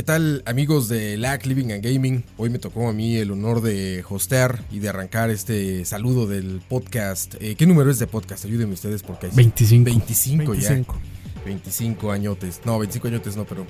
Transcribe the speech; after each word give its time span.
¿Qué 0.00 0.04
tal 0.04 0.42
amigos 0.46 0.88
de 0.88 1.18
LAC 1.18 1.44
Living 1.44 1.72
and 1.72 1.84
Gaming? 1.84 2.24
Hoy 2.38 2.48
me 2.48 2.58
tocó 2.58 2.88
a 2.88 2.92
mí 2.94 3.16
el 3.18 3.30
honor 3.32 3.60
de 3.60 4.02
hostear 4.08 4.64
y 4.70 4.78
de 4.78 4.88
arrancar 4.88 5.28
este 5.28 5.84
saludo 5.84 6.26
del 6.26 6.62
podcast. 6.66 7.34
Eh, 7.38 7.54
¿Qué 7.54 7.66
número 7.66 7.90
es 7.90 7.98
de 7.98 8.06
podcast? 8.06 8.46
Ayúdenme 8.46 8.72
ustedes 8.72 9.02
porque 9.02 9.26
hay 9.26 9.32
25. 9.36 9.84
25 9.84 10.54
ya. 10.54 10.70
25. 10.70 10.98
25 11.44 12.12
añotes. 12.12 12.62
No, 12.64 12.78
25 12.78 13.08
añotes 13.08 13.36
no, 13.36 13.44
pero 13.44 13.66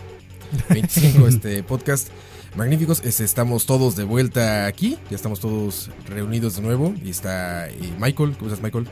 25 0.69 1.27
este 1.27 1.65
podcast. 1.65 2.11
Magníficos, 2.55 3.01
Es- 3.05 3.19
estamos 3.19 3.67
todos 3.67 3.97
de 3.97 4.05
vuelta 4.05 4.67
aquí, 4.67 4.99
ya 5.11 5.17
estamos 5.17 5.41
todos 5.41 5.91
reunidos 6.07 6.55
de 6.55 6.63
nuevo 6.63 6.95
y 7.05 7.11
está 7.11 7.69
eh, 7.69 7.75
Michael, 7.99 8.37
¿cómo 8.39 8.53
estás 8.53 8.63
Michael? 8.63 8.87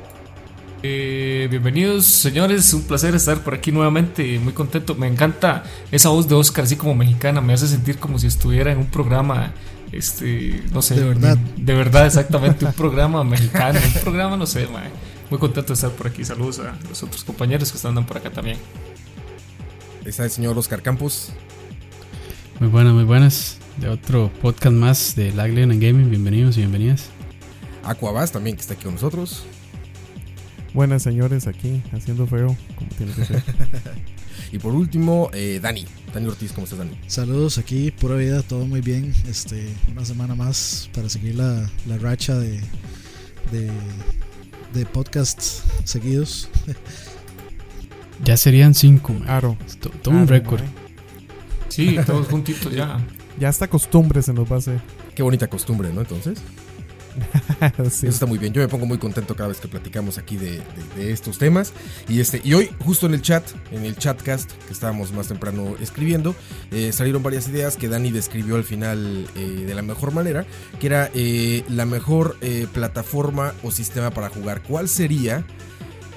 Eh, 0.81 1.49
bienvenidos 1.51 2.07
señores, 2.07 2.73
un 2.73 2.83
placer 2.83 3.13
estar 3.17 3.43
por 3.43 3.53
aquí 3.55 3.73
nuevamente, 3.73 4.39
muy 4.39 4.53
contento. 4.53 4.95
Me 4.95 5.09
encanta 5.09 5.65
esa 5.91 6.11
voz 6.11 6.29
de 6.29 6.37
Oscar, 6.37 6.65
así 6.65 6.77
como 6.77 6.95
mexicana, 6.95 7.41
me 7.41 7.53
hace 7.53 7.67
sentir 7.67 7.99
como 7.99 8.19
si 8.19 8.29
estuviera 8.29 8.71
en 8.71 8.79
un 8.79 8.87
programa, 8.87 9.53
este, 9.91 10.63
no 10.73 10.81
sé, 10.81 10.95
De 10.95 11.05
verdad. 11.05 11.37
de 11.37 11.75
verdad, 11.75 12.07
exactamente, 12.07 12.65
un 12.65 12.73
programa 12.75 13.25
mexicano, 13.25 13.81
un 13.85 14.01
programa, 14.03 14.37
no 14.37 14.47
sé, 14.47 14.69
muy 15.31 15.41
contento 15.41 15.69
de 15.69 15.75
estar 15.75 15.91
por 15.91 16.07
aquí. 16.07 16.25
Saludos 16.25 16.61
a 16.61 16.77
los 16.89 17.03
otros 17.03 17.25
compañeros 17.25 17.73
que 17.73 17.77
están 17.77 18.07
por 18.07 18.17
acá 18.17 18.31
también. 18.31 18.59
Está 20.05 20.25
el 20.25 20.31
señor 20.31 20.57
Oscar 20.57 20.81
Campos. 20.81 21.33
Muy 22.61 22.69
buenas, 22.69 22.95
muy 22.95 23.05
buenas. 23.05 23.59
De 23.79 23.89
otro 23.89 24.31
podcast 24.41 24.75
más 24.75 25.15
de 25.17 25.33
Lag 25.33 25.51
Living 25.51 25.70
and 25.70 25.83
Gaming. 25.83 26.11
Bienvenidos 26.11 26.57
y 26.57 26.61
bienvenidas. 26.61 27.11
Aquabas 27.85 28.33
también 28.33 28.57
que 28.57 28.63
está 28.63 28.75
aquí 28.75 28.85
con 28.85 28.95
nosotros. 28.95 29.45
Buenas 30.74 31.02
señores, 31.02 31.47
aquí 31.47 31.83
haciendo 31.92 32.27
feo, 32.27 32.56
como 32.77 32.91
tiene 32.97 33.12
que 33.12 33.24
ser. 33.24 33.42
Y 34.50 34.58
por 34.58 34.72
último, 34.72 35.28
eh, 35.34 35.58
Dani. 35.61 35.84
Dani 36.14 36.27
Ortiz, 36.27 36.52
¿cómo 36.52 36.64
estás 36.64 36.78
Dani? 36.78 36.98
Saludos 37.06 37.58
aquí, 37.58 37.91
pura 37.91 38.14
vida, 38.16 38.41
todo 38.42 38.64
muy 38.64 38.80
bien. 38.80 39.12
Este, 39.28 39.69
una 39.92 40.06
semana 40.06 40.34
más 40.34 40.89
para 40.94 41.11
seguir 41.11 41.34
la, 41.34 41.69
la 41.86 41.98
racha 41.98 42.34
de, 42.39 42.58
de, 43.52 43.70
de 44.72 44.86
podcasts 44.86 45.62
seguidos. 45.84 46.48
Ya 48.24 48.36
serían 48.36 48.74
cinco, 48.74 49.12
man. 49.12 49.28
Aro. 49.30 49.56
To- 49.80 49.91
Todo 49.91 50.14
un 50.16 50.27
récord. 50.27 50.61
Sí, 51.69 51.96
todos 52.05 52.27
juntitos 52.28 52.72
ya. 52.72 52.98
Ya 53.39 53.48
hasta 53.48 53.69
costumbre 53.69 54.22
se 54.22 54.33
nos 54.33 54.50
va 54.50 54.56
a 54.56 54.58
hacer. 54.58 54.80
Qué 55.14 55.22
bonita 55.22 55.46
costumbre, 55.46 55.92
¿no? 55.92 56.00
Entonces, 56.00 56.41
Eso 57.78 58.06
está 58.06 58.27
muy 58.27 58.39
bien. 58.39 58.53
Yo 58.53 58.61
me 58.61 58.69
pongo 58.69 58.87
muy 58.87 58.98
contento 58.98 59.34
cada 59.34 59.48
vez 59.48 59.59
que 59.59 59.69
platicamos 59.69 60.19
aquí 60.19 60.37
de, 60.37 60.61
estos 60.97 61.39
temas. 61.39 61.73
Y 62.09 62.20
este, 62.20 62.41
y 62.45 62.55
hoy, 62.55 62.70
justo 62.84 63.06
en 63.06 63.14
el 63.14 63.23
chat, 63.23 63.45
en 63.73 63.84
el 63.84 63.97
chatcast 63.97 64.51
que 64.67 64.73
estábamos 64.73 65.12
más 65.12 65.29
temprano 65.29 65.77
escribiendo, 65.81 66.34
eh, 66.70 66.92
salieron 66.92 67.23
varias 67.23 67.48
ideas 67.48 67.77
que 67.77 67.89
Dani 67.89 68.11
describió 68.11 68.56
al 68.56 68.64
final 68.64 69.27
eh, 69.36 69.64
de 69.67 69.75
la 69.75 69.83
mejor 69.83 70.12
manera, 70.12 70.47
que 70.81 70.86
era 70.86 71.11
eh, 71.14 71.64
la 71.69 71.86
mejor 71.86 72.36
plataforma 72.73 73.55
o 73.62 73.70
sistema 73.70 74.11
para 74.11 74.29
jugar. 74.29 74.62
¿Cuál 74.62 74.89
sería? 74.89 75.45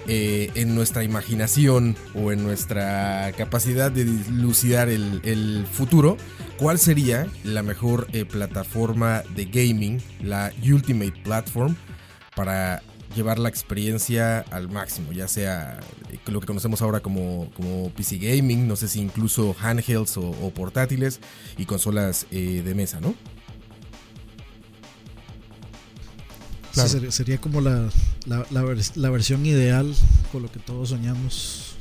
en 0.07 0.75
nuestra 0.75 1.05
imaginación 1.05 1.95
o 2.15 2.33
en 2.33 2.43
nuestra 2.43 3.31
capacidad 3.37 3.89
de 3.91 4.03
dilucidar 4.03 4.89
el, 4.89 5.21
el 5.23 5.65
futuro, 5.71 6.17
¿cuál 6.61 6.77
sería 6.79 7.27
la 7.43 7.63
mejor 7.63 8.07
eh, 8.13 8.23
plataforma 8.23 9.23
de 9.35 9.45
gaming, 9.45 9.99
la 10.21 10.53
Ultimate 10.63 11.13
Platform, 11.23 11.75
para 12.35 12.83
llevar 13.15 13.39
la 13.39 13.49
experiencia 13.49 14.39
al 14.51 14.69
máximo, 14.69 15.11
ya 15.11 15.27
sea 15.27 15.79
eh, 16.11 16.19
lo 16.27 16.39
que 16.39 16.45
conocemos 16.45 16.81
ahora 16.83 16.99
como, 17.01 17.49
como 17.57 17.89
PC 17.89 18.19
Gaming, 18.19 18.67
no 18.67 18.75
sé 18.75 18.87
si 18.87 19.01
incluso 19.01 19.55
handhelds 19.59 20.15
o, 20.17 20.29
o 20.29 20.51
portátiles 20.53 21.19
y 21.57 21.65
consolas 21.65 22.27
eh, 22.31 22.61
de 22.63 22.75
mesa, 22.75 23.01
¿no? 23.01 23.15
Claro. 26.73 26.87
Sí, 26.89 26.99
ser- 26.99 27.11
sería 27.11 27.37
como 27.41 27.59
la, 27.59 27.89
la, 28.25 28.45
la 28.95 29.09
versión 29.09 29.45
ideal 29.45 29.93
con 30.31 30.43
lo 30.43 30.51
que 30.51 30.59
todos 30.59 30.89
soñamos. 30.89 31.75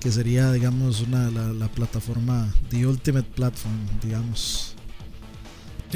Que 0.00 0.10
sería, 0.10 0.50
digamos, 0.52 1.02
una, 1.02 1.30
la, 1.30 1.52
la 1.52 1.68
plataforma, 1.68 2.52
The 2.70 2.86
Ultimate 2.86 3.28
Platform, 3.34 3.76
digamos. 4.02 4.74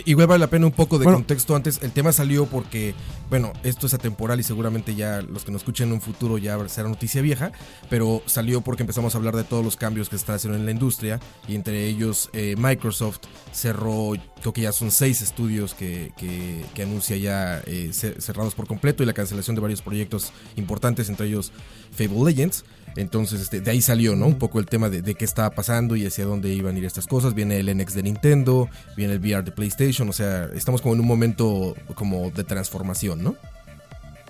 Igual 0.07 0.27
vale 0.27 0.41
la 0.41 0.49
pena 0.51 0.67
un 0.67 0.73
poco 0.73 0.99
de 0.99 1.05
Bueno. 1.05 1.19
contexto 1.19 1.55
antes. 1.55 1.79
El 1.81 1.93
tema 1.93 2.11
salió 2.13 2.47
porque, 2.47 2.95
bueno, 3.31 3.53
esto 3.63 3.87
es 3.87 3.95
atemporal 3.95 4.41
y 4.41 4.43
seguramente 4.43 4.97
ya 4.97 5.23
los 5.23 5.45
que 5.45 5.53
nos 5.53 5.61
escuchen 5.63 5.87
en 5.87 5.95
un 5.95 6.01
futuro 6.01 6.37
ya 6.37 6.59
será 6.69 6.89
noticia 6.89 7.23
vieja, 7.23 7.53
pero 7.89 8.21
salió 8.27 8.61
porque 8.61 8.83
empezamos 8.83 9.15
a 9.15 9.19
hablar 9.19 9.37
de 9.37 9.45
todos 9.45 9.65
los 9.65 9.77
cambios 9.77 10.09
que 10.09 10.17
se 10.17 10.23
están 10.23 10.35
haciendo 10.35 10.59
en 10.59 10.65
la 10.65 10.73
industria 10.73 11.21
y 11.47 11.55
entre 11.55 11.87
ellos 11.87 12.29
eh, 12.33 12.57
Microsoft 12.59 13.21
cerró, 13.53 14.15
creo 14.41 14.53
que 14.53 14.63
ya 14.63 14.73
son 14.73 14.91
seis 14.91 15.23
estudios 15.23 15.75
que, 15.75 16.13
que- 16.17 16.65
que 16.75 16.83
anuncia 16.83 17.17
ya 17.17 17.61
eh, 17.65 17.91
ce- 17.93 18.21
cerrados 18.21 18.57
por 18.57 18.67
completo 18.67 19.05
y 19.05 19.07
la 19.07 19.13
cancelación 19.15 19.55
de 19.55 19.63
varios 19.63 19.81
proyectos 19.81 20.33
importantes, 20.57 21.09
entre 21.09 21.29
ellos 21.29 21.53
Fable 21.93 22.25
Legends. 22.25 22.65
Entonces, 22.97 23.41
este, 23.41 23.61
de 23.61 23.71
ahí 23.71 23.81
salió, 23.81 24.15
¿no? 24.15 24.27
Un 24.27 24.39
poco 24.39 24.61
el 24.61 24.67
tema 24.67 24.89
de, 24.89 25.03
de 25.03 25.15
qué 25.15 25.25
estaba 25.25 25.51
pasando 25.51 25.97
y 25.97 26.07
hacia 26.07 26.25
dónde 26.25 26.53
iban 26.53 26.77
a 26.77 26.79
ir 26.79 26.85
estas 26.85 27.07
cosas. 27.07 27.35
Viene 27.35 27.59
el 27.59 27.77
NX 27.77 27.95
de 27.95 28.03
Nintendo, 28.05 28.69
viene 28.97 29.15
el 29.15 29.19
VR 29.19 29.43
de 29.43 29.51
PlayStation, 29.51 30.09
o 30.09 30.13
sea, 30.13 30.49
estamos 30.55 30.81
como 30.81 30.95
en 30.95 31.01
un 31.01 31.07
momento 31.07 31.75
como 31.95 32.31
de 32.31 32.45
transformación, 32.45 33.23
¿no? 33.23 33.37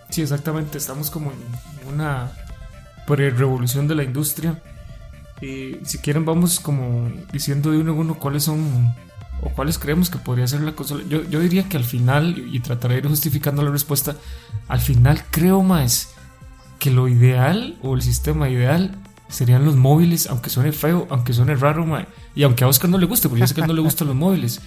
Sí, 0.09 0.23
exactamente. 0.23 0.79
Estamos 0.79 1.11
como 1.11 1.33
en 1.33 1.93
una 1.93 2.31
pre-revolución 3.07 3.89
de 3.89 3.95
la 3.95 4.05
industria. 4.05 4.63
Y 5.41 5.79
si 5.85 5.99
quieren, 5.99 6.25
vamos 6.25 6.61
como 6.61 7.11
diciendo 7.33 7.71
de 7.71 7.79
uno 7.79 7.93
en 7.93 7.99
uno 7.99 8.15
cuáles 8.19 8.45
son 8.45 8.95
o 9.43 9.51
cuáles 9.51 9.79
creemos 9.79 10.09
que 10.09 10.19
podría 10.19 10.47
ser 10.47 10.61
la 10.61 10.73
consola. 10.73 11.05
Yo, 11.09 11.23
yo 11.25 11.41
diría 11.41 11.69
que 11.69 11.77
al 11.77 11.85
final, 11.85 12.39
y 12.51 12.61
trataré 12.61 12.95
de 12.95 13.01
ir 13.01 13.09
justificando 13.09 13.63
la 13.63 13.71
respuesta, 13.71 14.17
al 14.69 14.81
final 14.81 15.23
creo 15.31 15.63
más 15.63 16.15
que 16.85 16.91
lo 16.91 17.09
ideal 17.09 17.79
o 17.81 17.95
el 17.95 18.03
sistema 18.03 18.51
ideal 18.51 18.95
serían 19.31 19.65
los 19.65 19.75
móviles, 19.75 20.27
aunque 20.27 20.51
suene 20.51 20.71
feo, 20.71 21.07
aunque 21.09 21.33
suene 21.33 21.55
raro, 21.55 21.87
mae. 21.87 22.07
y 22.35 22.43
aunque 22.43 22.63
a 22.63 22.69
Oscar 22.69 22.91
no 22.91 22.99
le 22.99 23.07
guste, 23.07 23.31
porque 23.31 23.41
yo 23.41 23.47
sé 23.47 23.55
que 23.55 23.67
no 23.67 23.73
le 23.73 23.81
gustan 23.81 24.09
los 24.09 24.17
móviles. 24.17 24.61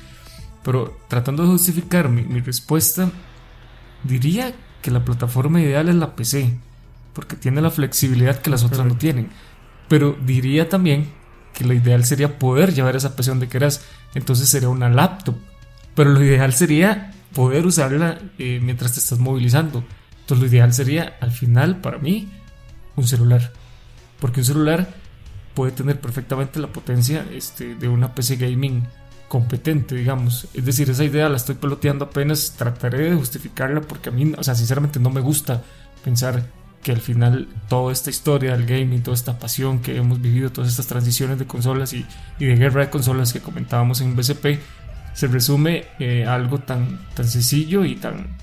Pero 0.63 0.97
tratando 1.09 1.43
de 1.43 1.49
justificar 1.49 2.09
mi, 2.09 2.23
mi 2.23 2.39
respuesta, 2.39 3.11
diría 4.03 4.51
que 4.81 4.89
la 4.89 5.05
plataforma 5.05 5.61
ideal 5.61 5.89
es 5.89 5.95
la 5.95 6.15
PC, 6.15 6.57
porque 7.13 7.35
tiene 7.35 7.61
la 7.61 7.69
flexibilidad 7.69 8.41
que 8.41 8.49
las 8.49 8.63
otras 8.63 8.83
no 8.87 8.97
tienen. 8.97 9.29
Pero 9.87 10.17
diría 10.19 10.69
también 10.69 11.11
que 11.53 11.65
lo 11.65 11.73
ideal 11.75 12.03
sería 12.03 12.39
poder 12.39 12.73
llevar 12.73 12.95
esa 12.95 13.15
PC 13.15 13.29
donde 13.29 13.47
quieras, 13.47 13.85
entonces 14.15 14.49
sería 14.49 14.69
una 14.69 14.89
laptop. 14.89 15.35
Pero 15.93 16.09
lo 16.09 16.23
ideal 16.23 16.51
sería 16.51 17.13
poder 17.35 17.67
usarla 17.67 18.17
eh, 18.39 18.59
mientras 18.59 18.93
te 18.93 19.01
estás 19.01 19.19
movilizando. 19.19 19.83
Entonces 20.27 20.41
lo 20.41 20.53
ideal 20.53 20.73
sería, 20.73 21.15
al 21.21 21.31
final, 21.31 21.79
para 21.79 21.99
mí, 21.99 22.27
un 22.97 23.07
celular. 23.07 23.53
Porque 24.19 24.41
un 24.41 24.45
celular 24.45 24.89
puede 25.53 25.71
tener 25.71 26.01
perfectamente 26.01 26.59
la 26.59 26.67
potencia 26.67 27.25
este, 27.31 27.75
de 27.75 27.87
una 27.87 28.13
PC 28.13 28.35
gaming 28.35 28.85
competente, 29.29 29.95
digamos. 29.95 30.49
Es 30.53 30.65
decir, 30.65 30.89
esa 30.89 31.05
idea 31.05 31.29
la 31.29 31.37
estoy 31.37 31.55
peloteando 31.55 32.03
apenas, 32.03 32.55
trataré 32.57 33.09
de 33.09 33.15
justificarla 33.15 33.79
porque 33.79 34.09
a 34.09 34.11
mí, 34.11 34.33
o 34.37 34.43
sea, 34.43 34.53
sinceramente 34.53 34.99
no 34.99 35.09
me 35.11 35.21
gusta 35.21 35.63
pensar 36.03 36.43
que 36.83 36.91
al 36.91 36.99
final 36.99 37.47
toda 37.69 37.93
esta 37.93 38.09
historia 38.09 38.51
del 38.51 38.65
gaming, 38.65 39.03
toda 39.03 39.15
esta 39.15 39.39
pasión 39.39 39.79
que 39.79 39.95
hemos 39.95 40.19
vivido, 40.19 40.51
todas 40.51 40.69
estas 40.69 40.87
transiciones 40.87 41.39
de 41.39 41.47
consolas 41.47 41.93
y, 41.93 42.05
de 42.37 42.53
guerra 42.57 42.81
de 42.81 42.89
consolas 42.89 43.31
que 43.31 43.39
comentábamos 43.39 44.01
en 44.01 44.13
BCP, 44.13 44.59
se 45.13 45.27
resume 45.27 45.85
eh, 45.99 46.25
a 46.25 46.33
algo 46.33 46.59
tan, 46.59 46.99
tan 47.15 47.29
sencillo 47.29 47.85
y 47.85 47.95
tan, 47.95 48.35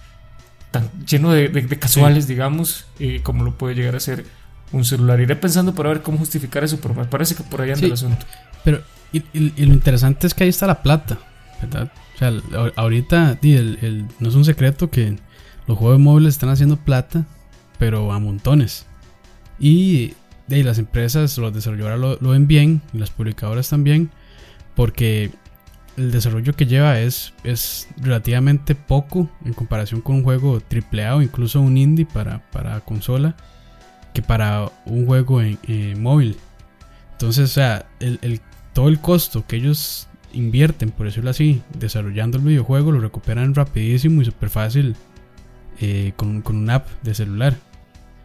tan 0.75 0.91
lleno 1.06 1.31
de, 1.31 1.49
de- 1.49 1.62
de 1.62 1.79
casuales, 1.79 2.26
digamos, 2.26 2.87
eh, 2.99 3.21
como 3.23 3.44
lo 3.44 3.56
puede 3.56 3.76
llegar 3.76 3.94
a 3.94 4.00
ser 4.00 4.25
un 4.73 4.85
celular. 4.85 5.21
Iré 5.21 5.37
pensando 5.37 5.73
para 5.73 5.91
ver 5.91 6.03
cómo 6.03 6.19
justificar 6.19 6.65
eso, 6.65 6.81
pero 6.82 6.94
me 6.94 7.05
parece 7.05 7.37
que 7.37 7.44
por 7.44 7.61
ahí 7.62 7.69
anda 7.69 7.79
Sí. 7.81 7.87
el 7.87 7.93
asunto. 7.93 8.26
Pero, 8.65 8.82
y, 9.12 9.19
y- 9.32 9.53
y 9.56 9.67
lo 9.67 9.73
interesante 9.73 10.26
es 10.26 10.35
que 10.35 10.43
ahí 10.43 10.50
está 10.50 10.67
la 10.67 10.82
plata, 10.82 11.19
¿verdad? 11.62 11.93
O 12.15 12.19
sea, 12.19 12.32
ahorita 12.75 13.38
di, 13.41 13.55
el- 13.55 13.79
el- 13.82 14.06
no 14.19 14.29
es 14.29 14.35
un 14.35 14.44
secreto 14.44 14.91
que 14.91 15.17
los 15.69 15.79
juegos 15.79 16.00
móviles 16.00 16.35
están 16.35 16.49
haciendo 16.50 16.76
plata, 16.76 17.25
pero 17.79 18.12
a 18.12 18.19
montones. 18.19 18.85
Y 19.61 20.15
las 20.49 20.79
empresas, 20.79 21.38
los 21.38 21.55
desarrolladores 21.55 22.00
lo, 22.00 22.19
lo 22.21 22.31
ven 22.31 22.47
bien, 22.49 22.82
y 22.93 22.99
las 22.99 23.11
publicadoras 23.11 23.69
también, 23.69 24.11
porque 24.75 25.31
el 25.96 26.11
desarrollo 26.11 26.55
que 26.55 26.67
lleva 26.67 26.99
es, 27.00 27.32
es 27.44 27.88
relativamente 27.99 28.75
poco 28.75 29.29
en 29.44 29.52
comparación 29.52 30.00
con 30.00 30.17
un 30.17 30.23
juego 30.25 30.61
AAA 30.70 31.17
o 31.17 31.23
incluso 31.23 31.61
un 31.61 31.76
indie 31.76 32.06
para, 32.06 32.41
para 32.50 32.81
consola 32.81 33.37
que 34.12 34.23
para 34.23 34.70
un 34.87 35.06
juego 35.06 35.41
en, 35.41 35.58
en 35.69 36.02
móvil. 36.02 36.37
Entonces, 37.12 37.50
o 37.50 37.52
sea, 37.55 37.87
el, 38.00 38.19
el- 38.23 38.41
todo 38.73 38.88
el 38.88 38.99
costo 39.00 39.46
que 39.46 39.55
ellos 39.56 40.08
invierten, 40.32 40.91
por 40.91 41.06
decirlo 41.06 41.31
así, 41.31 41.62
desarrollando 41.79 42.38
el 42.38 42.44
videojuego, 42.44 42.90
lo 42.90 43.00
recuperan 43.00 43.55
rapidísimo 43.55 44.20
y 44.20 44.25
súper 44.25 44.50
fácil 44.50 44.97
eh, 45.81 46.12
con, 46.17 46.43
con 46.43 46.56
una 46.56 46.76
app 46.76 46.88
de 47.05 47.14
celular. 47.14 47.56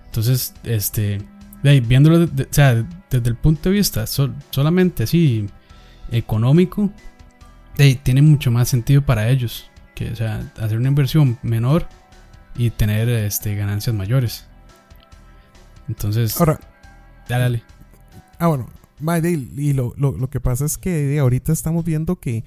Entonces, 0.08 0.56
este, 0.64 1.22
viéndolo 1.62 2.24
o 2.26 2.30
sea, 2.50 2.84
desde 3.12 3.30
el 3.30 3.36
punto 3.36 3.70
de 3.70 3.76
vista 3.76 4.08
sol- 4.08 4.34
solamente 4.50 5.04
así 5.04 5.48
económico, 6.12 6.92
tiene 8.04 8.22
mucho 8.22 8.52
más 8.52 8.70
sentido 8.70 9.02
para 9.02 9.30
ellos. 9.30 9.70
Que, 9.96 10.12
o 10.12 10.16
sea, 10.16 10.42
hacer 10.60 10.78
una 10.78 10.88
inversión 10.90 11.38
menor 11.42 11.88
y 12.56 12.70
tener 12.70 13.10
este, 13.10 13.56
ganancias 13.56 13.96
mayores. 13.96 14.46
Entonces, 15.88 16.40
Ahora, 16.40 16.60
dale, 17.28 17.44
dale. 17.44 17.64
ah, 18.38 18.48
bueno, 18.48 18.68
y 19.26 19.74
lo, 19.74 19.94
lo- 19.98 20.12
lo 20.18 20.30
que 20.30 20.40
pasa 20.40 20.66
es 20.66 20.78
que 20.78 21.18
ahorita 21.20 21.52
estamos 21.52 21.84
viendo 21.84 22.18
que 22.18 22.44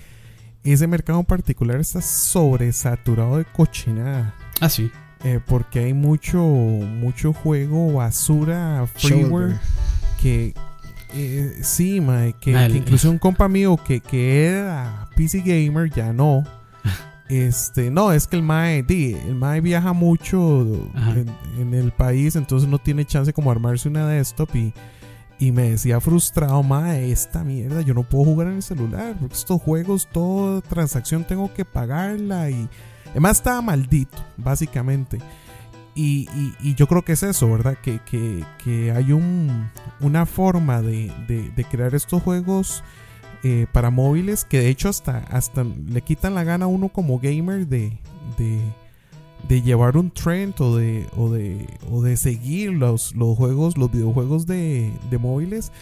ese 0.64 0.87
mercado 0.87 1.19
en 1.19 1.25
particular 1.26 1.81
está 1.81 2.00
sobresaturado 2.02 3.38
de 3.38 3.44
cochinada. 3.44 4.34
Ah, 4.61 4.69
sí. 4.69 4.90
eh, 5.25 5.40
porque 5.44 5.81
hay 5.81 5.93
mucho, 5.93 6.38
mucho 6.38 7.32
juego 7.32 7.94
basura, 7.94 8.87
freeware, 8.94 9.23
Shovelware. 9.56 9.61
que 10.20 10.55
eh, 11.14 11.58
sí, 11.62 12.00
mae, 12.00 12.34
que, 12.34 12.52
incluso 12.75 13.11
un 13.11 13.19
compa 13.19 13.49
mío 13.49 13.76
que, 13.76 14.00
que 14.00 14.46
era 14.46 15.02
PC 15.14 15.41
gamer 15.41 15.91
ya 15.91 16.12
no. 16.12 16.44
Este, 17.29 17.91
no, 17.91 18.12
es 18.12 18.26
que 18.26 18.37
el 18.37 18.43
mae, 18.43 18.85
el 18.88 19.35
mae 19.35 19.61
viaja 19.62 19.93
mucho 19.94 20.62
en, 21.17 21.26
en 21.59 21.73
el 21.75 21.91
país, 21.93 22.37
entonces 22.37 22.69
no 22.69 22.79
tiene 22.79 23.06
chance 23.06 23.32
como 23.32 23.50
armarse 23.50 23.88
una 23.88 24.06
desktop 24.06 24.55
y, 24.55 24.75
y 25.38 25.50
me 25.50 25.70
decía 25.70 25.99
frustrado, 26.00 26.62
mae, 26.62 27.11
esta 27.11 27.43
mierda, 27.43 27.81
yo 27.81 27.94
no 27.94 28.03
puedo 28.03 28.25
jugar 28.25 28.49
en 28.49 28.55
el 28.56 28.62
celular, 28.62 29.17
porque 29.19 29.35
estos 29.35 29.62
juegos, 29.62 30.09
toda 30.12 30.61
transacción 30.61 31.25
tengo 31.25 31.53
que 31.55 31.65
pagarla 31.65 32.50
y 32.50 32.69
además 33.12 33.38
estaba 33.38 33.62
maldito, 33.62 34.19
básicamente. 34.37 35.19
Y, 35.94 36.29
y- 36.35 36.55
y 36.61 36.75
yo 36.75 36.87
creo 36.87 37.03
que 37.03 37.12
es 37.12 37.23
eso, 37.23 37.50
¿verdad? 37.50 37.79
Que, 37.82 37.99
que- 38.00 38.44
que 38.62 38.93
hay 38.93 39.12
un, 39.12 39.70
una 40.00 40.26
forma 40.26 40.82
de, 40.82 41.11
de- 41.29 41.50
de 41.50 41.65
crear 41.65 41.94
estos 41.94 42.23
juegos 42.23 42.82
eh, 43.43 43.67
para 43.73 43.91
móviles 43.91 44.44
que 44.44 44.61
de 44.61 44.69
hecho 44.69 44.89
hasta, 44.89 45.19
hasta 45.19 45.65
le 45.65 46.03
quitan 46.03 46.35
la 46.35 46.44
gana 46.44 46.67
a 46.67 46.69
uno 46.69 46.89
como 46.89 47.19
gamer 47.19 47.67
de, 47.67 47.99
de, 48.39 48.61
de 49.49 49.62
llevar 49.62 49.97
un 49.97 50.11
trend 50.11 50.55
o 50.61 50.77
de, 50.77 51.06
o 51.17 51.31
de, 51.31 51.67
o 51.91 52.03
de 52.03 52.17
seguir 52.17 52.73
los, 52.73 53.15
los 53.15 53.37
juegos, 53.37 53.77
los 53.77 53.91
videojuegos 53.91 54.47
de, 54.47 54.93
de 55.11 55.19
móviles 55.19 55.73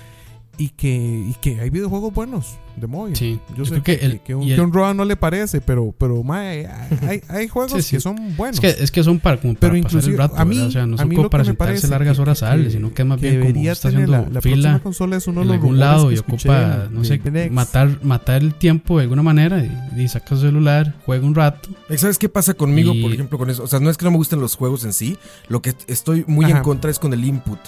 y 0.60 0.68
que, 0.68 0.88
y 0.90 1.34
que 1.40 1.58
hay 1.60 1.70
videojuegos 1.70 2.12
buenos 2.12 2.58
de 2.76 2.86
móvil. 2.86 3.16
Sí, 3.16 3.40
Yo, 3.50 3.56
yo 3.56 3.64
sé 3.64 3.70
creo 3.72 3.82
que, 3.82 3.98
que 3.98 4.06
el- 4.06 4.20
que 4.20 4.34
un, 4.34 4.42
el- 4.48 4.54
que 4.54 4.60
un 4.60 4.72
Roa 4.72 4.92
no 4.94 5.04
le 5.06 5.16
parece, 5.16 5.60
pero, 5.62 5.94
pero 5.96 6.22
mae, 6.22 6.66
hay, 7.08 7.22
hay 7.28 7.48
juegos 7.48 7.72
Sí, 7.72 7.82
sí. 7.82 7.96
que 7.96 8.00
son 8.00 8.36
buenos. 8.36 8.56
Es 8.56 8.60
que, 8.76 8.82
es 8.84 8.90
que 8.90 9.02
son 9.02 9.18
para, 9.20 9.38
como 9.40 9.54
para 9.54 9.72
Pero 9.72 9.82
pasar 9.84 10.04
el 10.04 10.16
rato, 10.18 10.36
a 10.36 10.44
mí-. 10.44 10.58
O 10.60 10.70
sea, 10.70 10.86
no 10.86 10.96
a 10.96 10.98
son 10.98 11.08
mí 11.08 11.14
como 11.16 11.24
lo 11.24 11.30
para 11.30 11.44
sentarse 11.44 11.72
parece 11.72 11.88
largas 11.88 12.16
que- 12.16 12.22
horas 12.22 12.42
a 12.42 12.48
darle, 12.48 12.70
sino 12.70 12.92
que 12.92 13.02
es 13.02 13.08
más 13.08 13.18
que 13.20 13.30
bien 13.38 13.52
como 13.54 13.70
está 13.70 13.88
haciendo 13.88 14.12
la, 14.12 14.28
la 14.30 14.40
fila 14.42 14.80
consola 14.82 15.16
es 15.16 15.26
uno 15.26 15.40
de 15.40 15.42
en 15.42 15.48
los 15.48 15.54
algún 15.56 15.78
lado 15.78 16.12
y 16.12 16.18
ocupa, 16.18 16.78
de- 16.78 16.90
no 16.90 17.04
sé, 17.04 17.20
matar, 17.50 17.98
matar 18.04 18.42
el 18.42 18.54
tiempo 18.54 18.98
de 18.98 19.04
alguna 19.04 19.22
manera 19.22 19.64
y, 19.64 20.00
y 20.02 20.08
saca 20.08 20.36
su 20.36 20.42
celular, 20.42 20.94
juega 21.06 21.26
un 21.26 21.34
rato. 21.34 21.70
¿Sabes 21.96 22.18
qué 22.18 22.28
pasa 22.28 22.52
conmigo, 22.54 22.92
Y- 22.94 23.02
por 23.02 23.12
ejemplo, 23.12 23.38
con 23.38 23.48
eso? 23.50 23.62
O 23.62 23.66
sea, 23.66 23.80
no 23.80 23.88
es 23.90 23.96
que 23.96 24.04
no 24.04 24.10
me 24.10 24.18
gusten 24.18 24.40
los 24.40 24.56
juegos 24.56 24.84
en 24.84 24.92
sí. 24.92 25.16
Lo 25.48 25.62
que 25.62 25.74
estoy 25.88 26.24
muy 26.26 26.44
Ajá. 26.46 26.58
en 26.58 26.62
contra 26.62 26.90
es 26.90 26.98
con 26.98 27.12
el 27.14 27.24
input. 27.24 27.58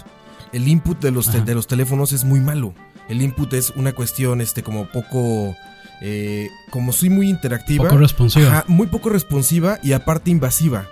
El 0.53 0.69
input 0.69 1.01
de 1.01 1.11
los, 1.11 1.33
de 1.33 1.55
los 1.55 1.67
teléfonos 1.67 2.13
es 2.13 2.25
muy 2.25 2.41
malo. 2.41 2.75
El 3.09 3.23
input 3.23 3.53
es 3.55 3.71
una 3.71 3.93
cuestión, 3.93 4.41
este, 4.41 4.63
como 4.63 4.87
poco. 4.87 5.57
eh, 6.01 6.49
como 6.71 6.93
soy 6.93 7.11
muy 7.11 7.29
interactiva. 7.29 7.85
Poco 7.85 7.99
responsiva. 7.99 8.49
Ajá, 8.49 8.65
muy 8.69 8.87
poco 8.87 9.09
responsiva 9.09 9.79
y 9.83 9.93
aparte 9.93 10.31
invasiva. 10.31 10.89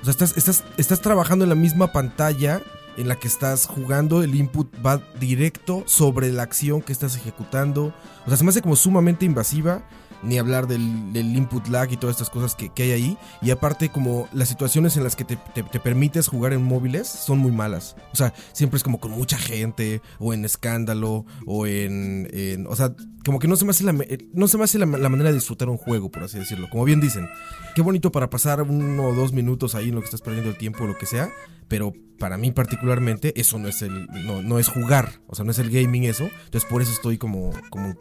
O 0.00 0.04
sea, 0.04 0.10
estás, 0.10 0.36
estás, 0.36 0.64
estás 0.76 1.00
trabajando 1.00 1.44
en 1.44 1.48
la 1.48 1.54
misma 1.54 1.92
pantalla 1.92 2.60
en 2.96 3.08
la 3.08 3.16
que 3.16 3.28
estás 3.28 3.66
jugando. 3.66 4.22
El 4.22 4.34
input 4.34 4.68
va 4.84 5.00
directo 5.20 5.84
sobre 5.86 6.32
la 6.32 6.42
acción 6.42 6.82
que 6.82 6.92
estás 6.92 7.16
ejecutando. 7.16 7.94
O 8.24 8.28
sea, 8.28 8.36
se 8.36 8.44
me 8.44 8.50
hace 8.50 8.62
como 8.62 8.76
sumamente 8.76 9.24
invasiva. 9.24 9.82
Ni 10.22 10.38
hablar 10.38 10.66
del, 10.66 11.12
del 11.12 11.36
input 11.36 11.66
lag 11.68 11.90
y 11.92 11.96
todas 11.96 12.16
estas 12.16 12.30
cosas 12.30 12.54
que, 12.54 12.70
que 12.70 12.84
hay 12.84 12.90
ahí. 12.92 13.18
Y 13.42 13.50
aparte, 13.50 13.90
como 13.90 14.28
las 14.32 14.48
situaciones 14.48 14.96
en 14.96 15.04
las 15.04 15.16
que 15.16 15.24
te, 15.24 15.36
te- 15.54 15.62
te 15.62 15.80
permites 15.80 16.28
jugar 16.28 16.52
en 16.52 16.62
móviles 16.62 17.06
son 17.08 17.38
muy 17.38 17.52
malas. 17.52 17.96
O 18.12 18.16
sea, 18.16 18.32
siempre 18.52 18.76
es 18.78 18.82
como 18.82 18.98
con 19.00 19.10
mucha 19.12 19.38
gente, 19.38 20.00
o 20.18 20.32
en 20.34 20.44
escándalo, 20.44 21.24
o 21.46 21.66
en. 21.66 22.66
o 22.68 22.76
sea, 22.76 22.94
como 23.24 23.38
que 23.38 23.48
no 23.48 23.56
se 23.56 23.64
me 23.64 23.70
hace, 23.72 23.84
la, 23.84 23.92
me- 23.92 24.06
no 24.32 24.48
se 24.48 24.56
me 24.58 24.64
hace 24.64 24.78
la, 24.78 24.86
la 24.86 25.08
manera 25.08 25.30
de 25.30 25.34
disfrutar 25.36 25.68
un 25.68 25.76
juego, 25.76 26.10
por 26.10 26.22
así 26.24 26.38
decirlo. 26.38 26.68
Como 26.70 26.84
bien 26.84 27.00
dicen, 27.00 27.28
qué 27.74 27.82
bonito 27.82 28.10
para 28.12 28.30
pasar 28.30 28.62
uno 28.62 29.04
o 29.08 29.14
dos 29.14 29.32
minutos 29.32 29.74
ahí 29.74 29.88
en 29.88 29.94
lo 29.96 30.00
que 30.00 30.06
estás 30.06 30.22
perdiendo 30.22 30.50
el 30.50 30.56
tiempo 30.56 30.84
o 30.84 30.86
lo 30.86 30.96
que 30.96 31.06
sea. 31.06 31.30
Pero 31.68 31.92
para 32.20 32.38
mí, 32.38 32.52
particularmente, 32.52 33.38
eso 33.40 33.58
no 33.58 33.66
es 33.68 33.82
el. 33.82 34.06
No, 34.24 34.40
no 34.40 34.60
es 34.60 34.68
jugar. 34.68 35.20
O 35.26 35.34
sea, 35.34 35.44
no 35.44 35.50
es 35.50 35.58
el 35.58 35.70
gaming 35.70 36.04
eso. 36.04 36.30
Entonces, 36.44 36.64
por 36.70 36.80
eso 36.80 36.92
estoy 36.92 37.18
como. 37.18 37.50
como 37.70 37.96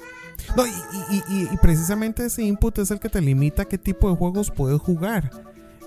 No, 0.55 0.65
y, 0.65 0.69
y- 1.11 1.23
y- 1.29 1.49
y 1.53 1.57
precisamente 1.61 2.25
ese 2.25 2.43
input 2.43 2.77
es 2.79 2.91
el 2.91 2.99
que 2.99 3.09
te 3.09 3.21
limita 3.21 3.65
qué 3.65 3.77
tipo 3.77 4.09
de 4.09 4.15
juegos 4.15 4.51
puedes 4.51 4.79
jugar. 4.81 5.29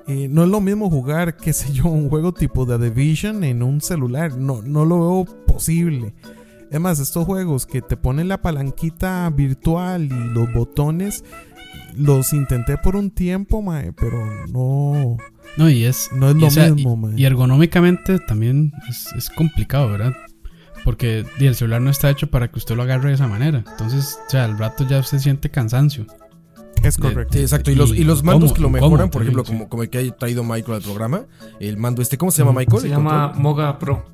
Eh, 0.07 0.27
no 0.31 0.43
es 0.43 0.49
lo 0.49 0.61
mismo 0.61 0.89
jugar, 0.91 1.37
qué 1.37 1.53
sé 1.53 1.73
yo, 1.73 1.85
un 1.89 2.09
juego 2.09 2.33
tipo 2.33 2.67
The 2.67 2.79
Division 2.79 3.45
en 3.45 3.63
un 3.63 3.81
celular. 3.81 4.37
No, 4.37 4.63
no 4.63 4.85
lo 4.85 4.99
veo 5.25 5.45
posible. 5.47 6.15
Es 6.71 6.81
más, 6.81 6.99
estos 6.99 7.25
juegos 7.27 7.67
que 7.67 7.81
te 7.83 7.97
ponen 7.97 8.29
la 8.29 8.41
palanquita 8.43 9.29
virtual 9.31 10.05
y 10.05 10.09
los 10.33 10.53
botones, 10.53 11.25
los 11.97 12.33
intenté 12.33 12.77
por 12.79 12.95
un 12.97 13.11
tiempo, 13.11 13.61
mae, 13.63 13.93
pero 13.93 14.19
no, 14.53 15.17
No, 15.57 15.71
y 15.71 15.85
es, 15.85 16.11
no 16.15 16.29
es 16.31 16.37
lo 16.37 16.47
o 16.47 16.51
sea, 16.51 16.71
mismo, 16.73 16.95
y- 16.95 16.97
mae. 16.97 17.13
y 17.21 17.25
ergonómicamente 17.25 18.19
también 18.21 18.73
es, 18.89 19.09
es 19.17 19.31
complicado, 19.31 19.89
¿verdad? 19.91 20.13
Porque 20.89 21.27
el 21.39 21.55
celular 21.55 21.83
no 21.83 21.91
está 21.91 22.09
hecho 22.09 22.31
para 22.31 22.49
que 22.49 22.57
usted 22.59 22.75
lo 22.75 22.83
agarre 22.83 23.09
de 23.11 23.15
esa 23.17 23.29
manera. 23.29 23.63
Entonces, 23.73 24.19
o 24.27 24.31
sea, 24.31 24.45
al 24.47 24.57
rato 24.57 24.87
ya 24.89 24.99
usted 25.01 25.19
siente 25.19 25.51
cansancio. 25.51 26.07
es 26.83 26.97
correcto. 26.97 27.35
Sí, 27.35 27.41
exacto. 27.41 27.71
Y 27.71 27.75
los, 27.75 27.91
y 27.91 28.05
los 28.05 28.23
mandos 28.23 28.53
cómo- 28.53 28.55
que 28.55 28.61
lo 28.63 28.69
cómo 28.69 28.73
mejoran, 28.87 29.11
por 29.11 29.21
ejemplo, 29.21 29.45
sí. 29.45 29.53
como, 29.53 29.69
como 29.69 29.83
el 29.83 29.91
que 29.91 29.99
ha 29.99 30.17
traído 30.17 30.45
Michael 30.45 30.77
al 30.77 30.83
programa, 30.83 31.27
el 31.61 31.77
mando 31.77 32.01
este, 32.01 32.17
¿cómo 32.17 32.31
se 32.31 32.39
llama 32.43 32.59
Michael? 32.59 32.81
Se 32.81 32.89
llama 32.89 33.25
control. 33.35 33.43
Moga 33.43 33.79
Pro. 33.79 34.07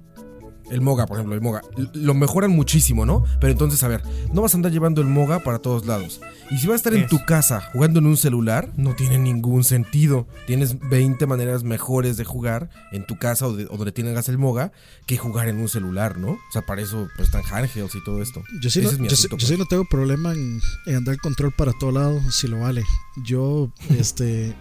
El 0.71 0.81
Moga, 0.81 1.07
por 1.07 1.19
ejemplo, 1.19 1.35
el 1.35 1.41
Moga. 1.43 1.61
Lo 1.93 2.15
mejoran 2.15 2.51
muchísimo, 2.51 3.05
¿no? 3.05 3.25
Pero 3.41 3.53
entonces, 3.53 3.83
a 3.83 3.89
ver, 3.89 4.03
no 4.33 4.43
vas 4.43 4.55
a 4.55 4.57
andar 4.57 4.73
llevando 4.73 5.01
el 5.03 5.07
Moga 5.09 5.41
para 5.41 5.59
todos 5.59 5.87
lados. 5.87 6.21
Y 6.51 6.59
si 6.59 6.67
vas 6.67 6.75
a 6.75 6.77
estar 6.77 6.95
en 6.95 7.07
tu 7.07 7.25
casa 7.25 7.61
jugando 7.73 7.99
en 8.01 8.07
un 8.07 8.17
celular, 8.17 8.73
no 8.77 8.95
tiene 8.95 9.19
ningún 9.19 9.63
sentido. 9.65 10.27
Tienes 10.47 10.79
20 10.89 11.27
maneras 11.27 11.65
mejores 11.65 12.17
de 12.17 12.25
jugar 12.25 12.71
en 12.93 13.07
tu 13.07 13.19
casa 13.19 13.47
o, 13.47 13.55
de- 13.55 13.67
o 13.67 13.77
donde 13.77 13.93
tengas 13.93 14.29
el 14.29 14.39
Moga 14.39 14.73
que 15.07 15.17
jugar 15.19 15.49
en 15.49 15.59
un 15.59 15.69
celular, 15.69 16.19
¿no? 16.19 16.31
O 16.33 16.39
sea, 16.53 16.63
para 16.63 16.83
eso 16.83 17.09
pues, 17.17 17.29
están 17.29 17.43
handhelds 17.51 17.95
y 17.95 18.03
todo 18.05 18.23
esto. 18.23 18.43
Yo 18.63 18.71
sí, 18.71 18.81
Ese 18.81 18.83
no, 18.89 18.91
es 18.93 18.99
mi 19.01 19.09
yo, 19.09 19.17
sí- 19.17 19.29
yo 19.31 19.39
sí 19.39 19.47
pues. 19.47 19.59
no 19.59 19.67
tengo 19.67 19.85
problema 19.85 20.33
en, 20.33 20.61
en 20.87 20.97
andar 20.97 21.15
el 21.15 21.21
control 21.21 21.53
para 21.53 21.73
todo 21.73 21.93
lado 21.93 22.21
si 22.31 22.47
lo 22.49 22.61
vale. 22.61 22.83
Yo, 23.25 23.71
este, 23.99 24.55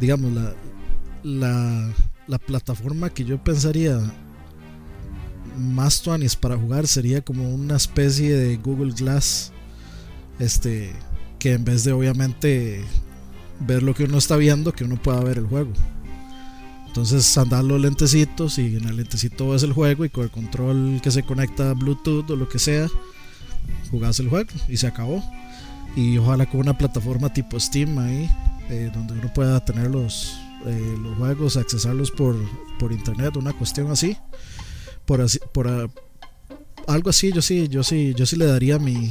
digamos, 0.00 0.32
la, 0.32 0.54
la, 1.22 1.90
la 2.26 2.38
plataforma 2.38 3.10
que 3.10 3.24
yo 3.24 3.42
pensaría 3.42 3.98
más 5.56 6.02
tuanis 6.02 6.36
para 6.36 6.56
jugar 6.56 6.86
sería 6.86 7.22
como 7.22 7.54
una 7.54 7.76
especie 7.76 8.36
de 8.36 8.56
Google 8.56 8.92
Glass. 8.92 9.52
Este, 10.38 10.92
que 11.38 11.52
en 11.52 11.64
vez 11.64 11.84
de 11.84 11.92
obviamente 11.92 12.84
ver 13.60 13.82
lo 13.82 13.94
que 13.94 14.04
uno 14.04 14.18
está 14.18 14.36
viendo, 14.36 14.72
que 14.72 14.84
uno 14.84 14.96
pueda 15.00 15.20
ver 15.20 15.38
el 15.38 15.46
juego. 15.46 15.72
Entonces 16.86 17.38
andar 17.38 17.64
los 17.64 17.80
lentecitos 17.80 18.58
y 18.58 18.76
en 18.76 18.84
el 18.86 18.96
lentecito 18.96 19.48
ves 19.48 19.62
el 19.62 19.72
juego 19.72 20.04
y 20.04 20.10
con 20.10 20.24
el 20.24 20.30
control 20.30 21.00
que 21.02 21.10
se 21.10 21.22
conecta 21.22 21.70
a 21.70 21.74
Bluetooth 21.74 22.30
o 22.30 22.36
lo 22.36 22.48
que 22.48 22.58
sea, 22.58 22.86
jugás 23.90 24.20
el 24.20 24.28
juego 24.28 24.50
y 24.68 24.76
se 24.76 24.86
acabó. 24.86 25.22
Y 25.96 26.18
ojalá 26.18 26.46
con 26.46 26.60
una 26.60 26.76
plataforma 26.76 27.32
tipo 27.32 27.58
Steam 27.58 27.98
ahí, 27.98 28.30
eh, 28.68 28.90
donde 28.92 29.14
uno 29.14 29.32
pueda 29.32 29.64
tener 29.64 29.90
los, 29.90 30.38
eh, 30.66 30.96
los 31.02 31.16
juegos, 31.18 31.56
accesarlos 31.56 32.10
por, 32.10 32.36
por 32.78 32.92
internet, 32.92 33.36
una 33.36 33.52
cuestión 33.52 33.90
así. 33.90 34.16
Por 35.12 35.20
así, 35.20 35.38
por 35.52 35.68
algo 36.86 37.10
así, 37.10 37.32
yo 37.32 37.42
sí, 37.42 37.68
yo 37.68 37.82
sí, 37.82 38.14
yo 38.16 38.24
sí 38.24 38.34
le 38.36 38.46
daría 38.46 38.78
mi 38.78 39.10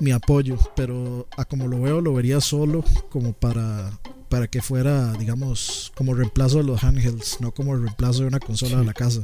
mi 0.00 0.10
apoyo, 0.10 0.58
pero 0.76 1.26
a 1.38 1.46
como 1.46 1.66
lo 1.66 1.80
veo 1.80 2.02
lo 2.02 2.12
vería 2.12 2.42
solo 2.42 2.84
como 3.08 3.32
para 3.32 3.90
para 4.28 4.48
que 4.48 4.60
fuera, 4.60 5.12
digamos, 5.14 5.92
como 5.96 6.12
reemplazo 6.12 6.58
de 6.58 6.64
los 6.64 6.84
handhelds, 6.84 7.38
no 7.40 7.52
como 7.52 7.72
el 7.74 7.84
reemplazo 7.84 8.20
de 8.20 8.26
una 8.28 8.38
consola 8.38 8.72
Sí. 8.72 8.76
de 8.76 8.84
la 8.84 8.92
casa. 8.92 9.22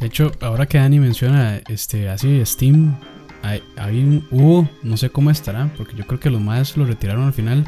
De 0.00 0.06
hecho, 0.06 0.32
ahora 0.40 0.66
que 0.66 0.78
Dani 0.78 0.98
menciona 0.98 1.58
este 1.68 2.08
así 2.08 2.44
Steam, 2.44 2.98
hay, 3.44 3.62
hay 3.76 4.00
un, 4.02 4.26
hubo, 4.32 4.68
no 4.82 4.96
sé 4.96 5.10
cómo 5.10 5.30
estará, 5.30 5.72
porque 5.76 5.94
yo 5.94 6.04
creo 6.08 6.18
que 6.18 6.30
los 6.30 6.40
más 6.40 6.76
lo 6.76 6.84
retiraron 6.86 7.22
al 7.26 7.32
final. 7.32 7.64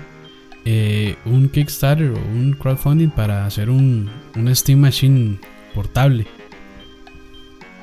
eh, 0.65 1.15
un 1.27 1.49
Kickstarter 1.49 2.11
o 2.11 2.19
un 2.19 2.55
crowdfunding 2.55 3.09
para 3.11 3.47
hacer 3.47 3.71
un, 3.71 4.11
un 4.35 4.55
Steam 4.57 4.81
Machine 4.81 5.39
portable. 5.75 6.27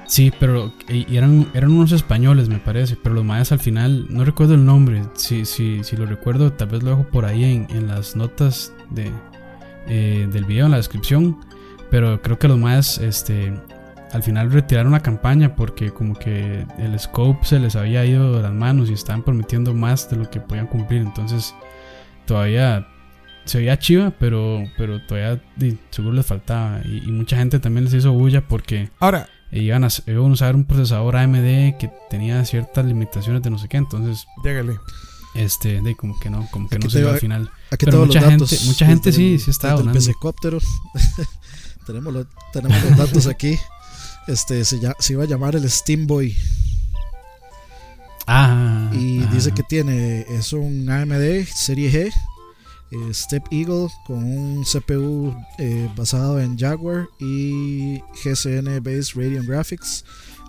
Sí, 0.08 0.32
pero 0.40 0.72
eran, 0.90 1.48
eran 1.54 1.72
unos 1.72 1.92
españoles, 1.92 2.48
me 2.48 2.60
parece. 2.60 2.96
Pero 2.96 3.16
los 3.16 3.26
mayas 3.26 3.52
al 3.52 3.60
final, 3.60 4.08
no 4.10 4.24
recuerdo 4.24 4.56
el 4.56 4.66
nombre. 4.66 5.04
Si, 5.14 5.46
si, 5.46 5.84
si 5.84 5.98
lo 5.98 6.06
recuerdo, 6.06 6.54
tal 6.54 6.70
vez 6.70 6.82
lo 6.82 6.92
dejo 6.92 7.04
por 7.10 7.26
ahí 7.26 7.44
en, 7.44 7.68
en 7.70 7.88
las 7.88 8.16
notas 8.16 8.74
de, 8.90 9.12
eh, 9.88 10.28
del 10.32 10.46
video, 10.46 10.66
en 10.66 10.72
la 10.72 10.78
descripción. 10.78 11.38
Pero 11.92 12.22
creo 12.22 12.40
que 12.40 12.48
los 12.48 12.58
mayas 12.58 12.98
este, 13.00 13.54
al 14.12 14.24
final 14.24 14.52
retiraron 14.52 14.94
la 14.94 15.02
campaña 15.02 15.56
porque 15.56 15.92
como 15.92 16.16
que 16.16 16.66
el 16.78 17.00
scope 17.00 17.46
se 17.46 17.60
les 17.60 17.76
había 17.76 18.06
ido 18.06 18.36
de 18.38 18.44
las 18.44 18.54
manos 18.54 18.90
y 18.90 18.94
estaban 18.94 19.24
prometiendo 19.24 19.74
más 19.74 20.10
de 20.10 20.18
lo 20.18 20.30
que 20.30 20.40
podían 20.40 20.68
cumplir. 20.68 21.02
Entonces 21.02 21.54
todavía 22.26 22.88
se 23.46 23.60
veía 23.60 23.80
chiva, 23.80 24.12
pero, 24.18 24.64
pero 24.78 25.02
todavía 25.06 25.42
seguro 25.90 26.16
les 26.16 26.26
faltaba. 26.26 26.82
Y 26.86 27.12
mucha 27.12 27.38
gente 27.38 27.60
también 27.60 27.86
les 27.86 27.94
hizo 27.94 28.12
bulla 28.14 28.42
porque 28.42 28.90
Ahora, 29.00 29.28
iban 29.52 29.84
a, 29.84 29.88
iban 30.08 30.26
a 30.26 30.34
usar 30.34 30.56
un 30.56 30.66
procesador 30.66 31.16
AMD 31.16 31.78
que 31.78 31.90
tenía 32.10 32.44
ciertas 32.46 32.86
limitaciones 32.86 33.42
de 33.42 33.50
no 33.50 33.58
sé 33.60 33.68
qué. 33.68 33.78
Entonces, 33.78 34.26
llégale. 34.44 34.78
este, 35.36 35.82
de 35.82 35.96
como 35.96 36.20
que 36.20 36.30
no, 36.30 36.48
como 36.52 36.68
que 36.70 36.76
Aquí 36.78 36.86
no 36.86 36.90
se 36.92 37.00
dio 37.00 37.10
al 37.12 37.20
final. 37.20 37.50
Aquí 37.72 37.86
Pero 37.86 38.06
mucha 38.06 38.22
los 38.22 38.30
datos. 38.32 38.50
gente- 38.50 38.66
mucha 38.66 38.86
gente 38.86 39.10
desde 39.10 39.22
sí- 39.22 39.34
el- 39.34 39.40
sí 39.40 39.52
está 39.52 39.72
el 39.72 39.78
donando. 39.78 40.00
PCcóptero. 40.00 40.60
tenemos, 41.86 42.14
lo- 42.14 42.28
tenemos 42.54 42.84
los 42.84 42.98
datos 42.98 43.28
aquí. 43.28 43.58
Este 44.28 44.66
se, 44.66 44.80
ya- 44.80 44.96
se 45.00 45.14
iba 45.14 45.24
a 45.24 45.28
llamar 45.28 45.56
el 45.56 45.70
Steamboy. 45.70 46.36
Ah, 48.26 48.90
Y 48.94 49.22
ajá. 49.24 49.34
dice 49.34 49.52
que 49.54 49.64
tiene. 49.64 50.22
Es 50.30 50.52
un 50.54 50.90
AMD 50.90 51.46
Serie 51.46 51.92
G. 51.92 52.14
eh, 52.92 53.14
Step 53.14 53.44
Eagle 53.52 53.88
con 54.06 54.24
un 54.24 54.64
CPU 54.64 55.36
eh, 55.58 55.90
basado 55.96 56.40
en 56.40 56.58
Jaguar 56.58 57.08
y 57.20 58.00
GCN 58.24 58.82
Based 58.84 59.16
Radeon 59.16 59.46
Graphics. 59.46 60.04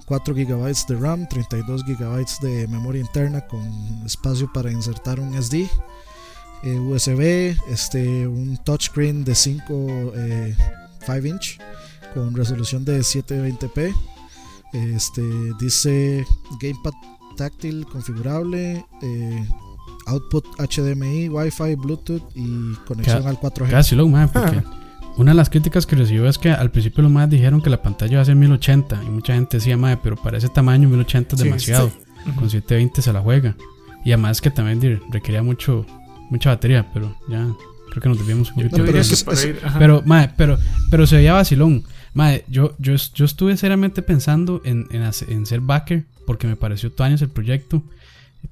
4 0.09 0.35
GB 0.35 0.87
de 0.89 0.97
RAM, 0.97 1.29
32 1.29 1.85
GB 1.85 2.25
de 2.41 2.67
memoria 2.69 3.03
interna 3.03 3.43
con 3.47 3.63
espacio 4.07 4.51
para 4.51 4.73
insertar 4.73 5.21
un 5.21 5.35
SD. 5.35 5.69
eh, 6.63 6.79
USB, 6.79 7.55
este, 7.71 8.27
un 8.27 8.57
touchscreen 8.65 9.23
de 9.23 9.35
5 9.35 10.13
eh, 10.17 10.57
5 11.07 11.27
inch 11.27 11.59
con 12.15 12.35
resolución 12.35 12.85
de 12.85 13.01
720p. 13.01 13.95
Este 14.73 15.23
dice 15.61 16.27
gamepad 16.61 16.93
táctil 17.37 17.87
configurable, 17.87 18.85
output 20.09 20.45
HDMI, 20.59 21.29
Wi-Fi, 21.29 21.75
Bluetooth 21.77 22.23
y 22.35 22.75
conexión 22.87 23.23
Ca- 23.23 23.29
al 23.29 23.39
4G. 23.39 23.71
Casi 23.71 23.95
lo, 23.97 24.09
mae, 24.09 24.29
porque 24.29 24.63
una 25.17 25.33
de 25.33 25.37
las 25.37 25.51
críticas 25.51 25.87
que 25.87 25.97
recibió 25.97 26.29
es 26.29 26.39
que 26.39 26.51
al 26.51 26.71
principio 26.71 27.03
los 27.03 27.13
más 27.13 27.29
dijeron 27.29 27.61
que 27.61 27.71
la 27.71 27.83
pantalla 27.83 28.13
iba 28.13 28.23
a 28.23 28.25
ser 28.25 28.37
1080 28.37 29.03
y 29.07 29.11
mucha 29.11 29.35
gente 29.35 29.57
decía, 29.59 29.77
mae, 29.77 29.97
pero 29.97 30.17
para 30.17 30.39
ese 30.39 30.49
tamaño 30.49 30.89
1080 30.89 31.35
es 31.37 31.41
Sí, 31.41 31.45
demasiado. 31.49 31.89
sí. 31.91 32.33
Con 32.37 32.51
720 32.51 33.03
se 33.03 33.13
la 33.13 33.21
juega. 33.21 33.57
Y 34.05 34.13
además 34.13 34.41
que 34.41 34.51
también 34.51 35.01
requería 35.11 35.43
mucho 35.43 35.85
mucha 36.31 36.51
batería, 36.51 36.87
pero 36.93 37.17
ya 37.29 37.47
creo 37.91 38.03
que 38.03 38.09
nos 38.11 38.19
desviamos 38.19 38.51
un 38.51 38.57
poquito. 38.57 38.77
yo 38.79 38.85
pero 38.85 38.99
es- 38.99 39.45
ir. 39.45 39.61
Pero, 39.79 40.03
mae, 40.05 40.31
pero, 40.37 40.59
pero 40.91 41.07
se 41.07 41.17
veía 41.17 41.33
vacilón. 41.33 41.85
Mae, 42.15 42.45
yo, 42.49 42.75
yo, 42.79 42.95
yo 43.15 43.25
estuve 43.25 43.57
seriamente 43.57 44.03
pensando 44.03 44.61
en, 44.65 44.87
en, 44.91 45.03
hacer- 45.03 45.31
en 45.31 45.47
ser 45.47 45.61
backer 45.61 46.05
porque 46.27 46.47
me 46.47 46.57
pareció 46.57 46.93
todo 46.93 47.07
años 47.07 47.23
el 47.23 47.29
proyecto. 47.31 47.83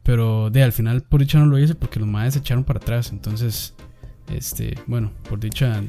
Pero 0.03 0.51
de 0.51 0.63
al 0.63 0.73
final 0.73 1.03
por 1.03 1.21
dicha 1.21 1.39
no 1.39 1.47
lo 1.47 1.59
hice 1.59 1.75
porque 1.75 1.99
los 1.99 2.09
maes 2.09 2.35
se 2.35 2.41
echaron 2.41 2.65
para 2.65 2.79
atrás. 2.79 3.11
Entonces, 3.13 3.75
este, 4.33 4.75
bueno, 4.87 5.13
por 5.29 5.41
dicha. 5.41 5.83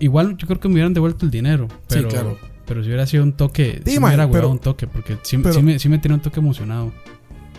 Igual 0.00 0.36
yo 0.36 0.46
creo 0.46 0.60
que 0.60 0.68
me 0.68 0.74
hubieran 0.74 0.94
devuelto 0.94 1.24
el 1.24 1.30
dinero. 1.30 1.68
Pero, 1.88 2.08
claro. 2.08 2.38
pero 2.66 2.82
si 2.82 2.88
hubiera 2.88 3.06
sido 3.06 3.22
un 3.24 3.32
toque, 3.32 3.80
Sí, 3.84 3.92
si 3.92 4.00
me 4.00 4.06
hubiera 4.06 4.30
pero- 4.30 4.48
un 4.50 4.58
toque, 4.58 4.86
porque 4.86 5.18
sí, 5.22 5.38
pero- 5.38 5.54
sí 5.54 5.62
me, 5.62 5.78
sí 5.78 5.88
me 5.88 5.98
tiene 5.98 6.14
un 6.16 6.20
toque 6.20 6.40
emocionado. 6.40 6.92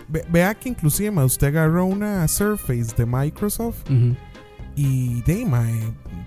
Ve- 0.07 0.25
vea 0.29 0.53
que 0.55 0.69
inclusive 0.69 1.11
ma, 1.11 1.23
usted 1.23 1.47
agarró 1.47 1.85
una 1.85 2.27
Surface 2.27 2.95
de 2.97 3.05
Microsoft 3.05 3.83
y 4.75 5.21
de 5.21 5.45
mae, 5.45 5.79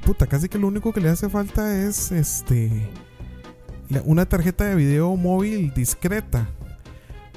puta, 0.05 0.27
casi 0.27 0.49
que 0.49 0.59
lo 0.59 0.69
único 0.69 0.93
que 0.93 1.01
le 1.01 1.09
hace 1.09 1.29
falta 1.29 1.77
es 1.87 2.13
este 2.13 2.71
la- 3.89 4.03
una 4.05 4.25
tarjeta 4.27 4.65
de 4.65 4.75
video 4.77 5.17
móvil 5.17 5.73
discreta. 5.75 6.49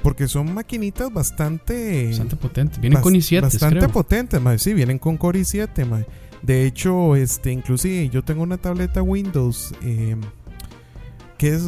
Porque 0.02 0.28
son 0.28 0.54
maquinitas 0.54 1.12
bastante 1.12 2.08
Bastante 2.08 2.36
potente. 2.36 2.80
Vienen 2.80 2.98
bas- 2.98 3.02
con 3.02 3.14
i7, 3.14 3.40
bastante 3.42 3.78
creo. 3.78 3.90
potentes, 3.90 4.40
mae. 4.40 4.58
Sí, 4.58 4.72
vienen 4.74 4.98
con 4.98 5.16
Core 5.16 5.40
i7, 5.40 5.84
mae. 5.86 6.06
De 6.42 6.64
hecho, 6.66 7.16
este, 7.16 7.50
inclusive 7.50 8.08
yo 8.10 8.22
tengo 8.22 8.42
una 8.42 8.56
tableta 8.58 9.02
Windows 9.02 9.74
eh, 9.82 10.16
que 11.38 11.54
es 11.54 11.64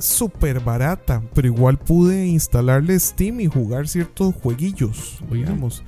súper 0.00 0.60
barata, 0.60 1.22
pero 1.34 1.48
igual 1.48 1.78
pude 1.78 2.26
instalarle 2.26 2.98
Steam 3.00 3.40
y 3.40 3.46
jugar 3.46 3.88
ciertos 3.88 4.34
jueguillos, 4.36 5.18
digamos. 5.30 5.82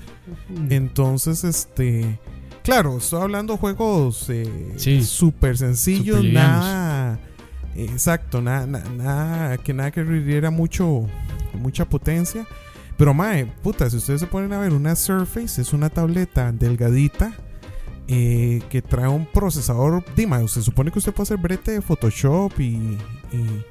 Entonces, 0.70 1.44
este, 1.44 2.18
claro, 2.64 2.98
estoy 2.98 3.22
hablando 3.22 3.54
de 3.54 3.58
juegos 3.58 4.26
eh, 4.30 4.72
Sí, 4.76 5.02
súper 5.04 5.56
sencillos, 5.58 6.16
súper 6.16 6.24
livianos. 6.24 6.64
nada, 6.64 7.20
exacto, 7.76 8.40
nada, 8.40 8.66
nada, 8.66 9.58
que 9.58 9.72
nada 9.72 9.90
que 9.90 10.02
requiriera 10.02 10.50
mucho, 10.50 11.06
mucha 11.54 11.88
potencia. 11.88 12.46
Pero 12.96 13.14
mae, 13.14 13.46
puta, 13.46 13.88
si 13.90 13.96
ustedes 13.96 14.20
se 14.20 14.26
ponen 14.26 14.52
a 14.52 14.58
ver 14.58 14.72
una 14.72 14.94
Surface, 14.94 15.60
es 15.60 15.72
una 15.72 15.90
tableta 15.90 16.52
delgadita 16.52 17.32
eh, 18.08 18.60
que 18.70 18.82
trae 18.82 19.08
un 19.08 19.26
procesador. 19.26 20.04
Dima, 20.14 20.46
se 20.48 20.62
supone 20.62 20.90
que 20.90 20.98
usted 20.98 21.12
puede 21.12 21.24
hacer 21.24 21.38
brete 21.38 21.72
de 21.72 21.82
Photoshop 21.82 22.52
y, 22.60 22.98
y 23.32 23.64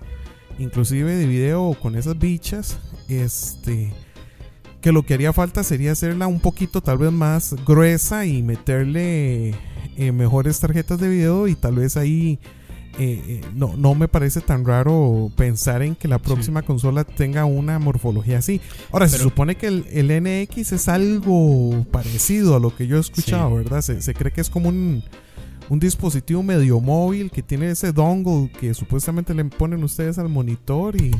inclusive 0.60 1.15
de 1.15 1.27
video 1.27 1.75
con 1.79 1.96
esas 1.96 2.17
bichas. 2.17 2.79
Este. 3.08 3.93
Que 4.81 4.91
lo 4.91 5.03
que 5.03 5.13
haría 5.13 5.31
falta 5.31 5.63
sería 5.63 5.91
hacerla 5.91 6.25
un 6.25 6.39
poquito 6.39 6.81
tal 6.81 6.98
vez 6.98 7.12
más 7.12 7.55
gruesa 7.65 8.25
y 8.25 8.41
meterle 8.41 9.53
eh, 9.96 10.12
mejores 10.12 10.60
tarjetas 10.60 11.00
de 11.00 11.08
video 11.08 11.48
y 11.48 11.53
tal 11.53 11.75
vez 11.75 11.98
ahí 11.98 12.39
eh, 13.00 13.24
eh, 13.27 13.41
no, 13.55 13.75
no 13.77 13.95
me 13.95 14.07
parece 14.07 14.41
tan 14.41 14.65
raro 14.65 15.31
pensar 15.38 15.81
en 15.81 15.95
que 15.95 16.07
la 16.07 16.19
próxima 16.19 16.62
consola 16.62 17.03
tenga 17.05 17.45
una 17.45 17.79
morfología 17.79 18.39
así. 18.39 18.60
Ahora, 18.91 19.07
se 19.07 19.17
supone 19.17 19.55
que 19.55 19.67
el, 19.67 19.86
el 19.91 20.07
NX 20.21 20.74
es 20.74 20.88
algo 20.89 21.86
parecido 21.91 22.55
a 22.55 22.60
lo 22.60 22.75
que 22.75 22.88
yo 22.88 22.98
he 22.98 23.00
escuchado, 23.00 23.50
Sí. 23.50 23.55
¿verdad? 23.55 23.81
Se, 23.81 24.01
se 24.01 24.13
cree 24.13 24.31
que 24.33 24.41
es 24.41 24.50
como 24.50 24.69
un, 24.69 25.03
un 25.69 25.79
dispositivo 25.79 26.43
medio 26.43 26.79
móvil 26.81 27.31
que 27.31 27.41
tiene 27.41 27.71
ese 27.71 27.93
dongle 27.93 28.51
que 28.60 28.74
supuestamente 28.74 29.33
le 29.33 29.45
ponen 29.45 29.83
ustedes 29.83 30.17
al 30.17 30.27
monitor 30.27 30.95
y, 31.01 31.12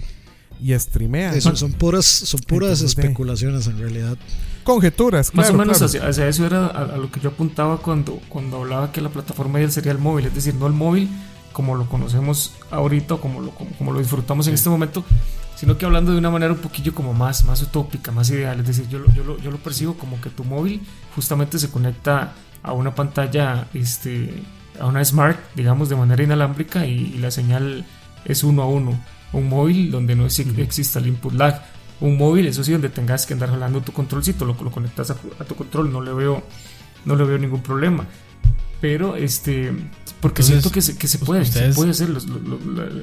y 0.62 0.78
streamean. 0.78 1.34
Eso, 1.36 1.56
son 1.56 1.72
puras, 1.72 2.06
son 2.06 2.42
puras 2.42 2.82
Entonces, 2.82 2.98
especulaciones 3.00 3.68
en 3.68 3.80
realidad. 3.80 4.18
Conjeturas, 4.64 5.34
Más 5.34 5.50
o 5.50 5.54
menos 5.54 5.78
claro. 5.80 5.86
hacia, 5.88 6.08
hacia 6.08 6.28
eso 6.28 6.46
era 6.46 6.68
a, 6.68 6.84
a 6.94 6.98
lo 6.98 7.10
que 7.10 7.20
yo 7.20 7.30
apuntaba 7.30 7.78
cuando, 7.78 8.20
cuando 8.30 8.58
hablaba 8.58 8.92
que 8.92 9.02
la 9.02 9.10
plataforma 9.10 9.58
ideal 9.60 9.72
sería 9.72 9.92
el 9.94 9.98
móvil, 9.98 10.26
es 10.28 10.36
decir, 10.36 10.54
no 10.54 10.68
el 10.68 10.74
móvil 10.74 11.10
como 11.54 11.76
lo 11.76 11.88
conocemos 11.88 12.54
ahorita 12.72 13.16
como 13.18 13.42
lo, 13.42 13.52
como, 13.52 13.72
como 13.72 13.92
lo 13.94 14.00
disfrutamos 14.00 14.48
en 14.48 14.54
este 14.54 14.70
momento, 14.70 15.04
sino 15.56 15.78
que 15.78 15.86
hablando 15.86 16.12
de 16.12 16.18
una 16.18 16.32
manera 16.32 16.54
un 16.54 16.60
poquillo 16.60 16.94
como 16.96 17.14
más, 17.14 17.46
más 17.46 17.62
utópica, 17.62 18.12
más 18.12 18.30
ideal, 18.30 18.60
es 18.62 18.68
decir, 18.68 18.88
yo 18.90 19.00
lo, 19.00 19.12
yo, 19.14 19.24
lo, 19.24 19.38
yo 19.40 19.52
lo 19.52 19.58
percibo 19.58 19.94
como 19.96 20.20
que 20.22 20.30
tu 20.30 20.44
móvil 20.44 20.82
justamente 21.16 21.60
se 21.60 21.70
conecta 21.70 22.34
a 22.64 22.74
una 22.74 22.94
pantalla, 22.96 23.68
este, 23.74 24.44
a 24.80 24.86
una 24.88 25.04
smart, 25.04 25.40
digamos, 25.56 25.90
de 25.90 25.96
manera 25.96 26.24
inalámbrica 26.24 26.86
y, 26.86 27.14
y 27.16 27.18
la 27.18 27.32
señal 27.32 27.86
es 28.26 28.44
uno 28.44 28.62
a 28.64 28.68
uno. 28.68 29.00
Un 29.34 29.50
móvil 29.50 29.92
donde 29.92 30.16
no 30.16 30.26
exi- 30.26 30.58
exista 30.60 31.00
el 31.00 31.08
input 31.08 31.34
lag. 31.34 31.64
Un 32.02 32.18
móvil, 32.18 32.48
eso 32.48 32.64
sí, 32.64 32.72
donde 32.72 32.90
tengas 32.90 33.26
que 33.26 33.34
andar 33.34 33.50
jalando 33.50 33.82
tu 33.82 33.94
controlcito, 33.94 34.46
lo, 34.46 34.56
lo 34.62 34.72
conectas 34.72 35.12
a, 35.12 35.16
a 35.40 35.44
tu 35.46 35.56
control, 35.56 35.92
no 35.92 36.02
le 36.02 36.12
veo, 36.14 36.44
no 37.06 37.16
le 37.16 37.24
veo 37.24 37.38
ningún 37.38 37.62
problema. 37.62 38.06
Pero 38.82 39.16
este, 39.16 39.72
porque 40.20 40.42
Entonces, 40.42 40.48
siento 40.48 40.72
que 40.72 40.82
se, 40.82 40.98
que 40.98 41.08
se 41.08 41.20
puede, 41.20 41.42
ustedes- 41.44 41.76
se 41.76 41.80
puede 41.80 41.92
hacer. 41.92 42.10
los- 42.10 42.26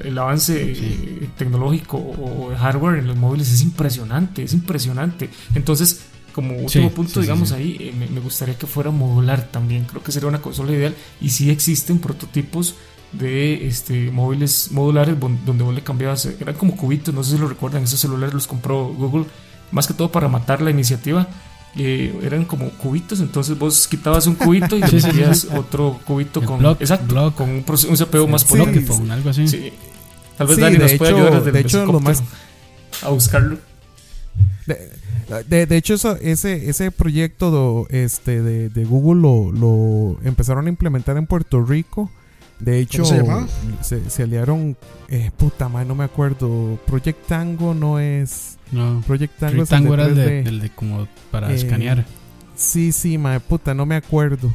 el 0.03 0.17
avance 0.17 0.73
eh, 0.73 1.29
tecnológico 1.37 1.97
o, 1.97 2.49
de 2.51 2.57
hardware 2.57 2.99
en 2.99 3.07
los 3.07 3.15
móviles 3.17 3.49
es 3.51 3.61
impresionante, 3.61 4.43
es 4.43 4.53
impresionante. 4.53 5.29
Entonces, 5.55 6.01
como 6.33 6.57
último 6.57 6.89
Sí, 6.89 6.95
punto, 6.95 7.13
sí, 7.15 7.21
digamos 7.21 7.51
ahí, 7.53 7.77
eh, 7.79 7.93
me, 7.97 8.07
me 8.07 8.19
gustaría 8.19 8.57
que 8.57 8.67
fuera 8.67 8.91
modular 8.91 9.49
también. 9.51 9.85
Creo 9.85 10.03
que 10.03 10.11
sería 10.11 10.27
una 10.29 10.41
consola 10.41 10.71
ideal. 10.73 10.93
Y 11.21 11.29
sí 11.29 11.49
existen 11.49 11.99
prototipos 11.99 12.75
de 13.13 13.67
este, 13.67 14.11
móviles 14.11 14.69
modulares 14.71 15.15
donde 15.19 15.63
vos 15.63 15.73
le 15.73 15.81
cambiabas, 15.81 16.25
eran 16.39 16.53
como 16.55 16.75
cubitos, 16.77 17.13
no 17.15 17.23
sé 17.23 17.31
si 17.31 17.37
lo 17.39 17.47
recuerdan, 17.47 17.83
esos 17.83 17.99
celulares 17.99 18.35
los 18.35 18.45
compró 18.47 18.87
Google 18.89 19.25
más 19.71 19.87
que 19.87 19.93
todo 19.95 20.11
para 20.11 20.27
matar 20.27 20.61
la 20.61 20.69
iniciativa. 20.69 21.27
Eh, 21.75 22.17
eran 22.23 22.45
como 22.45 22.69
cubitos, 22.71 23.19
entonces 23.19 23.57
vos 23.57 23.87
quitabas 23.87 24.25
un 24.27 24.35
cubito 24.35 24.75
y 24.77 24.81
le 24.81 24.87
Sí, 25.35 25.47
otro 25.55 25.99
cubito 26.05 26.39
El 26.41 26.45
con, 26.45 26.59
block, 26.59 26.81
exacto, 26.81 27.13
block. 27.13 27.35
con 27.35 27.49
un, 27.49 27.57
un 27.57 27.95
CPU 27.97 28.27
más 28.27 28.41
Sí, 28.41 28.47
potente. 28.57 28.93
Algo 29.11 29.29
así. 29.29 29.47
Sí. 29.47 29.71
Tal 30.37 30.47
vez 30.47 30.55
Sí, 30.55 30.61
Dani 30.61 30.77
de 30.77 30.83
nos 30.83 30.93
puede 30.93 31.13
ayudar 31.15 31.33
desde 31.39 31.51
de 31.51 31.59
hecho, 31.59 31.85
lo 31.85 31.99
más- 31.99 32.23
a 33.03 33.09
buscarlo. 33.09 33.57
De, 34.65 34.89
de- 35.47 35.65
de 35.65 35.77
hecho, 35.77 35.93
eso- 35.95 36.15
ese, 36.21 36.69
ese 36.69 36.91
proyecto 36.91 37.51
do- 37.51 37.87
este, 37.89 38.41
de, 38.41 38.69
de 38.69 38.85
Google 38.85 39.21
lo, 39.21 39.51
lo 39.51 40.17
empezaron 40.23 40.65
a 40.65 40.69
implementar 40.69 41.17
en 41.17 41.27
Puerto 41.27 41.63
Rico. 41.63 42.09
De 42.59 42.79
hecho, 42.79 43.05
se 43.05 43.23
se, 43.81 44.09
se 44.09 44.23
aliaron. 44.23 44.75
Eh, 45.07 45.31
puta 45.37 45.69
madre, 45.69 45.87
no 45.87 45.95
me 45.95 46.03
acuerdo. 46.03 46.77
Project 46.85 47.25
Tango 47.27 47.73
no 47.73 47.99
es. 47.99 48.57
No. 48.71 49.01
Project 49.07 49.37
Tango 49.39 49.61
el 49.63 49.67
Tango 49.67 49.93
era 49.95 50.05
el 50.05 50.15
de, 50.15 50.43
3D. 50.43 50.47
el 50.47 50.59
de 50.61 50.69
como 50.69 51.07
para 51.31 51.51
Eh, 51.51 51.55
escanear. 51.55 52.05
Sí, 52.55 52.91
sí, 52.91 53.17
madre, 53.17 53.39
puta, 53.39 53.73
no 53.73 53.85
me 53.85 53.95
acuerdo. 53.95 54.53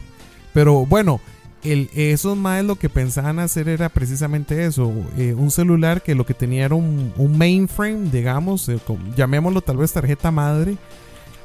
Pero 0.53 0.87
bueno, 0.87 1.21
el, 1.65 1.89
esos 1.95 2.37
más 2.37 2.63
lo 2.65 2.77
que 2.77 2.89
pensaban 2.89 3.39
hacer 3.39 3.69
era 3.69 3.89
precisamente 3.89 4.65
eso, 4.67 4.93
eh, 5.17 5.35
un 5.37 5.51
celular 5.51 6.03
que 6.03 6.15
lo 6.15 6.27
que 6.27 6.35
tenía 6.35 6.67
era 6.67 6.75
un, 6.75 7.13
un 7.17 7.39
mainframe, 7.39 8.11
digamos, 8.11 8.69
eh, 8.69 8.79
com- 8.87 8.99
llamémoslo 9.17 9.63
tal 9.63 9.79
vez 9.79 9.91
tarjeta 9.93 10.31
madre, 10.31 10.77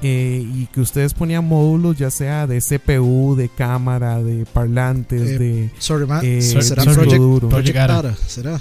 eh, 0.02 0.46
y 0.46 0.66
que 0.68 0.82
ustedes 0.82 1.14
ponían 1.14 1.46
módulos 1.48 1.98
ya 1.98 2.12
sea 2.12 2.46
de 2.48 2.60
CPU, 2.62 3.36
de 3.36 3.50
cámara, 3.50 4.22
de 4.22 4.46
parlantes, 4.46 5.22
Eh, 5.22 5.38
de... 5.40 5.70
Sorry, 5.80 6.06
ma, 6.06 6.20
Eh, 6.24 6.42
será 6.42 6.84
Project, 6.84 7.16
duro. 7.16 7.50
Project 7.50 7.76
Project 7.76 7.78
Ara. 7.90 8.16
Será. 8.28 8.60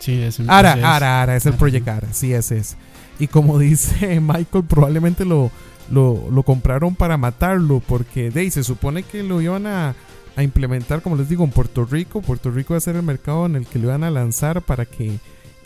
Sí, 0.00 0.20
es 0.20 0.40
ese 0.40 0.44
Ara. 0.50 0.72
Ara, 0.72 1.22
Ara, 1.22 1.36
es 1.36 1.46
el 1.46 1.52
Ara. 1.52 1.58
Project 1.58 1.88
Ara, 1.88 2.08
sí, 2.12 2.32
ese 2.32 2.58
es. 2.58 2.76
Y 3.22 3.28
como 3.28 3.58
dice 3.60 4.20
Michael, 4.20 4.64
probablemente 4.64 5.24
lo, 5.24 5.50
lo, 5.90 6.28
lo 6.30 6.42
compraron 6.42 6.94
para 6.94 7.16
matarlo, 7.16 7.80
porque 7.86 8.30
de 8.30 8.40
ahí 8.40 8.50
se 8.50 8.64
supone 8.64 9.02
que 9.04 9.22
lo 9.22 9.40
iban 9.40 9.66
a, 9.66 9.94
a 10.36 10.42
implementar, 10.42 11.02
como 11.02 11.16
les 11.16 11.28
digo, 11.28 11.44
en 11.44 11.50
Puerto 11.50 11.84
Rico. 11.84 12.20
Puerto 12.22 12.50
Rico 12.50 12.74
va 12.74 12.78
a 12.78 12.80
ser 12.80 12.96
el 12.96 13.02
mercado 13.02 13.46
en 13.46 13.56
el 13.56 13.66
que 13.66 13.78
lo 13.78 13.88
iban 13.88 14.04
a 14.04 14.10
lanzar 14.10 14.62
para 14.62 14.86
que 14.86 15.18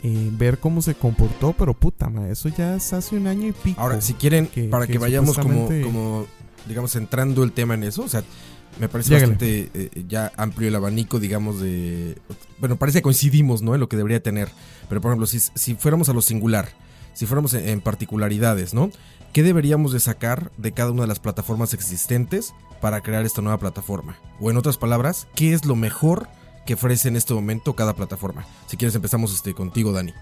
eh, 0.03 0.29
ver 0.33 0.59
cómo 0.59 0.81
se 0.83 0.93
comportó, 0.93 1.53
pero 1.53 1.73
puta, 1.73 2.09
ma, 2.09 2.29
eso 2.29 2.49
ya 2.49 2.75
es 2.75 2.93
hace 2.93 3.15
un 3.17 3.25
año 3.27 3.47
y 3.47 3.51
pico. 3.53 3.81
Ahora, 3.81 3.99
si 4.01 4.13
quieren, 4.13 4.45
que- 4.47 4.65
para 4.65 4.85
que 4.85 4.93
que, 4.93 4.99
vayamos 4.99 5.35
como, 5.37 5.49
supuestamente- 5.53 5.81
como, 5.83 6.25
digamos, 6.67 6.91
centrando 6.91 7.43
el 7.43 7.51
tema 7.53 7.73
en 7.73 7.83
eso, 7.83 8.03
o 8.03 8.07
sea, 8.07 8.23
me 8.79 8.87
parece 8.89 9.13
bastante 9.15 9.71
eh, 9.73 10.03
ya 10.07 10.31
amplio 10.37 10.67
el 10.67 10.75
abanico, 10.75 11.19
digamos, 11.19 11.59
de... 11.59 12.15
Bueno, 12.59 12.75
parece 12.75 12.99
que 12.99 13.03
coincidimos, 13.03 13.63
¿no? 13.63 13.73
En 13.73 13.79
lo 13.79 13.89
que 13.89 13.97
debería 13.97 14.21
tener. 14.21 14.49
Pero, 14.87 15.01
por 15.01 15.09
ejemplo, 15.09 15.25
si, 15.25 15.39
si 15.39 15.73
fuéramos 15.73 16.09
a 16.09 16.13
lo 16.13 16.21
singular, 16.21 16.69
si 17.17 17.25
fuéramos 17.25 17.55
en, 17.55 17.81
particularidades, 17.81 18.75
¿no? 18.75 18.91
¿Qué 19.33 19.41
deberíamos 19.41 19.91
de 19.91 19.99
sacar 19.99 20.51
de 20.57 20.71
cada 20.71 20.91
una 20.91 21.01
de 21.01 21.07
las 21.07 21.19
plataformas 21.19 21.73
existentes 21.73 22.53
para 22.79 23.01
crear 23.01 23.25
esta 23.25 23.41
nueva 23.41 23.57
plataforma? 23.57 24.17
O 24.39 24.51
en 24.51 24.57
otras 24.57 24.77
palabras, 24.77 25.25
¿qué 25.35 25.53
es 25.53 25.65
lo 25.65 25.75
mejor 25.75 26.27
que 26.67 26.75
ofrece 26.75 27.07
en 27.07 27.15
este 27.15 27.33
momento 27.33 27.75
cada 27.75 27.95
plataforma? 27.95 28.45
Si 28.67 28.77
quieres 28.77 28.93
empezamos 28.93 29.33
este, 29.33 29.55
contigo, 29.55 29.91
Dani. 29.93 30.13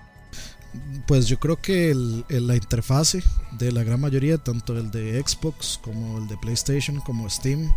Pues 1.06 1.28
yo 1.28 1.38
creo 1.38 1.58
que 1.62 1.92
el- 1.92 2.26
la 2.30 2.56
interfase 2.56 3.22
de 3.60 3.74
la 3.74 3.84
gran 3.84 4.00
mayoría, 4.00 4.38
tanto 4.38 4.78
el 4.78 4.90
de 4.90 5.22
Xbox 5.22 5.78
como 5.84 6.18
el 6.20 6.28
de 6.28 6.38
PlayStation, 6.38 7.02
como 7.02 7.30
Steam, 7.30 7.74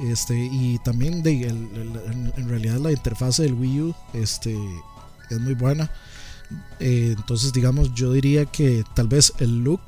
este, 0.00 0.34
y 0.38 0.78
también 0.82 1.22
de, 1.22 1.46
en 1.46 2.48
realidad 2.48 2.76
la 2.78 2.90
interfase 2.90 3.42
del 3.42 3.52
Wii 3.54 3.80
U 3.82 3.94
este, 4.14 4.56
es 5.30 5.38
muy 5.40 5.52
buena. 5.54 5.90
Eh, 6.80 7.14
entonces, 7.16 7.52
digamos, 7.52 7.94
yo 7.94 8.12
diría 8.12 8.44
que 8.46 8.84
tal 8.94 9.08
vez 9.08 9.32
el 9.38 9.62
look 9.62 9.80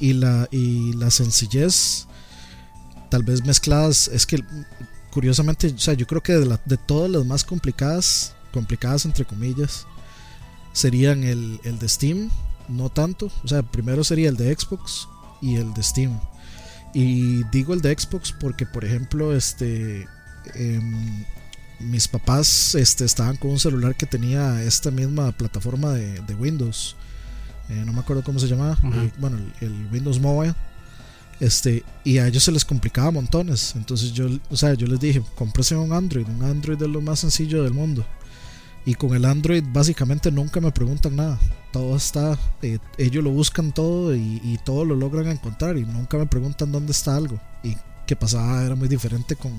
y 0.00 0.12
la, 0.12 0.48
y 0.50 0.92
la 0.94 1.10
sencillez, 1.10 2.06
tal 3.10 3.22
vez 3.22 3.44
mezcladas, 3.44 4.08
es 4.08 4.26
que 4.26 4.42
curiosamente, 5.10 5.68
o 5.74 5.78
sea, 5.78 5.94
yo 5.94 6.06
creo 6.06 6.22
que 6.22 6.32
de, 6.34 6.46
la- 6.46 6.60
de 6.64 6.76
todas 6.76 7.10
las 7.10 7.24
más 7.24 7.44
complicadas, 7.44 8.34
complicadas 8.52 9.04
entre 9.04 9.24
comillas, 9.24 9.86
serían 10.72 11.22
el, 11.24 11.60
el 11.64 11.78
de 11.78 11.88
Steam, 11.88 12.30
no 12.68 12.88
tanto. 12.88 13.30
O 13.44 13.48
sea, 13.48 13.62
primero 13.62 14.02
sería 14.04 14.28
el 14.28 14.36
de 14.36 14.54
Xbox 14.54 15.08
y 15.40 15.56
el 15.56 15.72
de 15.74 15.82
Steam. 15.82 16.18
Y 16.92 17.42
digo 17.50 17.74
el 17.74 17.80
de 17.80 17.96
Xbox 17.98 18.32
porque, 18.32 18.66
por 18.66 18.84
ejemplo, 18.84 19.34
este 19.36 20.06
em, 20.54 21.24
mis 21.80 22.08
papás 22.08 22.74
este, 22.74 23.04
estaban 23.04 23.36
con 23.36 23.50
un 23.50 23.58
celular 23.58 23.94
que 23.94 24.06
tenía 24.06 24.62
esta 24.62 24.90
misma 24.90 25.32
plataforma 25.32 25.92
de, 25.92 26.20
de 26.20 26.34
Windows. 26.34 26.96
Eh, 27.68 27.82
no 27.84 27.92
me 27.92 28.00
acuerdo 28.00 28.22
cómo 28.22 28.38
se 28.38 28.46
llamaba. 28.46 28.78
Bueno, 29.18 29.38
el, 29.38 29.68
el 29.68 29.86
Windows 29.92 30.20
Mobile. 30.20 30.54
Este, 31.40 31.82
y 32.04 32.18
a 32.18 32.28
ellos 32.28 32.44
se 32.44 32.52
les 32.52 32.64
complicaba 32.64 33.10
montones. 33.10 33.74
Entonces 33.76 34.12
yo, 34.12 34.28
o 34.50 34.56
sea, 34.56 34.74
yo 34.74 34.86
les 34.86 35.00
dije, 35.00 35.22
cómprese 35.34 35.76
un 35.76 35.92
Android. 35.92 36.26
Un 36.28 36.42
Android 36.42 36.80
es 36.80 36.88
lo 36.88 37.00
más 37.00 37.20
sencillo 37.20 37.62
del 37.62 37.72
mundo. 37.72 38.04
Y 38.86 38.94
con 38.94 39.14
el 39.14 39.24
Android 39.24 39.64
básicamente 39.66 40.30
nunca 40.30 40.60
me 40.60 40.70
preguntan 40.70 41.16
nada. 41.16 41.38
Todo 41.72 41.96
está, 41.96 42.38
eh, 42.62 42.78
ellos 42.98 43.24
lo 43.24 43.30
buscan 43.30 43.72
todo 43.72 44.14
y, 44.14 44.40
y 44.44 44.58
todo 44.64 44.84
lo 44.84 44.94
logran 44.94 45.26
encontrar 45.28 45.76
y 45.78 45.84
nunca 45.84 46.18
me 46.18 46.26
preguntan 46.26 46.70
dónde 46.70 46.92
está 46.92 47.16
algo. 47.16 47.40
Y 47.62 47.76
que 48.06 48.14
pasaba 48.14 48.62
era 48.62 48.74
muy 48.74 48.88
diferente 48.88 49.36
con 49.36 49.52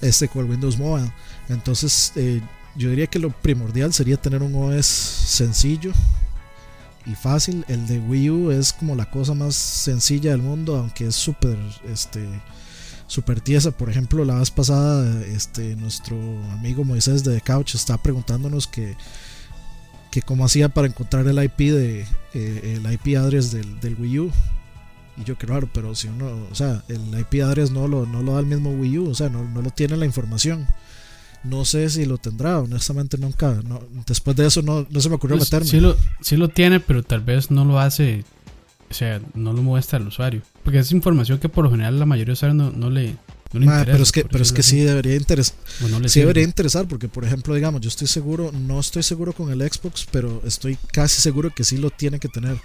este 0.00 0.28
con 0.28 0.48
Windows 0.48 0.78
Mobile. 0.78 1.10
Entonces 1.48 2.12
eh, 2.16 2.40
yo 2.76 2.90
diría 2.90 3.06
que 3.06 3.18
lo 3.18 3.30
primordial 3.30 3.92
sería 3.92 4.16
tener 4.16 4.42
un 4.42 4.54
OS 4.54 4.86
sencillo 4.86 5.92
y 7.06 7.14
fácil. 7.14 7.64
El 7.68 7.86
de 7.86 7.98
Wii 7.98 8.30
U 8.30 8.50
es 8.50 8.72
como 8.72 8.94
la 8.94 9.10
cosa 9.10 9.34
más 9.34 9.54
sencilla 9.54 10.32
del 10.32 10.42
mundo, 10.42 10.76
aunque 10.76 11.06
es 11.06 11.14
súper 11.14 11.56
este 11.90 12.28
super 13.06 13.40
tiesa. 13.40 13.70
Por 13.70 13.88
ejemplo, 13.88 14.24
la 14.24 14.38
vez 14.38 14.50
pasada, 14.50 15.24
este, 15.26 15.76
nuestro 15.76 16.16
amigo 16.52 16.84
Moisés 16.84 17.24
de 17.24 17.34
The 17.34 17.40
Couch 17.40 17.74
está 17.74 17.96
preguntándonos 17.96 18.66
que, 18.66 18.96
que 20.10 20.22
cómo 20.22 20.44
hacía 20.44 20.68
para 20.68 20.88
encontrar 20.88 21.26
el 21.26 21.42
IP 21.42 21.58
de 21.58 22.06
eh, 22.34 22.80
el 22.84 22.92
IP 22.92 23.16
address 23.16 23.52
del, 23.52 23.80
del 23.80 23.94
Wii 23.94 24.18
U. 24.18 24.32
Y 25.18 25.24
yo, 25.24 25.36
qué 25.38 25.46
raro, 25.46 25.68
pero 25.72 25.94
si 25.94 26.08
uno, 26.08 26.46
o 26.50 26.54
sea, 26.54 26.82
el 26.88 27.00
IP 27.18 27.42
address 27.42 27.70
no 27.70 27.88
lo, 27.88 28.04
no 28.06 28.22
lo 28.22 28.34
da 28.34 28.40
el 28.40 28.46
mismo 28.46 28.70
Wii 28.70 28.98
U, 28.98 29.10
o 29.10 29.14
sea, 29.14 29.28
no, 29.30 29.44
no 29.44 29.62
lo 29.62 29.70
tiene 29.70 29.96
la 29.96 30.04
información. 30.04 30.66
No 31.44 31.64
sé 31.64 31.88
si 31.90 32.04
lo 32.06 32.18
tendrá, 32.18 32.58
honestamente 32.60 33.16
nunca. 33.18 33.60
No, 33.64 33.80
después 34.06 34.36
de 34.36 34.46
eso 34.46 34.62
no, 34.62 34.86
no 34.90 35.00
se 35.00 35.08
me 35.08 35.14
ocurrió 35.14 35.36
Pues, 35.36 35.50
meterme. 35.52 35.70
sí, 35.70 35.80
lo, 35.80 35.96
sí 36.20 36.36
lo 36.36 36.48
tiene, 36.48 36.80
pero 36.80 37.02
tal 37.02 37.20
vez 37.20 37.50
no 37.50 37.64
lo 37.64 37.78
hace. 37.78 38.24
O 38.90 38.94
sea, 38.94 39.20
no 39.34 39.52
lo 39.52 39.62
muestra 39.62 39.98
al 39.98 40.06
usuario. 40.08 40.42
Porque 40.64 40.78
es 40.80 40.92
información 40.92 41.38
que 41.38 41.48
por 41.48 41.64
lo 41.64 41.70
general 41.70 41.98
la 41.98 42.06
mayoría 42.06 42.30
de 42.30 42.32
usuarios 42.34 42.56
no, 42.56 42.70
no 42.72 42.90
le, 42.90 43.16
no 43.58 43.60
le 43.60 43.66
Ma, 43.66 43.78
interesa. 43.78 43.92
pero 43.92 44.02
es 44.02 44.12
que, 44.12 44.24
pero 44.24 44.42
es 44.42 44.52
que 44.52 44.62
sí 44.62 44.80
debería 44.80 45.16
interesar. 45.16 45.56
No 45.88 46.08
Sí 46.08 46.20
debería 46.20 46.42
interesar 46.44 46.86
porque, 46.86 47.08
por 47.08 47.24
ejemplo, 47.24 47.54
digamos, 47.54 47.80
yo 47.80 47.88
estoy 47.88 48.06
seguro, 48.06 48.52
no 48.52 48.78
estoy 48.78 49.02
seguro 49.02 49.32
con 49.32 49.50
el 49.50 49.60
Xbox, 49.60 50.06
pero 50.10 50.42
estoy 50.44 50.78
casi 50.92 51.20
seguro 51.20 51.50
que 51.54 51.64
sí 51.64 51.76
lo 51.76 51.90
tiene 51.90 52.18
que 52.18 52.28
tener. 52.28 52.58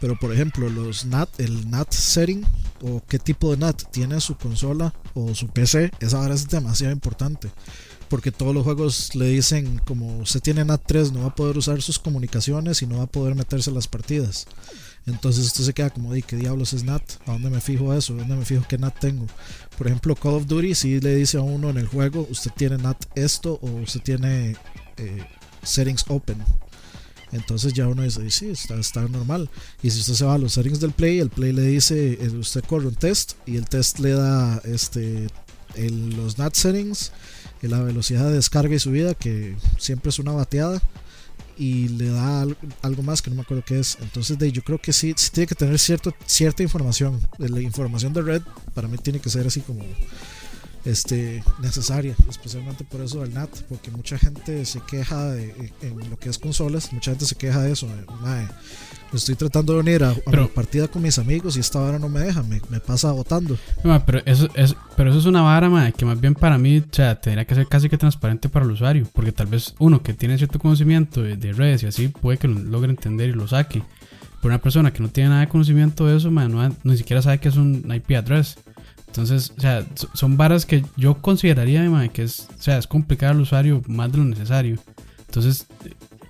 Pero, 0.00 0.18
por 0.18 0.32
ejemplo, 0.32 0.68
los 0.68 1.04
NAT, 1.06 1.28
el 1.40 1.70
NAT 1.70 1.92
setting 1.92 2.44
o 2.82 3.02
qué 3.08 3.18
tipo 3.18 3.50
de 3.50 3.56
NAT 3.56 3.82
tiene 3.90 4.20
su 4.20 4.36
consola 4.36 4.94
o 5.14 5.34
su 5.34 5.48
PC, 5.48 5.90
esa 6.00 6.18
ahora 6.18 6.34
es 6.34 6.48
demasiado 6.48 6.92
importante. 6.92 7.50
Porque 8.08 8.30
todos 8.30 8.54
los 8.54 8.64
juegos 8.64 9.14
le 9.14 9.26
dicen, 9.28 9.80
como 9.86 10.18
usted 10.18 10.40
tiene 10.40 10.64
NAT 10.64 10.82
3, 10.86 11.12
no 11.12 11.20
va 11.20 11.26
a 11.28 11.34
poder 11.34 11.56
usar 11.56 11.80
sus 11.82 11.98
comunicaciones 11.98 12.82
y 12.82 12.86
no 12.86 12.98
va 12.98 13.04
a 13.04 13.08
poder 13.08 13.34
meterse 13.34 13.70
a 13.70 13.72
las 13.72 13.88
partidas. 13.88 14.46
Entonces 15.06 15.46
usted 15.46 15.64
se 15.64 15.74
queda 15.74 15.90
como, 15.90 16.12
de 16.12 16.22
qué 16.22 16.36
diablos 16.36 16.72
es 16.72 16.84
NAT? 16.84 17.02
¿A 17.26 17.32
dónde 17.32 17.50
me 17.50 17.60
fijo 17.60 17.92
eso? 17.92 18.14
¿A 18.14 18.18
dónde 18.18 18.36
me 18.36 18.44
fijo 18.44 18.64
qué 18.68 18.78
NAT 18.78 18.98
tengo? 18.98 19.26
Por 19.76 19.86
ejemplo, 19.86 20.14
Call 20.14 20.34
of 20.34 20.46
Duty 20.46 20.74
si 20.74 21.00
le 21.00 21.14
dice 21.14 21.36
a 21.36 21.42
uno 21.42 21.70
en 21.70 21.78
el 21.78 21.86
juego, 21.86 22.26
usted 22.30 22.50
tiene 22.56 22.78
NAT 22.78 23.04
esto 23.14 23.58
o 23.60 23.70
usted 23.82 24.00
tiene 24.00 24.56
eh, 24.96 25.24
settings 25.62 26.04
open. 26.08 26.38
Entonces 27.32 27.72
ya 27.72 27.88
uno 27.88 28.02
dice, 28.02 28.30
sí, 28.30 28.48
está, 28.48 29.00
normal. 29.08 29.50
Y 29.82 29.90
si 29.90 30.00
usted 30.00 30.14
se 30.14 30.24
va 30.24 30.34
a 30.34 30.38
los 30.38 30.52
settings 30.52 30.80
del 30.80 30.92
Play, 30.92 31.18
el 31.18 31.30
Play 31.30 31.52
le 31.52 31.62
dice, 31.62 32.12
eh, 32.12 32.28
usted 32.28 32.62
corre 32.64 32.86
un 32.86 32.94
test 32.94 33.32
y 33.44 33.56
el 33.56 33.68
test 33.68 33.98
le 33.98 34.10
da 34.10 34.62
este 34.64 35.26
los 35.76 36.38
NAT 36.38 36.54
settings, 36.54 37.10
la 37.60 37.80
velocidad 37.80 38.26
de 38.26 38.34
descarga 38.34 38.74
y 38.74 38.78
subida, 38.78 39.14
que 39.14 39.56
siempre 39.78 40.10
es 40.10 40.18
una 40.18 40.32
bateada. 40.32 40.80
Y 41.56 41.88
le 41.88 42.08
da 42.08 42.42
al- 42.42 42.56
algo 42.82 43.02
más 43.02 43.22
que 43.22 43.30
no 43.30 43.36
me 43.36 43.42
acuerdo 43.42 43.62
qué 43.66 43.78
es. 43.78 43.96
Entonces 44.00 44.38
de, 44.38 44.50
yo 44.50 44.62
creo 44.62 44.78
que 44.78 44.92
sí, 44.92 45.14
sí 45.16 45.30
tiene 45.32 45.46
que 45.46 45.54
tener 45.54 45.78
cierto, 45.78 46.12
cierta 46.26 46.62
información. 46.62 47.20
La 47.38 47.60
información 47.60 48.12
de 48.12 48.22
red 48.22 48.42
para 48.74 48.88
mí 48.88 48.98
tiene 48.98 49.20
que 49.20 49.30
ser 49.30 49.46
así 49.46 49.60
como 49.60 49.82
este 50.84 51.42
necesaria, 51.62 52.14
especialmente 52.28 52.84
por 52.84 53.00
eso 53.00 53.20
del 53.22 53.32
NAT, 53.34 53.50
porque 53.68 53.90
mucha 53.90 54.18
gente 54.18 54.64
se 54.66 54.80
queja 54.80 55.24
de, 55.32 55.72
en 55.82 56.10
lo 56.10 56.18
que 56.18 56.28
es 56.28 56.38
consolas, 56.38 56.92
mucha 56.92 57.12
gente 57.12 57.24
se 57.24 57.34
queja 57.36 57.62
de 57.62 57.72
eso, 57.72 57.88
"Mae, 58.20 58.46
estoy 59.12 59.34
tratando 59.36 59.72
de 59.74 59.80
unir 59.80 60.04
a, 60.04 60.10
a 60.10 60.14
Pero- 60.30 60.42
mi 60.42 60.48
partida 60.48 60.88
con 60.88 61.00
mis 61.02 61.18
amigos 61.18 61.56
y 61.56 61.60
esta 61.60 61.80
hora 61.80 61.98
no 61.98 62.08
me 62.08 62.20
deja, 62.20 62.42
me, 62.42 62.60
me 62.68 62.80
pasa 62.80 63.12
votando. 63.12 63.56
Ma, 63.84 64.04
pero, 64.04 64.20
eso, 64.26 64.48
es, 64.54 64.74
pero 64.96 65.10
eso 65.10 65.20
es 65.20 65.26
una 65.26 65.40
vara, 65.42 65.70
ma, 65.70 65.90
que 65.92 66.04
más 66.04 66.20
bien 66.20 66.34
para 66.34 66.58
mí, 66.58 66.78
o 66.78 66.84
sea, 66.94 67.20
tendría 67.20 67.44
que 67.44 67.54
ser 67.54 67.66
casi 67.68 67.88
que 67.88 67.96
transparente 67.96 68.48
para 68.48 68.64
el 68.66 68.72
usuario. 68.72 69.06
Porque 69.12 69.30
tal 69.32 69.46
vez 69.46 69.74
uno 69.78 70.02
que 70.02 70.14
tiene 70.14 70.36
cierto 70.36 70.58
conocimiento 70.58 71.22
de, 71.22 71.36
de 71.36 71.52
redes 71.52 71.82
y 71.84 71.86
así 71.86 72.08
puede 72.08 72.38
que 72.38 72.48
lo 72.48 72.58
logre 72.58 72.90
entender 72.90 73.30
y 73.30 73.32
lo 73.32 73.46
saque. 73.46 73.82
Pero 74.42 74.52
una 74.54 74.60
persona 74.60 74.92
que 74.92 75.00
no 75.02 75.08
tiene 75.08 75.30
nada 75.30 75.40
de 75.42 75.48
conocimiento 75.48 76.06
de 76.06 76.16
eso, 76.16 76.30
ma, 76.30 76.48
no, 76.48 76.74
ni 76.82 76.96
siquiera 76.96 77.22
sabe 77.22 77.38
que 77.38 77.48
es 77.48 77.56
un 77.56 77.90
IP 77.94 78.10
address. 78.16 78.56
Entonces, 79.14 79.52
o 79.56 79.60
sea, 79.60 79.86
so- 79.94 80.08
son 80.12 80.36
varas 80.36 80.66
que 80.66 80.84
yo 80.96 81.14
consideraría, 81.22 81.88
que 82.12 82.24
es, 82.24 82.48
o 82.58 82.60
sea, 82.62 82.78
es 82.78 82.88
complicar 82.88 83.30
al 83.30 83.40
usuario 83.40 83.80
más 83.86 84.10
de 84.10 84.18
lo 84.18 84.24
necesario. 84.24 84.76
Entonces, 85.26 85.68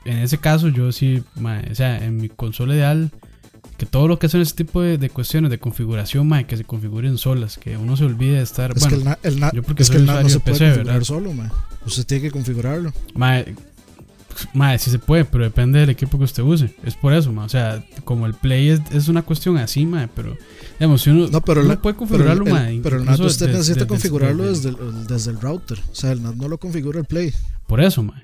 en 0.04 0.18
ese 0.18 0.36
caso, 0.36 0.68
yo 0.68 0.92
sí, 0.92 1.22
o 1.40 1.74
sea, 1.74 2.04
en 2.04 2.18
mi 2.18 2.28
consola 2.28 2.74
ideal, 2.74 3.10
que 3.78 3.86
todo 3.86 4.06
lo 4.06 4.18
que 4.18 4.28
son 4.28 4.42
ese 4.42 4.54
tipo 4.54 4.82
de, 4.82 4.98
de 4.98 5.08
cuestiones 5.08 5.50
de 5.50 5.58
configuración, 5.58 6.28
ma, 6.28 6.44
que 6.44 6.58
se 6.58 6.64
configuren 6.64 7.16
solas, 7.16 7.56
que 7.56 7.76
uno 7.78 7.96
se 7.96 8.04
olvide 8.04 8.36
de 8.36 8.42
estar. 8.42 8.72
Es 8.76 8.80
bueno, 8.80 8.96
que 8.96 9.02
el 9.02 9.04
NAT, 9.08 9.24
el 9.26 9.40
NAT- 9.40 9.54
yo 9.54 9.62
porque 9.62 9.82
es 9.82 9.88
que 9.88 9.96
soy 9.96 10.02
el 10.02 10.06
NAT 10.06 10.22
no 10.22 10.28
se 10.28 10.34
de 10.34 10.40
puede 10.40 10.52
PC, 10.58 10.64
configurar 10.66 10.94
¿verdad? 10.94 11.06
solo, 11.06 11.32
man. 11.32 11.50
Usted 11.86 12.04
tiene 12.06 12.22
que 12.24 12.30
configurarlo. 12.30 12.92
Mae, 14.52 14.78
sí 14.78 14.90
se 14.90 14.98
puede, 14.98 15.24
pero 15.24 15.44
depende 15.44 15.78
del 15.80 15.90
equipo 15.90 16.18
que 16.18 16.24
usted 16.24 16.42
use. 16.42 16.74
Es 16.84 16.94
por 16.96 17.12
eso. 17.12 17.32
O 17.36 17.48
sea, 17.48 17.84
como 18.04 18.26
el 18.26 18.34
Play 18.34 18.70
es, 18.70 18.80
es 18.92 19.08
una 19.08 19.22
cuestión 19.22 19.56
así, 19.58 19.86
mae, 19.86 20.08
pero 20.14 20.36
digamos, 20.78 21.02
si 21.02 21.10
uno, 21.10 21.28
No, 21.28 21.40
pero, 21.40 21.60
uno 21.60 21.70
la- 21.70 21.80
puede 21.82 21.94
pero 21.94 21.98
configurarlo, 21.98 22.46
el, 22.46 22.52
mae. 22.52 22.80
pero 22.82 22.96
el 22.98 23.04
NAT 23.04 23.20
usted 23.20 23.48
necesita 23.48 23.86
configurarlo 23.86 24.44
desde- 24.44 24.70
desde 24.72 24.84
el, 24.88 25.06
desde 25.06 25.30
el 25.30 25.40
router. 25.40 25.78
O 25.90 25.94
sea, 25.94 26.12
el 26.12 26.22
NAT 26.22 26.34
no 26.36 26.48
lo 26.48 26.58
configura 26.58 26.98
el 27.00 27.04
Play. 27.06 27.32
Por 27.66 27.80
eso, 27.80 28.02
mae. 28.02 28.22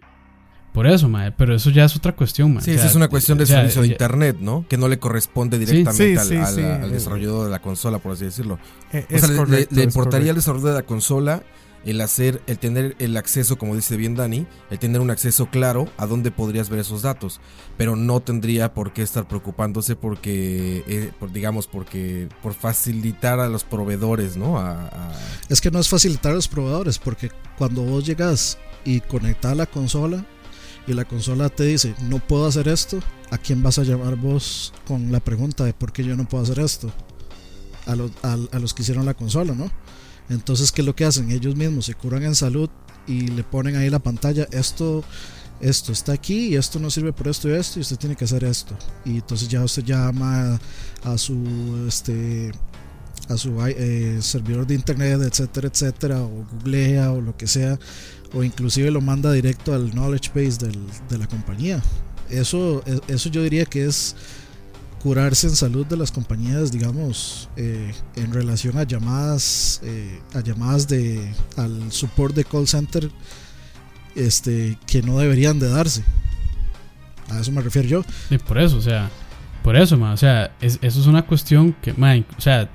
Por 0.72 0.86
eso, 0.86 1.08
mae. 1.08 1.32
Pero 1.32 1.54
eso 1.54 1.70
ya 1.70 1.84
es 1.84 1.96
otra 1.96 2.14
cuestión, 2.14 2.54
mae. 2.54 2.62
Sí, 2.62 2.70
O 2.70 2.74
esa 2.74 2.86
es 2.86 2.94
una 2.94 3.08
cuestión 3.08 3.38
de 3.38 3.44
o 3.44 3.46
sea, 3.46 3.56
servicio 3.58 3.82
de 3.82 3.88
ya- 3.88 3.94
internet, 3.94 4.36
¿no? 4.40 4.64
Que 4.68 4.76
no 4.76 4.86
le 4.88 4.98
corresponde 5.00 5.58
directamente 5.58 6.12
Sí, 6.12 6.16
al, 6.16 6.26
sí, 6.26 6.36
al- 6.36 6.54
sí. 6.54 6.62
al 6.62 6.90
desarrollador 6.92 7.46
de 7.46 7.50
la 7.50 7.60
consola, 7.60 7.98
por 7.98 8.12
así 8.12 8.24
decirlo. 8.24 8.58
Eh, 8.92 9.04
O 9.10 9.14
es 9.14 9.20
sea, 9.20 9.30
le- 9.30 9.36
correcto, 9.36 9.68
le, 9.74 9.76
le 9.76 9.82
es 9.82 9.86
importaría 9.94 10.30
al 10.30 10.36
desarrollador 10.36 10.74
de 10.74 10.80
la 10.80 10.86
consola 10.86 11.42
el 11.84 12.00
hacer, 12.02 12.42
el 12.46 12.58
tener 12.58 12.94
el 12.98 13.16
acceso, 13.16 13.56
como 13.56 13.74
dice 13.74 13.96
bien 13.96 14.14
Dani, 14.14 14.46
el 14.70 14.78
tener 14.78 15.00
un 15.00 15.10
acceso 15.10 15.46
claro 15.50 15.88
a 15.96 16.06
dónde 16.06 16.30
podrías 16.30 16.68
ver 16.68 16.80
esos 16.80 17.02
datos, 17.02 17.40
pero 17.78 17.96
no 17.96 18.20
tendría 18.20 18.74
por 18.74 18.92
qué 18.92 19.02
estar 19.02 19.26
preocupándose 19.26 19.96
porque, 19.96 20.84
eh, 20.86 21.12
por, 21.18 21.32
digamos, 21.32 21.66
porque 21.66 22.28
por 22.42 22.52
facilitar 22.54 23.40
a 23.40 23.48
los 23.48 23.64
proveedores, 23.64 24.36
¿no? 24.36 24.58
A, 24.58 24.90
Es 25.48 25.60
que 25.60 25.70
no 25.70 25.78
es 25.78 25.88
facilitar 25.88 26.32
a 26.32 26.34
los 26.34 26.48
proveedores, 26.48 26.98
porque 26.98 27.30
cuando 27.56 27.82
vos 27.82 28.04
llegas 28.04 28.58
y 28.84 29.00
conectas 29.00 29.56
la 29.56 29.66
consola 29.66 30.24
y 30.86 30.92
la 30.92 31.04
consola 31.06 31.48
te 31.48 31.64
dice, 31.64 31.94
no 32.02 32.18
puedo 32.18 32.46
hacer 32.46 32.68
esto, 32.68 32.98
¿a 33.30 33.38
quién 33.38 33.62
vas 33.62 33.78
a 33.78 33.84
llamar 33.84 34.16
vos 34.16 34.72
con 34.86 35.12
la 35.12 35.20
pregunta 35.20 35.64
de 35.64 35.72
por 35.72 35.92
qué 35.92 36.04
yo 36.04 36.14
no 36.16 36.28
puedo 36.28 36.44
hacer 36.44 36.58
esto? 36.58 36.90
A, 37.86 37.94
los- 37.96 38.12
a- 38.22 38.36
a 38.52 38.58
los 38.58 38.74
que 38.74 38.82
hicieron 38.82 39.06
la 39.06 39.14
consola, 39.14 39.54
¿no? 39.54 39.70
Entonces, 40.30 40.72
¿qué 40.72 40.80
es 40.82 40.86
lo 40.86 40.94
que 40.94 41.04
hacen? 41.04 41.30
Ellos 41.30 41.56
mismos 41.56 41.86
se 41.86 41.94
curan 41.94 42.22
en 42.22 42.34
salud 42.34 42.70
y 43.06 43.28
le 43.28 43.42
ponen 43.42 43.76
ahí 43.76 43.90
la 43.90 43.98
pantalla, 43.98 44.46
esto, 44.52 45.04
esto 45.60 45.92
está 45.92 46.12
aquí 46.12 46.48
y 46.48 46.56
esto 46.56 46.78
no 46.78 46.88
sirve 46.88 47.12
por 47.12 47.28
esto 47.28 47.48
y 47.48 47.52
esto 47.52 47.80
y 47.80 47.82
usted 47.82 47.96
tiene 47.96 48.16
que 48.16 48.24
hacer 48.24 48.44
esto. 48.44 48.76
Y 49.04 49.16
entonces 49.16 49.48
ya 49.48 49.62
usted 49.64 49.84
llama 49.84 50.58
a 51.02 51.18
su 51.18 51.84
este 51.88 52.52
a 53.28 53.36
su 53.36 53.56
eh, 53.66 54.18
servidor 54.20 54.66
de 54.66 54.74
internet, 54.74 55.20
etcétera, 55.22 55.68
etcétera, 55.68 56.22
o 56.22 56.46
googlea 56.52 57.12
o 57.12 57.20
lo 57.20 57.36
que 57.36 57.46
sea, 57.46 57.78
o 58.32 58.42
inclusive 58.42 58.90
lo 58.90 59.00
manda 59.00 59.32
directo 59.32 59.74
al 59.74 59.90
knowledge 59.92 60.30
base 60.34 60.58
de 61.08 61.18
la 61.18 61.26
compañía. 61.28 61.82
Eso, 62.28 62.82
e- 62.86 63.12
eso 63.12 63.28
yo 63.28 63.42
diría 63.42 63.64
que 63.66 63.86
es 63.86 64.16
curarse 65.02 65.46
en 65.46 65.56
salud 65.56 65.86
de 65.86 65.96
las 65.96 66.10
compañías, 66.12 66.70
digamos, 66.72 67.48
eh, 67.56 67.92
en 68.16 68.32
relación 68.32 68.76
a 68.78 68.82
llamadas, 68.84 69.80
eh, 69.82 70.20
a 70.34 70.40
llamadas 70.40 70.86
de 70.88 71.32
al 71.56 71.90
support 71.90 72.34
de 72.34 72.44
call 72.44 72.68
center, 72.68 73.10
este, 74.14 74.76
que 74.86 75.02
no 75.02 75.18
deberían 75.18 75.58
de 75.58 75.68
darse. 75.68 76.02
A 77.30 77.40
eso 77.40 77.52
me 77.52 77.62
refiero 77.62 77.88
yo. 77.88 78.04
Sí, 78.28 78.38
por 78.38 78.58
eso, 78.58 78.76
o 78.76 78.80
sea, 78.82 79.08
por 79.62 79.76
eso, 79.76 79.96
ma, 79.96 80.12
o 80.12 80.16
sea, 80.16 80.52
es- 80.60 80.78
eso 80.82 81.00
es 81.00 81.06
una 81.06 81.22
cuestión 81.22 81.74
que, 81.80 81.92
ma, 81.94 82.14
o 82.16 82.40
sea, 82.40 82.68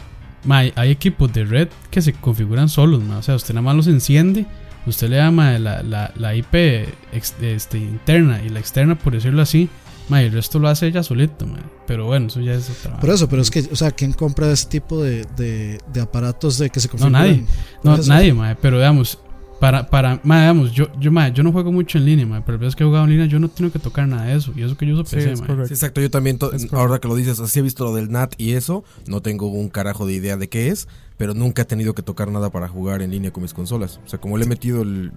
ma, 0.45 0.59
hay 0.59 0.89
equipos 0.91 1.31
de 1.33 1.43
red 1.43 1.67
que 1.91 2.01
se 2.01 2.13
configuran 2.13 2.69
solos, 2.69 3.03
ma, 3.03 3.17
o 3.17 3.23
sea, 3.23 3.35
usted 3.35 3.53
nada 3.53 3.63
más 3.63 3.75
los 3.75 3.87
enciende, 3.87 4.45
usted 4.85 5.09
le 5.09 5.17
da 5.17 5.29
ma, 5.31 5.59
la, 5.59 5.83
la, 5.83 6.11
la 6.15 6.35
IP 6.35 6.87
este, 7.11 7.77
interna 7.77 8.41
y 8.43 8.49
la 8.49 8.59
externa, 8.59 8.95
por 8.97 9.13
decirlo 9.13 9.41
así, 9.41 9.69
ma, 10.09 10.21
y 10.21 10.25
el 10.25 10.31
resto 10.33 10.59
lo 10.59 10.67
hace 10.67 10.87
ella 10.87 11.03
solito, 11.03 11.45
ma, 11.47 11.59
pero 11.87 12.05
bueno, 12.05 12.27
eso 12.27 12.39
ya 12.41 12.53
es 12.53 12.69
otra 12.69 12.99
Por 12.99 13.09
eso, 13.09 13.27
pero 13.29 13.41
es 13.41 13.49
que, 13.51 13.67
o 13.71 13.75
sea, 13.75 13.91
¿quién 13.91 14.13
compra 14.13 14.51
ese 14.51 14.67
tipo 14.67 15.01
de, 15.03 15.25
de, 15.37 15.79
de 15.93 16.01
aparatos 16.01 16.57
de 16.57 16.69
que 16.69 16.79
se 16.79 16.89
configuran? 16.89 17.21
nadie. 17.21 17.45
Por 17.81 17.91
No, 17.91 17.95
eso. 17.97 18.09
nadie, 18.09 18.33
ma, 18.33 18.55
pero 18.61 18.77
digamos, 18.77 19.19
para, 19.59 19.89
para, 19.89 20.19
ma, 20.23 20.41
digamos, 20.41 20.71
yo, 20.73 20.87
yo, 20.99 21.11
ma, 21.11 21.29
yo 21.29 21.41
no 21.41 21.51
juego 21.51 21.71
mucho 21.71 21.97
en 21.97 22.05
línea, 22.05 22.25
ma, 22.25 22.43
pero 22.45 22.59
veces 22.59 22.75
que 22.75 22.83
he 22.83 22.85
jugado 22.85 23.05
en 23.05 23.11
línea 23.11 23.25
yo 23.25 23.39
no 23.39 23.47
tengo 23.49 23.71
que 23.71 23.79
tocar 23.79 24.07
nada 24.07 24.25
de 24.25 24.35
eso, 24.35 24.51
y 24.55 24.61
eso 24.63 24.75
que 24.77 24.85
yo 24.85 24.93
uso 24.95 25.05
Sí, 25.05 25.15
PC. 25.15 25.35
Sí, 25.37 25.73
exacto, 25.73 26.01
yo 26.01 26.11
también, 26.11 26.37
ahora 26.73 26.99
que 26.99 27.07
lo 27.07 27.15
dices, 27.15 27.39
así 27.39 27.59
he 27.59 27.61
visto 27.61 27.85
lo 27.85 27.95
del 27.95 28.11
NAT 28.11 28.35
y 28.37 28.51
eso, 28.51 28.83
no 29.07 29.21
tengo 29.21 29.47
un 29.47 29.69
carajo 29.69 30.05
de 30.05 30.13
idea 30.13 30.35
de 30.37 30.49
qué 30.49 30.67
es, 30.69 30.87
pero 31.17 31.33
nunca 31.33 31.61
he 31.61 31.65
tenido 31.65 31.95
que 31.95 32.03
tocar 32.03 32.29
nada 32.29 32.49
para 32.51 32.67
jugar 32.67 33.01
en 33.01 33.11
línea 33.11 33.31
con 33.31 33.41
mis 33.43 33.53
consolas. 33.53 34.01
O 34.05 34.09
sea, 34.09 34.19
como 34.19 34.37
le 34.37 34.43
he 34.43 34.47
metido 34.47 34.81
el- 34.81 35.13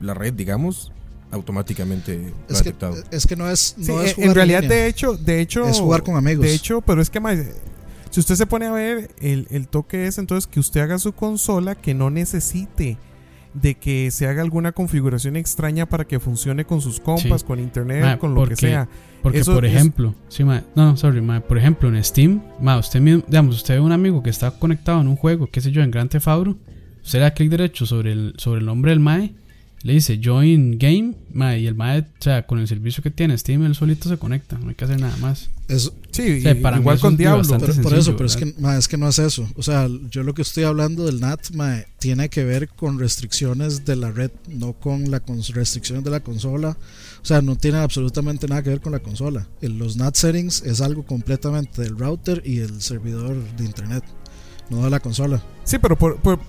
la 0.00 0.14
red, 0.14 0.32
digamos, 0.32 0.90
automáticamente 1.32 2.32
Es 2.48 2.62
que, 2.62 2.74
es 3.10 3.26
que 3.26 3.36
no 3.36 3.50
es, 3.50 3.74
Sí, 3.78 3.86
no 3.90 4.00
eh, 4.02 4.06
es 4.06 4.14
jugar 4.14 4.28
en 4.30 4.34
realidad, 4.34 4.60
línea. 4.62 4.76
de 4.76 4.86
hecho, 4.86 5.16
de 5.16 5.40
hecho, 5.40 5.66
Es 5.66 5.80
jugar 5.80 6.02
con 6.02 6.16
amigos. 6.16 6.44
De 6.46 6.54
hecho, 6.54 6.80
pero 6.82 7.02
es 7.02 7.10
que 7.10 7.20
más, 7.20 7.38
si 8.10 8.20
usted 8.20 8.34
se 8.36 8.46
pone 8.46 8.66
a 8.66 8.72
ver, 8.72 9.10
el, 9.20 9.46
el 9.50 9.68
toque 9.68 10.06
es 10.06 10.18
entonces 10.18 10.46
que 10.46 10.60
usted 10.60 10.80
haga 10.82 10.98
su 10.98 11.12
consola 11.12 11.74
que 11.74 11.94
no 11.94 12.10
necesite 12.10 12.98
de 13.54 13.74
que 13.74 14.10
se 14.10 14.26
haga 14.26 14.40
alguna 14.40 14.72
configuración 14.72 15.36
extraña 15.36 15.84
para 15.86 16.06
que 16.06 16.18
funcione 16.18 16.64
con 16.64 16.80
sus 16.80 16.98
compas, 17.00 17.42
Sí. 17.42 17.46
con 17.46 17.58
internet, 17.60 18.02
Ma, 18.02 18.18
con 18.18 18.34
lo 18.34 18.46
que 18.46 18.56
sea. 18.56 18.88
Porque, 19.22 19.40
Eso 19.40 19.52
por 19.54 19.66
es- 19.66 19.74
ejemplo, 19.74 20.14
sí, 20.28 20.42
ma, 20.42 20.62
no, 20.74 20.96
sorry, 20.96 21.20
ma, 21.20 21.40
por 21.40 21.58
ejemplo, 21.58 21.88
en 21.94 22.02
Steam, 22.02 22.42
ma, 22.60 22.78
usted 22.78 23.00
mismo, 23.00 23.22
digamos, 23.26 23.56
usted 23.56 23.74
ve 23.74 23.80
un 23.80 23.92
amigo 23.92 24.22
que 24.22 24.30
está 24.30 24.50
conectado 24.52 25.00
en 25.02 25.08
un 25.08 25.16
juego, 25.16 25.48
qué 25.52 25.60
sé 25.60 25.70
yo, 25.70 25.82
en 25.82 25.90
Grand 25.90 26.10
Theft 26.10 26.28
Auto, 26.28 26.56
usted 27.04 27.18
le 27.18 27.24
da 27.24 27.30
clic 27.34 27.50
derecho 27.50 27.84
sobre 27.84 28.12
el, 28.12 28.34
sobre 28.38 28.60
el 28.60 28.66
nombre 28.66 28.90
del 28.90 29.00
MAE, 29.00 29.34
le 29.82 29.94
dice 29.94 30.20
Join 30.22 30.78
Game, 30.78 31.14
ma, 31.32 31.56
y 31.56 31.66
el 31.66 31.74
MAE, 31.74 32.00
o 32.00 32.04
sea, 32.20 32.46
con 32.46 32.58
el 32.58 32.68
servicio 32.68 33.02
que 33.02 33.10
tiene 33.10 33.36
Steam, 33.36 33.64
él 33.64 33.74
solito 33.74 34.08
se 34.08 34.16
conecta, 34.16 34.58
no 34.58 34.68
hay 34.68 34.74
que 34.74 34.84
hacer 34.84 35.00
nada 35.00 35.16
más. 35.18 35.50
Es- 35.68 35.92
Sí, 36.10 36.42
sea, 36.42 36.52
y- 36.52 36.54
para 36.56 36.76
mí 36.76 36.82
igual 36.82 36.96
eso 36.96 37.06
con 37.06 37.16
Diablo. 37.16 37.42
pero, 37.58 37.74
por 37.82 37.94
eso, 37.94 38.14
pero 38.16 38.26
es 38.26 38.36
que, 38.36 38.54
es 38.78 38.86
que 38.88 38.96
no 38.98 39.08
es 39.08 39.18
eso. 39.18 39.48
O 39.56 39.62
sea, 39.62 39.88
yo 40.10 40.22
lo 40.22 40.34
que 40.34 40.42
estoy 40.42 40.64
hablando 40.64 41.04
del 41.06 41.20
NAT 41.20 41.50
ma, 41.54 41.78
tiene 41.98 42.28
que 42.28 42.44
ver 42.44 42.68
con 42.68 42.98
restricciones 42.98 43.84
de 43.86 43.96
la 43.96 44.10
red, 44.10 44.30
no 44.48 44.74
con 44.74 45.10
las 45.10 45.22
restricciones 45.54 46.04
de 46.04 46.10
la 46.10 46.20
consola. 46.20 46.76
O 47.22 47.24
sea, 47.24 47.40
no 47.40 47.56
tiene 47.56 47.78
absolutamente 47.78 48.46
nada 48.46 48.62
que 48.62 48.70
ver 48.70 48.80
con 48.82 48.92
la 48.92 48.98
consola. 48.98 49.48
El- 49.62 49.78
los 49.78 49.96
NAT 49.96 50.14
settings 50.16 50.62
es 50.64 50.80
algo 50.82 51.04
completamente 51.06 51.80
del 51.82 51.96
router 51.98 52.42
y 52.44 52.58
el 52.58 52.82
servidor 52.82 53.34
de 53.56 53.64
internet, 53.64 54.04
no 54.68 54.84
de 54.84 54.90
la 54.90 55.00
consola. 55.00 55.42
Sí, 55.64 55.78
pero 55.80 55.96
por, 55.96 56.20
por- 56.20 56.40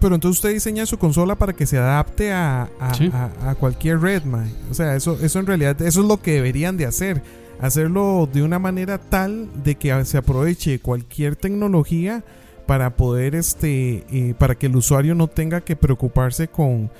pero 0.00 0.14
entonces 0.14 0.38
usted 0.38 0.52
diseña 0.54 0.86
su 0.86 0.98
consola 0.98 1.36
para 1.36 1.52
que 1.52 1.66
se 1.66 1.78
adapte 1.78 2.32
a, 2.32 2.68
a, 2.80 2.94
Sí. 2.94 3.10
a- 3.12 3.50
a 3.50 3.54
cualquier 3.54 4.00
red, 4.00 4.24
mae. 4.24 4.50
O 4.70 4.74
sea, 4.74 4.96
eso, 4.96 5.18
eso 5.22 5.38
en 5.38 5.46
realidad, 5.46 5.80
eso 5.82 6.00
es 6.00 6.06
lo 6.06 6.20
que 6.20 6.32
deberían 6.34 6.76
de 6.76 6.86
hacer. 6.86 7.22
Hacerlo 7.60 8.28
de 8.32 8.42
una 8.42 8.58
manera 8.58 8.98
tal 8.98 9.48
de 9.62 9.74
que 9.74 10.04
se 10.06 10.16
aproveche 10.18 10.78
cualquier 10.80 11.36
tecnología 11.36 12.24
para 12.66 12.96
poder, 12.96 13.34
este, 13.34 14.04
eh, 14.10 14.34
para 14.38 14.54
que 14.54 14.66
el 14.66 14.76
usuario 14.76 15.14
no 15.14 15.28
tenga 15.28 15.60
que 15.60 15.76
preocuparse 15.76 16.48
con, 16.48 16.90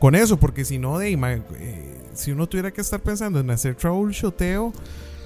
con 0.00 0.14
eso. 0.16 0.36
Porque 0.38 0.64
si 0.64 0.78
no, 0.78 0.98
de, 0.98 1.12
eh, 1.12 1.82
si 2.14 2.32
uno 2.32 2.48
tuviera 2.48 2.72
que 2.72 2.80
estar 2.80 2.98
pensando 3.00 3.38
en 3.38 3.50
hacer 3.50 3.76
troubleshoteo, 3.76 4.72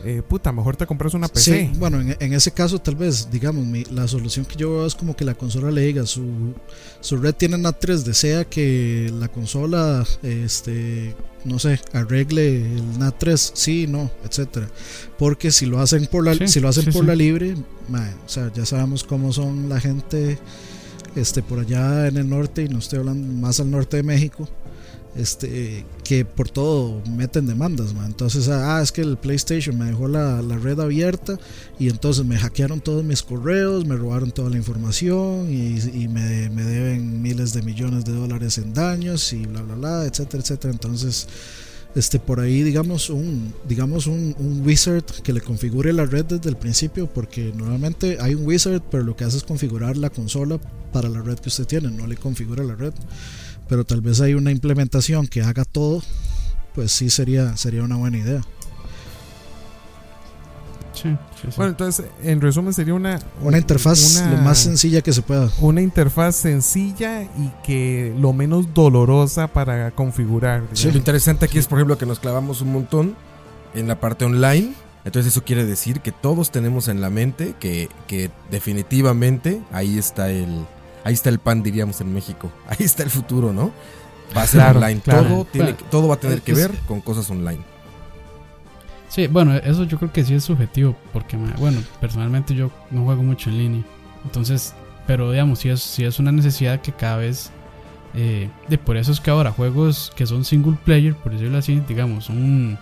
eh, 0.04 0.22
puta, 0.26 0.52
mejor 0.52 0.76
te 0.76 0.86
compras 0.86 1.14
una 1.14 1.28
PC. 1.28 1.70
Sí, 1.72 1.78
bueno, 1.78 2.00
en, 2.00 2.16
en 2.18 2.32
ese 2.32 2.50
caso 2.50 2.78
tal 2.78 2.96
vez, 2.96 3.28
digamos, 3.30 3.64
mi- 3.66 3.84
la 3.84 4.06
solución 4.08 4.44
que 4.44 4.56
yo 4.56 4.70
veo 4.70 4.86
es 4.86 4.94
como 4.94 5.14
que 5.16 5.24
la 5.24 5.34
consola 5.34 5.70
le 5.70 5.82
diga, 5.82 6.06
su, 6.06 6.54
su 7.00 7.16
red 7.16 7.34
tiene 7.34 7.58
NAT 7.58 7.76
3, 7.80 8.04
desea 8.04 8.44
que 8.44 9.12
la 9.18 9.28
consola, 9.28 10.04
este, 10.22 11.14
no 11.44 11.58
sé, 11.58 11.80
arregle 11.92 12.74
el 12.76 12.98
NAT 12.98 13.14
3, 13.18 13.52
sí, 13.54 13.86
no, 13.86 14.10
etcétera. 14.24 14.68
Porque 15.18 15.50
si 15.50 15.66
lo 15.66 15.80
hacen 15.80 16.06
por 16.06 16.24
la, 16.24 16.34
Sí, 16.34 16.48
si 16.48 16.60
lo 16.60 16.68
hacen 16.68 16.84
sí, 16.84 16.90
por 16.90 17.02
sí. 17.02 17.06
la 17.06 17.14
libre, 17.14 17.54
mae, 17.88 18.12
o 18.26 18.28
sea, 18.28 18.52
ya 18.52 18.66
sabemos 18.66 19.04
cómo 19.04 19.32
son 19.32 19.68
la 19.68 19.80
gente, 19.80 20.38
este, 21.14 21.42
por 21.42 21.58
allá 21.60 22.08
en 22.08 22.16
el 22.16 22.28
norte 22.28 22.62
y 22.62 22.68
no 22.68 22.78
estoy 22.78 22.98
hablando 23.00 23.32
más 23.34 23.60
al 23.60 23.70
norte 23.70 23.98
de 23.98 24.02
México 24.02 24.48
este 25.14 25.84
que 26.04 26.24
por 26.24 26.48
todo 26.48 27.02
meten 27.10 27.46
demandas 27.46 27.92
man. 27.92 28.06
entonces 28.06 28.48
ah 28.48 28.80
es 28.82 28.92
que 28.92 29.02
el 29.02 29.18
PlayStation 29.18 29.76
me 29.76 29.86
dejó 29.86 30.08
la, 30.08 30.40
la 30.40 30.56
red 30.56 30.80
abierta 30.80 31.38
y 31.78 31.90
entonces 31.90 32.24
me 32.24 32.38
hackearon 32.38 32.80
todos 32.80 33.04
mis 33.04 33.22
correos 33.22 33.86
me 33.86 33.96
robaron 33.96 34.30
toda 34.30 34.48
la 34.48 34.56
información 34.56 35.52
y, 35.52 36.08
me, 36.08 36.48
me 36.50 36.62
deben 36.62 37.20
miles 37.20 37.52
de 37.52 37.62
millones 37.62 38.04
de 38.04 38.12
dólares 38.12 38.56
en 38.58 38.72
daños 38.72 39.32
y 39.32 39.44
bla 39.46 39.62
bla 39.62 39.74
bla 39.74 40.04
etcétera 40.06 40.42
etcétera 40.42 40.72
entonces 40.72 41.28
este 41.94 42.18
por 42.18 42.40
ahí 42.40 42.62
digamos 42.62 43.10
un 43.10 43.52
digamos 43.68 44.06
un 44.06 44.62
wizard 44.64 45.04
que 45.22 45.34
le 45.34 45.42
configure 45.42 45.92
la 45.92 46.06
red 46.06 46.24
desde 46.24 46.48
el 46.48 46.56
principio 46.56 47.06
porque 47.06 47.52
normalmente 47.54 48.16
hay 48.18 48.34
un 48.34 48.46
wizard 48.46 48.80
pero 48.90 49.04
lo 49.04 49.14
que 49.14 49.24
hace 49.24 49.36
es 49.36 49.44
configurar 49.44 49.98
la 49.98 50.08
consola 50.08 50.58
para 50.90 51.10
la 51.10 51.20
red 51.20 51.38
que 51.38 51.50
usted 51.50 51.66
tiene 51.66 51.90
no 51.90 52.06
le 52.06 52.16
configura 52.16 52.64
la 52.64 52.74
red 52.74 52.94
pero 53.72 53.84
tal 53.86 54.02
vez 54.02 54.20
hay 54.20 54.34
una 54.34 54.50
implementación 54.50 55.26
que 55.26 55.40
haga 55.40 55.64
todo, 55.64 56.02
pues 56.74 56.92
sí 56.92 57.08
sería, 57.08 57.56
sería 57.56 57.82
una 57.82 57.96
buena 57.96 58.18
idea. 58.18 58.42
Sí, 60.92 61.08
sí, 61.40 61.48
sí. 61.48 61.54
Bueno, 61.56 61.70
entonces, 61.70 62.04
en 62.22 62.42
resumen, 62.42 62.74
sería 62.74 62.92
una, 62.92 63.18
Una 63.40 63.56
interfaz 63.56 64.16
una- 64.20 64.30
lo 64.32 64.36
más 64.42 64.58
sencilla 64.58 65.00
que 65.00 65.14
se 65.14 65.22
pueda. 65.22 65.48
una 65.62 65.80
interfaz 65.80 66.36
sencilla 66.36 67.22
y 67.22 67.50
que 67.64 68.14
lo 68.18 68.34
menos 68.34 68.74
dolorosa 68.74 69.46
para 69.48 69.90
configurar. 69.92 70.64
Sí. 70.74 70.90
Lo 70.90 70.98
interesante 70.98 71.46
aquí 71.46 71.56
es, 71.56 71.66
por 71.66 71.78
ejemplo, 71.78 71.96
que 71.96 72.04
nos 72.04 72.20
clavamos 72.20 72.60
un 72.60 72.72
montón 72.74 73.16
en 73.74 73.88
la 73.88 73.98
parte 74.00 74.26
online. 74.26 74.74
Entonces 75.06 75.32
eso 75.32 75.42
quiere 75.44 75.64
decir 75.64 76.00
que 76.00 76.12
todos 76.12 76.50
tenemos 76.52 76.88
en 76.88 77.00
la 77.00 77.08
mente 77.08 77.54
que, 77.58 77.88
que 78.06 78.30
definitivamente 78.50 79.62
ahí 79.72 79.96
está 79.96 80.30
el 80.30 80.66
ahí 81.04 81.14
está 81.14 81.28
el 81.30 81.38
pan 81.38 81.62
diríamos 81.62 82.00
en 82.00 82.12
México. 82.12 82.50
Ahí 82.68 82.84
está 82.84 83.02
el 83.02 83.10
futuro, 83.10 83.52
¿no? 83.52 83.72
Va 84.36 84.42
a 84.42 84.46
ser 84.46 84.60
Claro, 84.60 84.78
online. 84.80 85.00
claro. 85.00 85.28
Todo, 85.28 85.44
tiene, 85.44 85.72
todo 85.90 86.08
va 86.08 86.14
a 86.14 86.20
tener 86.20 86.40
que 86.42 86.54
ver 86.54 86.72
con 86.88 87.00
cosas 87.00 87.28
online. 87.30 87.60
Sí, 89.08 89.26
bueno, 89.26 89.54
eso 89.56 89.84
yo 89.84 89.98
creo 89.98 90.10
que 90.12 90.24
sí 90.24 90.34
es 90.34 90.44
subjetivo, 90.44 90.96
porque, 91.12 91.36
bueno, 91.36 91.80
personalmente 92.00 92.54
yo 92.54 92.70
no 92.90 93.04
juego 93.04 93.22
mucho 93.22 93.50
en 93.50 93.58
línea. 93.58 93.82
Entonces, 94.24 94.72
pero 95.06 95.30
digamos, 95.30 95.58
sí 95.58 95.68
es, 95.68 95.82
sí 95.82 96.04
es 96.04 96.18
una 96.18 96.32
necesidad 96.32 96.80
que 96.80 96.92
cada 96.92 97.16
vez... 97.18 97.50
eh, 98.14 98.48
de 98.68 98.78
por 98.78 98.96
eso 98.96 99.12
es 99.12 99.20
que 99.20 99.30
ahora 99.30 99.52
juegos 99.52 100.12
que 100.16 100.26
son 100.26 100.44
single 100.46 100.78
player, 100.84 101.14
por 101.14 101.32
decirlo 101.32 101.58
así, 101.58 101.82
digamos, 101.86 102.30
un, 102.30 102.78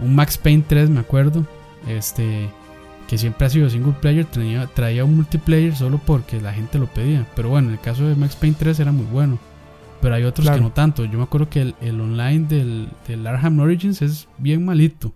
un 0.00 0.14
Max 0.14 0.36
Payne 0.36 0.64
3, 0.68 0.90
me 0.90 1.00
acuerdo, 1.00 1.46
este, 1.86 2.50
que 3.08 3.18
siempre 3.18 3.46
ha 3.46 3.50
sido 3.50 3.68
single 3.70 3.94
player, 4.00 4.26
traía, 4.26 4.66
traía 4.66 5.04
un 5.04 5.16
multiplayer 5.16 5.74
solo 5.74 5.98
porque 6.04 6.40
la 6.40 6.52
gente 6.52 6.78
lo 6.78 6.86
pedía. 6.86 7.26
Pero 7.34 7.48
bueno, 7.48 7.68
en 7.68 7.74
el 7.74 7.80
caso 7.80 8.06
de 8.06 8.14
Max 8.14 8.36
Payne 8.36 8.56
3 8.58 8.78
era 8.80 8.92
muy 8.92 9.06
bueno. 9.06 9.38
Pero 10.00 10.14
hay 10.14 10.24
otros 10.24 10.44
Claro. 10.44 10.58
que 10.58 10.64
no 10.64 10.72
tanto. 10.72 11.04
Yo 11.06 11.18
me 11.18 11.24
acuerdo 11.24 11.48
que 11.48 11.62
el, 11.62 11.74
el 11.80 12.00
online 12.00 12.46
del, 12.46 12.88
del 13.08 13.26
Arkham 13.26 13.58
Origins 13.58 14.02
es 14.02 14.28
bien 14.38 14.64
malito. 14.64 15.12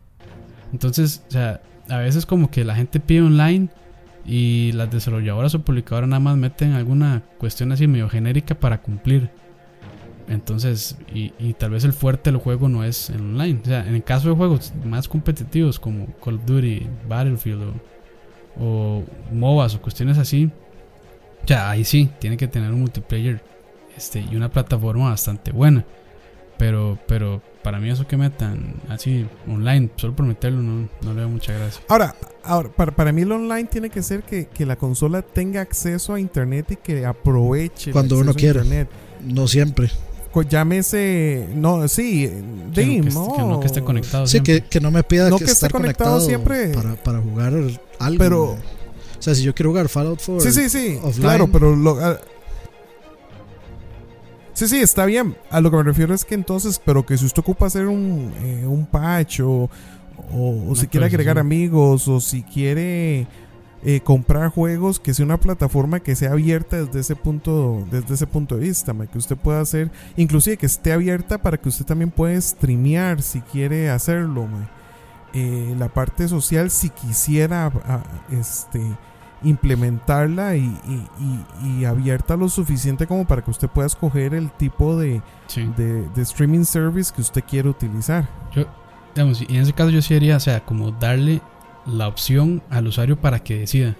Entonces, 0.72 1.22
o 1.28 1.30
sea, 1.30 1.60
a 1.88 1.98
veces 1.98 2.24
como 2.26 2.50
que 2.50 2.64
la 2.64 2.74
gente 2.74 2.98
pide 2.98 3.20
online 3.22 3.68
y 4.24 4.72
las 4.72 4.90
desarrolladoras 4.90 5.54
o 5.54 5.60
publicadoras 5.62 6.08
nada 6.08 6.20
más 6.20 6.36
meten 6.36 6.72
alguna 6.72 7.22
cuestión 7.38 7.72
así 7.72 7.86
medio 7.86 8.08
genérica 8.08 8.54
para 8.54 8.80
cumplir. 8.80 9.30
Entonces, 10.32 10.96
y, 11.14 11.32
y 11.38 11.52
tal 11.52 11.70
vez 11.72 11.84
el 11.84 11.92
fuerte 11.92 12.30
del 12.30 12.40
juego 12.40 12.68
no 12.68 12.84
es 12.84 13.10
el 13.10 13.20
online. 13.20 13.60
O 13.62 13.66
sea, 13.66 13.86
en 13.86 13.94
el 13.94 14.02
caso 14.02 14.30
de 14.30 14.34
juegos 14.34 14.72
más 14.84 15.06
competitivos 15.06 15.78
como 15.78 16.06
Call 16.24 16.36
of 16.36 16.46
Duty, 16.46 16.86
Battlefield 17.06 17.62
o, 18.58 18.64
o 18.64 19.04
MOBAs 19.30 19.74
o 19.74 19.82
cuestiones 19.82 20.16
así, 20.16 20.50
ya 21.46 21.68
ahí 21.70 21.84
sí, 21.84 22.08
tiene 22.18 22.36
que 22.38 22.48
tener 22.48 22.72
un 22.72 22.80
multiplayer 22.80 23.42
este, 23.96 24.20
y 24.20 24.34
una 24.34 24.50
plataforma 24.50 25.10
bastante 25.10 25.52
buena. 25.52 25.84
Pero, 26.56 26.98
pero 27.06 27.42
para 27.62 27.78
mí 27.78 27.90
eso 27.90 28.06
que 28.06 28.16
metan 28.16 28.74
así 28.88 29.26
online, 29.48 29.90
solo 29.96 30.14
por 30.16 30.24
meterlo, 30.24 30.62
no, 30.62 30.88
no 31.02 31.10
le 31.10 31.14
veo 31.20 31.28
mucha 31.28 31.52
gracia. 31.52 31.82
Ahora, 31.88 32.14
ahora 32.42 32.70
para, 32.70 32.92
para 32.92 33.12
mí 33.12 33.22
el 33.22 33.32
online 33.32 33.64
tiene 33.64 33.90
que 33.90 34.02
ser 34.02 34.22
que, 34.22 34.46
que 34.46 34.64
la 34.64 34.76
consola 34.76 35.20
tenga 35.22 35.60
acceso 35.60 36.14
a 36.14 36.20
internet 36.20 36.70
y 36.70 36.76
que 36.76 37.04
aproveche 37.04 37.90
el 37.90 37.92
Cuando 37.92 38.14
acceso 38.14 38.22
uno 38.22 38.30
a 38.30 38.34
quiera. 38.34 38.60
internet. 38.62 38.88
No 39.24 39.46
siempre. 39.46 39.90
Llámese, 40.40 41.48
no, 41.54 41.86
sí, 41.88 42.26
Que 42.74 42.80
de, 42.80 43.00
no, 43.00 43.02
que, 43.02 43.10
no, 43.10 43.32
que 43.36 43.42
no 43.42 43.60
que 43.60 43.66
esté 43.66 43.82
conectado. 43.82 44.26
Sí, 44.26 44.30
siempre. 44.32 44.62
que, 44.62 44.68
que 44.68 44.80
no 44.80 44.90
me 44.90 45.02
pida 45.02 45.28
No 45.28 45.36
que, 45.36 45.44
que 45.44 45.50
esté 45.50 45.66
estar 45.66 45.72
conectado 45.72 46.18
conectado, 46.20 46.26
siempre. 46.26 46.68
Para, 46.74 46.94
para 47.02 47.20
jugar 47.20 47.52
algo. 47.98 48.18
Pero- 48.18 48.44
o 48.52 49.22
sea, 49.24 49.34
si 49.34 49.42
yo 49.42 49.54
quiero 49.54 49.70
jugar 49.70 49.88
Fallout 49.88 50.20
4, 50.24 50.40
Sí, 50.40 50.50
sí, 50.52 50.68
sí, 50.70 50.98
offline. 51.02 51.20
claro, 51.22 51.48
pero 51.52 51.76
lo, 51.76 51.98
ah, 52.00 52.18
Sí, 54.54 54.68
sí, 54.68 54.80
está 54.80 55.06
bien. 55.06 55.36
A 55.50 55.60
lo 55.60 55.70
que 55.70 55.76
me 55.78 55.82
refiero 55.82 56.14
es 56.14 56.24
que 56.24 56.34
entonces, 56.34 56.80
pero 56.84 57.06
que 57.06 57.16
si 57.16 57.24
usted 57.24 57.40
ocupa 57.40 57.66
hacer 57.66 57.86
un, 57.86 58.32
eh, 58.42 58.64
un 58.66 58.84
patch 58.86 59.40
o, 59.40 59.70
o- 60.32 60.64
o 60.70 60.74
si 60.76 60.86
quiere 60.88 61.06
agregar 61.06 61.38
amigos 61.38 62.06
o 62.08 62.20
si 62.20 62.42
quiere 62.42 63.26
eh, 63.84 64.00
comprar 64.00 64.48
juegos, 64.50 65.00
que 65.00 65.12
sea 65.14 65.24
una 65.24 65.38
plataforma 65.40 66.00
que 66.00 66.14
sea 66.14 66.32
abierta 66.32 66.76
desde 66.84 67.00
ese 67.00 67.16
punto, 67.16 67.84
desde 67.90 68.14
ese 68.14 68.26
punto 68.26 68.56
de 68.56 68.62
vista, 68.66 68.92
ma, 68.92 69.06
que 69.06 69.18
usted 69.18 69.36
pueda 69.36 69.60
hacer, 69.60 69.90
inclusive 70.16 70.56
que 70.56 70.66
esté 70.66 70.92
abierta 70.92 71.38
para 71.38 71.56
que 71.58 71.68
usted 71.68 71.84
también 71.84 72.10
pueda 72.10 72.40
streamear 72.40 73.22
si 73.22 73.40
quiere 73.40 73.90
hacerlo. 73.90 74.46
ma. 74.46 74.68
Eh, 75.34 75.74
la 75.78 75.88
parte 75.88 76.28
social, 76.28 76.70
si 76.70 76.90
quisiera 76.90 77.72
ah, 77.86 78.02
este 78.30 78.80
implementarla 79.44 80.56
y, 80.56 80.60
y- 80.86 81.08
y- 81.64 81.80
y 81.80 81.84
abierta 81.84 82.36
lo 82.36 82.48
suficiente 82.48 83.06
como 83.06 83.26
para 83.26 83.42
que 83.42 83.50
usted 83.50 83.68
pueda 83.68 83.86
escoger 83.86 84.34
el 84.34 84.50
tipo 84.52 84.96
de, 84.96 85.22
Sí. 85.46 85.68
de, 85.76 86.08
de 86.10 86.22
streaming 86.22 86.64
service 86.64 87.12
que 87.14 87.20
usted 87.22 87.42
quiere 87.48 87.68
utilizar. 87.68 88.28
Digamos, 89.14 89.40
y 89.42 89.46
en 89.56 89.62
ese 89.62 89.72
caso 89.72 89.90
yo 89.90 90.00
sí 90.00 90.14
haría, 90.14 90.36
o 90.36 90.40
sea, 90.40 90.64
como 90.64 90.90
darle 90.92 91.40
la 91.86 92.08
opción 92.08 92.62
al 92.70 92.86
usuario 92.86 93.16
para 93.16 93.40
que 93.40 93.58
decida. 93.60 93.96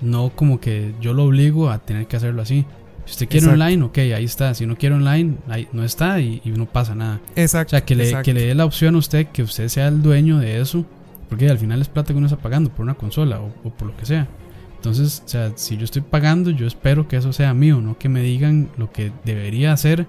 No 0.00 0.30
como 0.30 0.60
que 0.60 0.94
yo 1.00 1.12
lo 1.12 1.24
obligo 1.24 1.70
a 1.70 1.78
tener 1.78 2.06
que 2.06 2.16
hacerlo 2.16 2.42
así. 2.42 2.64
Si 3.04 3.12
usted 3.12 3.28
quiere 3.28 3.46
Exacto. 3.46 3.62
online, 3.64 3.82
ok, 3.84 3.98
ahí 3.98 4.24
está. 4.24 4.54
Si 4.54 4.66
no 4.66 4.76
quiere 4.76 4.94
online, 4.94 5.36
ahí 5.48 5.66
no 5.72 5.82
está 5.82 6.20
y, 6.20 6.40
y 6.44 6.50
no 6.50 6.66
pasa 6.66 6.94
nada. 6.94 7.20
Exacto. 7.36 7.70
O 7.70 7.78
sea, 7.78 7.84
que 7.84 7.94
le, 7.94 8.22
que 8.22 8.34
le 8.34 8.46
dé 8.46 8.54
la 8.54 8.64
opción 8.64 8.94
a 8.94 8.98
usted, 8.98 9.26
que 9.28 9.42
usted 9.42 9.68
sea 9.68 9.88
el 9.88 10.02
dueño 10.02 10.38
de 10.38 10.60
eso. 10.60 10.84
Porque 11.28 11.48
al 11.48 11.58
final 11.58 11.80
es 11.80 11.88
plata 11.88 12.12
que 12.12 12.18
uno 12.18 12.26
está 12.26 12.38
pagando 12.38 12.70
por 12.70 12.84
una 12.84 12.94
consola 12.94 13.40
o, 13.40 13.52
o 13.64 13.70
por 13.70 13.88
lo 13.88 13.96
que 13.96 14.06
sea. 14.06 14.28
Entonces, 14.76 15.22
o 15.24 15.28
sea, 15.28 15.52
si 15.56 15.76
yo 15.76 15.84
estoy 15.84 16.02
pagando, 16.02 16.50
yo 16.50 16.66
espero 16.66 17.08
que 17.08 17.16
eso 17.16 17.32
sea 17.32 17.52
mío, 17.52 17.80
no 17.80 17.98
que 17.98 18.08
me 18.08 18.22
digan 18.22 18.68
lo 18.76 18.92
que 18.92 19.10
debería 19.24 19.72
hacer 19.72 20.06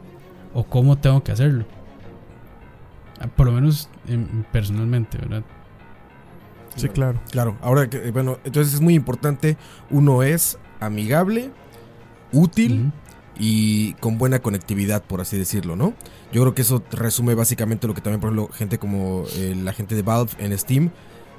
o 0.54 0.64
cómo 0.64 0.98
tengo 0.98 1.24
que 1.24 1.32
hacerlo. 1.32 1.66
Ah, 3.20 3.28
Por 3.28 3.48
lo 3.48 3.54
menos 3.54 3.90
em, 4.08 4.44
personalmente, 4.52 5.18
¿verdad? 5.18 5.44
Sí, 6.80 6.90
claro. 6.90 7.20
Claro, 7.32 7.58
ahora 7.62 7.90
que, 7.90 7.98
eh, 7.98 8.12
bueno, 8.12 8.40
entonces 8.44 8.74
es 8.74 8.82
muy 8.82 8.96
importante, 8.96 9.58
uno 9.90 10.24
es 10.24 10.58
amigable, 10.80 11.52
útil 12.32 12.92
y 13.38 13.94
con 13.94 14.18
buena 14.18 14.40
conectividad, 14.40 15.04
por 15.04 15.22
así 15.22 15.38
decirlo, 15.38 15.76
¿no? 15.76 15.94
Yo 16.32 16.42
creo 16.42 16.54
que 16.54 16.62
eso 16.62 16.84
resume 16.92 17.36
básicamente 17.36 17.88
lo 17.88 17.94
que 17.94 18.02
también, 18.02 18.20
por 18.20 18.32
ejemplo, 18.32 18.54
gente 18.56 18.78
como 18.78 19.24
eh, 19.36 19.56
la 19.62 19.74
gente 19.74 19.96
de 19.96 20.02
Valve 20.02 20.32
en 20.40 20.58
Steam 20.58 20.92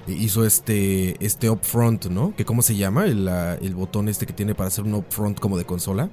eh, 0.07 0.13
hizo 0.13 0.45
este, 0.45 1.25
este 1.25 1.51
upfront, 1.51 2.07
¿no? 2.07 2.35
Que 2.37 2.45
cómo 2.45 2.63
se 2.63 2.77
llama, 2.77 3.05
el, 3.05 3.29
el 3.29 3.75
botón 3.75 4.09
este 4.09 4.27
que 4.27 4.33
tiene 4.33 4.55
para 4.55 4.69
hacer 4.69 4.85
un 4.85 4.95
upfront 4.95 5.39
como 5.39 5.59
de 5.59 5.65
consola. 5.65 6.11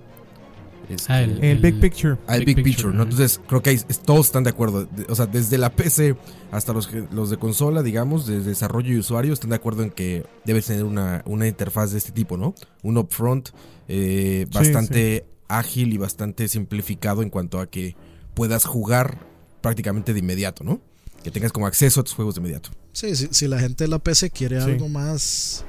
Este, 0.90 1.12
Ah, 1.12 1.22
el- 1.22 1.44
El 1.44 1.58
Big 1.60 1.80
Picture. 1.82 2.18
al 2.28 2.46
Big 2.46 2.56
Big, 2.56 2.64
Picture, 2.66 2.90
¿no? 2.94 3.02
ajá. 3.02 3.04
Entonces 3.12 3.42
creo 3.48 3.62
que 3.62 3.72
es- 3.72 3.86
todos 4.06 4.28
están 4.28 4.44
de 4.44 4.52
acuerdo. 4.52 4.86
De- 4.86 5.06
O 5.10 5.16
sea, 5.16 5.26
desde 5.26 5.58
la 5.58 5.70
PC 5.72 6.16
hasta 6.52 6.72
los, 6.74 6.90
los 7.12 7.30
de 7.30 7.38
consola, 7.38 7.84
digamos, 7.84 8.26
de 8.26 8.42
desarrollo 8.42 8.94
y 8.94 8.98
usuario, 9.00 9.34
están 9.34 9.50
de 9.50 9.58
acuerdo 9.58 9.84
en 9.84 9.90
que 9.92 10.26
debes 10.46 10.66
tener 10.68 10.86
una, 10.86 11.24
una 11.26 11.48
interfaz 11.48 11.92
de 11.92 11.98
este 11.98 12.12
tipo, 12.12 12.38
¿no? 12.38 12.56
Un 12.84 12.98
upfront 12.98 13.50
eh, 13.90 14.46
Sí, 14.50 14.58
bastante 14.58 15.26
ágil 15.50 15.94
y 15.94 15.98
bastante 15.98 16.48
simplificado 16.48 17.22
en 17.22 17.30
cuanto 17.30 17.60
a 17.60 17.68
que 17.68 17.96
puedas 18.34 18.66
jugar 18.66 19.20
prácticamente 19.62 20.14
de 20.14 20.20
inmediato, 20.20 20.64
¿no? 20.64 20.80
Que 21.24 21.32
tengas 21.32 21.52
como 21.52 21.68
acceso 21.68 22.00
a 22.00 22.04
tus 22.04 22.14
juegos 22.14 22.36
de 22.36 22.40
inmediato. 22.40 22.70
Sí, 22.94 23.16
si, 23.16 23.28
si 23.32 23.48
la 23.48 23.60
gente 23.60 23.84
de 23.84 23.90
la 23.90 24.00
PC 24.00 24.30
quiere 24.30 24.60
Sí. 24.62 24.72
algo 24.72 24.88
más, 24.90 25.66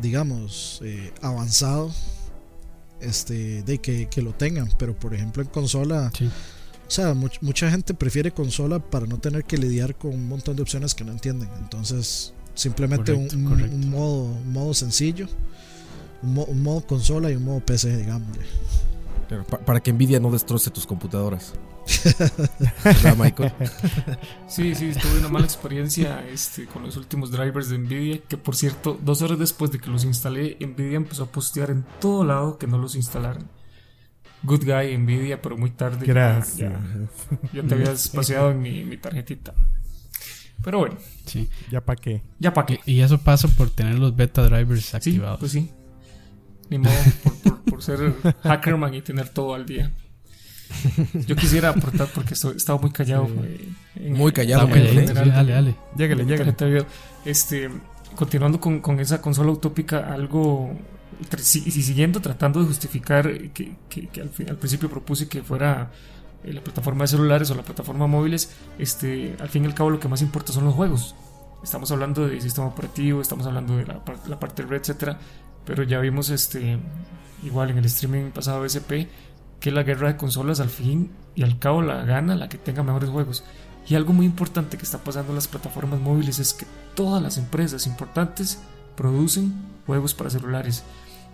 digamos, 0.00 0.80
eh, 0.84 1.12
avanzado, 1.22 1.92
este, 3.00 3.62
de 3.62 3.78
que, 3.78 4.08
que 4.08 4.22
lo 4.22 4.32
tengan. 4.32 4.68
Pero 4.78 4.94
por 4.94 5.14
ejemplo 5.14 5.42
en 5.42 5.48
consola, 5.48 6.10
Sí. 6.16 6.26
o 6.26 6.90
sea, 6.90 7.14
much- 7.14 7.38
mucha 7.40 7.70
gente 7.70 7.94
prefiere 7.94 8.32
consola 8.32 8.78
para 8.78 9.06
no 9.06 9.18
tener 9.18 9.44
que 9.44 9.56
lidiar 9.58 9.94
con 9.96 10.12
un 10.14 10.28
montón 10.28 10.56
de 10.56 10.62
opciones 10.62 10.94
que 10.94 11.04
no 11.04 11.12
entienden. 11.12 11.48
Entonces, 11.60 12.32
simplemente 12.54 13.12
un- 13.12 13.28
Correcto, 13.28 13.36
un, 13.38 13.44
correcto. 13.48 13.76
un 13.76 13.90
modo, 13.90 14.22
un 14.24 14.52
modo 14.52 14.74
sencillo, 14.74 15.26
un, 16.22 16.34
mo- 16.34 16.44
un 16.44 16.62
modo 16.62 16.86
consola 16.86 17.30
y 17.30 17.36
un 17.36 17.44
modo 17.44 17.60
PC, 17.60 17.96
digamos. 17.96 18.28
Pero 19.28 19.44
para 19.46 19.80
que 19.80 19.92
Nvidia 19.92 20.18
no 20.20 20.30
destroce 20.30 20.70
tus 20.70 20.86
computadoras. 20.86 21.52
¿Verdad, 22.84 23.16
Michael? 23.16 23.52
Sí, 24.48 24.74
sí, 24.74 24.92
tuve 25.00 25.18
una 25.18 25.28
mala 25.28 25.44
experiencia 25.44 26.24
este, 26.28 26.66
con 26.66 26.82
los 26.82 26.96
últimos 26.96 27.30
drivers 27.30 27.68
de 27.68 27.78
Nvidia, 27.78 28.20
que 28.28 28.36
por 28.36 28.56
cierto, 28.56 28.98
dos 29.02 29.22
horas 29.22 29.38
después 29.38 29.70
de 29.70 29.78
que 29.78 29.90
los 29.90 30.04
instalé, 30.04 30.56
Nvidia 30.60 30.96
empezó 30.96 31.24
a 31.24 31.26
postear 31.32 31.70
en 31.70 31.84
todo 32.00 32.24
lado 32.24 32.58
que 32.58 32.66
no 32.66 32.78
los 32.78 32.94
instalaran. 32.94 33.48
Good 34.42 34.64
guy 34.64 34.96
Nvidia, 34.96 35.42
pero 35.42 35.56
muy 35.56 35.70
tarde. 35.70 36.06
ya- 36.06 36.12
Gracias. 36.14 36.72
Ya, 37.52 37.62
ya 37.62 37.68
te 37.68 37.74
habías 37.74 38.08
paseado 38.08 38.50
en 38.52 38.62
mi, 38.62 38.84
mi 38.84 38.96
tarjetita. 38.96 39.54
Pero 40.62 40.78
bueno, 40.78 40.96
Sí. 41.26 41.48
¿Ya 41.70 41.80
para 41.84 41.96
qué? 42.00 42.22
ya 42.38 42.52
para 42.52 42.66
qué. 42.66 42.80
Y, 42.86 42.94
y 42.96 43.00
eso 43.02 43.18
pasa 43.18 43.48
por 43.48 43.70
tener 43.70 43.98
los 43.98 44.14
beta 44.14 44.42
drivers 44.42 44.84
Sí, 44.86 44.96
activados. 44.96 45.38
pues 45.40 45.52
sí. 45.52 45.70
Ni 46.68 46.78
modo, 46.78 46.92
por, 47.22 47.34
por- 47.38 47.62
por 47.64 47.82
ser 47.82 48.14
hackerman 48.42 48.94
y 48.94 49.02
tener 49.02 49.28
todo 49.30 49.54
al 49.54 49.66
día. 49.66 49.92
Yo 51.26 51.36
quisiera 51.36 51.70
aportar 51.70 52.08
porque 52.14 52.34
estoy, 52.34 52.56
estaba 52.56 52.78
muy 52.80 52.90
callado. 52.90 53.28
eh, 53.44 53.68
en- 53.96 54.12
Muy 54.14 54.32
callado, 54.32 54.66
Está 54.68 54.76
en 54.78 54.82
¿eh? 54.82 54.88
calladito, 54.88 55.14
general 55.14 55.24
sí, 55.24 55.30
dale, 55.30 55.48
de- 55.48 55.54
dale. 55.54 55.76
De 55.94 56.54
de 56.54 56.66
video. 56.70 56.86
Este, 57.24 57.70
continuando 58.16 58.60
con, 58.60 58.80
con 58.80 59.00
esa 59.00 59.20
consola 59.20 59.50
utópica, 59.52 60.12
algo 60.12 60.76
y 61.20 61.70
siguiendo 61.70 62.20
tratando 62.20 62.60
de 62.60 62.66
justificar 62.66 63.30
que, 63.52 63.76
que- 63.88 64.08
que 64.08 64.20
al, 64.22 64.30
fin- 64.30 64.48
al 64.48 64.56
principio 64.56 64.88
propuse 64.88 65.28
que 65.28 65.42
fuera 65.42 65.90
eh, 66.44 66.52
la 66.52 66.62
plataforma 66.62 67.04
de 67.04 67.08
celulares 67.08 67.50
o 67.50 67.54
la 67.54 67.62
plataforma 67.62 68.06
móviles, 68.06 68.50
este, 68.78 69.36
al 69.40 69.48
fin 69.48 69.64
y 69.64 69.66
al 69.66 69.74
cabo 69.74 69.90
lo 69.90 70.00
que 70.00 70.08
más 70.08 70.22
importa 70.22 70.52
son 70.52 70.64
los 70.64 70.74
juegos. 70.74 71.14
Estamos 71.62 71.90
hablando 71.92 72.26
de 72.26 72.40
sistema 72.40 72.68
operativo, 72.68 73.20
estamos 73.20 73.44
hablando 73.46 73.76
de 73.76 73.84
la, 73.86 74.00
la 74.28 74.40
parte 74.40 74.62
red, 74.62 74.80
etcétera, 74.80 75.18
pero 75.66 75.82
ya 75.82 75.98
vimos 76.00 76.30
este 76.30 76.78
igual 77.44 77.70
en 77.70 77.78
el 77.78 77.84
streaming 77.84 78.30
pasado 78.30 78.62
de 78.62 78.68
SP 78.72 79.08
que 79.60 79.70
la 79.70 79.82
guerra 79.82 80.08
de 80.08 80.16
consolas 80.16 80.60
al 80.60 80.70
fin 80.70 81.10
y 81.34 81.42
al 81.42 81.58
cabo 81.58 81.82
la 81.82 82.04
gana 82.04 82.34
la 82.34 82.48
que 82.48 82.58
tenga 82.58 82.82
mejores 82.82 83.10
juegos. 83.10 83.44
Y 83.88 83.94
algo 83.94 84.12
muy 84.12 84.26
importante 84.26 84.76
que 84.76 84.84
está 84.84 84.98
pasando 84.98 85.30
en 85.30 85.36
las 85.36 85.48
plataformas 85.48 86.00
móviles 86.00 86.38
es 86.38 86.54
que 86.54 86.66
todas 86.94 87.22
las 87.22 87.38
empresas 87.38 87.86
importantes 87.86 88.60
producen 88.96 89.54
juegos 89.86 90.14
para 90.14 90.30
celulares. 90.30 90.84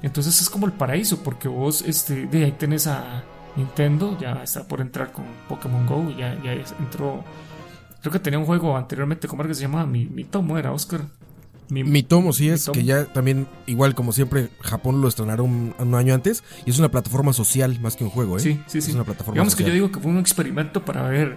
Entonces 0.03 0.41
es 0.41 0.51
como 0.51 0.67
el 0.67 0.73
paraíso, 0.73 1.23
porque 1.23 1.49
vos 1.49 1.83
este, 1.83 2.27
de 2.27 2.45
ahí 2.45 2.53
tenés 2.53 2.87
a 2.87 3.25
Nintendo, 3.57 4.17
ya 4.21 4.43
está 4.43 4.69
por 4.69 4.81
entrar 4.81 5.13
con 5.13 5.25
Pokémon 5.49 5.87
Go, 5.87 6.11
ya, 6.11 6.41
ya 6.43 6.53
entró 6.79 7.25
creo 8.01 8.13
que 8.13 8.21
tenía 8.21 8.39
un 8.39 8.47
juego 8.47 8.77
anteriormente, 8.77 9.27
¿cómo 9.27 9.43
era 9.43 9.49
que 9.49 9.55
se 9.57 9.63
llamaba? 9.63 9.85
Mi, 9.85 10.07
mi 10.07 10.23
tomo 10.23 10.57
era, 10.57 10.71
Oscar. 10.71 11.01
Mi, 11.69 12.03
tomo, 12.03 12.33
sí 12.33 12.49
es, 12.49 12.65
Tomo. 12.65 12.75
que 12.75 12.85
ya 12.85 13.07
también, 13.07 13.49
igual 13.67 13.95
como 13.95 14.13
siempre, 14.13 14.49
Japón 14.61 15.01
lo 15.01 15.09
estrenaron 15.09 15.47
un, 15.51 15.75
un 15.79 15.95
año 15.95 16.15
antes 16.15 16.45
y 16.65 16.71
es 16.71 16.79
una 16.79 16.91
plataforma 16.91 17.33
social 17.33 17.79
más 17.81 17.97
que 17.97 18.05
un 18.05 18.11
juego, 18.11 18.37
¿eh? 18.37 18.41
Sí, 18.41 18.61
sí, 18.67 18.79
Es 18.79 18.85
sí. 18.85 18.93
una 18.93 19.05
plataforma 19.05 19.35
Digamos 19.35 19.57
que 19.57 19.65
yo 19.65 19.73
digo 19.73 19.91
que 19.91 19.99
fue 20.01 20.11
un 20.11 20.19
experimento 20.19 20.85
para 20.85 21.03
ver 21.09 21.37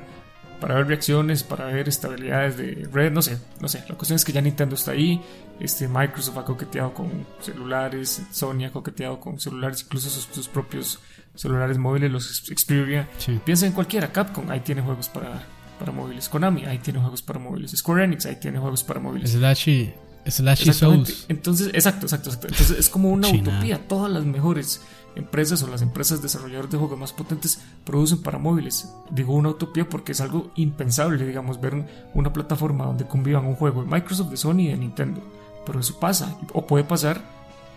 para 0.60 0.76
ver 0.76 0.88
reacciones, 0.88 1.44
para 1.44 1.66
ver 1.68 1.88
estabilidades 1.88 2.58
de 2.58 2.88
red, 2.92 3.12
no 3.12 3.22
sé, 3.22 3.38
no 3.62 3.68
sé. 3.70 3.84
La 3.88 3.96
cuestión 3.96 4.18
es 4.18 4.26
que 4.26 4.34
ya 4.34 4.42
Nintendo 4.42 4.76
está 4.76 4.92
ahí, 4.92 5.22
este 5.60 5.88
Microsoft 5.88 6.38
ha 6.38 6.44
coqueteado 6.44 6.94
con 6.94 7.10
celulares, 7.40 8.22
Sony 8.32 8.66
ha 8.68 8.72
coqueteado 8.72 9.20
con 9.20 9.40
celulares, 9.40 9.84
incluso 9.86 10.10
sus, 10.10 10.26
sus 10.26 10.48
propios 10.50 11.00
celulares 11.34 11.78
móviles, 11.78 12.12
los 12.12 12.44
Xperia. 12.46 13.08
Sí. 13.18 13.40
Piensa 13.46 13.66
en 13.68 13.72
cualquiera, 13.74 14.12
Capcom, 14.12 14.50
ahí 14.50 14.60
tiene 14.60 14.82
juegos 14.82 15.08
para, 15.08 15.44
para 15.80 15.92
móviles, 15.94 16.28
Konami, 16.28 16.66
ahí 16.66 16.80
tiene 16.80 17.00
juegos 17.00 17.22
para 17.22 17.40
móviles, 17.40 17.72
Square 17.72 18.04
Enix, 18.04 18.26
ahí 18.26 18.36
tiene 18.38 18.60
juegos 18.60 18.84
para 18.84 19.00
móviles. 19.00 19.32
Slashy, 19.32 19.94
Exactamente. 20.38 21.12
Souls. 21.12 21.26
Entonces, 21.30 21.68
exacto, 21.74 22.06
exacto, 22.06 22.30
exacto. 22.30 22.48
Entonces 22.48 22.78
es 22.78 22.90
como 22.90 23.10
una 23.10 23.28
China. 23.28 23.52
utopía. 23.52 23.88
Todas 23.88 24.12
las 24.12 24.26
mejores 24.26 24.82
empresas 25.16 25.62
o 25.64 25.68
las 25.68 25.82
empresas 25.82 26.22
desarrolladoras 26.22 26.72
de 26.72 26.78
juegos 26.78 26.98
más 27.00 27.14
potentes 27.14 27.62
producen 27.84 28.22
para 28.22 28.38
móviles. 28.38 28.94
Digo 29.12 29.34
una 29.34 29.50
utopía 29.50 29.88
porque 29.88 30.12
es 30.12 30.22
algo 30.22 30.52
impensable, 30.56 31.26
digamos, 31.26 31.60
ver 31.60 31.86
una 32.14 32.34
plataforma 32.34 32.86
donde 32.86 33.06
convivan 33.06 33.46
un 33.46 33.56
juego 33.56 33.84
de 33.84 33.90
Microsoft, 33.90 34.30
de 34.30 34.38
Sony 34.38 34.60
y 34.60 34.68
de 34.68 34.78
Nintendo. 34.78 35.22
Pero 35.66 35.80
eso 35.80 36.00
pasa, 36.00 36.38
o 36.54 36.66
puede 36.66 36.84
pasar 36.84 37.22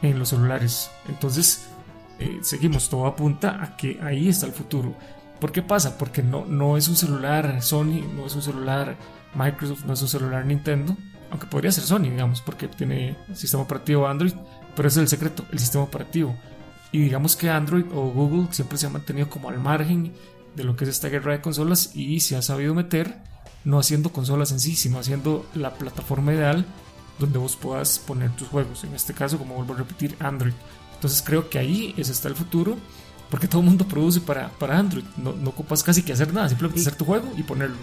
en 0.03 0.19
los 0.19 0.31
celulares. 0.31 0.91
Entonces, 1.09 1.67
eh, 2.19 2.39
seguimos, 2.43 2.89
todo 2.89 3.07
apunta 3.07 3.63
a 3.63 3.77
que 3.77 3.99
ahí 4.03 4.29
está 4.29 4.47
el 4.47 4.53
futuro. 4.53 4.95
¿Por 5.41 5.51
qué 5.53 5.63
pasa? 5.63 5.99
Porque 5.99 6.23
no, 6.23 6.45
no 6.47 6.77
es 6.77 6.89
un 6.89 6.97
celular 6.97 7.63
Sony, 7.63 8.01
no 8.15 8.27
es 8.27 8.35
un 8.37 8.43
celular 8.43 8.97
Microsoft, 9.35 9.85
no 9.87 9.95
es 9.95 10.03
un 10.03 10.09
celular 10.09 10.47
Nintendo, 10.47 10.97
aunque 11.33 11.47
podría 11.49 11.73
ser 11.73 11.83
Sony, 11.85 12.03
digamos, 12.11 12.41
porque 12.41 12.69
tiene 12.69 13.17
sistema 13.35 13.65
operativo 13.65 14.07
Android, 14.07 14.35
pero 14.77 14.87
ese 14.87 15.01
es 15.01 15.03
el 15.03 15.09
secreto, 15.09 15.45
el 15.51 15.59
sistema 15.59 15.83
operativo. 15.85 16.37
Y 16.93 16.99
digamos 17.01 17.35
que 17.37 17.51
Android 17.51 17.87
o 17.93 18.11
Google 18.11 18.49
siempre 18.53 18.79
se 18.79 18.87
ha 18.87 18.91
mantenido 18.91 19.29
como 19.29 19.49
al 19.49 19.59
margen 19.59 20.13
de 20.55 20.63
lo 20.65 20.77
que 20.77 20.85
es 20.85 20.91
esta 20.91 21.09
guerra 21.09 21.33
de 21.33 21.41
consolas 21.41 21.91
y 21.97 22.21
se 22.21 22.37
ha 22.37 22.43
sabido 22.43 22.75
meter, 22.75 23.17
no 23.65 23.79
haciendo 23.79 24.13
consolas 24.13 24.53
en 24.53 24.61
sí, 24.61 24.77
sino 24.77 24.99
haciendo 24.99 25.45
la 25.55 25.75
plataforma 25.75 26.33
ideal 26.35 26.65
donde 27.19 27.39
vos 27.39 27.57
puedas 27.57 27.99
poner 27.99 28.31
tus 28.37 28.49
juegos. 28.49 28.85
En 28.85 28.95
este 28.95 29.15
caso, 29.15 29.39
como 29.39 29.55
vuelvo 29.55 29.75
a 29.75 29.79
repetir, 29.79 30.15
Android. 30.21 30.53
Entonces 30.95 31.23
creo 31.25 31.49
que 31.49 31.59
ahí 31.59 31.95
ese 31.97 32.13
está 32.13 32.29
el 32.29 32.35
futuro, 32.35 32.77
porque 33.31 33.49
todo 33.49 33.61
el 33.63 33.69
mundo 33.69 33.87
produce 33.89 34.21
para, 34.21 34.51
para 34.51 34.79
Android. 34.79 35.05
No, 35.17 35.33
no 35.33 35.51
ocupas 35.51 35.83
casi 35.83 36.03
que 36.03 36.13
hacer 36.13 36.33
nada, 36.35 36.49
simplemente 36.49 36.81
Y- 36.81 36.83
hacer 36.87 36.97
tu 36.97 37.05
juego 37.07 37.33
y 37.37 37.43
ponerlo. 37.43 37.77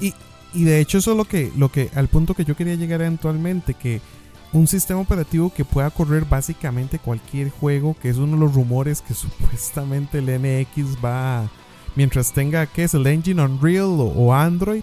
Y, 0.00 0.12
y 0.54 0.64
de 0.64 0.80
hecho 0.80 0.98
eso 0.98 1.12
es 1.12 1.16
lo 1.16 1.24
que, 1.24 1.52
lo 1.56 1.70
que, 1.70 1.90
al 1.94 2.08
punto 2.08 2.34
que 2.34 2.44
yo 2.44 2.56
quería 2.56 2.74
llegar 2.76 3.00
eventualmente, 3.00 3.74
que 3.74 4.00
un 4.52 4.66
sistema 4.68 5.00
operativo 5.00 5.52
que 5.52 5.64
pueda 5.64 5.90
correr 5.90 6.24
básicamente 6.24 6.98
cualquier 6.98 7.50
juego, 7.50 7.96
que 8.00 8.08
es 8.08 8.16
uno 8.18 8.34
de 8.36 8.40
los 8.40 8.54
rumores 8.54 9.00
que 9.02 9.14
supuestamente 9.14 10.18
el 10.18 10.26
NX 10.26 10.96
va, 11.04 11.50
mientras 11.96 12.32
tenga, 12.32 12.66
¿qué 12.66 12.84
es? 12.84 12.94
El 12.94 13.06
engine 13.06 13.42
Unreal 13.42 13.84
o, 13.84 14.04
o 14.14 14.32
Android, 14.34 14.82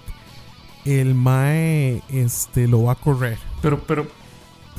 el 0.85 1.13
MAE 1.15 2.01
este, 2.09 2.67
lo 2.67 2.83
va 2.83 2.93
a 2.93 2.95
correr. 2.95 3.37
Pero, 3.61 3.79
pero, 3.85 4.07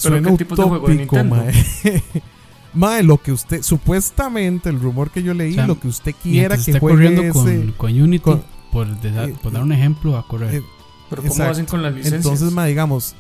pero 0.03 0.23
¿qué 0.23 0.33
tipos 0.33 0.59
de 0.59 0.65
juego 0.65 0.89
de 0.89 0.95
Nintendo? 0.97 1.37
mae. 1.37 1.53
Mae, 2.75 3.03
lo 3.03 3.19
que 3.19 3.33
usted, 3.33 3.61
supuestamente 3.63 4.71
el 4.71 4.81
rumor 4.81 5.11
que 5.11 5.23
yo 5.23 5.35
leí, 5.35 5.53
O 5.53 5.55
sea, 5.57 5.67
lo 5.67 5.79
que 5.79 5.89
usted 5.89 6.15
quiera 6.23 6.55
que 6.55 6.61
esté 6.63 6.79
juegue 6.81 6.97
corriendo 6.97 7.33
con, 7.35 7.49
ese- 7.49 7.73
con 7.77 8.03
Unity, 8.03 8.19
con- 8.25 8.43
por, 8.73 8.87
desa- 9.03 9.29
eh, 9.29 9.35
por 9.43 9.53
dar 9.53 9.63
un 9.63 9.73
ejemplo, 9.73 10.17
a 10.17 10.27
correr. 10.27 10.55
eh, 10.55 10.63
Pero 11.13 11.23
¿cómo 11.23 11.33
Exacto. 11.35 11.53
hacen 11.53 11.67
con 11.67 11.83
las 11.83 11.93
licencias? 11.95 12.25
Entonces, 12.25 12.51
ma, 12.53 12.67
digamos. 12.67 13.15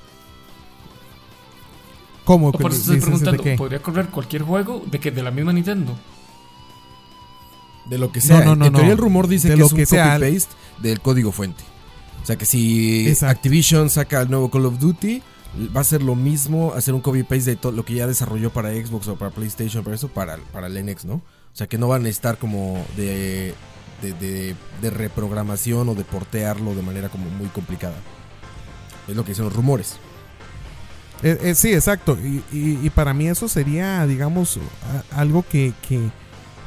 ¿Cómo? 2.24 2.48
O 2.48 2.52
por 2.52 2.70
li- 2.70 2.76
eso 2.78 2.92
estoy 2.94 3.00
preguntando, 3.00 3.42
qué? 3.42 3.56
¿podría 3.56 3.82
correr 3.82 4.06
cualquier 4.08 4.42
juego 4.42 4.82
de 4.86 5.00
que 5.00 5.10
de 5.10 5.22
la 5.22 5.30
misma 5.30 5.52
Nintendo? 5.52 5.96
De 7.86 7.98
lo 7.98 8.12
que 8.12 8.20
sea. 8.20 8.38
No, 8.40 8.44
no, 8.44 8.56
no, 8.56 8.66
en 8.66 8.72
teoría 8.72 8.88
no. 8.90 8.92
el 8.94 8.98
rumor 8.98 9.26
dice 9.28 9.48
De 9.48 9.54
que 9.54 9.60
lo 9.60 9.66
es 9.66 9.72
un 9.72 9.78
que 9.78 9.86
sea. 9.86 10.14
copy-paste 10.18 10.54
del 10.80 11.00
código 11.00 11.32
fuente. 11.32 11.64
O 12.22 12.26
sea 12.26 12.36
que 12.36 12.44
si 12.46 13.08
Exacto. 13.08 13.32
Activision 13.38 13.90
saca 13.90 14.22
el 14.22 14.30
nuevo 14.30 14.50
Call 14.50 14.66
of 14.66 14.78
Duty, 14.78 15.20
va 15.76 15.80
a 15.80 15.84
ser 15.84 16.00
lo 16.02 16.14
mismo 16.14 16.72
hacer 16.74 16.94
un 16.94 17.00
copy-paste 17.00 17.50
de 17.50 17.56
todo 17.56 17.72
lo 17.72 17.84
que 17.84 17.94
ya 17.94 18.06
desarrolló 18.06 18.50
para 18.52 18.70
Xbox 18.70 19.08
o 19.08 19.16
para 19.16 19.32
PlayStation, 19.32 19.82
para 19.82 19.96
eso, 19.96 20.06
para, 20.08 20.36
para 20.52 20.68
el 20.68 20.86
NX, 20.86 21.04
¿no? 21.06 21.14
O 21.14 21.54
sea 21.54 21.66
que 21.66 21.76
no 21.76 21.88
van 21.88 22.06
a 22.06 22.08
estar 22.08 22.38
como 22.38 22.86
de, 22.96 23.52
de, 24.02 24.54
de- 24.80 24.90
reprogramación 24.90 25.88
o 25.88 25.94
de 25.94 26.04
portearlo 26.04 26.74
de 26.74 26.82
manera 26.82 27.08
como 27.08 27.30
muy 27.30 27.48
complicada. 27.48 27.94
Es 29.08 29.16
lo 29.16 29.24
que 29.24 29.30
dicen 29.30 29.44
los 29.46 29.54
rumores. 29.54 29.96
Eh, 31.22 31.38
eh, 31.42 31.54
sí, 31.54 31.72
exacto. 31.72 32.18
Y, 32.52 32.90
para 32.90 33.14
mí 33.14 33.28
eso 33.28 33.48
sería, 33.48 34.04
digamos, 34.06 34.58
algo 35.12 35.44
que, 35.48 35.72
que, 35.88 36.00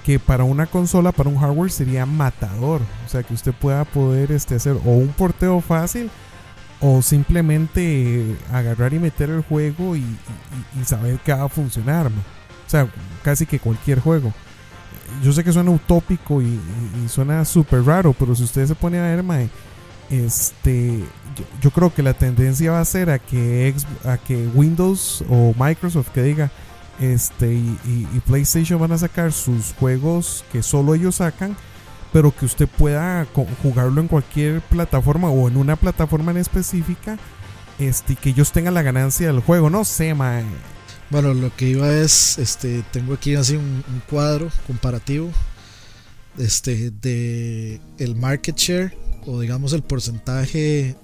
que 0.06 0.17
para 0.17 0.43
una 0.45 0.65
consola, 0.65 1.12
para 1.12 1.30
un 1.30 1.38
hardware 1.38 1.71
sería 1.71 2.06
matador. 2.06 2.82
O 3.06 3.10
sea, 3.10 3.21
que 3.24 3.34
usted 3.34 3.54
pueda 3.54 3.84
poder 3.84 4.32
este, 4.32 4.56
hacer 4.56 4.74
o 4.86 4.91
un 4.91 5.10
porteo 5.10 5.60
fácil 5.62 6.10
o 6.82 7.02
simplemente 7.02 8.36
agarrar 8.52 8.93
y 8.93 9.00
meter 9.00 9.30
el 9.30 9.41
juego 9.41 9.95
y, 9.95 10.00
y- 10.80 10.86
saber 10.86 11.19
que 11.19 11.34
va 11.34 11.43
a 11.43 11.50
funcionar. 11.50 12.08
O 12.08 12.69
sea, 12.69 12.88
casi 13.24 13.45
que 13.45 13.60
cualquier 13.60 14.00
juego. 14.00 14.34
Yo 15.24 15.32
sé 15.32 15.44
que 15.44 15.52
suena 15.52 15.72
utópico 15.72 16.41
y, 16.41 16.46
y- 17.04 17.10
suena 17.10 17.46
súper 17.46 17.84
raro, 17.84 18.13
pero 18.13 18.36
si 18.36 18.44
usted 18.44 18.65
se 18.65 18.76
pone 18.76 19.00
a 19.00 19.04
ver, 19.04 19.24
mae, 19.24 19.50
este, 20.10 21.04
yo, 21.62 21.72
creo 21.72 21.94
que 21.94 22.04
la 22.04 22.13
tendencia 22.13 22.72
va 22.72 22.80
a 22.80 22.86
ser 22.86 23.10
a 23.10 23.20
que, 23.20 23.74
a 24.04 24.18
que 24.18 24.48
Windows 24.54 25.24
o 25.30 25.54
Microsoft 25.58 26.10
que 26.10 26.24
diga, 26.24 26.52
este, 27.00 27.54
y, 27.54 28.22
PlayStation 28.26 28.80
van 28.80 28.91
a 28.94 28.98
sacar 28.98 29.32
sus 29.32 29.74
juegos 29.80 30.44
que 30.52 30.63
solo 30.63 30.96
ellos 30.96 31.15
sacan, 31.15 31.56
pero 32.13 32.34
que 32.36 32.46
usted 32.46 32.68
pueda 32.68 33.26
jugarlo 33.62 34.00
en 34.02 34.08
cualquier 34.08 34.62
plataforma 34.62 35.30
o 35.30 35.48
en 35.48 35.58
una 35.58 35.76
plataforma 35.76 36.32
en 36.32 36.38
específica, 36.38 37.18
este, 37.80 38.15
que 38.15 38.30
ellos 38.30 38.52
tengan 38.52 38.74
la 38.74 38.82
ganancia 38.82 39.28
del 39.28 39.41
juego. 39.41 39.70
No 39.70 39.84
sé, 39.84 40.13
mae. 40.13 40.46
Bueno, 41.10 41.34
lo 41.34 41.56
que 41.56 41.70
iba 41.70 41.94
es, 41.96 42.38
este, 42.39 42.84
tengo 42.91 43.13
aquí 43.13 43.36
así 43.36 43.56
un, 43.56 43.84
un 43.88 44.02
cuadro 44.10 44.50
comparativo, 44.68 45.32
este, 46.38 46.91
de 46.91 47.80
el 48.00 48.15
market 48.15 48.58
share 48.58 48.98
o 49.26 49.39
digamos 49.39 49.72
el 49.74 49.84
porcentaje 49.84 50.96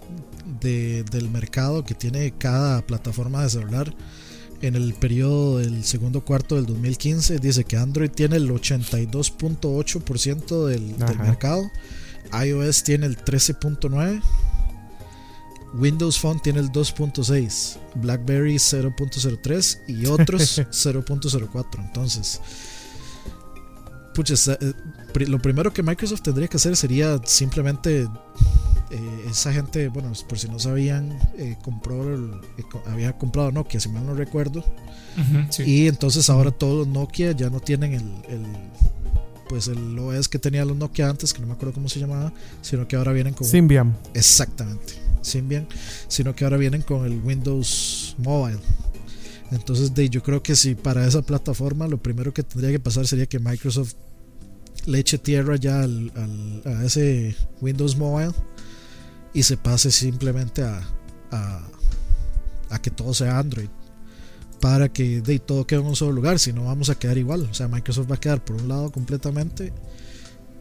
de- 0.59 1.03
del 1.11 1.29
mercado 1.29 1.85
que 1.85 1.93
tiene 1.95 2.33
cada 2.37 2.81
plataforma 2.85 3.43
de 3.43 3.49
celular 3.49 3.93
en 4.61 4.75
el 4.75 4.93
periodo 4.95 5.59
del 5.59 5.83
segundo 5.83 6.21
cuarto 6.25 6.55
del 6.55 6.65
2015. 6.65 7.39
Dice 7.39 7.63
que 7.63 7.77
Android 7.77 8.09
tiene 8.11 8.35
el 8.37 8.49
82.8% 8.49 10.65
del, 10.65 10.97
del 10.97 11.19
mercado, 11.19 11.63
iOS 12.45 12.83
tiene 12.83 13.05
el 13.05 13.17
13.9%. 13.17 14.21
Windows 15.73 16.19
Phone 16.19 16.39
tiene 16.41 16.59
el 16.59 16.69
2.6, 16.71 17.77
BlackBerry 17.95 18.55
0.03 18.55 19.79
y 19.87 20.05
otros 20.07 20.59
0.04. 20.59 21.65
Entonces, 21.79 22.41
pucha, 24.13 24.33
eh, 24.59 24.73
lo 25.27 25.39
primero 25.39 25.71
que 25.73 25.81
Microsoft 25.83 26.21
tendría 26.21 26.47
que 26.47 26.57
hacer 26.57 26.75
sería 26.75 27.19
simplemente 27.25 28.07
eh, 28.89 29.25
esa 29.29 29.53
gente, 29.53 29.87
bueno, 29.87 30.11
por 30.27 30.37
si 30.37 30.49
no 30.49 30.59
sabían, 30.59 31.17
eh, 31.37 31.55
compró 31.63 32.13
el- 32.13 32.33
eh, 32.57 32.63
había 32.87 33.17
comprado 33.17 33.51
Nokia, 33.51 33.79
si 33.79 33.87
mal 33.89 34.05
no 34.05 34.13
recuerdo, 34.13 34.65
sí. 35.49 35.63
y 35.63 35.87
entonces 35.87 36.29
ahora 36.29 36.51
todos 36.51 36.79
los 36.79 36.87
Nokia 36.87 37.31
ya 37.31 37.49
no 37.49 37.61
tienen 37.61 37.93
el, 37.93 38.01
el 38.29 38.45
pues 39.47 39.67
el 39.67 39.97
OS 39.99 40.27
que 40.29 40.39
tenía 40.39 40.63
los 40.65 40.75
Nokia 40.77 41.09
antes, 41.09 41.33
que 41.33 41.39
no 41.41 41.47
me 41.47 41.53
acuerdo 41.53 41.73
cómo 41.73 41.87
se 41.89 41.99
llamaba, 41.99 42.31
sino 42.61 42.85
que 42.87 42.95
ahora 42.97 43.11
vienen 43.13 43.33
con 43.33 43.47
Symbian. 43.47 43.97
Exactamente, 44.13 44.93
Sino 46.07 46.35
que 46.35 46.43
ahora 46.43 46.57
vienen 46.57 46.81
con 46.81 47.05
el 47.05 47.19
Windows 47.21 48.15
Mobile. 48.17 48.59
Entonces, 49.51 49.93
de, 49.93 50.09
yo 50.09 50.23
creo 50.23 50.41
que 50.41 50.55
si 50.55 50.75
para 50.75 51.05
esa 51.05 51.21
plataforma 51.21 51.87
lo 51.87 52.01
primero 52.01 52.33
que 52.33 52.43
tendría 52.43 52.71
que 52.71 52.79
pasar 52.79 53.05
sería 53.07 53.25
que 53.25 53.39
Microsoft 53.39 53.93
le 54.85 54.99
eche 54.99 55.17
tierra 55.17 55.57
ya 55.57 55.81
al, 55.81 56.11
al- 56.15 56.61
a 56.77 56.85
ese 56.85 57.35
Windows 57.59 57.97
Mobile 57.97 58.31
y 59.33 59.43
se 59.43 59.57
pase 59.57 59.91
simplemente 59.91 60.63
a, 60.63 60.81
a, 61.31 61.61
a 62.69 62.81
que 62.81 62.89
todo 62.91 63.13
sea 63.13 63.37
Android 63.39 63.67
para 64.61 64.89
que 64.89 65.21
de, 65.21 65.39
todo 65.39 65.65
quede 65.67 65.79
en 65.81 65.87
un 65.87 65.95
solo 65.95 66.11
lugar, 66.13 66.37
si 66.39 66.53
no 66.53 66.65
vamos 66.65 66.89
a 66.89 66.95
quedar 66.95 67.17
igual. 67.17 67.41
O 67.49 67.53
sea, 67.53 67.67
Microsoft 67.67 68.09
va 68.09 68.15
a 68.15 68.19
quedar 68.19 68.43
por 68.45 68.55
un 68.61 68.67
lado 68.69 68.91
completamente 68.91 69.73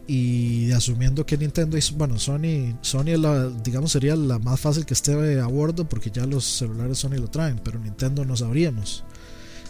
y 0.07 0.71
asumiendo 0.71 1.25
que 1.25 1.37
Nintendo 1.37 1.77
y 1.77 1.81
bueno 1.95 2.17
Sony 2.19 2.75
Sony 2.81 3.09
es 3.09 3.19
la, 3.19 3.49
digamos 3.49 3.91
sería 3.91 4.15
la 4.15 4.39
más 4.39 4.59
fácil 4.59 4.85
que 4.85 4.93
esté 4.93 5.39
a 5.39 5.47
bordo 5.47 5.87
porque 5.87 6.09
ya 6.11 6.25
los 6.25 6.43
celulares 6.43 6.97
Sony 6.97 7.17
lo 7.17 7.27
traen 7.29 7.59
pero 7.63 7.79
Nintendo 7.79 8.25
no 8.25 8.35
sabríamos 8.35 9.03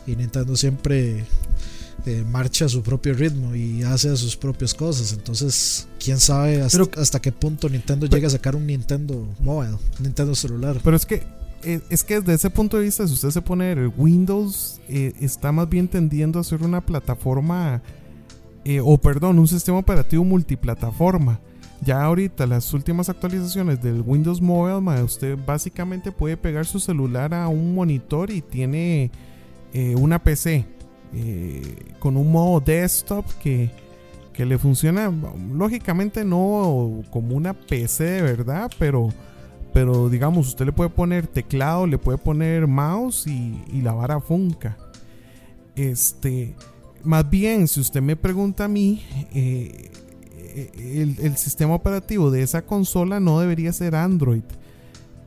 y 0.07 0.15
Nintendo 0.15 0.55
siempre 0.55 1.25
eh, 2.05 2.23
marcha 2.27 2.65
a 2.65 2.69
su 2.69 2.81
propio 2.81 3.13
ritmo 3.13 3.53
y 3.55 3.83
hace 3.83 4.17
sus 4.17 4.35
propias 4.35 4.73
cosas. 4.73 5.13
Entonces, 5.13 5.87
quién 6.03 6.19
sabe 6.19 6.59
hasta, 6.59 6.79
Pero- 6.83 6.99
hasta 6.99 7.21
qué 7.21 7.31
punto 7.31 7.69
Nintendo 7.69 8.07
llega 8.07 8.25
a 8.25 8.31
sacar 8.31 8.55
un 8.55 8.65
Nintendo 8.65 9.27
Mobile, 9.39 9.77
Nintendo 9.99 10.33
celular. 10.33 10.79
Pero 10.83 10.95
es 10.95 11.05
que 11.05 11.21
eh, 11.63 11.79
es 11.91 12.03
que 12.03 12.19
desde 12.21 12.33
ese 12.33 12.49
punto 12.49 12.77
de 12.77 12.85
vista, 12.85 13.05
si 13.07 13.13
usted 13.13 13.29
se 13.29 13.41
pone 13.43 13.85
Windows, 13.85 14.81
eh, 14.89 15.13
está 15.19 15.51
más 15.51 15.69
bien 15.69 15.87
tendiendo 15.87 16.39
a 16.39 16.43
ser 16.43 16.63
una 16.63 16.81
plataforma, 16.81 17.83
eh, 18.63 18.79
o 18.79 18.97
perdón, 18.97 19.39
un 19.39 19.47
sistema 19.47 19.79
operativo 19.79 20.23
multiplataforma. 20.23 21.39
Ya 21.83 22.03
ahorita 22.03 22.45
las 22.45 22.73
últimas 22.73 23.09
actualizaciones 23.09 23.81
del 23.81 24.01
Windows 24.05 24.39
Mobile, 24.39 25.01
usted 25.01 25.37
básicamente 25.45 26.11
puede 26.11 26.37
pegar 26.37 26.65
su 26.65 26.79
celular 26.79 27.33
a 27.33 27.47
un 27.47 27.73
monitor 27.73 28.29
y 28.29 28.41
tiene 28.41 29.09
eh, 29.73 29.95
una 29.95 30.23
PC 30.23 30.65
eh, 31.13 31.75
con 31.97 32.17
un 32.17 32.31
modo 32.31 32.59
desktop 32.59 33.25
que, 33.41 33.71
que 34.31 34.45
le 34.45 34.59
funciona, 34.59 35.11
lógicamente 35.51 36.23
no 36.23 37.01
como 37.09 37.35
una 37.35 37.53
PC 37.53 38.03
de 38.03 38.21
verdad, 38.21 38.69
pero 38.77 39.09
pero 39.73 40.09
digamos, 40.09 40.49
usted 40.49 40.65
le 40.65 40.73
puede 40.73 40.89
poner 40.89 41.27
teclado, 41.27 41.87
le 41.87 41.97
puede 41.97 42.17
poner 42.17 42.67
mouse 42.67 43.25
y, 43.27 43.63
y 43.71 43.81
la 43.81 43.93
vara 43.93 44.19
funca. 44.19 44.77
Este, 45.75 46.55
más 47.03 47.29
bien, 47.29 47.67
si 47.67 47.79
usted 47.79 48.01
me 48.01 48.15
pregunta 48.15 48.65
a 48.65 48.67
mí, 48.67 49.03
eh, 49.33 49.91
eh, 50.55 51.15
el, 51.21 51.37
sistema 51.37 51.73
operativo 51.75 52.31
de 52.31 52.41
esa 52.43 52.63
consola 52.63 53.19
no 53.19 53.39
debería 53.39 53.73
ser 53.73 53.95
Android. 53.95 54.43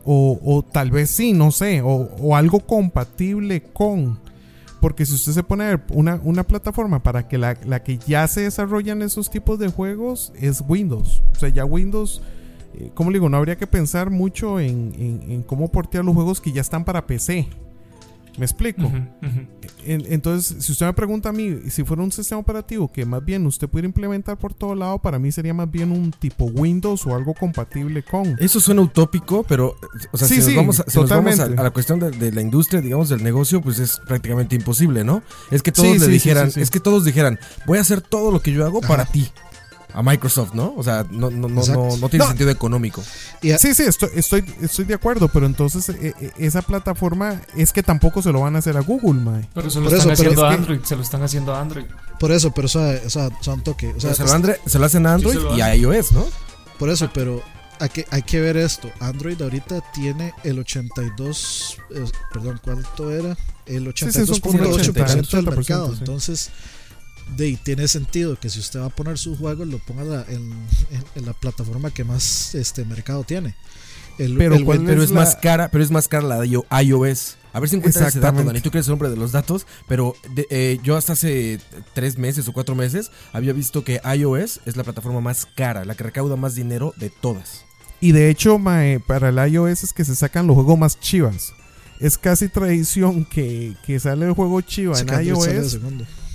O, 0.07 0.63
tal 0.71 0.91
vez 0.91 1.09
sí, 1.11 1.33
no 1.33 1.51
sé, 1.51 1.81
o, 1.81 1.89
o 1.89 2.37
algo 2.37 2.61
compatible 2.61 3.63
con. 3.63 4.19
Porque 4.81 5.07
si 5.07 5.15
usted 5.15 5.33
se 5.33 5.43
pone 5.43 5.65
a 5.65 5.69
ver 5.69 5.85
una, 5.91 6.21
una 6.23 6.45
plataforma 6.45 7.03
para 7.03 7.27
que 7.27 7.39
la, 7.39 7.57
la 7.65 7.83
que 7.83 7.97
ya 8.07 8.29
se 8.29 8.43
desarrollan 8.43 9.01
esos 9.01 9.31
tipos 9.31 9.59
de 9.59 9.69
juegos 9.69 10.31
es 10.39 10.63
Windows. 10.69 11.23
O 11.35 11.39
sea, 11.39 11.49
ya 11.49 11.65
Windows 11.65 12.21
eh, 12.75 12.91
como 12.95 13.11
le 13.11 13.17
digo, 13.17 13.29
no 13.29 13.37
habría 13.37 13.57
que 13.57 13.67
pensar 13.67 14.11
mucho 14.11 14.59
en, 14.61 14.93
en- 14.99 15.31
en 15.31 15.43
cómo 15.43 15.69
portear 15.69 16.05
los 16.05 16.15
juegos 16.15 16.41
que 16.41 16.53
ya 16.53 16.61
están 16.61 16.85
para 16.85 17.07
PC. 17.07 17.49
¿Me 18.37 18.45
explico? 18.47 18.91
En- 19.87 20.13
entonces, 20.13 20.65
si 20.65 20.73
usted 20.73 20.87
me 20.87 20.93
pregunta 20.93 21.29
a 21.29 21.33
mí, 21.33 21.57
si 21.71 21.85
fuera 21.85 22.03
un 22.03 22.11
sistema 22.11 22.41
operativo 22.41 22.91
que 22.91 23.05
más 23.07 23.25
bien 23.25 23.47
usted 23.47 23.69
pudiera 23.69 23.87
implementar 23.87 24.37
por 24.39 24.53
todo 24.55 24.75
lado, 24.75 24.99
para 24.99 25.19
mí 25.19 25.31
sería 25.31 25.55
más 25.55 25.71
bien 25.71 25.93
un 25.93 26.11
tipo 26.11 26.47
Windows 26.47 27.07
o 27.07 27.15
algo 27.15 27.35
compatible 27.35 28.03
con. 28.03 28.37
Eso 28.41 28.59
suena 28.61 28.81
utópico, 28.83 29.45
pero, 29.45 29.77
o 30.13 30.17
sea, 30.19 30.27
Sí, 30.27 30.35
si, 30.35 30.41
nos 30.41 30.49
sí, 30.49 30.57
vamos 30.57 30.81
a, 30.81 30.85
si 30.91 30.99
nos 30.99 31.11
vamos 31.11 31.27
a- 31.35 31.37
totalmente. 31.37 31.61
a 31.61 31.65
la 31.65 31.71
cuestión 31.71 32.01
de, 32.01 32.11
de 32.11 32.33
la 32.33 32.41
industria, 32.41 32.81
digamos, 32.81 33.09
del 33.09 33.23
negocio, 33.23 33.61
pues 33.61 33.79
es 33.79 34.01
prácticamente 34.07 34.57
imposible, 34.57 35.05
¿no? 35.05 35.23
Es 35.51 35.63
que 35.63 35.71
todos 35.71 35.89
Sí, 35.89 35.95
le 35.95 35.99
sí, 36.01 36.07
sí, 36.07 36.11
dijeran, 36.13 36.47
sí, 36.51 36.55
sí. 36.55 36.61
es 36.63 36.71
que 36.71 36.81
todos 36.81 37.05
dijeran, 37.05 37.39
voy 37.67 37.79
a 37.79 37.83
hacer 37.83 38.01
todo 38.01 38.31
lo 38.33 38.41
que 38.41 38.53
yo 38.53 38.65
hago 38.65 38.79
Ajá. 38.79 38.89
para 38.89 39.05
ti. 39.05 39.29
A 39.95 40.03
Microsoft, 40.03 40.55
¿no? 40.55 40.75
O 40.77 40.83
sea, 40.83 41.07
no, 41.09 41.31
no, 41.31 41.49
no, 41.49 41.65
no, 41.65 41.97
no 41.97 42.09
tiene 42.09 42.25
No. 42.25 42.29
sentido 42.29 42.51
económico. 42.51 43.01
A- 43.01 43.59
Sí, 43.59 43.75
sí, 43.75 43.85
estoy, 43.85 44.11
estoy, 44.17 44.45
estoy 44.61 44.85
de 44.87 44.95
acuerdo, 44.95 45.29
pero 45.29 45.47
entonces 45.47 45.89
eh, 45.89 46.13
eh, 46.21 46.31
esa 46.39 46.63
plataforma 46.63 47.41
es 47.57 47.73
que 47.73 47.83
tampoco 47.85 48.21
se 48.21 48.33
lo 48.33 48.41
van 48.41 48.57
a 48.57 48.59
hacer 48.59 48.77
a 48.77 48.81
Google, 48.81 49.21
mae. 49.21 49.49
Pero 49.55 49.71
se 49.71 49.79
lo 49.79 49.85
Por 49.87 49.95
están 49.99 50.13
eso, 50.13 50.23
haciendo 50.23 50.45
a 50.45 50.49
que- 50.51 50.55
Android, 50.57 50.81
se 50.83 50.97
lo 50.97 51.03
están 51.03 51.23
haciendo 51.23 51.55
a 51.55 51.61
Android. 51.61 51.85
por 52.19 52.33
eso, 52.33 52.51
pero 52.53 52.67
o 52.67 52.69
sea, 52.69 53.01
o 53.07 53.11
sea, 53.11 53.31
son 53.41 53.63
toque. 53.63 53.93
O 53.97 54.01
sea, 54.01 54.15
se, 54.15 54.23
lo 54.23 54.29
es- 54.29 54.35
andre- 54.35 54.61
se 54.67 54.79
lo 54.81 54.87
hacen 54.87 55.07
a 55.07 55.15
Android 55.15 55.39
Sí, 55.39 55.45
y 55.57 55.61
a 55.61 55.75
iOS, 55.77 56.13
¿no? 56.13 56.25
por 56.79 56.91
eso, 56.91 57.09
pero 57.15 57.41
hay 57.79 57.89
que, 57.89 58.05
hay 58.11 58.23
que 58.23 58.41
ver 58.41 58.57
esto. 58.57 58.91
Android 58.99 59.41
ahorita 59.41 59.81
tiene 59.93 60.33
el 60.43 60.59
82, 60.59 61.79
eh, 61.95 62.05
perdón, 62.33 62.61
¿cuánto 62.63 63.11
era? 63.11 63.37
El 63.67 63.93
Sí, 63.95 64.11
sí, 64.11 64.27
son 64.27 64.41
como 64.41 64.59
82.8% 64.59 64.93
del 64.93 65.25
80%, 65.25 65.57
mercado. 65.57 65.89
sí. 65.93 65.97
Entonces, 66.01 66.51
de 67.37 67.59
tiene 67.63 67.89
sentido 67.89 68.39
que 68.39 68.51
si 68.51 68.61
usted 68.61 68.81
va 68.81 68.87
a 68.87 68.91
poner 68.91 69.19
sus 69.19 69.39
juegos, 69.39 69.67
lo 69.67 69.79
ponga 69.79 70.05
la- 70.05 70.25
en, 70.29 70.43
en- 70.91 71.05
en 71.15 71.27
la 71.27 71.33
plataforma 71.33 71.91
que 71.91 72.05
más 72.05 72.55
este 72.55 72.85
mercado 72.85 73.25
tiene. 73.25 73.55
El, 74.19 74.37
Pero 74.37 74.55
el 74.55 74.65
¿cuál 74.65 74.79
Win- 74.81 74.87
Pero 74.87 75.03
es 75.03 75.11
la- 75.11 75.21
más 75.21 75.35
cara, 75.37 75.71
pero 75.71 75.83
es 75.83 75.91
más 75.91 76.07
cara 76.07 76.27
la 76.27 76.41
de 76.41 76.49
io- 76.49 76.67
iOS. 76.83 77.37
A 77.53 77.61
ver 77.61 77.69
si 77.69 77.77
encuentras 77.77 78.09
ese 78.09 78.21
dato. 78.21 78.43
Dani. 78.45 78.61
Tú 78.61 78.71
que 78.71 78.79
eres 78.79 78.87
el 78.89 78.93
hombre 78.95 79.11
de 79.11 79.17
los 79.17 79.33
datos, 79.33 79.67
pero 79.89 80.15
de- 80.35 80.47
eh, 80.51 80.79
yo 80.85 80.97
hasta 80.97 81.15
hace 81.15 81.61
tres 81.95 82.17
meses 82.19 82.47
o 82.49 82.53
cuatro 82.53 82.75
meses 82.75 83.11
había 83.33 83.53
visto 83.53 83.83
que 83.85 84.01
iOS 84.05 84.61
es 84.67 84.77
la 84.77 84.85
plataforma 84.85 85.21
más 85.21 85.47
cara, 85.57 85.85
la 85.85 85.95
que 85.95 86.05
recauda 86.05 86.37
más 86.37 86.55
dinero 86.55 86.95
de 86.97 87.11
todas. 87.11 87.65
Y 88.01 88.13
de 88.13 88.29
hecho, 88.31 88.59
mae, 88.59 89.01
para 89.01 89.31
el 89.31 89.53
iOS 89.53 89.83
es 89.85 89.93
que 89.93 90.05
se 90.05 90.15
sacan 90.15 90.47
los 90.47 90.55
juegos 90.55 90.79
más 90.79 91.01
chivas. 91.01 91.53
Es 92.01 92.19
casi 92.19 92.49
tradición 92.49 93.25
que, 93.25 93.77
que 93.87 93.99
sale 94.01 94.27
el 94.27 94.33
juego 94.33 94.61
chiva 94.61 94.99
en 95.01 95.09
iOS. 95.27 95.79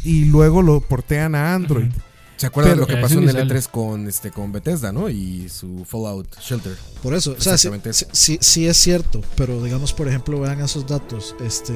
Y 0.04 0.26
luego 0.26 0.62
lo 0.62 0.82
portean 0.82 1.36
a 1.36 1.54
Android. 1.54 1.90
¿Se 2.38 2.48
acuerdan 2.48 2.76
Pero- 2.76 2.86
de 2.86 2.92
lo 2.94 2.96
que 2.98 3.02
pasó 3.02 3.16
en 3.20 3.28
el 3.28 3.32
sale. 3.36 3.54
E3 3.54 3.68
con, 3.70 4.08
este, 4.08 4.32
con 4.32 4.52
Bethesda, 4.54 4.94
¿no? 4.94 5.10
Y 5.10 5.50
su 5.50 5.84
Fallout 5.86 6.38
Shelter. 6.40 6.78
Por 7.04 7.14
eso, 7.14 7.32
o 7.32 7.34
sea, 7.42 7.58
sí, 7.58 7.68
Exactamente 7.68 7.92
sí, 7.94 8.06
sí- 8.14 8.38
sí 8.40 8.66
es 8.68 8.78
cierto, 8.78 9.22
pero 9.36 9.62
digamos, 9.62 9.92
por 9.92 10.08
ejemplo, 10.08 10.40
vean 10.40 10.62
esos 10.62 10.88
datos. 10.88 11.36
Este, 11.42 11.74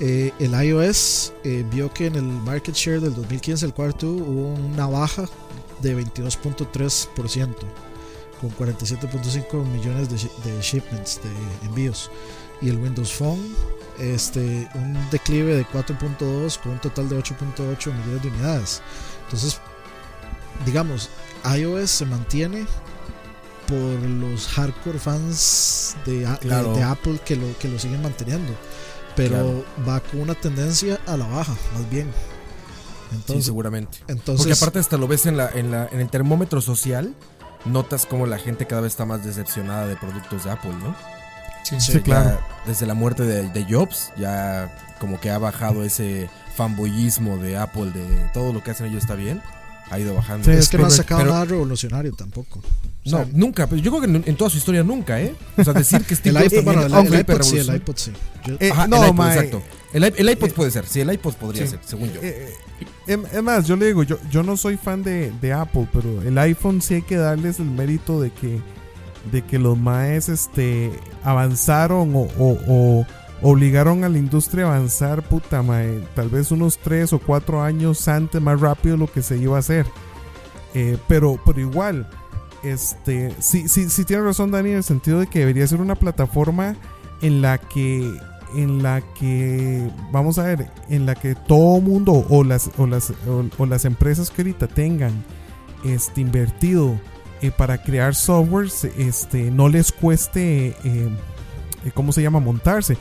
eh, 0.00 0.32
el 0.38 0.52
iOS 0.64 1.34
eh, 1.44 1.62
vio 1.70 1.92
que 1.92 2.06
en 2.06 2.14
el 2.14 2.22
market 2.22 2.74
share 2.74 3.02
del 3.02 3.14
2015, 3.14 3.66
el 3.66 3.74
cuarto, 3.74 4.08
hubo 4.10 4.54
una 4.54 4.86
baja 4.86 5.28
de 5.82 5.94
22.3%, 5.94 7.54
con 8.40 8.50
47.5 8.52 9.62
millones 9.66 10.08
de 10.08 10.60
shipments, 10.62 11.20
de 11.22 11.66
envíos. 11.66 12.10
Y 12.62 12.70
el 12.70 12.78
Windows 12.78 13.12
Phone, 13.12 13.40
este, 14.00 14.68
un 14.74 14.96
declive 15.10 15.54
de 15.54 15.66
4.2 15.66 16.58
con 16.58 16.72
un 16.72 16.78
total 16.78 17.08
de 17.08 17.18
8.8 17.18 17.92
millones 17.92 18.22
de 18.22 18.28
unidades. 18.28 18.82
Entonces, 19.24 19.60
digamos, 20.64 21.10
iOS 21.56 21.90
se 21.90 22.06
mantiene 22.06 22.66
por 23.68 23.78
los 23.78 24.48
hardcore 24.48 24.98
fans 24.98 25.96
de, 26.04 26.26
Apple 26.26 27.20
que 27.24 27.36
lo, 27.36 27.46
que 27.58 27.68
lo 27.68 27.78
siguen 27.78 28.02
manteniendo. 28.02 28.52
Pero 29.16 29.64
va 29.86 30.00
con 30.00 30.20
una 30.20 30.34
tendencia 30.34 30.98
a 31.06 31.16
la 31.16 31.26
baja, 31.26 31.54
más 31.74 31.90
bien. 31.90 32.10
Sí, 33.26 33.42
seguramente. 33.42 33.98
entonces 34.06 34.46
Porque 34.46 34.58
aparte 34.58 34.78
hasta 34.78 34.96
lo 34.96 35.08
ves 35.08 35.26
en, 35.26 35.36
la, 35.36 35.50
en, 35.50 35.70
la, 35.70 35.88
en 35.90 36.00
el 36.00 36.08
termómetro 36.08 36.60
social, 36.60 37.14
notas 37.64 38.06
como 38.06 38.26
la 38.26 38.38
gente 38.38 38.66
cada 38.66 38.82
vez 38.82 38.92
está 38.92 39.04
más 39.04 39.24
decepcionada 39.24 39.86
de 39.86 39.96
productos 39.96 40.44
de 40.44 40.50
Apple, 40.50 40.72
¿no? 40.82 40.94
Sí, 41.62 41.76
Sí, 41.80 42.00
claro. 42.00 42.40
desde 42.66 42.86
la 42.86 42.94
muerte 42.94 43.22
de, 43.24 43.48
de 43.48 43.64
Jobs, 43.72 44.12
ya 44.16 44.74
como 44.98 45.20
que 45.20 45.30
ha 45.30 45.38
bajado 45.38 45.84
ese 45.84 46.28
fanboyismo 46.56 47.36
de 47.38 47.56
Apple, 47.56 47.90
de 47.92 48.04
todo 48.32 48.52
lo 48.52 48.62
que 48.62 48.70
hacen 48.72 48.86
ellos 48.86 49.02
está 49.02 49.14
bien, 49.14 49.40
ha 49.90 49.98
ido 49.98 50.14
bajando. 50.14 50.44
Sí, 50.44 50.50
es 50.52 50.58
es 50.60 50.68
que 50.68 50.78
no 50.78 50.86
ha 50.86 50.90
sacado 50.90 51.20
Pero- 51.20 51.32
nada 51.32 51.44
revolucionario 51.44 52.12
tampoco. 52.14 52.60
O 53.06 53.10
no, 53.10 53.26
nunca, 53.32 53.66
pero 53.66 53.80
yo 53.80 53.90
creo 53.90 54.02
que 54.02 54.08
en, 54.08 54.22
en 54.26 54.36
toda 54.36 54.50
su 54.50 54.58
historia 54.58 54.82
nunca, 54.82 55.20
¿eh? 55.20 55.34
O 55.56 55.64
sea, 55.64 55.72
decir 55.72 56.02
que 56.04 56.12
el 56.14 56.18
Steve 56.18 56.38
Jobs 56.40 56.52
iPod, 56.52 56.64
bueno, 56.64 56.80
el, 56.82 56.86
el 56.88 56.94
aunque 56.94 57.18
iPod 57.20 57.42
sí, 57.42 57.56
el 57.58 57.74
iPod 57.76 57.96
sí. 57.96 58.12
Yo- 58.44 58.56
Eh, 58.60 58.70
Ajá, 58.70 58.86
no, 58.88 59.02
el 59.02 59.10
iPod, 59.10 59.26
exacto. 59.28 59.62
El, 59.94 60.04
el 60.04 60.30
iPod 60.30 60.48
eh, 60.48 60.52
puede 60.54 60.70
ser, 60.70 60.86
sí, 60.86 61.00
el 61.00 61.12
iPod 61.12 61.34
podría 61.34 61.62
sí. 61.64 61.70
ser, 61.70 61.80
según 61.84 62.12
yo. 62.12 62.20
Eh, 62.22 62.54
eh, 62.80 62.86
em- 63.06 63.24
es 63.32 63.42
más, 63.42 63.66
yo 63.66 63.74
le 63.76 63.86
digo, 63.86 64.02
yo, 64.02 64.18
yo 64.30 64.42
no 64.42 64.56
soy 64.56 64.76
fan 64.76 65.02
de, 65.02 65.32
de 65.40 65.52
Apple, 65.52 65.88
pero 65.92 66.20
el 66.22 66.36
iPhone 66.38 66.82
sí 66.82 66.94
hay 66.94 67.02
que 67.02 67.16
darles 67.16 67.58
el 67.58 67.64
mérito 67.70 68.20
de 68.20 68.30
que, 68.30 68.60
de 69.30 69.42
que 69.42 69.58
los 69.58 69.78
maes 69.78 70.28
este, 70.28 70.92
avanzaron 71.22 72.12
o, 72.14 73.06
obligaron 73.42 74.04
a 74.04 74.08
la 74.08 74.18
industria 74.18 74.64
a 74.66 74.76
avanzar, 74.76 75.22
puta 75.22 75.62
mae, 75.62 76.02
tal 76.14 76.28
vez 76.28 76.50
unos 76.50 76.78
3 76.78 77.12
o 77.14 77.18
4 77.18 77.62
años 77.62 78.06
antes, 78.08 78.40
más 78.40 78.60
rápido 78.60 78.96
lo 78.96 79.10
que 79.10 79.22
se 79.22 79.38
iba 79.38 79.56
a 79.56 79.60
hacer. 79.60 79.86
Eh, 80.74 80.98
pero, 81.08 81.40
pero 81.44 81.60
igual, 81.60 82.08
este, 82.62 83.34
sí, 83.40 83.68
sí, 83.68 83.88
sí 83.88 84.04
tiene 84.04 84.22
razón 84.22 84.50
Dani 84.50 84.70
en 84.70 84.76
el 84.76 84.84
sentido 84.84 85.20
de 85.20 85.26
que 85.26 85.40
debería 85.40 85.66
ser 85.66 85.80
una 85.80 85.94
plataforma 85.94 86.76
en 87.22 87.42
la 87.42 87.58
que 87.58 88.12
en 88.54 88.82
la 88.82 89.00
que 89.00 89.88
vamos 90.10 90.38
a 90.38 90.42
ver 90.42 90.70
en 90.88 91.06
la 91.06 91.14
que 91.14 91.36
todo 91.36 91.80
mundo 91.80 92.26
o 92.28 92.42
las 92.42 92.70
o 92.78 92.86
las 92.86 93.12
o 93.58 93.66
las 93.66 93.84
empresas 93.84 94.30
que 94.30 94.42
ahorita 94.42 94.66
tengan 94.66 95.24
este 95.84 96.20
invertido 96.20 96.98
eh, 97.42 97.50
para 97.50 97.82
crear 97.82 98.14
softwares 98.14 98.84
este 98.98 99.50
no 99.50 99.68
les 99.68 99.92
cueste 99.92 100.68
eh, 100.68 100.74
eh, 100.84 101.90
cómo 101.94 102.12
se 102.12 102.22
llama 102.22 102.40
montarse. 102.40 102.96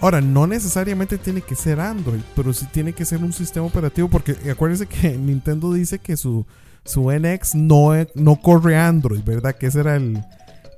Ahora 0.00 0.20
no 0.20 0.46
necesariamente 0.46 1.18
tiene 1.18 1.40
que 1.40 1.56
ser 1.56 1.80
Android 1.80 2.20
pero 2.36 2.52
sí 2.52 2.66
tiene 2.72 2.92
que 2.92 3.04
ser 3.04 3.18
un 3.18 3.32
sistema 3.32 3.66
operativo 3.66 4.08
porque 4.08 4.36
acuérdense 4.50 4.86
que 4.86 5.16
Nintendo 5.18 5.72
dice 5.72 5.98
que 5.98 6.16
su 6.16 6.46
su 6.84 7.10
NX 7.10 7.54
no, 7.56 7.90
no 8.14 8.36
corre 8.40 8.76
Android 8.78 9.22
verdad 9.24 9.56
que 9.56 9.66
ese 9.66 9.80
era 9.80 9.96
el 9.96 10.22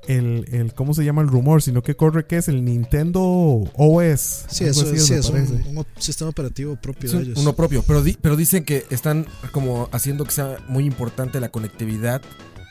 el, 0.09 0.47
el 0.51 0.75
cómo 0.75 0.95
se 0.95 1.05
llama 1.05 1.23
el 1.23 1.29
rumor, 1.29 1.63
sino 1.63 1.83
que 1.83 1.95
corre 1.95 2.27
que 2.27 2.39
es 2.39 2.49
el 2.49 2.65
Nintendo 2.65 3.21
OS. 3.23 4.45
sí, 4.49 4.65
eso 4.65 4.83
así 4.83 4.95
es, 4.97 5.07
sí, 5.07 5.15
es 5.15 5.29
un, 5.29 5.87
sistema 5.99 6.31
operativo 6.31 6.75
propio 6.77 7.11
de 7.13 7.23
ellos. 7.23 7.39
uno 7.39 7.55
propio, 7.55 7.85
pero, 7.87 8.03
di- 8.03 8.17
pero 8.21 8.35
dicen 8.35 8.65
que 8.65 8.87
están 8.91 9.27
como 9.53 9.89
haciendo 9.93 10.25
que 10.25 10.33
sea 10.33 10.57
muy 10.69 10.85
importante 10.85 11.39
la 11.39 11.51
conectividad 11.51 12.23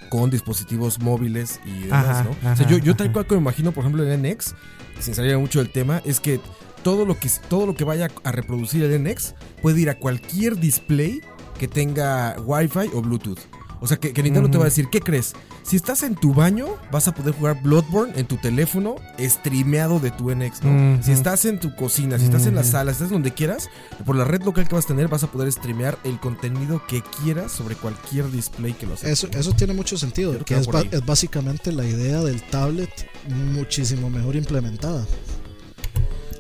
con 0.10 0.30
dispositivos 0.30 1.00
móviles 1.00 1.60
y 1.66 1.84
demás, 1.84 2.06
Ajá, 2.08 2.24
¿no? 2.24 2.52
o 2.52 2.56
sea, 2.56 2.68
yo, 2.68 2.78
yo 2.78 2.96
tal 2.96 3.12
cual 3.12 3.26
que 3.26 3.36
me 3.36 3.42
imagino, 3.42 3.72
por 3.72 3.84
ejemplo, 3.84 4.04
el 4.04 4.22
NX, 4.22 4.56
sin 5.00 5.14
salir 5.14 5.38
mucho 5.38 5.60
del 5.60 5.72
tema, 5.72 6.02
es 6.06 6.20
que 6.20 6.40
todo 6.84 7.06
lo 7.06 7.18
que, 7.18 7.30
todo 7.48 7.66
lo 7.66 7.76
que 7.76 7.84
vaya 7.84 8.10
a 8.24 8.32
reproducir 8.32 8.84
el 8.84 9.04
NX 9.04 9.36
puede 9.62 9.82
ir 9.82 9.90
a 9.90 9.98
cualquier 9.98 10.58
display 10.58 11.22
que 11.58 11.68
tenga 11.68 12.36
Wi-Fi 12.40 12.92
o 12.94 13.02
Bluetooth. 13.02 13.40
O 13.82 13.88
sea, 13.88 13.98
que, 13.98 14.12
que 14.14 14.22
Nintendo 14.24 14.50
te 14.52 14.58
va 14.58 14.66
a 14.66 14.66
decir, 14.66 14.88
¿qué 14.92 15.00
crees? 15.00 15.34
Si 15.64 15.76
estás 15.76 16.04
en 16.04 16.16
tu 16.16 16.34
baño, 16.34 16.68
vas 16.92 17.08
a 17.08 17.14
poder 17.14 17.34
jugar 17.34 17.62
Bloodborne 17.64 18.14
en 18.18 18.26
tu 18.28 18.36
teléfono 18.38 18.96
streameado 19.20 20.00
de 20.00 20.12
tu 20.12 20.30
NX, 20.34 20.64
¿no? 20.64 21.02
Si 21.04 21.12
estás 21.12 21.46
en 21.46 21.60
tu 21.60 21.76
cocina, 21.76 22.18
si 22.20 22.26
estás 22.26 22.46
en 22.46 22.56
la 22.56 22.64
sala, 22.64 22.92
si 22.92 22.98
estás 22.98 23.10
donde 23.12 23.34
quieras, 23.34 23.70
por 24.06 24.16
la 24.16 24.26
red 24.26 24.42
local 24.44 24.68
que 24.68 24.76
vas 24.76 24.86
a 24.86 24.88
tener, 24.90 25.08
vas 25.08 25.24
a 25.24 25.32
poder 25.32 25.52
streamear 25.52 25.98
el 26.04 26.20
contenido 26.20 26.82
que 26.88 27.02
quieras 27.24 27.52
sobre 27.52 27.76
cualquier 27.76 28.30
display 28.32 28.74
que 28.74 28.86
lo 28.86 28.96
acepte. 28.96 29.12
Eso, 29.12 29.28
eso 29.32 29.54
tiene 29.54 29.74
mucho 29.74 29.98
sentido, 29.98 30.32
Creo 30.34 30.46
que 30.46 30.56
es, 30.58 30.68
ba- 30.68 30.84
básicamente 31.06 31.72
la 31.72 31.86
idea 31.86 32.22
del 32.22 32.42
tablet 32.50 32.90
muchísimo 33.30 34.10
mejor 34.10 34.36
implementada. 34.36 35.06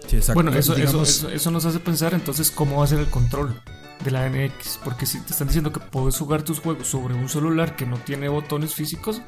Sí, 0.08 0.16
exacto. 0.18 0.42
Bueno, 0.42 0.58
eso, 0.58 0.76
eso, 0.76 1.30
eso 1.30 1.52
nos 1.52 1.66
hace 1.66 1.80
pensar 1.80 2.14
entonces 2.14 2.50
cómo 2.52 2.78
va 2.80 2.84
a 2.84 2.88
ser 2.88 3.00
el 3.00 3.10
control 3.10 3.62
de 4.04 4.12
la 4.12 4.30
NX. 4.30 4.80
Porque 4.84 5.06
si 5.06 5.20
te 5.22 5.32
están 5.32 5.47
diciendo 5.47 5.72
que 5.72 5.80
puedes 5.80 6.18
jugar 6.18 6.43
tus 6.43 6.60
juegos 6.60 6.88
sobre 6.88 7.14
un 7.14 7.30
celular 7.30 7.76
que 7.76 7.86
no 7.86 7.97
tiene 7.97 8.30
botones 8.30 8.74
físicos 8.74 9.22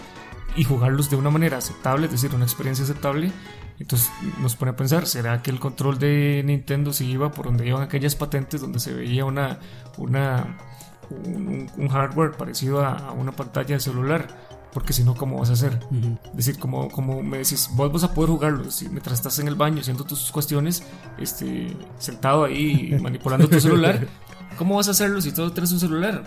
y 0.55 0.63
jugarlos 0.63 1.09
de 1.09 1.15
una 1.15 1.30
manera 1.30 1.57
aceptable, 1.57 2.05
es 2.05 2.11
decir, 2.11 2.34
una 2.36 2.45
experiencia 2.45 2.84
aceptable, 2.84 3.32
entonces 3.80 4.11
nos 4.39 4.55
pone 4.55 4.72
a 4.72 4.76
pensar, 4.76 5.07
¿será 5.07 5.41
que 5.41 5.49
el 5.49 5.59
control 5.59 5.97
de 5.97 6.43
Nintendo 6.45 6.93
si 6.93 7.09
iba 7.09 7.32
por 7.32 7.45
donde 7.45 7.67
iban 7.67 7.82
aquellas 7.82 8.15
patentes 8.15 8.61
donde 8.61 8.80
se 8.80 8.93
veía 8.93 9.26
una, 9.26 9.59
una, 9.97 10.57
un, 11.09 11.69
un 11.78 11.88
hardware 11.88 12.32
parecido 12.34 12.84
a, 12.84 12.93
a 12.95 13.11
una 13.11 13.32
pantalla 13.32 13.76
de 13.76 13.80
celular? 13.80 14.28
Porque 14.74 14.93
si 14.93 15.03
no, 15.03 15.15
¿cómo 15.15 15.38
vas 15.38 15.49
a 15.49 15.53
hacer? 15.53 15.80
Es 16.30 16.36
decir, 16.36 16.57
como, 16.57 16.89
como 16.89 17.22
me 17.22 17.39
decís, 17.39 17.69
vos 17.74 17.91
vas 17.91 18.03
a 18.05 18.13
poder 18.13 18.30
jugarlo 18.30 18.72
si 18.72 18.88
mientras 18.88 19.15
estás 19.15 19.38
en 19.39 19.49
el 19.49 19.55
baño 19.55 19.82
haciendo 19.82 20.05
tus 20.05 20.32
cuestiones, 20.32 20.84
este, 21.17 21.76
sentado 21.99 22.45
ahí 22.45 22.97
manipulando 23.01 23.49
tu 23.49 23.59
celular. 23.59 24.07
¿Cómo 24.58 24.76
vas 24.76 24.88
a 24.88 24.91
hacerlo 24.91 25.22
si 25.22 25.32
todo 25.32 25.52
tienes 25.52 25.72
un 25.72 25.80
celular? 25.80 26.24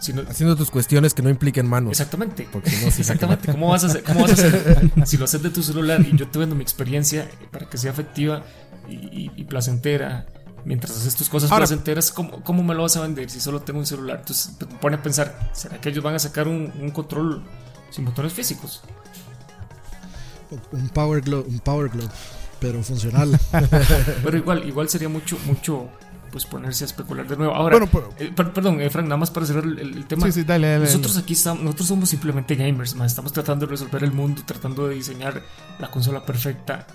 Si 0.00 0.12
no- 0.12 0.22
Haciendo 0.28 0.56
tus 0.56 0.70
cuestiones 0.70 1.14
que 1.14 1.22
no 1.22 1.30
impliquen 1.30 1.68
manos. 1.68 1.92
exactamente. 1.92 2.48
Porque 2.50 2.70
si 2.70 2.84
no, 2.84 2.90
se 2.90 3.02
Exactamente. 3.02 3.52
¿Cómo 3.52 3.68
vas, 3.68 3.84
a 3.84 3.86
hacer, 3.86 4.02
¿Cómo 4.02 4.22
vas 4.22 4.30
a 4.30 4.34
hacer? 4.34 4.90
Si 5.06 5.16
lo 5.16 5.24
haces 5.26 5.42
de 5.42 5.50
tu 5.50 5.62
celular 5.62 6.00
y 6.00 6.16
yo 6.16 6.28
te 6.28 6.38
vendo 6.38 6.54
mi 6.56 6.62
experiencia 6.62 7.28
para 7.50 7.68
que 7.68 7.78
sea 7.78 7.92
efectiva 7.92 8.42
y, 8.88 8.94
y- 8.94 9.30
y 9.36 9.44
placentera. 9.44 10.26
Mientras 10.64 10.96
haces 10.96 11.14
tus 11.16 11.28
cosas 11.28 11.50
Ahora- 11.50 11.62
placenteras, 11.66 12.10
¿cómo, 12.12 12.42
¿cómo 12.42 12.62
me 12.62 12.74
lo 12.74 12.82
vas 12.82 12.96
a 12.96 13.00
vender 13.02 13.28
si 13.30 13.40
solo 13.40 13.60
tengo 13.62 13.80
un 13.80 13.86
celular? 13.86 14.18
Entonces 14.20 14.56
te 14.58 14.66
pone 14.66 14.96
a 14.96 15.02
pensar, 15.02 15.50
¿será 15.52 15.80
que 15.80 15.88
ellos 15.88 16.02
van 16.04 16.14
a 16.14 16.18
sacar 16.20 16.46
un, 16.48 16.72
un 16.80 16.90
control 16.90 17.42
sin 17.90 18.04
botones 18.04 18.32
físicos? 18.32 18.80
Un 20.72 20.88
Power 20.90 21.20
Glove, 21.22 21.46
un 21.48 21.58
Power 21.60 21.88
Glove 21.88 22.10
pero 22.60 22.80
funcional. 22.84 23.36
Pero 24.22 24.36
igual, 24.36 24.68
igual 24.68 24.88
sería 24.88 25.08
mucho, 25.08 25.36
mucho, 25.46 25.88
pues 26.32 26.46
ponerse 26.46 26.82
a 26.84 26.86
especular 26.86 27.28
de 27.28 27.36
nuevo. 27.36 27.54
Ahora, 27.54 27.76
Bueno, 27.78 27.88
pero- 27.92 28.08
eh, 28.18 28.32
per- 28.34 28.52
perdón, 28.52 28.80
eh, 28.80 28.90
Frank, 28.90 29.04
nada 29.04 29.18
más 29.18 29.30
para 29.30 29.46
cerrar 29.46 29.64
el, 29.64 29.78
el 29.78 30.06
tema. 30.06 30.26
Sí, 30.26 30.32
sí, 30.32 30.42
dale, 30.44 30.66
dale. 30.68 30.84
Nosotros 30.86 31.14
dale. 31.14 31.22
aquí 31.24 31.34
estamos, 31.34 31.62
nosotros 31.62 31.86
somos 31.88 32.08
simplemente 32.08 32.54
gamers, 32.56 32.94
más 32.96 33.12
estamos 33.12 33.32
tratando 33.32 33.66
de 33.66 33.70
resolver 33.70 34.02
el 34.02 34.12
mundo, 34.12 34.42
tratando 34.44 34.88
de 34.88 34.94
diseñar 34.96 35.42
la 35.78 35.90
consola 35.90 36.24
perfecta. 36.24 36.86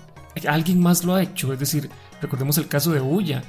Alguien 0.46 0.80
más 0.80 1.04
lo 1.04 1.14
ha 1.14 1.22
hecho, 1.22 1.52
es 1.52 1.58
decir, 1.58 1.88
recordemos 2.20 2.58
el 2.58 2.68
caso 2.68 2.92
de 2.92 3.00
Ouya. 3.00 3.42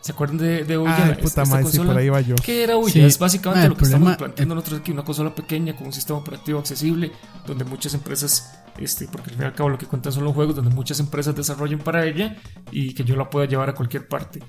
¿Se 0.00 0.10
acuerdan 0.12 0.38
de, 0.38 0.64
de 0.64 0.76
Ouya? 0.76 0.96
Ay, 0.96 1.02
Esta- 1.02 1.14
puta 1.16 1.26
esta 1.28 1.44
madre, 1.44 1.58
sí, 1.58 1.64
consola? 1.78 1.92
por 1.92 1.98
ahí 2.00 2.08
va 2.08 2.20
yo. 2.20 2.34
¿Qué 2.36 2.64
era 2.64 2.76
Ouya? 2.76 2.92
Sí, 2.92 3.00
es 3.02 3.18
básicamente 3.18 3.66
ah, 3.66 3.68
lo 3.68 3.76
que 3.76 3.84
estamos 3.84 4.16
planteando 4.16 4.54
nosotros 4.56 4.80
aquí, 4.80 4.90
una 4.90 5.04
consola 5.04 5.34
pequeña 5.34 5.76
con 5.76 5.86
un 5.86 5.92
sistema 5.92 6.18
operativo 6.18 6.58
accesible, 6.58 7.12
donde 7.46 7.64
muchas 7.64 7.94
empresas, 7.94 8.58
este, 8.78 9.06
porque 9.06 9.30
al 9.30 9.36
fin 9.36 9.42
y 9.42 9.46
al 9.46 9.54
cabo 9.54 9.68
lo 9.68 9.78
que 9.78 9.86
cuentan 9.86 10.12
son 10.12 10.24
los 10.24 10.34
juegos, 10.34 10.56
donde 10.56 10.74
muchas 10.74 10.98
empresas 10.98 11.36
desarrollen 11.36 11.78
para 11.78 12.04
ella 12.04 12.36
y 12.72 12.94
que 12.94 13.04
yo 13.04 13.14
la 13.14 13.30
pueda 13.30 13.46
llevar 13.46 13.68
a 13.70 13.74
cualquier 13.74 14.08
parte. 14.08 14.40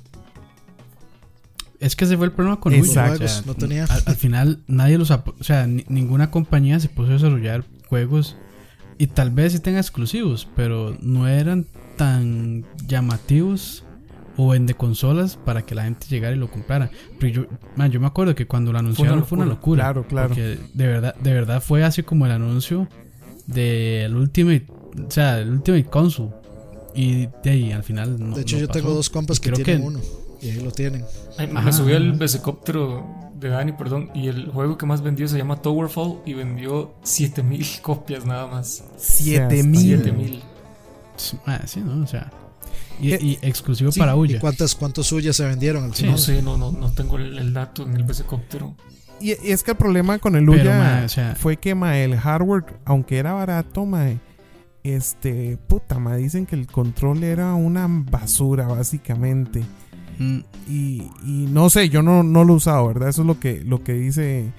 Es 1.83 1.95
que 1.95 2.05
ese 2.05 2.17
fue 2.17 2.25
el 2.27 2.31
problema 2.31 2.59
con 2.59 2.73
Exacto. 2.73 3.13
Ouya, 3.13 3.25
o 3.25 3.27
sea, 3.27 3.27
Juegos, 3.37 3.45
no 3.45 3.53
tenía. 3.55 3.83
Al, 3.85 4.03
al 4.05 4.15
final 4.15 4.59
nadie 4.67 4.97
los 4.97 5.11
o 5.11 5.23
sea, 5.41 5.67
ni- 5.67 5.85
ninguna 5.89 6.31
compañía 6.31 6.79
se 6.79 6.89
puso 6.89 7.09
a 7.09 7.13
desarrollar 7.13 7.63
juegos 7.89 8.37
y 8.97 9.07
tal 9.07 9.31
vez 9.31 9.53
sí 9.53 9.59
tenga 9.59 9.79
exclusivos, 9.79 10.47
pero 10.55 10.95
no 11.01 11.27
eran 11.27 11.65
tan 11.97 12.65
llamativos 12.87 13.83
o 14.37 14.55
en 14.55 14.65
de 14.65 14.73
consolas 14.73 15.37
para 15.37 15.61
que 15.63 15.75
la 15.75 15.83
gente 15.83 16.07
llegara 16.09 16.35
y 16.35 16.39
lo 16.39 16.49
comprara. 16.49 16.89
Pero 17.19 17.33
yo, 17.33 17.45
man, 17.75 17.91
yo 17.91 17.99
me 17.99 18.07
acuerdo 18.07 18.33
que 18.33 18.47
cuando 18.47 18.71
lo 18.71 18.79
anunciaron 18.79 19.25
fue 19.25 19.37
una 19.37 19.45
locura. 19.45 19.83
Claro, 19.83 20.07
claro. 20.07 20.29
Porque 20.29 20.57
de 20.73 20.87
verdad, 20.87 21.15
de 21.15 21.33
verdad 21.33 21.61
fue 21.61 21.83
así 21.83 22.01
como 22.01 22.25
el 22.25 22.31
anuncio 22.31 22.87
del 23.45 24.15
Ultimate, 24.15 24.65
o 25.07 25.11
sea, 25.11 25.39
el 25.39 25.49
Ultimate 25.51 25.85
Console. 25.85 26.31
Y 26.95 27.27
de 27.43 27.49
ahí 27.49 27.71
al 27.71 27.83
final 27.83 28.17
no. 28.19 28.35
De 28.35 28.41
hecho, 28.43 28.55
no 28.55 28.61
yo 28.61 28.67
tengo 28.69 28.93
dos 28.93 29.09
compas 29.09 29.37
Y 29.37 29.41
que 29.41 29.51
creo 29.51 29.65
tienen 29.65 29.81
que- 29.81 29.87
uno 29.87 29.99
y 30.43 30.49
ahí 30.51 30.59
lo 30.61 30.71
tienen. 30.71 31.05
Ay, 31.37 31.47
me 31.47 31.59
Ajá. 31.59 31.71
subí 31.71 31.93
al 31.93 32.13
vesecóptero 32.13 33.05
de 33.39 33.49
Dani, 33.49 33.71
perdón, 33.73 34.09
y 34.13 34.27
el 34.27 34.49
juego 34.51 34.77
que 34.77 34.85
más 34.85 35.01
vendió 35.01 35.27
se 35.27 35.37
llama 35.37 35.61
Towerfall 35.61 36.19
y 36.25 36.33
vendió 36.33 36.93
7000 37.03 37.65
copias 37.81 38.25
nada 38.25 38.47
más. 38.47 38.83
7000. 38.97 39.97
7000. 40.03 40.43
Ah, 41.45 41.61
sí, 41.65 41.79
¿no? 41.81 42.03
O 42.03 42.07
sea. 42.07 42.31
Y, 43.01 43.13
Eh, 43.13 43.19
y 43.21 43.39
exclusivo 43.41 43.91
sí, 43.91 43.99
para 43.99 44.13
¿Y 44.13 44.15
Ouya. 44.15 44.39
cuántas, 44.39 44.75
cuántas 44.75 45.07
suyas 45.07 45.35
se 45.35 45.45
vendieron 45.45 45.83
al 45.85 45.91
Sí. 45.93 46.01
final? 46.03 46.11
No 46.13 46.17
sé, 46.19 46.41
no, 46.41 46.57
no, 46.57 46.71
no 46.71 46.91
tengo 46.91 47.17
el, 47.17 47.37
el 47.37 47.53
dato 47.53 47.83
en 47.83 47.95
el 47.95 48.03
vesecóptero. 48.03 48.75
Y, 49.19 49.29
y 49.31 49.51
es 49.51 49.63
que 49.63 49.71
el 49.71 49.77
problema 49.77 50.19
con 50.19 50.35
el 50.35 50.47
Uya 50.49 50.77
mae, 50.77 51.05
o 51.05 51.09
sea- 51.09 51.35
fue 51.35 51.57
que 51.57 51.75
mae, 51.75 52.03
el 52.03 52.17
hardware, 52.17 52.65
aunque 52.85 53.17
era 53.17 53.33
barato, 53.33 53.85
mae, 53.85 54.19
este, 54.83 55.57
puta, 55.67 55.97
mae, 55.99 56.17
dicen 56.19 56.45
que 56.45 56.55
el 56.55 56.67
control 56.67 57.23
era 57.23 57.53
una 57.53 57.87
basura, 57.89 58.67
básicamente. 58.67 59.63
Mm, 60.19 60.39
Y, 60.69 61.03
y 61.25 61.47
no 61.51 61.69
sé, 61.69 61.89
yo 61.89 62.01
no, 62.01 62.23
no 62.23 62.43
lo 62.43 62.53
he 62.53 62.55
usado, 62.57 62.87
¿verdad? 62.87 63.09
Eso 63.09 63.21
es 63.21 63.27
lo 63.27 63.39
que, 63.39 63.63
lo 63.63 63.83
que 63.83 63.93
dice 63.93 64.51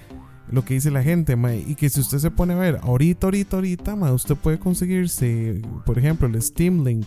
lo 0.51 0.63
que 0.65 0.75
dice 0.75 0.91
la 0.91 1.03
gente, 1.03 1.37
mae. 1.37 1.65
Y 1.67 1.75
que 1.75 1.89
si 1.89 2.01
usted 2.01 2.19
se 2.19 2.31
pone 2.31 2.53
a 2.53 2.57
ver, 2.57 2.79
ahorita, 2.83 3.27
ahorita, 3.29 3.57
ahorita, 3.57 3.97
mae, 3.97 4.13
usted 4.13 4.37
puede 4.37 4.59
conseguirse, 4.59 5.63
por 5.87 5.99
ejemplo, 5.99 6.29
el 6.29 6.41
Steam 6.43 6.85
Link 6.85 7.07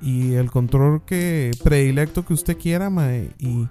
y 0.00 0.32
el 0.32 0.50
control 0.50 1.02
que 1.04 1.50
predilecto 1.62 2.24
que 2.24 2.32
usted 2.32 2.56
quiera, 2.56 2.88
mae, 2.88 3.30
y, 3.38 3.68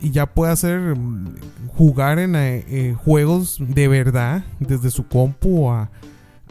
y 0.00 0.10
ya 0.12 0.26
puede 0.26 0.52
hacer 0.52 0.78
mm, 0.96 1.34
jugar 1.66 2.20
en 2.20 2.36
eh, 2.36 2.64
eh, 2.68 2.94
juegos 2.96 3.58
de 3.58 3.88
verdad 3.88 4.44
desde 4.60 4.90
su 4.92 5.08
compu 5.08 5.68
a, 5.70 5.90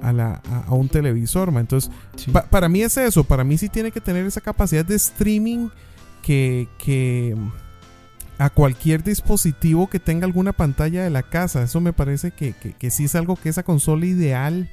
a, 0.01 0.11
la- 0.13 0.41
a- 0.51 0.65
a 0.67 0.73
un 0.73 0.89
televisor, 0.89 1.51
mae. 1.51 1.61
Entonces, 1.61 1.89
sí. 2.17 2.29
Pa- 2.31 2.43
para 2.49 2.67
mí 2.67 2.81
es 2.81 2.97
eso, 2.97 3.23
para 3.23 3.45
mí 3.45 3.57
sí 3.57 3.69
tiene 3.69 3.91
que 3.91 4.01
tener 4.01 4.25
esa 4.25 4.41
capacidad 4.41 4.85
de 4.85 4.95
streaming 4.95 5.69
que, 6.27 6.67
que 6.77 7.33
a 8.37 8.49
cualquier 8.49 9.01
dispositivo 9.01 9.87
que 9.89 9.99
tenga 9.99 10.25
alguna 10.25 10.51
pantalla 10.51 11.03
de 11.05 11.09
la 11.09 11.23
casa, 11.23 11.63
eso 11.63 11.79
me 11.79 11.93
parece 11.93 12.31
que, 12.31 12.51
que, 12.51 12.73
que 12.73 12.91
sí 12.91 13.05
es 13.05 13.15
algo 13.15 13.37
que 13.37 13.47
esa 13.47 13.63
consola 13.63 14.05
ideal 14.05 14.69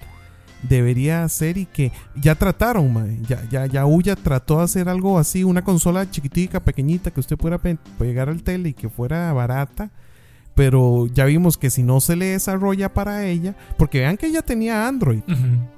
debería 0.68 1.22
hacer 1.22 1.56
y 1.58 1.66
que 1.66 1.92
ya 2.16 2.34
trataron, 2.34 3.22
ya, 3.28 3.46
ya, 3.50 3.66
ya 3.66 3.86
Uya 3.86 4.16
trató 4.16 4.58
de 4.58 4.64
hacer 4.64 4.88
algo 4.88 5.16
así, 5.18 5.44
una 5.44 5.62
consola 5.62 6.10
chiquitica, 6.10 6.58
pequeñita, 6.58 7.12
que 7.12 7.20
usted 7.20 7.36
pudiera 7.36 7.58
pe- 7.58 7.78
pegar 7.98 8.28
al 8.28 8.42
tele 8.42 8.70
y 8.70 8.74
que 8.74 8.88
fuera 8.88 9.32
barata. 9.32 9.90
Pero 10.56 11.06
ya 11.12 11.24
vimos 11.24 11.56
que 11.58 11.68
si 11.68 11.82
no 11.82 12.00
se 12.00 12.14
le 12.16 12.26
desarrolla 12.26 12.92
para 12.94 13.26
ella, 13.26 13.56
porque 13.76 13.98
vean 14.00 14.16
que 14.16 14.26
ella 14.26 14.40
tenía 14.42 14.86
Android, 14.86 15.20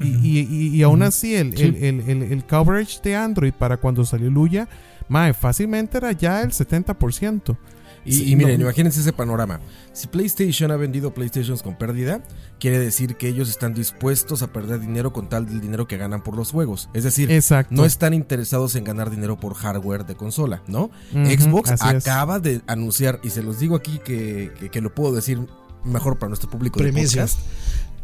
y, 0.01 0.07
y, 0.07 0.39
y- 0.51 0.69
y 0.77 0.83
aún 0.83 1.03
así, 1.03 1.35
el, 1.35 1.57
Sí. 1.57 1.63
el, 1.65 1.77
el, 1.83 2.01
el- 2.11 2.23
el 2.33 2.45
coverage 2.45 3.01
de 3.03 3.17
Android 3.17 3.53
para 3.55 3.77
cuando 3.79 4.05
salió 4.05 4.31
Luya, 4.31 4.69
mae, 5.09 5.35
fácilmente 5.35 5.99
era 5.99 6.13
ya 6.13 6.43
el 6.43 6.51
70%. 6.53 7.57
Y, 8.05 8.13
Sí, 8.13 8.31
y 8.31 8.37
miren, 8.37 8.59
no. 8.61 8.67
imagínense 8.67 9.01
ese 9.01 9.13
panorama. 9.13 9.59
Si 9.93 10.07
PlayStation 10.07 10.71
ha 10.71 10.77
vendido 10.77 11.13
PlayStations 11.13 11.61
con 11.61 11.77
pérdida, 11.77 12.21
quiere 12.61 12.79
decir 12.79 13.17
que 13.17 13.27
ellos 13.27 13.49
están 13.49 13.75
dispuestos 13.75 14.43
a 14.43 14.53
perder 14.53 14.79
dinero 14.79 15.13
con 15.13 15.29
tal 15.29 15.47
del 15.47 15.61
dinero 15.61 15.89
que 15.89 15.97
ganan 15.97 16.23
por 16.23 16.37
los 16.37 16.53
juegos. 16.53 16.89
Es 16.95 17.03
decir, 17.03 17.33
Exacto. 17.33 17.75
no 17.75 17.85
están 17.85 18.15
interesados 18.15 18.77
en 18.77 18.85
ganar 18.85 19.11
dinero 19.11 19.41
por 19.41 19.55
hardware 19.55 20.07
de 20.07 20.15
consola, 20.15 20.63
¿no? 20.69 20.91
Xbox 21.13 21.73
es. 21.73 21.83
acaba 21.83 22.39
de 22.39 22.61
anunciar, 22.69 23.19
y 23.25 23.31
se 23.31 23.43
los 23.43 23.59
digo 23.59 23.75
aquí 23.75 23.99
que, 23.99 24.53
que- 24.61 24.71
que 24.71 24.81
lo 24.81 24.95
puedo 24.95 25.13
decir 25.13 25.41
mejor 25.83 26.17
para 26.17 26.29
nuestro 26.29 26.49
público 26.49 26.79
de 26.79 26.93
Primicia. 26.93 27.23
podcast. 27.23 27.41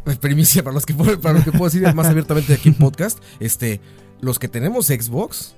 Pues, 0.03 0.17
Primicia 0.19 0.63
para 0.63 0.73
los 0.73 0.85
que 0.85 0.93
puedo- 0.93 1.21
para 1.21 1.35
los 1.35 1.45
que 1.45 1.51
puedo 1.51 1.65
decir 1.71 1.93
más 1.95 2.07
abiertamente 2.07 2.53
aquí 2.53 2.67
en 2.67 2.75
podcast. 2.77 3.19
Este, 3.39 3.79
los 4.19 4.37
que 4.37 4.49
tenemos 4.49 4.87
Xbox, 4.87 5.55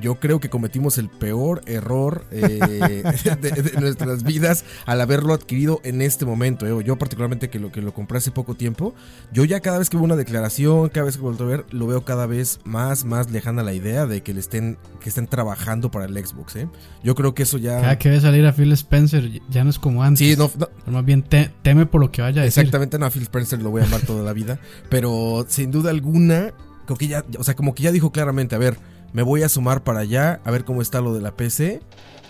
yo 0.00 0.16
creo 0.16 0.40
que 0.40 0.48
cometimos 0.50 0.98
el 0.98 1.08
peor 1.08 1.62
error 1.66 2.24
eh, 2.30 3.02
de, 3.40 3.50
de 3.50 3.80
nuestras 3.80 4.22
vidas 4.22 4.64
al 4.86 5.00
haberlo 5.00 5.34
adquirido 5.34 5.80
en 5.84 6.02
este 6.02 6.24
momento. 6.24 6.66
eh. 6.66 6.84
Yo 6.84 6.96
particularmente 6.96 7.50
que 7.50 7.58
lo 7.58 7.72
que 7.72 7.82
lo 7.82 7.92
compré 7.94 8.18
hace 8.18 8.30
poco 8.30 8.54
tiempo, 8.54 8.94
yo 9.32 9.44
ya 9.44 9.60
cada 9.60 9.78
vez 9.78 9.90
que 9.90 9.96
veo 9.96 10.04
una 10.04 10.16
declaración, 10.16 10.88
cada 10.88 11.06
vez 11.06 11.16
que 11.16 11.22
vuelvo 11.22 11.44
a 11.44 11.46
ver, 11.48 11.66
lo 11.70 11.86
veo 11.86 12.04
cada 12.04 12.26
vez 12.26 12.60
más, 12.64 13.04
más 13.04 13.30
lejana 13.30 13.62
la 13.62 13.72
idea 13.74 14.06
de 14.06 14.22
que 14.22 14.34
le 14.34 14.40
estén, 14.40 14.78
que 15.00 15.08
estén 15.08 15.26
trabajando 15.26 15.90
para 15.90 16.04
el 16.06 16.26
Xbox. 16.26 16.56
¿eh? 16.56 16.68
Yo 17.02 17.14
creo 17.14 17.34
que 17.34 17.42
eso 17.44 17.58
ya... 17.58 17.80
Cada 17.80 17.98
que 17.98 18.08
ve 18.10 18.20
salir 18.20 18.46
a 18.46 18.52
Phil 18.52 18.72
Spencer 18.72 19.30
ya 19.50 19.64
no 19.64 19.70
es 19.70 19.78
como 19.78 20.02
antes. 20.02 20.26
Sí, 20.26 20.36
no, 20.36 20.50
no, 20.86 20.92
más 20.92 21.04
bien 21.04 21.22
te- 21.22 21.50
teme 21.62 21.86
por 21.86 22.00
lo 22.00 22.10
que 22.10 22.22
vaya 22.22 22.42
a 22.42 22.44
decir. 22.44 22.60
Exactamente, 22.62 22.98
no, 22.98 23.06
a 23.06 23.10
Phil 23.10 23.22
Spencer 23.22 23.60
lo 23.62 23.70
voy 23.70 23.82
a 23.82 23.84
amar 23.86 24.00
toda 24.02 24.22
la 24.22 24.32
vida. 24.32 24.58
Pero 24.88 25.44
sin 25.48 25.70
duda 25.70 25.90
alguna, 25.90 26.52
creo 26.86 26.96
que 26.98 27.08
ya, 27.08 27.24
o 27.38 27.44
sea, 27.44 27.54
como 27.54 27.74
que 27.74 27.82
ya 27.82 27.92
dijo 27.92 28.12
claramente, 28.12 28.54
a 28.54 28.58
ver, 28.58 28.76
me 29.12 29.22
voy 29.22 29.42
a 29.42 29.48
sumar 29.48 29.82
para 29.82 30.00
allá 30.00 30.40
a 30.44 30.50
ver 30.50 30.64
cómo 30.64 30.82
está 30.82 31.00
lo 31.00 31.14
de 31.14 31.20
la 31.20 31.36
PC. 31.36 31.80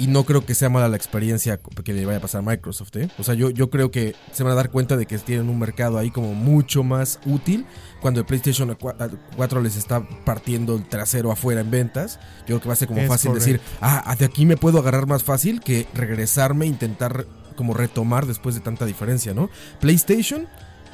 Y 0.01 0.07
no 0.07 0.22
creo 0.22 0.47
que 0.47 0.55
sea 0.55 0.68
mala 0.68 0.89
la 0.89 0.97
experiencia 0.97 1.59
que 1.59 1.93
le 1.93 2.07
vaya 2.07 2.18
a 2.18 2.20
pasar 2.20 2.39
a 2.39 2.43
Microsoft. 2.43 2.95
¿eh? 2.95 3.09
O 3.18 3.24
sea, 3.24 3.35
yo, 3.35 3.51
yo 3.51 3.68
creo 3.68 3.91
que 3.91 4.14
se 4.31 4.45
van 4.45 4.53
a 4.53 4.55
dar 4.55 4.70
cuenta 4.70 4.97
de 4.97 5.07
que 5.07 5.18
tienen 5.18 5.49
un 5.49 5.59
mercado 5.59 5.99
ahí 5.99 6.12
como 6.12 6.35
mucho 6.35 6.85
más 6.85 7.18
útil. 7.26 7.66
Cuando 8.01 8.20
el 8.20 8.26
PlayStation 8.26 8.76
4 8.79 9.61
les 9.61 9.74
está 9.74 10.09
partiendo 10.24 10.76
el 10.76 10.89
trasero 10.89 11.33
afuera 11.33 11.62
en 11.62 11.72
ventas. 11.72 12.20
Yo 12.43 12.47
creo 12.47 12.61
que 12.61 12.68
va 12.68 12.74
a 12.74 12.76
ser 12.76 12.87
como 12.87 13.01
Es 13.01 13.09
fácil 13.09 13.35
decir, 13.35 13.59
correcto. 13.59 13.79
ah, 13.81 14.14
de 14.16 14.24
aquí 14.24 14.47
me 14.47 14.57
puedo 14.57 14.79
agarrar 14.79 15.09
más 15.09 15.24
fácil 15.24 15.59
que 15.59 15.89
regresarme 15.95 16.66
e 16.66 16.68
intentar 16.68 17.26
como 17.57 17.74
retomar 17.74 18.26
después 18.26 18.55
de 18.55 18.61
tanta 18.61 18.87
diferencia, 18.87 19.35
¿no? 19.35 19.51
PlayStation 19.81 20.47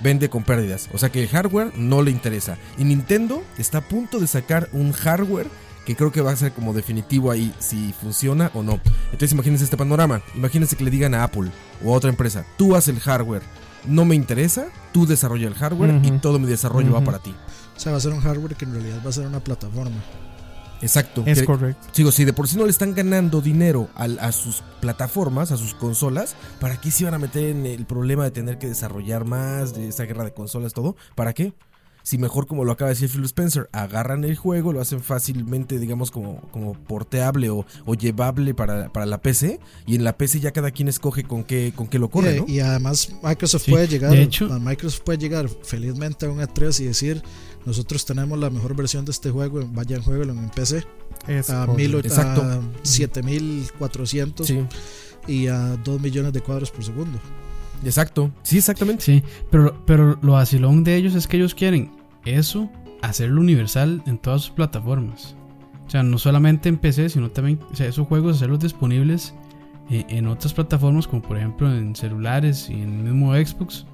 vende 0.02 0.30
con 0.30 0.44
pérdidas. 0.44 0.88
O 0.94 0.98
sea 0.98 1.10
que 1.10 1.22
el 1.22 1.28
hardware 1.28 1.76
no 1.76 2.00
le 2.00 2.10
interesa. 2.10 2.56
Y 2.78 2.84
Nintendo 2.84 3.42
está 3.58 3.78
a 3.78 3.82
punto 3.82 4.18
de 4.18 4.26
sacar 4.26 4.70
un 4.72 4.92
hardware 4.92 5.48
que 5.84 5.96
creo 5.96 6.10
que 6.12 6.20
va 6.20 6.32
a 6.32 6.36
ser 6.36 6.52
como 6.52 6.72
definitivo 6.72 7.30
ahí 7.30 7.54
si 7.58 7.92
funciona 8.00 8.50
o 8.54 8.62
no. 8.62 8.80
Entonces 9.06 9.32
imagínense 9.32 9.64
este 9.64 9.76
panorama. 9.76 10.22
Imagínense 10.34 10.76
que 10.76 10.84
le 10.84 10.90
digan 10.90 11.14
a 11.14 11.24
Apple 11.24 11.50
o 11.84 11.92
a 11.94 11.96
otra 11.96 12.10
empresa, 12.10 12.44
tú 12.56 12.74
haz 12.74 12.88
el 12.88 13.00
hardware. 13.00 13.42
No 13.86 14.04
me 14.06 14.14
interesa, 14.14 14.66
tú 14.92 15.06
desarrolla 15.06 15.46
el 15.46 15.54
hardware 15.54 16.00
y 16.02 16.10
todo 16.12 16.38
mi 16.38 16.46
desarrollo 16.46 16.92
va 16.94 17.02
para 17.02 17.18
ti. 17.18 17.34
O 17.76 17.80
sea, 17.80 17.92
va 17.92 17.98
a 17.98 18.00
ser 18.00 18.12
un 18.12 18.20
hardware 18.20 18.54
que 18.56 18.64
en 18.64 18.72
realidad 18.72 19.00
va 19.04 19.10
a 19.10 19.12
ser 19.12 19.26
una 19.26 19.40
plataforma. 19.40 19.96
Exacto. 20.80 21.22
Es 21.26 21.40
Que- 21.40 21.46
correcto. 21.46 21.86
Digo, 21.96 22.12
si 22.12 22.24
de 22.24 22.32
por 22.32 22.48
sí 22.48 22.56
no 22.56 22.64
le 22.64 22.70
están 22.70 22.94
ganando 22.94 23.40
dinero 23.40 23.88
al- 23.94 24.18
a, 24.18 24.32
sus 24.32 24.62
plataformas, 24.80 25.50
a 25.50 25.56
sus 25.56 25.74
consolas, 25.74 26.34
¿para 26.60 26.78
qué 26.80 26.90
se 26.90 27.04
iban 27.04 27.14
a 27.14 27.18
meter 27.18 27.44
en 27.44 27.64
el 27.66 27.86
problema 27.86 28.24
de 28.24 28.30
tener 28.30 28.58
que 28.58 28.66
desarrollar 28.68 29.24
más, 29.24 29.74
de 29.74 29.88
esa 29.88 30.04
guerra 30.04 30.24
de 30.24 30.32
consolas, 30.34 30.72
todo? 30.72 30.96
¿Para 31.14 31.32
qué? 31.32 31.52
Si 32.06 32.18
mejor, 32.18 32.46
como 32.46 32.64
lo 32.66 32.72
acaba 32.72 32.90
de 32.90 32.96
decir 32.96 33.08
Phil 33.08 33.24
Spencer, 33.24 33.70
agarran 33.72 34.24
el 34.24 34.36
juego, 34.36 34.74
lo 34.74 34.80
hacen 34.82 35.00
fácilmente, 35.02 35.78
digamos, 35.78 36.10
como, 36.10 36.42
como 36.52 36.74
porteable 36.74 37.48
o, 37.48 37.64
o 37.86 37.94
llevable 37.94 38.52
para, 38.52 38.92
para 38.92 39.06
la 39.06 39.22
PC, 39.22 39.58
y 39.86 39.94
en 39.96 40.04
la 40.04 40.16
PC 40.18 40.38
ya 40.40 40.52
cada 40.52 40.70
quien 40.70 40.88
escoge 40.88 41.24
con 41.24 41.44
qué, 41.44 41.72
con 41.74 41.86
qué 41.88 41.98
lo 41.98 42.10
corre, 42.10 42.36
y, 42.36 42.40
¿no? 42.40 42.44
y 42.46 42.60
además 42.60 43.08
Microsoft 43.22 43.62
Sí, 43.64 43.70
puede 43.70 43.88
llegar, 43.88 44.10
de 44.12 44.20
hecho- 44.22 44.52
a 44.52 44.58
Microsoft 44.58 45.00
puede 45.00 45.16
llegar 45.18 45.48
felizmente 45.48 46.26
a 46.26 46.28
un 46.30 46.40
E3 46.40 46.78
y 46.80 46.84
decir, 46.84 47.22
nosotros 47.64 48.04
tenemos 48.04 48.38
la 48.38 48.50
mejor 48.50 48.76
versión 48.76 49.06
de 49.06 49.10
este 49.10 49.30
juego, 49.30 49.66
vayan 49.72 50.02
jueguenlo 50.02 50.34
en 50.34 50.50
PC 50.50 50.84
Es 51.26 51.48
a, 51.48 51.66
mil, 51.68 51.94
Exacto. 51.94 52.42
a 52.42 52.60
7400 52.82 54.46
Sí, 54.46 54.60
y 55.26 55.46
a 55.46 55.76
2 55.82 56.00
millones 56.00 56.32
de 56.32 56.40
cuadros 56.42 56.70
por 56.70 56.84
segundo. 56.84 57.18
Exacto. 57.84 58.30
Sí, 58.42 58.58
exactamente. 58.58 59.02
Sí, 59.04 59.22
pero, 59.50 59.76
pero 59.86 60.18
lo 60.22 60.32
vacilón 60.32 60.84
de 60.84 60.96
ellos 60.96 61.14
es 61.14 61.26
que 61.26 61.36
ellos 61.36 61.54
quieren 61.54 61.90
eso, 62.24 62.70
hacerlo 63.02 63.40
universal 63.40 64.02
en 64.06 64.18
todas 64.18 64.42
sus 64.42 64.50
plataformas. 64.50 65.36
O 65.86 65.90
sea, 65.90 66.02
no 66.02 66.18
solamente 66.18 66.68
en 66.68 66.78
PC, 66.78 67.08
sino 67.10 67.30
también, 67.30 67.60
o 67.70 67.76
sea, 67.76 67.86
esos 67.86 68.06
juegos 68.06 68.36
hacerlos 68.36 68.60
disponibles 68.60 69.34
en, 69.90 70.06
en 70.08 70.26
otras 70.28 70.54
plataformas, 70.54 71.06
como 71.06 71.20
por 71.22 71.36
ejemplo 71.36 71.70
en 71.74 71.94
celulares 71.94 72.68
y 72.70 72.74
en 72.74 72.94
el 73.06 73.12
mismo 73.12 73.34
Xbox. 73.34 73.86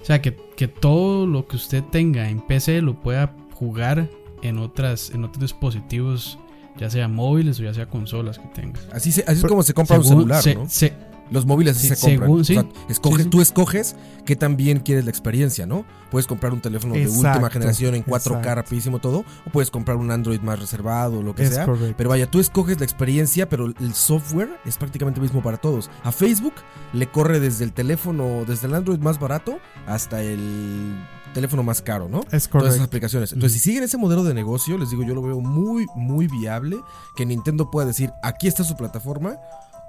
O 0.00 0.04
sea, 0.06 0.22
que, 0.22 0.34
que 0.56 0.68
todo 0.68 1.26
lo 1.26 1.46
que 1.46 1.56
usted 1.56 1.82
tenga 1.84 2.28
en 2.30 2.40
PC 2.40 2.80
lo 2.80 2.98
pueda 3.00 3.34
jugar 3.54 4.08
en, 4.42 4.58
otras, 4.58 5.10
en 5.10 5.24
otros 5.24 5.40
dispositivos, 5.42 6.38
ya 6.78 6.88
sea 6.90 7.08
móviles 7.08 7.58
o 7.60 7.64
ya 7.64 7.74
sea 7.74 7.86
consolas 7.86 8.38
que 8.38 8.46
tenga. 8.48 8.80
Así, 8.92 9.10
se- 9.12 9.22
así 9.26 9.38
es 9.40 9.44
como 9.44 9.62
se 9.62 9.74
compra 9.74 9.98
un 9.98 10.04
celular, 10.04 10.42
se- 10.42 10.54
¿no? 10.54 10.68
se- 10.68 10.92
Los 11.30 11.44
móviles 11.46 11.76
Sí, 11.76 11.88
se 11.88 11.96
compran. 11.96 12.20
según- 12.28 12.40
O 12.40 12.44
sea, 12.44 12.62
sí. 12.62 12.68
escoge- 12.88 13.16
Sí, 13.18 13.22
sí. 13.24 13.28
Tú 13.30 13.40
escoges 13.40 13.96
qué 14.24 14.36
tan 14.36 14.56
bien 14.56 14.78
quieres 14.80 15.04
la 15.04 15.10
experiencia, 15.10 15.66
¿no? 15.66 15.84
Puedes 16.10 16.26
comprar 16.26 16.52
un 16.52 16.60
teléfono 16.60 16.94
de 16.94 17.08
última 17.08 17.50
generación 17.50 17.94
en 17.94 18.02
4K 18.04 18.38
exacto. 18.40 18.54
rapidísimo 18.62 18.98
todo, 19.00 19.24
o 19.46 19.50
puedes 19.52 19.70
comprar 19.70 19.96
un 19.96 20.10
Android 20.10 20.40
más 20.40 20.58
reservado, 20.60 21.22
lo 21.22 21.34
que 21.34 21.42
Es 21.44 21.54
sea. 21.54 21.64
correcto. 21.64 21.94
Pero 21.96 22.10
vaya, 22.10 22.30
tú 22.30 22.38
escoges 22.38 22.78
la 22.78 22.84
experiencia, 22.84 23.48
pero 23.48 23.66
el 23.66 23.94
software 23.94 24.50
es 24.64 24.76
prácticamente 24.76 25.18
el 25.20 25.22
mismo 25.24 25.42
para 25.42 25.56
todos. 25.56 25.90
A 26.04 26.12
Facebook 26.12 26.54
le 26.92 27.08
corre 27.10 27.40
desde 27.40 27.64
el 27.64 27.72
teléfono, 27.72 28.44
desde 28.46 28.66
el 28.68 28.74
Android 28.74 28.98
más 29.00 29.18
barato 29.18 29.58
hasta 29.86 30.22
el 30.22 30.94
teléfono 31.34 31.62
más 31.62 31.82
caro, 31.82 32.08
¿no? 32.08 32.20
Es 32.20 32.24
Todas 32.26 32.38
esas 32.38 32.50
correcto. 32.50 32.84
aplicaciones. 32.84 33.32
Entonces, 33.32 33.60
si 33.60 33.68
siguen 33.68 33.82
ese 33.82 33.98
modelo 33.98 34.24
de 34.24 34.32
negocio, 34.32 34.78
les 34.78 34.88
digo, 34.90 35.02
yo 35.02 35.14
lo 35.14 35.20
veo 35.22 35.38
muy, 35.40 35.84
muy 35.94 36.28
viable 36.28 36.78
que 37.14 37.26
Nintendo 37.26 37.70
pueda 37.70 37.86
decir, 37.86 38.10
aquí 38.22 38.48
está 38.48 38.64
su 38.64 38.74
plataforma, 38.74 39.36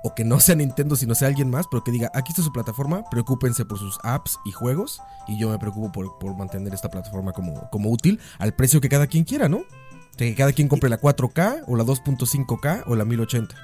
o 0.04 0.14
que 0.16 0.24
no 0.24 0.40
sea 0.40 0.56
Nintendo, 0.56 0.96
sino 0.96 1.16
sea 1.16 1.28
alguien 1.28 1.50
más, 1.50 1.66
pero 1.70 1.84
que 1.84 1.92
diga, 1.92 2.12
aquí 2.14 2.32
está 2.32 2.42
su 2.44 2.52
plataforma, 2.54 3.04
preocúpense 3.10 3.66
por 3.66 3.80
sus 3.80 3.98
apps 4.04 4.38
y 4.46 4.52
juegos, 4.52 5.02
y 5.28 5.38
yo 5.40 5.50
me 5.50 5.58
preocupo 5.60 5.92
por, 5.92 6.18
por 6.20 6.36
mantener 6.38 6.74
esta 6.74 6.90
plataforma 6.90 7.32
como, 7.34 7.70
como 7.72 7.90
útil 7.92 8.20
al 8.40 8.54
precio 8.54 8.80
que 8.82 8.90
cada 8.90 9.08
quien 9.08 9.24
quiera, 9.24 9.50
¿no? 9.50 9.62
Que 10.16 10.34
cada 10.36 10.52
quien 10.54 10.68
compre 10.68 10.90
la 10.90 11.00
4K 11.00 11.64
o 11.68 11.76
la 11.76 11.84
2.5K 11.84 12.84
o 12.88 12.96
la 12.96 13.06
1080. 13.06 13.56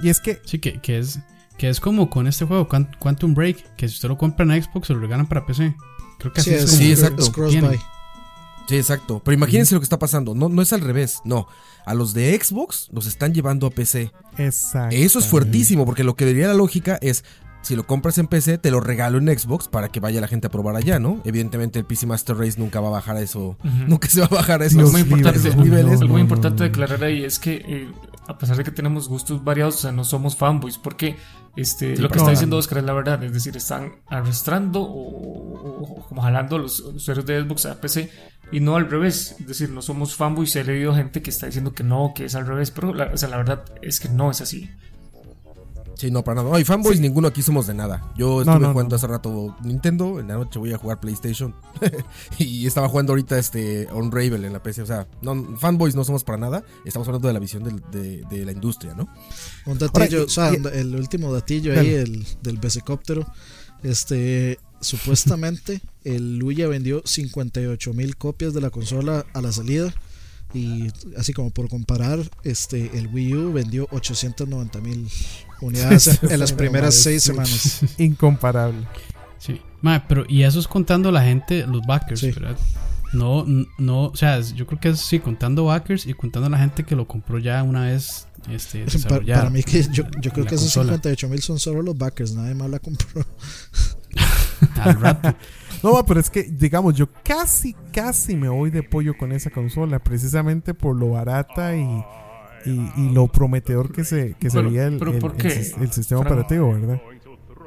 Y 0.00 0.08
es 0.10 0.20
que 0.20 0.40
Sí, 0.44 0.58
que, 0.58 0.80
que 0.80 0.98
es 0.98 1.18
que 1.56 1.68
es 1.68 1.80
como 1.80 2.08
con 2.08 2.28
este 2.28 2.44
juego 2.44 2.68
Quant- 2.68 2.96
Quantum 3.00 3.34
Break, 3.34 3.74
que 3.74 3.88
si 3.88 3.94
usted 3.96 4.08
lo 4.08 4.16
compra 4.16 4.44
en 4.44 4.62
Xbox 4.62 4.86
se 4.86 4.94
lo 4.94 5.00
regalan 5.00 5.26
para 5.26 5.44
PC. 5.44 5.74
Creo 6.20 6.32
que 6.32 6.40
así 6.40 6.50
Sí, 6.50 6.56
es, 6.56 6.62
es, 6.62 6.68
como 6.68 6.78
Sí, 6.78 6.92
es 6.92 6.98
exacto. 7.00 7.24
Sí, 8.68 8.76
exacto. 8.76 9.20
Pero 9.24 9.34
imagínense 9.34 9.74
lo 9.74 9.80
que 9.80 9.84
está 9.84 9.98
pasando. 9.98 10.34
No, 10.34 10.48
no 10.48 10.60
es 10.62 10.72
al 10.72 10.82
revés, 10.82 11.20
no. 11.24 11.46
A 11.86 11.94
los 11.94 12.12
de 12.12 12.38
Xbox 12.40 12.88
los 12.92 13.06
están 13.06 13.32
llevando 13.32 13.66
a 13.66 13.70
PC. 13.70 14.12
exacto. 14.36 14.94
Eso 14.94 15.18
es 15.18 15.26
fuertísimo, 15.26 15.86
porque 15.86 16.04
lo 16.04 16.14
que 16.16 16.26
diría 16.26 16.48
la 16.48 16.54
lógica 16.54 16.98
es, 17.00 17.24
si 17.62 17.74
lo 17.76 17.86
compras 17.86 18.18
en 18.18 18.26
PC, 18.26 18.58
te 18.58 18.70
lo 18.70 18.80
regalo 18.80 19.16
en 19.18 19.26
Xbox 19.38 19.68
para 19.68 19.88
que 19.88 20.00
vaya 20.00 20.20
la 20.20 20.28
gente 20.28 20.46
a 20.46 20.50
probar 20.50 20.76
allá, 20.76 20.98
¿no? 20.98 21.20
Evidentemente 21.24 21.78
el 21.78 21.86
PC 21.86 22.06
Master 22.06 22.36
Race 22.36 22.58
nunca 22.60 22.80
va 22.80 22.88
a 22.88 22.92
bajar 22.92 23.16
a 23.16 23.20
eso, 23.22 23.56
nunca 23.88 24.08
se 24.08 24.20
va 24.20 24.26
a 24.26 24.34
bajar 24.34 24.60
a 24.62 24.66
esos, 24.66 24.76
Dios 24.78 24.92
muy 24.92 25.00
importante, 25.00 25.38
esos 25.40 25.56
niveles. 25.56 25.84
no, 25.86 25.92
Algo 25.92 26.08
muy 26.08 26.16
no, 26.16 26.18
importante 26.20 26.58
no. 26.58 26.64
declarar 26.64 27.02
ahí 27.04 27.24
es 27.24 27.38
que 27.38 27.56
eh, 27.66 27.88
a 28.26 28.36
pesar 28.38 28.56
de 28.58 28.64
que 28.64 28.70
tenemos 28.70 29.08
gustos 29.08 29.42
variados, 29.42 29.76
o 29.76 29.78
sea, 29.78 29.92
no 29.92 30.04
somos 30.04 30.36
fanboys, 30.36 30.76
porque 30.78 31.16
este, 31.56 31.96
lo 31.96 32.08
que 32.10 32.18
está 32.18 32.30
diciendo 32.30 32.56
Oscar 32.58 32.78
es 32.78 32.84
la 32.84 32.92
verdad, 32.92 33.22
es 33.24 33.32
decir, 33.32 33.56
están 33.56 33.92
arrastrando 34.06 34.80
o, 34.82 34.86
o- 34.86 35.98
o 36.00 36.06
como 36.06 36.22
jalando 36.22 36.56
a 36.56 36.58
los 36.60 36.80
usuarios 36.80 37.26
de 37.26 37.42
Xbox 37.42 37.66
a 37.66 37.80
PC 37.80 38.10
y 38.52 38.60
no 38.60 38.76
al 38.76 38.88
revés, 38.90 39.36
es 39.40 39.46
decir, 39.46 39.70
no 39.70 39.82
somos 39.82 40.14
fanboys, 40.16 40.54
he 40.56 40.64
leído 40.64 40.94
gente 40.94 41.22
que 41.22 41.30
está 41.30 41.46
diciendo 41.46 41.72
que 41.72 41.84
no, 41.84 42.12
que 42.14 42.24
es 42.24 42.34
al 42.34 42.46
revés, 42.46 42.70
pero 42.70 42.94
la, 42.94 43.06
o 43.12 43.16
sea, 43.16 43.28
la 43.28 43.36
verdad 43.36 43.64
es 43.82 44.00
que 44.00 44.08
no 44.08 44.30
es 44.30 44.40
así. 44.40 44.70
Sí, 45.94 46.12
no, 46.12 46.22
para 46.22 46.36
nada. 46.42 46.52
No, 46.52 46.58
y 46.60 46.64
fanboys 46.64 47.00
ninguno 47.00 47.26
aquí 47.26 47.42
somos 47.42 47.66
de 47.66 47.74
nada. 47.74 48.12
Yo 48.16 48.42
estuve 48.42 48.60
no, 48.60 48.70
jugando 48.70 48.90
no. 48.92 48.96
hace 48.96 49.06
rato 49.08 49.56
Nintendo, 49.64 50.20
en 50.20 50.28
la 50.28 50.34
noche 50.34 50.60
voy 50.60 50.72
a 50.72 50.78
jugar 50.78 51.00
PlayStation. 51.00 51.56
y 52.38 52.68
estaba 52.68 52.88
jugando 52.88 53.12
ahorita 53.14 53.36
este 53.36 53.88
Unravel 53.92 54.44
en 54.44 54.52
la 54.52 54.62
PC. 54.62 54.82
O 54.82 54.86
sea, 54.86 55.08
no, 55.22 55.56
fanboys 55.56 55.96
no 55.96 56.04
somos 56.04 56.22
para 56.22 56.38
nada. 56.38 56.62
Estamos 56.84 57.08
hablando 57.08 57.26
de 57.26 57.34
la 57.34 57.40
visión 57.40 57.64
del- 57.64 57.82
de, 57.90 58.22
de 58.30 58.44
la 58.44 58.52
industria, 58.52 58.94
¿no? 58.94 59.08
Un 59.66 59.76
datillo, 59.76 60.18
Ahora, 60.20 60.26
o 60.26 60.28
sea, 60.28 60.52
y- 60.52 60.78
el 60.78 60.94
último 60.94 61.32
datillo 61.32 61.72
ahí 61.76 61.90
el, 61.94 62.24
del 62.42 62.58
bececóptero. 62.58 63.26
Este, 63.82 64.60
supuestamente 64.80 65.80
el 66.04 66.38
Luya 66.38 66.68
vendió 66.68 67.02
58 67.04 67.92
mil 67.94 68.16
copias 68.16 68.54
de 68.54 68.60
la 68.60 68.70
consola 68.70 69.26
a 69.34 69.40
la 69.40 69.52
salida. 69.52 69.92
Y 70.54 70.88
así 71.18 71.34
como 71.34 71.50
por 71.50 71.68
comparar, 71.68 72.20
este, 72.42 72.96
el 72.98 73.08
Wii 73.08 73.34
U 73.34 73.52
vendió 73.52 73.86
890 73.90 74.80
mil 74.80 75.06
unidades 75.60 76.22
en 76.22 76.40
las 76.40 76.52
primeras 76.52 76.94
seis 76.94 77.22
semanas. 77.22 77.80
Incomparable. 77.98 78.86
Sí. 79.38 79.60
Ma, 79.82 80.06
pero 80.08 80.24
y 80.26 80.42
eso 80.44 80.58
es 80.58 80.66
contando 80.66 81.12
la 81.12 81.22
gente, 81.22 81.66
los 81.66 81.82
backers, 81.86 82.20
Sí. 82.20 82.30
¿verdad? 82.30 82.56
No, 83.12 83.44
no, 83.78 84.06
o 84.06 84.16
sea, 84.16 84.40
yo 84.40 84.66
creo 84.66 84.80
que 84.80 84.88
es 84.90 85.00
sí, 85.00 85.18
contando 85.18 85.64
backers 85.64 86.06
y 86.06 86.12
contando 86.14 86.48
la 86.50 86.58
gente 86.58 86.84
que 86.84 86.94
lo 86.94 87.06
compró 87.06 87.38
ya 87.38 87.62
una 87.62 87.86
vez 87.86 88.26
este, 88.50 88.84
Para, 89.08 89.24
para 89.24 89.50
mí 89.50 89.62
que 89.62 89.82
yo, 89.92 90.04
yo 90.20 90.30
creo 90.32 90.46
que 90.46 90.54
esos 90.54 90.72
consola. 90.74 90.92
58 90.94 91.28
mil 91.28 91.42
son 91.42 91.58
solo 91.58 91.82
los 91.82 91.96
backers, 91.96 92.32
nadie 92.34 92.54
más 92.54 92.70
la 92.70 92.78
compró. 92.78 93.24
Al 94.82 95.00
rato. 95.00 95.34
No, 95.82 96.04
pero 96.04 96.18
es 96.20 96.28
que, 96.30 96.42
digamos, 96.44 96.94
yo 96.94 97.08
casi, 97.22 97.74
casi 97.92 98.34
me 98.36 98.48
voy 98.48 98.70
de 98.70 98.82
pollo 98.82 99.16
con 99.16 99.32
esa 99.32 99.50
consola, 99.50 99.98
precisamente 100.00 100.74
por 100.74 100.96
lo 100.96 101.10
barata 101.10 101.76
y, 101.76 101.82
y, 102.66 102.90
y 102.96 103.10
lo 103.12 103.28
prometedor 103.28 103.92
que 103.92 104.04
se, 104.04 104.34
que 104.40 104.48
Pero- 104.50 104.64
sería 104.64 104.86
el, 104.86 104.94
el- 104.94 105.18
¿por 105.18 105.32
el 105.32 105.36
qué, 105.36 105.50
sis- 105.50 105.76
el 105.80 105.92
sistema 105.92 106.20
operativo, 106.22 106.72
¿verdad? 106.72 107.00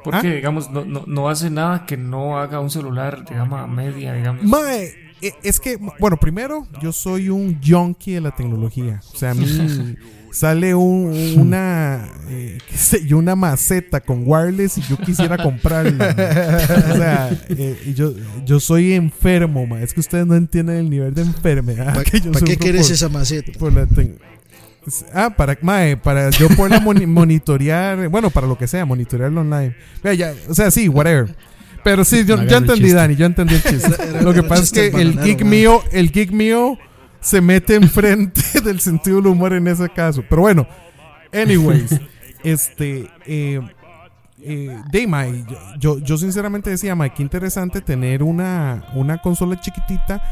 Porque, 0.04 0.28
Ah. 0.28 0.34
digamos, 0.34 0.68
no, 0.70 0.84
no, 0.84 1.04
no 1.06 1.28
hace 1.28 1.48
nada 1.48 1.86
que 1.86 1.96
no 1.96 2.38
haga 2.38 2.58
un 2.60 2.70
celular 2.70 3.24
de 3.24 3.36
gama 3.36 3.66
media, 3.68 4.12
digamos. 4.12 4.42
Mae, 4.44 4.92
e- 5.22 5.34
es 5.44 5.60
que, 5.60 5.78
bueno, 6.00 6.16
primero, 6.18 6.66
yo 6.82 6.92
soy 6.92 7.28
un 7.30 7.60
junkie 7.64 8.14
de 8.14 8.20
la 8.20 8.34
tecnología. 8.34 9.00
O 9.14 9.16
sea, 9.16 9.30
a 9.30 9.34
mí 9.34 9.46
sale 10.32 10.74
un- 10.74 11.34
una, 11.38 12.08
eh, 12.28 12.58
qué 12.68 12.76
sé 12.76 13.06
yo, 13.06 13.18
una 13.18 13.36
maceta 13.36 14.00
con 14.00 14.22
wireless 14.26 14.78
y 14.78 14.82
yo 14.82 14.96
quisiera 14.96 15.36
comprarla. 15.36 16.08
o 16.92 16.96
sea, 16.96 17.30
eh, 17.50 17.92
yo, 17.94 18.12
yo 18.44 18.58
soy 18.58 18.94
enfermo, 18.94 19.66
ma. 19.66 19.82
Es 19.82 19.94
que 19.94 20.00
ustedes 20.00 20.26
no 20.26 20.34
entienden 20.34 20.76
el 20.76 20.90
nivel 20.90 21.14
de 21.14 21.22
enfermedad 21.22 21.92
¿Para 21.94 22.04
que 22.04 22.20
yo 22.20 22.32
qué 22.32 22.56
quieres 22.56 22.86
por- 22.86 22.92
esa 22.94 23.08
maceta? 23.08 23.52
por 23.58 23.72
la 23.72 23.84
tec- 23.86 24.16
Ah, 25.14 25.30
para, 25.36 25.56
mae, 25.62 25.96
para 25.96 26.30
yo 26.30 26.48
poderla 26.48 26.80
moni- 26.80 27.06
monitorear, 27.06 28.08
bueno, 28.08 28.30
para 28.30 28.48
lo 28.48 28.58
que 28.58 28.66
sea, 28.66 28.84
monitorearlo 28.84 29.42
online. 29.42 29.76
Vea, 30.02 30.14
ya, 30.14 30.34
o 30.48 30.54
sea, 30.54 30.72
sí, 30.72 30.88
whatever. 30.88 31.32
Pero 31.84 32.04
sí, 32.04 32.24
yo, 32.24 32.34
entendí. 32.34 32.90
Dani, 32.90 33.14
yo 33.16 33.26
entendí 33.26 33.54
el 33.54 33.62
chiste. 33.62 33.92
Era- 34.08 34.22
Lo 34.22 34.32
que 34.34 34.42
pasa 34.42 34.62
es 34.62 34.72
que 34.72 34.86
el 34.86 35.20
geek 35.20 35.44
mío, 35.44 35.82
el 35.92 36.10
geek 36.10 36.30
mío 36.32 36.78
se 37.22 37.40
mete 37.40 37.76
enfrente 37.76 38.42
del 38.64 38.80
sentido 38.80 39.16
del 39.16 39.28
humor 39.28 39.54
en 39.54 39.68
ese 39.68 39.88
caso. 39.88 40.22
Pero 40.28 40.42
bueno, 40.42 40.66
anyways, 41.32 41.98
este, 42.44 43.08
eh, 43.24 43.60
eh, 44.44 44.82
de, 44.90 45.06
mae, 45.06 45.44
yo, 45.78 45.98
yo 45.98 46.18
sinceramente 46.18 46.68
decía, 46.68 46.94
mae, 46.94 47.14
qué 47.14 47.22
interesante 47.22 47.80
tener 47.80 48.22
una, 48.22 48.84
una 48.94 49.18
consola 49.18 49.60
chiquitita. 49.60 50.22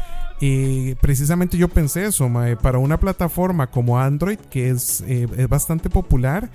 Eh, 0.41 0.95
precisamente 1.01 1.57
yo 1.57 1.69
pensé 1.69 2.05
eso, 2.05 2.27
mae, 2.27 2.57
para 2.57 2.77
una 2.77 2.99
plataforma 2.99 3.67
como 3.67 3.99
Android, 3.99 4.37
que 4.37 4.69
es, 4.69 5.01
eh, 5.07 5.27
es 5.37 5.47
bastante 5.47 5.89
popular 5.89 6.49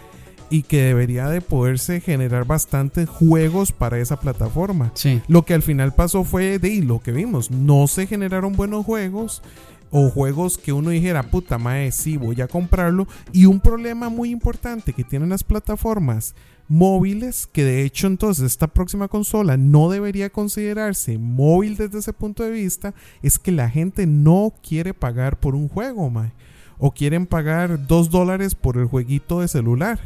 y 0.51 0.63
que 0.63 0.83
debería 0.83 1.29
de 1.29 1.41
poderse 1.41 2.01
generar 2.01 2.45
bastantes 2.45 3.09
juegos 3.09 3.73
para 3.73 3.99
esa 3.99 4.21
plataforma. 4.21 4.93
Sí. 4.95 5.23
Lo 5.27 5.45
que 5.45 5.55
al 5.55 5.63
final 5.63 5.95
pasó 5.95 6.25
fue 6.25 6.59
de 6.59 6.83
lo 6.83 7.01
que 7.01 7.13
vimos. 7.13 7.51
No 7.51 7.87
se 7.87 8.07
generaron 8.07 8.53
buenos 8.53 8.85
juegos 8.85 9.43
o 9.91 10.11
juegos 10.11 10.59
que 10.59 10.73
uno 10.73 10.91
dijera, 10.91 11.31
puta 11.31 11.59
madre, 11.59 11.93
sí, 11.93 12.17
voy 12.17 12.41
a 12.41 12.49
comprarlo. 12.49 13.07
Y 13.33 13.47
un 13.47 13.61
problema 13.61 14.09
muy 14.09 14.31
importante 14.31 14.93
que 14.93 15.05
tienen 15.05 15.29
las 15.29 15.45
plataformas 15.45 16.35
móviles, 16.69 17.49
que 17.53 17.65
de 17.65 17.85
hecho 17.85 18.07
entonces 18.07 18.45
esta 18.45 18.67
próxima 18.67 19.09
consola 19.09 19.57
no 19.57 19.89
debería 19.89 20.31
considerarse 20.31 21.17
móvil 21.17 21.77
desde 21.77 22.01
ese 22.01 22.13
punto 22.13 22.43
de 22.43 22.51
vista, 22.51 22.95
es 23.23 23.39
que 23.39 23.53
la 23.53 23.71
gente 23.71 24.07
no 24.07 24.53
quiere 24.67 24.95
pagar 24.95 25.39
por 25.39 25.55
un 25.55 25.69
juego, 25.69 26.11
mae. 26.11 26.33
O 26.79 26.93
quieren 26.93 27.27
pagar 27.27 27.87
dos 27.87 28.11
dólares 28.11 28.55
por 28.55 28.77
el 28.77 28.87
jueguito 28.87 29.41
de 29.41 29.49
celular. 29.49 29.99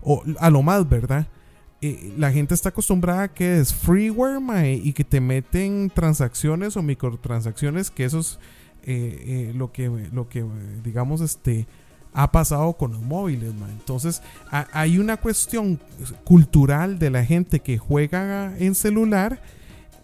O 0.00 0.22
a 0.38 0.50
lo 0.50 0.62
más, 0.62 0.88
¿verdad? 0.88 1.26
eh, 1.84 2.14
la 2.16 2.32
gente 2.32 2.54
está 2.54 2.70
acostumbrada 2.70 3.24
a 3.24 3.34
que 3.34 3.58
es 3.58 3.74
freeware 3.74 4.40
mae, 4.40 4.80
y 4.82 4.94
que 4.94 5.04
te 5.04 5.20
meten 5.20 5.90
transacciones 5.94 6.78
o 6.78 6.82
microtransacciones 6.82 7.90
que 7.90 8.04
eso 8.04 8.20
es 8.20 8.38
eh, 8.86 9.48
eh, 9.50 9.52
lo 9.54 9.72
que 9.72 9.88
lo 10.12 10.28
que 10.28 10.44
digamos 10.82 11.20
este 11.20 11.66
ha 12.12 12.30
pasado 12.30 12.74
con 12.74 12.92
los 12.92 13.02
móviles 13.02 13.52
mae. 13.54 13.72
entonces 13.72 14.22
ha- 14.50 14.68
hay 14.72 14.98
una 14.98 15.16
cuestión 15.16 15.80
cultural 16.24 16.98
de 16.98 17.10
la 17.10 17.24
gente 17.24 17.60
que 17.60 17.76
juega 17.78 18.56
en 18.58 18.74
celular 18.74 19.40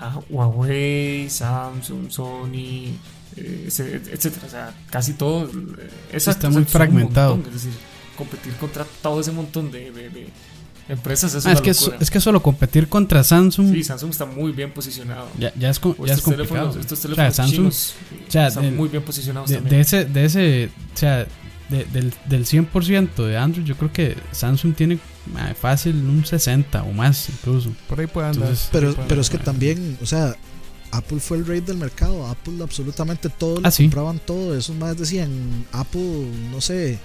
ah, 0.00 0.18
Huawei, 0.30 1.28
Samsung, 1.28 2.10
Sony, 2.10 2.94
eh, 3.36 3.68
etcétera, 4.12 4.46
o 4.46 4.50
sea, 4.50 4.74
casi 4.90 5.14
todo 5.14 5.44
eh, 5.48 5.90
Está 6.12 6.48
muy 6.50 6.64
fragmentado. 6.64 7.36
montón, 7.36 7.54
es 7.54 7.62
decir, 7.64 7.78
competir 8.16 8.54
contra 8.54 8.84
todo 9.02 9.20
ese 9.20 9.32
montón 9.32 9.70
de, 9.70 9.90
de- 9.90 10.10
de 10.10 10.28
empresas 10.88 11.32
es 11.34 11.46
Ah, 11.46 11.50
una 11.50 11.54
es, 11.58 11.60
que, 11.62 11.70
locura. 11.84 11.96
es 12.00 12.10
que 12.10 12.20
solo 12.20 12.42
competir 12.42 12.88
contra 12.88 13.22
Samsung 13.22 13.72
Sí, 13.72 13.84
Samsung 13.84 14.10
está 14.10 14.26
muy 14.26 14.50
bien 14.52 14.72
posicionado. 14.72 15.28
ya, 15.38 15.52
ya 15.56 15.70
es, 15.70 15.80
ya 15.80 15.90
es 15.90 16.18
estos 16.18 16.22
complicado. 16.22 16.70
teléfonos, 16.70 16.76
estos 16.76 16.98
o 16.98 17.02
sea, 17.02 17.10
teléfonos 17.10 17.36
Samsung, 17.36 17.54
chinos 17.56 17.94
eh, 18.12 18.24
o 18.26 18.30
sea, 18.32 18.46
están 18.48 18.76
muy 18.76 18.88
bien 18.88 19.02
posicionados 19.04 19.48
de, 19.50 19.56
también. 19.56 19.76
de 19.76 19.80
ese, 19.82 20.04
de 20.06 20.24
ese, 20.24 20.70
o 20.94 20.96
sea, 20.98 21.26
de- 21.70 21.84
del, 21.86 22.12
del 22.28 22.44
100% 22.46 23.14
de 23.26 23.36
Android, 23.38 23.64
yo 23.64 23.76
creo 23.76 23.92
que 23.92 24.16
Samsung 24.32 24.74
tiene 24.74 24.98
fácil 25.60 25.94
un 25.96 26.24
60 26.24 26.82
o 26.82 26.92
más 26.92 27.28
incluso. 27.28 27.70
Por 27.88 28.00
ahí 28.00 28.06
puede 28.06 28.28
andar. 28.28 28.42
Entonces, 28.42 28.68
Pero, 28.72 28.94
puede 28.94 29.08
pero 29.08 29.20
es 29.20 29.30
que 29.30 29.38
también, 29.38 29.98
o 30.02 30.06
sea, 30.06 30.34
Apple 30.92 31.20
fue 31.20 31.36
el 31.38 31.46
rey 31.46 31.60
del 31.60 31.76
mercado. 31.76 32.26
Apple 32.26 32.54
absolutamente 32.62 33.28
todo, 33.28 33.60
le 33.60 33.68
Ah, 33.68 33.70
sí. 33.70 33.84
compraban 33.84 34.18
todo. 34.18 34.56
Esos 34.56 34.74
más 34.76 34.96
decían 34.96 35.30
Apple, 35.72 36.26
no 36.50 36.60
sé, 36.60 36.98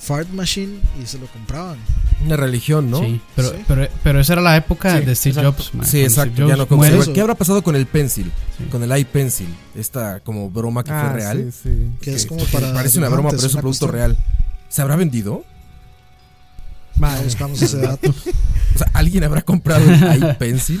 Fart 0.00 0.28
Machine 0.30 0.80
y 1.02 1.06
se 1.06 1.18
lo 1.18 1.26
compraban. 1.26 1.78
Una 2.24 2.36
religión, 2.36 2.90
¿no? 2.90 3.00
Sí, 3.00 3.20
pero, 3.36 3.50
Sí. 3.50 3.56
pero, 3.68 3.88
pero 4.02 4.20
esa 4.20 4.32
era 4.34 4.42
la 4.42 4.56
época 4.56 4.98
Sí, 4.98 5.04
de 5.04 5.14
Steve 5.14 5.32
exacto. 5.40 5.52
Jobs. 5.62 5.74
man. 5.74 5.86
Sí, 5.86 6.00
exacto. 6.02 6.32
Steve 6.34 6.48
Ya 6.48 6.56
no 6.56 6.84
Eso. 6.84 7.12
¿Qué 7.12 7.20
habrá 7.20 7.34
pasado 7.34 7.62
con 7.62 7.76
el 7.76 7.86
pencil? 7.86 8.32
Sí. 8.56 8.64
Con 8.64 8.82
el 8.82 8.96
iPencil. 8.96 9.48
Esta 9.76 10.20
como 10.20 10.50
broma 10.50 10.82
que 10.84 10.90
Ah, 10.92 11.08
fue 11.10 11.20
real. 11.20 11.52
sí, 11.52 11.60
sí. 11.62 11.90
Que 12.00 12.14
es 12.14 12.22
Que- 12.22 12.28
como 12.28 12.44
para. 12.46 12.72
Parece 12.72 12.98
una 12.98 13.08
broma, 13.08 13.30
pero 13.30 13.46
es 13.46 13.54
un 13.54 13.60
producto 13.60 13.86
cuestión. 13.86 14.16
real. 14.16 14.18
¿Se 14.68 14.82
habrá 14.82 14.96
vendido? 14.96 15.44
Ma, 16.96 17.16
buscamos 17.20 17.60
ese 17.62 17.78
dato. 17.78 18.12
O 18.74 18.78
sea, 18.78 18.90
¿alguien 18.94 19.24
habrá 19.24 19.42
comprado 19.42 19.82
el 19.90 20.22
iPencil? 20.30 20.78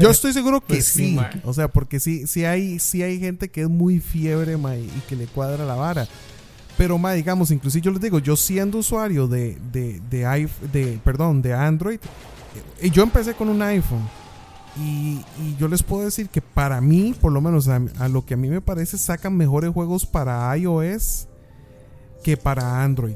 Yo 0.00 0.08
estoy 0.10 0.32
seguro 0.32 0.60
que 0.60 0.74
Pues 0.74 0.86
sí, 0.86 1.18
o 1.44 1.52
sea, 1.52 1.68
porque 1.68 2.00
sí, 2.00 2.26
sí 2.26 2.44
hay, 2.46 2.78
sí 2.78 3.02
hay 3.02 3.18
gente 3.20 3.50
que 3.50 3.62
es 3.62 3.68
muy 3.68 3.98
fiebre, 4.00 4.54
y 4.56 5.00
que 5.08 5.16
le 5.16 5.26
cuadra 5.26 5.66
la 5.66 5.74
vara. 5.74 6.06
Pero, 6.82 6.98
ma, 6.98 7.12
digamos, 7.12 7.52
inclusive 7.52 7.80
yo 7.84 7.92
les 7.92 8.00
digo, 8.00 8.18
yo 8.18 8.34
siendo 8.34 8.78
usuario 8.78 9.28
de, 9.28 9.56
de, 9.72 10.00
de, 10.10 10.24
iPh- 10.24 10.70
de, 10.72 10.98
perdón, 11.04 11.40
de 11.40 11.54
Android, 11.54 12.00
eh, 12.80 12.90
yo 12.90 13.04
empecé 13.04 13.34
con 13.34 13.48
un 13.48 13.62
iPhone. 13.62 14.02
Y, 14.76 15.20
y 15.40 15.54
yo 15.60 15.68
les 15.68 15.84
puedo 15.84 16.04
decir 16.04 16.28
que 16.28 16.40
para 16.42 16.80
mí, 16.80 17.14
por 17.20 17.30
lo 17.30 17.40
menos 17.40 17.68
a, 17.68 17.80
a 18.00 18.08
lo 18.08 18.26
que 18.26 18.34
a 18.34 18.36
mí 18.36 18.48
me 18.48 18.60
parece, 18.60 18.98
sacan 18.98 19.36
mejores 19.36 19.70
juegos 19.70 20.06
para 20.06 20.56
iOS 20.56 21.28
que 22.24 22.36
para 22.36 22.82
Android. 22.82 23.14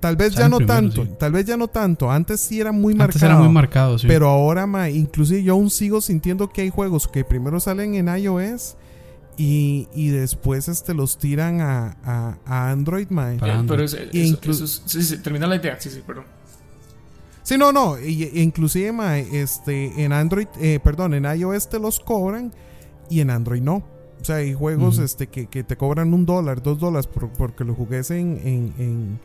Tal 0.00 0.16
vez 0.16 0.34
ya 0.34 0.48
no 0.48 0.56
primero, 0.58 0.74
tanto, 0.80 1.04
sí. 1.04 1.10
tal 1.18 1.32
vez 1.32 1.44
ya 1.44 1.58
no 1.58 1.68
tanto. 1.68 2.10
Antes 2.10 2.40
sí 2.40 2.58
era 2.58 2.72
muy 2.72 2.92
Antes 2.94 3.16
marcado. 3.20 3.26
era 3.26 3.38
muy 3.42 3.52
marcado, 3.52 3.98
sí. 3.98 4.06
Pero 4.06 4.28
ahora, 4.30 4.66
ma, 4.66 4.88
inclusive 4.88 5.42
yo 5.42 5.52
aún 5.52 5.68
sigo 5.68 6.00
sintiendo 6.00 6.48
que 6.48 6.62
hay 6.62 6.70
juegos 6.70 7.06
que 7.06 7.22
primero 7.22 7.60
salen 7.60 7.94
en 7.96 8.08
iOS 8.16 8.76
y, 9.38 9.88
y 9.94 10.08
después 10.08 10.68
este, 10.68 10.94
los 10.94 11.18
tiran 11.18 11.60
a, 11.60 11.96
a, 12.04 12.38
a 12.46 12.70
Android, 12.70 13.08
ma. 13.10 13.34
Para 13.38 13.52
Eh, 13.52 13.56
Android. 13.56 13.76
pero 13.78 13.84
es- 13.84 14.14
Y 14.14 14.20
eso- 14.22 14.36
inclu- 14.40 14.50
eso 14.50 14.64
es- 14.64 14.82
sí, 14.86 15.02
sí, 15.02 15.18
termina 15.18 15.46
la 15.46 15.56
idea, 15.56 15.78
sí, 15.80 15.90
sí, 15.90 16.02
perdón. 16.06 16.24
Sí, 17.42 17.56
no, 17.58 17.70
no. 17.70 17.98
y- 18.00 18.24
y 18.32 18.40
inclusive, 18.40 18.90
ma, 18.92 19.18
este, 19.18 20.02
en 20.04 20.12
Android, 20.12 20.48
eh, 20.60 20.80
perdón, 20.82 21.14
en 21.14 21.24
iOS 21.24 21.68
te 21.68 21.78
los 21.78 22.00
cobran 22.00 22.52
y 23.08 23.20
en 23.20 23.30
Android 23.30 23.62
no. 23.62 23.84
O 24.20 24.24
sea, 24.24 24.36
hay 24.36 24.54
juegos 24.54 24.98
este, 24.98 25.28
que, 25.28 25.46
que 25.46 25.62
te 25.62 25.76
cobran 25.76 26.12
un 26.12 26.26
dólar, 26.26 26.60
dos 26.62 26.78
dólares 26.80 27.06
por- 27.06 27.28
porque 27.30 27.62
lo 27.62 27.74
jugues 27.74 28.10
en, 28.10 28.40
en, 28.42 28.74
en, 28.78 29.20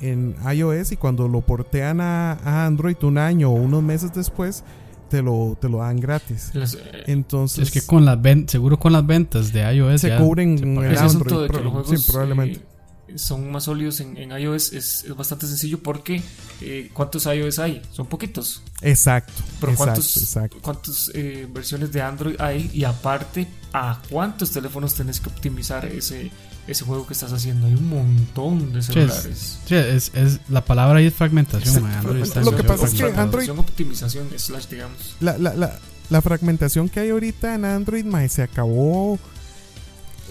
en 0.00 0.36
iOS 0.54 0.92
y 0.92 0.96
cuando 0.96 1.26
lo 1.26 1.40
portean 1.40 2.00
a, 2.00 2.32
a 2.44 2.66
Android 2.66 2.96
un 3.02 3.18
año 3.18 3.48
o 3.50 3.54
unos 3.54 3.82
meses 3.82 4.12
después, 4.14 4.62
te 5.08 5.22
lo, 5.22 5.56
te 5.60 5.68
lo 5.68 5.78
dan 5.78 5.98
gratis. 6.00 6.50
Las, 6.54 6.74
eh, 6.74 6.80
Entonces, 7.06 7.66
es 7.68 7.70
que 7.72 7.82
con 7.86 8.04
las 8.04 8.20
ven- 8.20 8.48
seguro 8.48 8.78
con 8.78 8.92
las 8.92 9.06
ventas 9.06 9.52
de 9.52 9.60
iOS 9.74 10.00
se 10.02 10.08
ya 10.08 10.18
cubren 10.18 10.58
en 10.58 10.76
el 10.78 10.92
ese 10.92 11.04
asunto 11.04 11.24
Android, 11.40 11.42
de 11.42 11.46
que 11.48 11.52
pro- 11.54 11.62
los 11.64 11.72
juegos 11.72 12.00
sí, 12.04 12.10
probablemente. 12.12 12.60
eh, 13.08 13.18
son 13.18 13.50
más 13.50 13.64
sólidos 13.64 14.00
en, 14.00 14.18
en 14.18 14.30
iOS 14.38 14.74
es, 14.74 15.04
es, 15.04 15.16
bastante 15.16 15.46
sencillo 15.46 15.78
porque 15.82 16.22
eh, 16.60 16.90
¿cuántos 16.92 17.24
iOS 17.24 17.58
hay? 17.58 17.80
Son 17.90 18.06
poquitos. 18.06 18.62
Exacto. 18.82 19.32
Pero 19.60 19.72
exacto, 19.72 19.92
¿cuántos, 19.94 20.16
exacto. 20.18 20.56
¿cuántas 20.60 21.10
eh, 21.14 21.48
versiones 21.50 21.90
de 21.90 22.02
Android 22.02 22.36
hay? 22.38 22.70
Y 22.74 22.84
aparte, 22.84 23.46
¿a 23.72 24.00
cuántos 24.10 24.50
teléfonos 24.50 24.94
tenés 24.94 25.20
que 25.20 25.30
optimizar 25.30 25.86
ese, 25.86 26.30
ese 26.68 26.84
juego 26.84 27.06
que 27.06 27.14
estás 27.14 27.32
haciendo? 27.32 27.66
Hay 27.66 27.74
un 27.74 27.88
montón 27.88 28.72
de 28.72 28.82
Sí, 28.82 28.92
celulares. 28.92 29.24
es, 29.26 29.58
sí, 29.66 29.74
es, 29.74 30.12
es- 30.14 30.40
la 30.48 30.64
palabra 30.64 30.98
ahí 30.98 31.06
es 31.06 31.14
fragmentación. 31.14 31.74
Sí, 31.74 31.80
mae, 31.80 31.96
Android 31.96 32.22
está 32.22 32.40
lo 32.42 32.54
que 32.56 32.62
pasa 32.64 32.86
es 32.86 32.92
que. 32.94 33.04
Android- 33.04 33.48
optimización 33.58 34.28
slash, 34.36 34.66
digamos. 34.68 35.16
La, 35.20 35.36
la, 35.38 35.54
la, 35.54 35.78
la 36.10 36.22
fragmentación 36.22 36.88
que 36.88 37.00
hay 37.00 37.10
ahorita 37.10 37.54
en 37.54 37.64
Android, 37.64 38.04
mae, 38.04 38.28
se 38.28 38.42
acabó. 38.42 39.18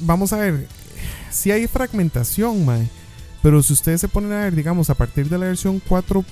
Vamos 0.02 0.32
a 0.34 0.38
ver. 0.38 0.68
Si 1.32 1.52
hay 1.52 1.68
fragmentación, 1.68 2.66
mae. 2.66 2.88
Pero 3.44 3.62
si 3.64 3.74
ustedes 3.74 4.02
se 4.02 4.08
ponen 4.08 4.34
a 4.34 4.42
ver, 4.44 4.56
digamos, 4.56 4.90
a 4.90 4.96
partir 4.96 5.30
de 5.30 5.38
la 5.38 5.46
versión 5.46 5.82
4, 5.88 6.24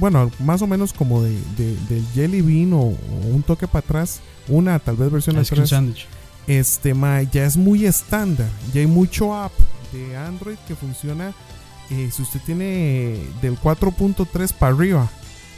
bueno, 0.00 0.30
más 0.38 0.62
o 0.62 0.66
menos 0.66 0.92
como 0.92 1.22
de, 1.22 1.32
de- 1.56 1.76
del 1.88 2.04
Jelly 2.14 2.40
Bean 2.40 2.72
o, 2.72 2.80
o 2.80 2.96
un 3.32 3.42
toque 3.42 3.66
para 3.66 3.80
atrás, 3.84 4.20
una 4.46 4.78
tal 4.78 4.96
vez 4.96 5.10
versión 5.10 5.36
Ice 5.40 5.50
cream 5.50 5.64
atrás, 5.64 5.70
sandwich. 5.70 6.06
Este, 6.48 6.94
mae, 6.94 7.28
ya 7.30 7.44
es 7.44 7.56
muy 7.56 7.86
estándar. 7.86 8.48
Ya 8.72 8.80
hay 8.80 8.86
mucho 8.88 9.34
app 9.36 9.52
de 9.92 10.16
Android 10.16 10.56
que 10.66 10.74
funciona. 10.74 11.32
eh, 11.90 12.10
si 12.12 12.22
usted 12.22 12.40
tiene 12.44 13.18
del 13.40 13.58
4.3 13.58 14.52
para 14.52 14.74
arriba, 14.74 15.08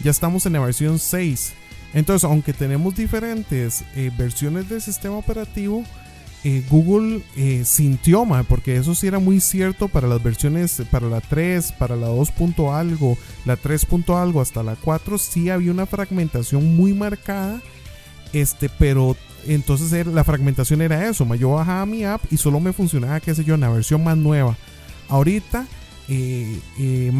ya 0.04 0.10
estamos 0.10 0.44
en 0.46 0.52
la 0.52 0.60
versión 0.60 0.98
6. 0.98 1.54
Entonces, 1.94 2.24
aunque 2.24 2.52
tenemos 2.52 2.94
diferentes 2.94 3.84
eh, 3.96 4.10
versiones 4.16 4.68
del 4.68 4.80
sistema 4.80 5.16
operativo, 5.16 5.84
eh, 6.42 6.64
Google 6.70 7.22
eh, 7.36 7.64
sintió, 7.66 8.24
mae, 8.24 8.44
porque 8.44 8.76
eso 8.76 8.94
sí 8.94 9.06
era 9.06 9.18
muy 9.18 9.40
cierto 9.40 9.88
para 9.88 10.08
las 10.08 10.22
versiones, 10.22 10.82
para 10.90 11.08
la 11.08 11.20
3, 11.20 11.72
para 11.72 11.96
la 11.96 12.06
2. 12.06 12.30
punto 12.30 12.72
algo, 12.74 13.18
la 13.44 13.56
3. 13.56 13.84
punto 13.86 14.16
algo 14.16 14.40
hasta 14.40 14.62
la 14.62 14.76
4, 14.76 15.18
sí 15.18 15.50
había 15.50 15.70
una 15.70 15.86
fragmentación 15.86 16.76
muy 16.76 16.94
marcada. 16.94 17.60
Este, 18.32 18.68
pero 18.68 19.16
entonces 19.46 19.92
era- 19.92 20.10
la 20.10 20.24
fragmentación 20.24 20.82
era 20.82 21.08
eso, 21.08 21.24
ma, 21.24 21.36
yo 21.36 21.50
bajaba 21.50 21.86
mi 21.86 22.04
app 22.04 22.22
y 22.32 22.36
solo 22.36 22.60
me 22.60 22.72
funcionaba, 22.72 23.20
qué 23.20 23.34
sé 23.34 23.44
yo, 23.44 23.54
en 23.54 23.60
la 23.60 23.68
versión 23.70 24.02
más 24.04 24.16
nueva. 24.16 24.56
Ahorita, 25.08 25.66
eh, 26.08 26.58
eh, 26.78 27.10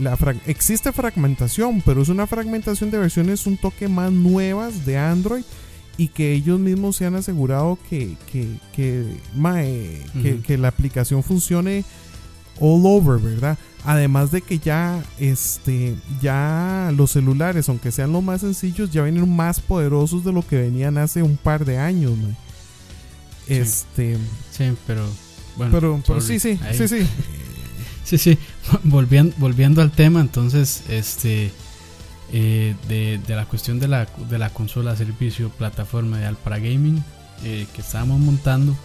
la 0.00 0.16
frag- 0.16 0.40
existe 0.46 0.92
fragmentación, 0.92 1.82
pero 1.82 2.02
es 2.02 2.08
una 2.08 2.26
fragmentación 2.26 2.90
de 2.90 2.98
versiones 2.98 3.46
un 3.46 3.56
toque 3.56 3.88
más 3.88 4.12
nuevas 4.12 4.84
de 4.86 4.98
Android 4.98 5.42
y 5.98 6.08
que 6.08 6.32
ellos 6.34 6.60
mismos 6.60 6.96
se 6.96 7.06
han 7.06 7.14
asegurado 7.14 7.78
que, 7.88 8.16
que, 8.30 8.46
que 10.42 10.58
la 10.58 10.68
aplicación 10.68 11.22
funcione 11.22 11.84
all 12.60 12.82
over, 12.84 13.18
¿verdad? 13.20 13.58
Además 13.86 14.32
de 14.32 14.42
que 14.42 14.58
ya, 14.58 15.00
este, 15.18 15.94
ya 16.20 16.92
los 16.96 17.12
celulares, 17.12 17.68
aunque 17.68 17.92
sean 17.92 18.12
los 18.12 18.22
más 18.22 18.40
sencillos, 18.40 18.90
ya 18.90 19.02
vienen 19.02 19.34
más 19.34 19.60
poderosos 19.60 20.24
de 20.24 20.32
lo 20.32 20.44
que 20.44 20.56
venían 20.56 20.98
hace 20.98 21.22
un 21.22 21.36
par 21.36 21.64
de 21.64 21.78
años. 21.78 22.12
Este, 23.46 24.16
Sí, 24.50 24.72
pero 24.86 25.06
bueno. 25.56 26.02
pero, 26.04 26.20
sí, 26.20 26.40
sí, 26.40 26.58
Ahí. 26.62 26.76
sí, 26.76 26.88
sí. 26.88 27.06
Sí, 28.04 28.18
sí. 28.18 28.38
Volviendo, 28.84 29.34
volviendo 29.38 29.82
al 29.82 29.90
tema, 29.90 30.20
entonces, 30.20 30.84
este. 30.88 31.50
eh, 32.32 32.74
de, 32.88 33.20
de 33.26 33.34
la 33.36 33.46
cuestión 33.46 33.80
de 33.80 33.88
la, 33.88 34.06
de 34.30 34.38
la 34.38 34.50
consola, 34.50 34.94
servicio, 34.96 35.48
plataforma 35.50 36.18
de 36.18 36.32
para 36.36 36.58
gaming 36.58 37.02
eh, 37.42 37.66
que 37.74 37.80
estábamos 37.80 38.20
montando. 38.20 38.76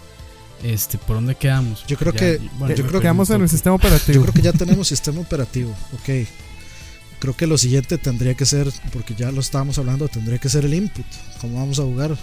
Este, 0.63 0.97
¿por 0.97 1.15
dónde 1.15 1.35
quedamos? 1.35 1.83
Yo 1.87 1.97
creo 1.97 2.13
Ya- 2.13 2.19
que- 2.19 2.37
bueno, 2.59 2.75
yo 2.75 2.83
creo 2.85 2.99
que 2.99 3.03
Quedamos 3.05 3.29
en 3.31 3.41
el 3.41 3.49
sistema 3.49 3.73
Yo 3.73 3.77
operativo. 3.77 4.21
creo 4.23 4.33
que 4.33 4.41
ya 4.41 4.53
tenemos 4.53 4.87
sistema 4.87 5.19
operativo, 5.21 5.75
ok. 5.93 6.27
Creo 7.19 7.35
que 7.35 7.47
lo 7.47 7.57
siguiente 7.57 7.97
tendría 7.97 8.33
que 8.35 8.45
ser, 8.45 8.71
porque 8.93 9.13
ya 9.15 9.31
lo 9.31 9.41
estábamos 9.41 9.77
hablando, 9.79 10.07
tendría 10.07 10.37
que 10.39 10.49
ser 10.49 10.65
el 10.65 10.73
input. 10.73 11.05
¿Cómo 11.39 11.59
vamos 11.59 11.79
a 11.79 11.83
jugar? 11.83 12.17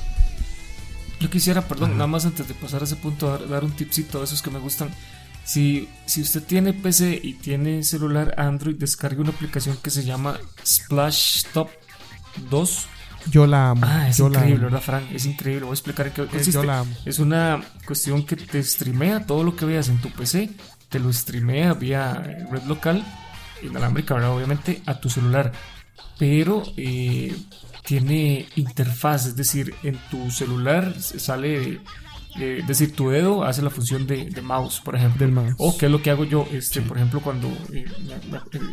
Yo 1.21 1.31
quisiera, 1.31 1.67
perdón, 1.67 1.91
Ajá. 1.91 1.95
nada 1.99 2.07
más 2.07 2.25
antes 2.27 2.47
de 2.47 2.55
pasar 2.55 2.81
a 2.83 2.85
ese 2.85 2.97
punto, 2.97 3.29
dar, 3.29 3.49
dar 3.49 3.65
un 3.65 3.73
tipcito 3.73 4.21
a 4.21 4.25
esos 4.25 4.41
que 4.43 4.51
me 4.51 4.59
gustan. 4.61 4.91
Si, 5.45 5.89
si 6.07 6.21
usted 6.23 6.43
tiene 6.43 6.73
PC 6.75 7.19
y 7.23 7.35
tiene 7.35 7.83
celular 7.83 8.35
Android, 8.39 8.77
descargue 8.77 9.21
una 9.21 9.31
aplicación 9.31 9.79
que 9.83 9.91
se 9.91 10.05
llama 10.05 10.39
Splash 10.65 11.45
Top 11.53 11.71
2. 12.51 12.87
Yo 13.31 13.47
la 13.47 13.71
amo. 13.71 13.83
Ah, 13.85 14.09
es 14.09 14.19
yo 14.19 14.29
increíble. 14.29 14.65
¿verdad, 14.65 14.81
Frank? 14.81 15.05
Es 15.13 15.27
increíble. 15.27 15.65
Voy 15.65 15.71
a 15.71 15.75
explicar 15.75 16.07
en 16.07 16.13
qué 16.13 16.27
consiste. 16.27 16.53
Yo 16.53 16.63
la 16.63 16.81
amo. 16.81 16.95
Es 17.05 17.19
una 17.19 17.61
cuestión 17.87 18.25
que 18.25 18.37
te 18.37 18.63
streamea 18.63 19.27
todo 19.27 19.45
lo 19.45 19.57
que 19.57 19.65
veas 19.65 19.89
en 19.89 19.99
tu 19.99 20.11
PC, 20.11 20.51
te 20.89 20.99
lo 20.99 21.13
streamea 21.13 21.75
vía 21.75 22.15
red 22.51 22.63
local, 22.65 23.05
inalámbrica, 23.63 24.15
¿verdad? 24.15 24.35
Obviamente, 24.35 24.83
a 24.87 25.01
tu 25.01 25.11
celular. 25.11 25.53
Pero 26.19 26.63
eh, 26.77 27.37
tiene 27.85 28.47
interfaz, 28.57 29.27
es 29.27 29.37
decir, 29.37 29.75
en 29.83 29.97
tu 30.11 30.31
celular 30.31 30.95
sale, 31.01 31.81
eh, 32.39 32.59
es 32.61 32.67
decir, 32.67 32.95
tu 32.95 33.11
dedo 33.11 33.45
hace 33.45 33.63
la 33.63 33.71
función 33.71 34.07
de, 34.07 34.27
de 34.27 34.43
mouse, 34.43 34.81
por 34.81 34.97
ejemplo. 34.97 35.21
Del 35.21 35.33
mouse. 35.33 35.55
O 35.59 35.77
qué 35.77 35.87
es 35.87 35.93
lo 35.93 36.03
que 36.03 36.11
hago 36.11 36.25
yo, 36.25 36.47
este, 36.53 36.81
por 36.83 36.97
ejemplo, 36.97 37.21
cuando 37.21 37.49
eh, 37.73 37.85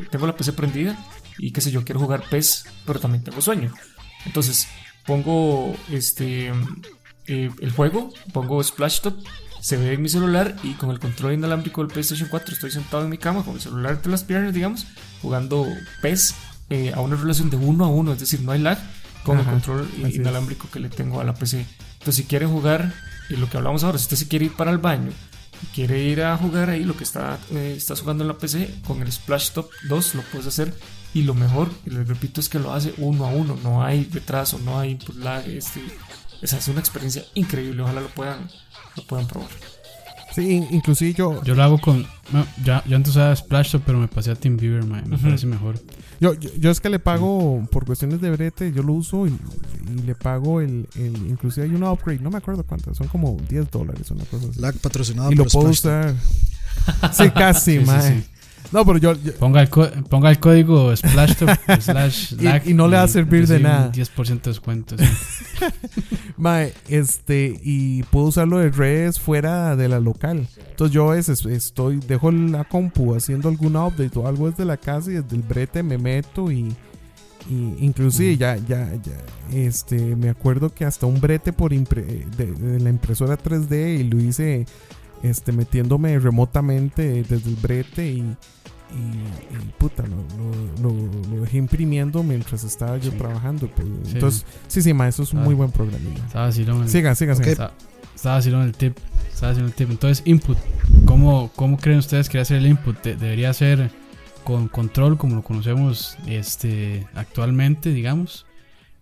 tengo 0.10 0.28
la 0.28 0.36
PC 0.36 0.54
prendida 0.54 0.98
y 1.38 1.52
qué 1.52 1.62
sé 1.62 1.72
yo, 1.72 1.84
quiero 1.84 2.00
jugar 2.00 2.24
PES, 2.30 2.66
pero 2.86 3.00
también 3.00 3.24
tengo 3.24 3.42
sueño. 3.42 3.72
Entonces, 4.26 4.68
pongo 5.06 5.76
este 5.92 6.52
eh, 7.28 7.52
el 7.60 7.72
juego, 7.72 8.14
pongo 8.34 8.64
Splash 8.64 9.02
Top, 9.02 9.16
se 9.62 9.78
ve 9.78 9.94
en 9.94 10.02
mi 10.02 10.10
celular 10.10 10.56
y 10.64 10.74
con 10.74 10.92
el 10.92 11.00
control 11.00 11.34
inalámbrico 11.34 11.82
del 11.82 11.92
PlayStation 11.92 12.30
4 12.30 12.54
estoy 12.54 12.72
sentado 12.72 13.04
en 13.04 13.10
mi 13.10 13.18
cama 13.18 13.44
con 13.44 13.56
el 13.56 13.62
celular 13.62 13.94
entre 13.94 14.12
las 14.12 14.24
piernas, 14.24 14.54
digamos, 14.54 14.86
jugando 15.22 15.66
PES 16.02 16.36
eh, 16.70 16.92
a 16.96 17.02
una 17.02 17.16
relación 17.16 17.50
de 17.50 17.58
uno 17.58 17.86
a 17.86 17.88
uno, 17.88 18.14
es 18.14 18.20
decir, 18.20 18.42
no 18.42 18.52
hay 18.52 18.60
lag 18.60 18.78
con 19.24 19.38
Ajá, 19.38 19.46
el 19.48 19.54
control 19.54 19.90
así 20.04 20.06
es. 20.08 20.16
inalámbrico 20.16 20.70
que 20.72 20.80
le 20.80 20.90
tengo 20.90 21.20
a 21.20 21.24
la 21.24 21.34
PC. 21.34 21.66
Entonces, 21.94 22.16
si 22.16 22.24
quieren 22.26 22.50
jugar, 22.52 22.94
y 23.30 23.38
lo 23.38 23.50
que 23.50 23.58
hablamos 23.58 23.84
ahora, 23.84 23.98
si 23.98 24.04
usted 24.04 24.18
se 24.18 24.28
quiere 24.28 24.46
ir 24.46 24.54
para 24.54 24.70
el 24.70 24.78
baño, 24.78 25.12
quiere 25.74 26.04
ir 26.04 26.22
a 26.22 26.38
jugar 26.38 26.70
ahí 26.70 26.84
lo 26.84 26.96
que 26.96 27.04
está, 27.04 27.40
eh, 27.52 27.74
estás 27.76 28.02
jugando 28.02 28.24
en 28.24 28.28
la 28.28 28.38
PC, 28.38 28.70
con 28.86 29.02
el 29.02 29.12
Splash 29.12 29.52
Top 29.52 29.70
2 29.90 30.16
lo 30.16 30.22
puedes 30.24 30.46
hacer. 30.46 30.74
Y 31.16 31.24
lo 31.24 31.34
mejor, 31.34 31.72
y 31.86 31.90
les 31.92 32.08
repito, 32.08 32.40
es 32.42 32.50
que 32.50 32.60
lo 32.60 32.74
hace 32.74 32.94
uno 32.98 33.26
a 33.26 33.30
uno, 33.30 33.58
no 33.64 33.84
hay 33.84 34.04
retraso, 34.12 34.60
no 34.60 34.78
hay 34.80 34.92
input 34.92 35.16
lag. 35.16 35.48
Este, 35.48 35.82
o 36.44 36.46
sea, 36.46 36.60
es 36.60 36.68
una 36.68 36.80
experiencia 36.82 37.24
increíble, 37.34 37.82
ojalá 37.82 38.02
lo 38.02 38.10
puedan, 38.10 38.48
lo 38.98 39.04
puedan 39.08 39.26
probar. 39.26 39.50
Sí, 40.36 40.42
in- 40.52 40.68
inclusive 40.72 41.14
yo, 41.14 41.42
Yo 41.46 41.56
lo 41.56 41.64
hago 41.64 41.80
con. 41.80 42.06
no, 42.34 42.46
ya, 42.66 42.84
yo 42.86 42.98
antes 42.98 43.12
usaba 43.12 43.34
Splash 43.34 43.72
Top, 43.72 43.84
pero 43.86 43.98
me 43.98 44.10
pasé 44.10 44.32
a 44.32 44.36
TeamViewer, 44.36 44.84
me 44.84 45.00
Ujú. 45.04 45.18
parece 45.24 45.48
mejor. 45.48 45.80
yo, 46.20 46.34
yo, 46.34 46.50
yo 46.60 46.70
es 46.72 46.82
que 46.82 46.90
le 46.90 47.00
pago 47.00 47.66
por 47.72 47.86
cuestiones 47.86 48.20
de 48.20 48.30
brete, 48.32 48.74
yo 48.74 48.84
lo 48.84 48.92
uso 48.92 49.26
y, 49.26 49.30
y 49.30 50.02
le 50.02 50.14
pago 50.16 50.60
el, 50.60 50.90
el. 50.96 51.16
Inclusive 51.30 51.66
hay 51.68 51.74
una 51.74 51.90
upgrade, 51.94 52.20
no 52.20 52.30
me 52.30 52.40
acuerdo 52.40 52.64
cuántas, 52.66 52.98
son 52.98 53.08
como 53.08 53.38
10 53.48 53.72
dólares, 53.72 54.12
una 54.12 54.26
cosa 54.26 54.48
así. 54.50 54.60
Lag 54.60 54.76
patrocinado 54.80 55.32
y 55.32 55.36
lo 55.36 55.44
por 55.46 55.54
puedo 55.54 55.70
usar. 55.70 56.14
Sí, 57.14 57.30
casi, 57.30 57.80
Sí, 57.80 57.86
sí. 57.86 58.24
No, 58.72 58.86
pero 58.86 58.98
yo, 58.98 59.14
yo- 59.14 59.34
Ponga 59.36 59.62
el, 59.62 59.70
co- 59.70 59.90
ponga 60.10 60.30
el 60.32 60.40
código 60.40 60.96
Splash 60.96 61.36
Top 61.36 61.50
slash 61.80 62.34
Y- 62.66 62.72
y 62.72 62.74
no 62.74 62.88
le 62.88 62.98
va 62.98 63.04
a 63.04 63.08
servir 63.08 63.48
de 63.48 63.58
un 63.58 63.64
nada. 63.64 63.92
10% 63.92 64.42
de 64.42 64.50
descuento. 64.52 64.96
sí. 64.98 65.04
Mae, 66.38 66.74
este, 66.90 67.60
y 67.64 68.04
puedo 68.04 68.26
usarlo 68.28 68.60
de 68.60 68.70
redes 68.70 69.20
fuera 69.20 69.76
de 69.76 69.88
la 69.88 70.00
local. 70.00 70.48
Entonces 70.70 70.94
yo 70.94 71.08
veces 71.10 71.46
estoy, 71.46 71.98
dejo 72.08 72.32
la 72.32 72.66
compu 72.66 73.16
haciendo 73.16 73.48
algún 73.48 73.76
update 73.78 74.18
o 74.20 74.28
algo 74.28 74.50
desde 74.50 74.66
la 74.66 74.76
casa 74.78 75.12
y 75.12 75.14
desde 75.16 75.36
el 75.36 75.44
brete 75.44 75.82
me 75.82 75.98
meto 75.98 76.52
y, 76.52 76.76
y 77.50 77.76
inclusive 77.80 78.36
ya, 78.36 78.58
ya, 78.58 78.92
ya, 79.02 79.58
este, 79.58 80.16
me 80.18 80.30
acuerdo 80.30 80.74
que 80.74 80.84
hasta 80.84 81.06
un 81.06 81.22
brete 81.22 81.54
por 81.54 81.72
impre- 81.72 82.26
de, 82.36 82.48
de 82.48 82.80
la 82.82 82.90
impresora 82.90 83.38
3D 83.38 84.00
y 84.00 84.04
lo 84.04 84.20
hice, 84.20 84.66
este, 85.24 85.54
metiéndome 85.54 86.20
remotamente 86.20 87.24
desde 87.24 87.50
el 87.50 87.56
brete 87.56 88.08
y, 88.10 88.36
y, 88.94 89.56
y, 89.56 89.70
puta, 89.78 90.04
lo, 90.04 90.18
lo- 90.82 90.92
lo- 90.92 91.36
lo 91.36 91.42
dejé 91.42 91.58
imprimiendo 91.58 92.24
mientras 92.24 92.64
estaba 92.64 92.98
yo 92.98 93.12
Sí. 93.12 93.18
trabajando. 93.18 93.68
pues. 93.68 93.88
Sí. 94.06 94.12
Entonces, 94.14 94.46
sí, 94.68 94.82
sí, 94.82 94.94
ma, 94.94 95.08
eso 95.08 95.24
es 95.24 95.34
un 95.34 95.40
Ah. 95.40 95.44
muy 95.44 95.56
buen. 95.56 95.70
Estaba 96.26 96.46
vacilón 96.48 96.84
el- 96.84 96.90
Siga, 96.90 97.16
siga, 97.16 97.36
siga. 97.36 97.52
Estaba, 97.52 97.74
estaba 98.16 98.38
haciendo 98.38 98.64
el 98.64 98.74
tip. 98.74 98.98
Estaba 99.34 99.52
haciendo 99.52 99.70
el 99.70 99.76
tip. 99.76 99.90
Entonces, 99.90 100.22
input. 100.26 100.58
¿Cómo, 101.06 101.52
cómo 101.56 101.78
creen 101.78 102.00
ustedes 102.00 102.30
que 102.30 102.38
debe 102.38 102.46
ser 102.46 102.58
el 102.58 102.68
input? 102.68 103.02
De- 103.04 103.16
¿Debería 103.16 103.54
ser 103.54 103.92
con 104.44 104.68
control 104.68 105.18
como 105.18 105.36
lo 105.36 105.42
conocemos 105.44 106.18
este, 106.28 107.06
actualmente, 107.16 107.92
digamos? 107.92 108.46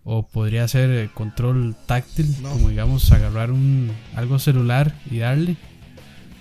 ¿O 0.06 0.26
podría 0.26 0.66
ser 0.68 0.90
eh, 0.90 1.10
control 1.14 1.74
táctil? 1.86 2.34
No. 2.42 2.50
Como 2.50 2.68
digamos, 2.68 3.10
agarrar 3.12 3.50
un, 3.50 3.90
algo 4.16 4.38
celular 4.38 4.94
y 5.10 5.18
darle. 5.18 5.56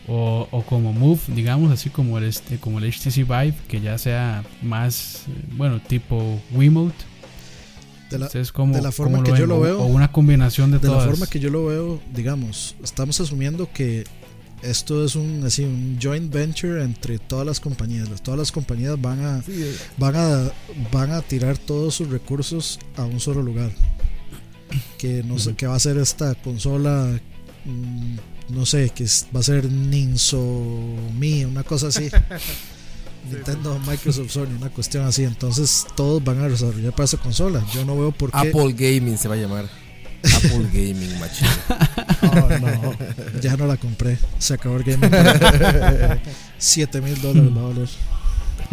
O, 0.08 0.48
o 0.52 0.62
como 0.64 0.92
Move, 0.92 1.22
digamos, 1.30 1.72
así 1.72 1.90
como 1.90 2.18
el, 2.18 2.26
este, 2.26 2.58
como 2.58 2.80
el 2.80 2.92
HTC 2.92 3.18
Vive, 3.26 3.56
que 3.70 3.80
ya 3.80 3.98
sea 3.98 4.44
más, 4.62 5.24
eh, 5.30 5.46
bueno, 5.56 5.80
tipo 5.82 6.42
Wiimote. 6.52 6.96
De 8.10 8.20
la, 8.20 8.26
¿Ustedes 8.28 8.52
cómo- 8.52 8.76
de 8.76 8.82
la 8.82 8.92
forma 8.92 9.20
cómo 9.20 9.24
que 9.24 9.32
yo 9.32 9.48
ven? 9.48 9.50
lo 9.50 9.60
veo- 9.62 9.80
O 9.82 9.86
una 9.86 10.12
combinación 10.12 10.72
de, 10.72 10.80
de 10.80 10.88
la 10.88 10.94
todas. 10.96 11.08
forma 11.10 11.26
que 11.28 11.40
yo 11.40 11.50
lo 11.50 11.66
veo, 11.68 12.02
digamos, 12.14 12.76
estamos 12.84 13.20
asumiendo 13.22 13.70
que 13.74 14.04
esto 14.62 15.04
es 15.04 15.16
un 15.16 15.44
así 15.46 15.64
un 15.64 15.98
joint 16.02 16.32
venture 16.32 16.84
entre 16.84 17.18
todas 17.18 17.46
las 17.46 17.60
compañías. 17.60 18.10
Todas 18.22 18.38
las 18.40 18.52
compañías 18.52 19.02
van 19.02 19.24
a 19.26 19.44
van 19.98 20.16
a 20.16 20.52
van 20.92 21.12
a 21.12 21.22
tirar 21.22 21.58
todos 21.58 21.96
sus 21.96 22.10
recursos 22.10 22.78
a 22.98 23.04
un 23.06 23.20
solo 23.22 23.42
lugar. 23.42 23.72
Que 24.98 25.24
no 25.24 25.40
sé 25.40 25.56
qué 25.56 25.66
va 25.68 25.76
a 25.76 25.80
ser 25.80 25.98
esta 25.98 26.36
consola 26.36 27.20
mm, 27.66 28.16
no 28.50 28.66
sé, 28.66 28.90
que 28.90 29.06
va 29.36 29.40
a 29.40 29.44
ser 29.44 29.66
Ninso 29.66 30.40
Mi, 31.18 31.46
una 31.46 31.64
cosa 31.64 31.88
así. 31.88 32.10
Nintendo, 33.32 33.80
Microsoft, 33.88 34.32
Sony, 34.32 34.56
una 34.58 34.70
cuestión 34.70 35.06
así. 35.06 35.24
Entonces 35.24 35.86
todos 35.96 36.24
van 36.24 36.42
a 36.42 36.50
desarrollar 36.50 36.92
para 36.92 37.06
esa 37.06 37.18
consola. 37.18 37.66
Yo 37.74 37.86
no 37.86 37.98
veo 37.98 38.12
por 38.12 38.32
qué. 38.32 38.38
Apple 38.38 38.74
Gaming 38.74 39.18
se 39.18 39.28
va 39.28 39.36
a 39.36 39.38
llamar. 39.38 39.66
Apple 40.24 40.70
Gaming, 40.72 41.20
machín. 41.20 41.48
Oh, 42.26 42.48
no, 42.58 42.96
ya 43.42 43.58
no 43.58 43.68
la 43.68 43.76
compré. 43.76 44.18
Se 44.40 44.54
acabó 44.54 44.78
el 44.78 44.84
gaming. 44.84 45.12
7 46.58 47.02
mil 47.02 47.22
dólares 47.22 47.98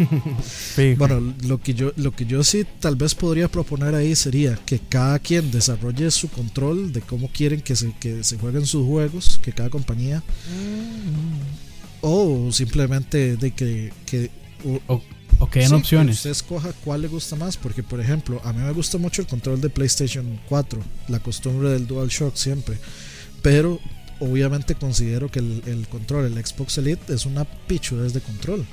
Bueno, 0.97 1.33
lo 1.43 1.61
que 1.61 1.73
yo 1.73 1.91
lo 1.95 2.11
que 2.11 2.25
yo 2.25 2.43
sí 2.43 2.65
tal 2.79 2.95
vez 2.95 3.15
podría 3.15 3.47
proponer 3.47 3.95
ahí 3.95 4.15
sería 4.15 4.57
que 4.65 4.79
cada 4.79 5.19
quien 5.19 5.51
desarrolle 5.51 6.09
su 6.11 6.29
control 6.29 6.93
de 6.93 7.01
cómo 7.01 7.29
quieren 7.29 7.61
que 7.61 7.75
se, 7.75 7.93
que 7.99 8.23
se 8.23 8.37
jueguen 8.37 8.65
sus 8.65 8.85
juegos, 8.85 9.39
que 9.43 9.51
cada 9.51 9.69
compañía. 9.69 10.23
O 12.01 12.51
simplemente 12.51 13.37
de 13.37 13.51
que, 13.51 13.93
que 14.05 14.31
o 15.41 15.49
que 15.49 15.59
den 15.59 15.73
opciones. 15.73 16.17
usted 16.17 16.31
escoja 16.31 16.71
cuál 16.83 17.01
le 17.01 17.07
gusta 17.07 17.35
más, 17.35 17.57
porque 17.57 17.83
por 17.83 17.99
ejemplo, 17.99 18.41
a 18.43 18.53
mí 18.53 18.59
me 18.59 18.71
gusta 18.71 18.97
mucho 18.97 19.21
el 19.21 19.27
control 19.27 19.59
de 19.59 19.69
PlayStation 19.69 20.39
4, 20.47 20.81
la 21.07 21.19
costumbre 21.19 21.69
del 21.69 21.87
DualShock 21.87 22.35
siempre, 22.35 22.77
pero 23.41 23.79
obviamente 24.19 24.75
considero 24.75 25.29
que 25.31 25.39
el, 25.39 25.87
control, 25.89 26.25
el 26.25 26.45
Xbox 26.45 26.77
Elite, 26.77 27.13
es 27.13 27.25
una 27.25 27.43
pichudez 27.43 28.13
de 28.13 28.21
control. 28.21 28.65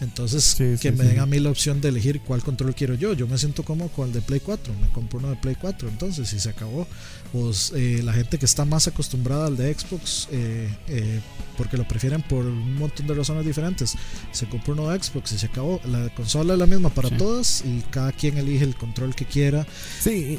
Entonces, 0.00 0.54
que 0.54 0.92
me 0.92 1.04
den 1.04 1.18
a 1.18 1.26
mí 1.26 1.38
la 1.40 1.50
opción 1.50 1.80
de 1.80 1.88
elegir 1.88 2.20
cuál 2.22 2.42
control 2.42 2.74
quiero 2.74 2.94
yo. 2.94 3.12
Yo 3.12 3.26
me 3.26 3.36
siento 3.36 3.64
como 3.64 3.88
con 3.88 4.08
el 4.08 4.14
de 4.14 4.22
Play 4.22 4.40
4. 4.40 4.72
Me 4.80 4.88
compro 4.88 5.18
uno 5.18 5.28
de 5.28 5.36
Play 5.36 5.56
4. 5.60 5.88
Entonces, 5.88 6.28
si 6.28 6.40
se 6.40 6.48
acabó, 6.48 6.86
pues 7.32 7.72
eh, 7.76 8.00
la 8.02 8.14
gente 8.14 8.38
que 8.38 8.46
está 8.46 8.64
más 8.64 8.88
acostumbrada 8.88 9.46
al 9.46 9.56
de 9.58 9.74
Xbox, 9.74 10.28
eh, 10.32 10.74
eh, 10.88 11.20
porque 11.58 11.76
lo 11.76 11.86
prefieren 11.86 12.22
por 12.22 12.46
un 12.46 12.76
montón 12.76 13.06
de 13.06 13.14
razones 13.14 13.44
diferentes, 13.44 13.94
se 14.32 14.48
compra 14.48 14.72
uno 14.72 14.88
de 14.88 15.02
Xbox 15.02 15.32
y 15.32 15.38
se 15.38 15.46
acabó. 15.46 15.80
La 15.84 16.08
consola 16.14 16.54
es 16.54 16.58
la 16.58 16.66
misma 16.66 16.88
para 16.88 17.10
todas 17.10 17.62
y 17.66 17.82
cada 17.90 18.12
quien 18.12 18.38
elige 18.38 18.64
el 18.64 18.76
control 18.76 19.14
que 19.14 19.26
quiera. 19.26 19.66
Sí, 20.00 20.38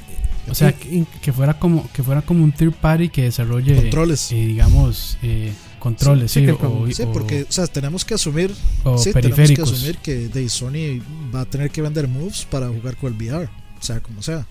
o 0.49 0.55
sea, 0.55 0.73
que, 0.73 1.33
fuera 1.33 1.59
como 1.59 1.87
que 1.91 2.01
fuera 2.01 2.23
como 2.23 2.43
un 2.43 2.51
third 2.51 2.73
party 2.73 3.09
que 3.09 3.23
desarrolle 3.23 3.75
controles, 3.75 4.29
digamos 4.29 5.17
controles, 5.81 6.31
sí, 6.31 6.45
sí, 6.93 7.03
porque 7.11 7.45
o 7.49 7.51
sea, 7.51 7.65
tenemos 7.65 8.05
que 8.05 8.13
asumir, 8.13 8.53
sí, 8.97 9.11
tenemos 9.11 9.51
que 9.51 9.61
asumir 9.61 9.97
que 9.97 10.29
de 10.29 10.47
Sony 10.47 11.01
va 11.33 11.41
a 11.41 11.45
tener 11.45 11.71
que 11.71 11.81
vender 11.81 12.07
moves 12.07 12.45
para 12.45 12.69
jugar 12.69 12.95
con 12.95 13.11
el 13.11 13.17
VR, 13.17 13.49
o 13.79 13.83
sea, 13.83 13.99
como 13.99 14.21
sea. 14.21 14.45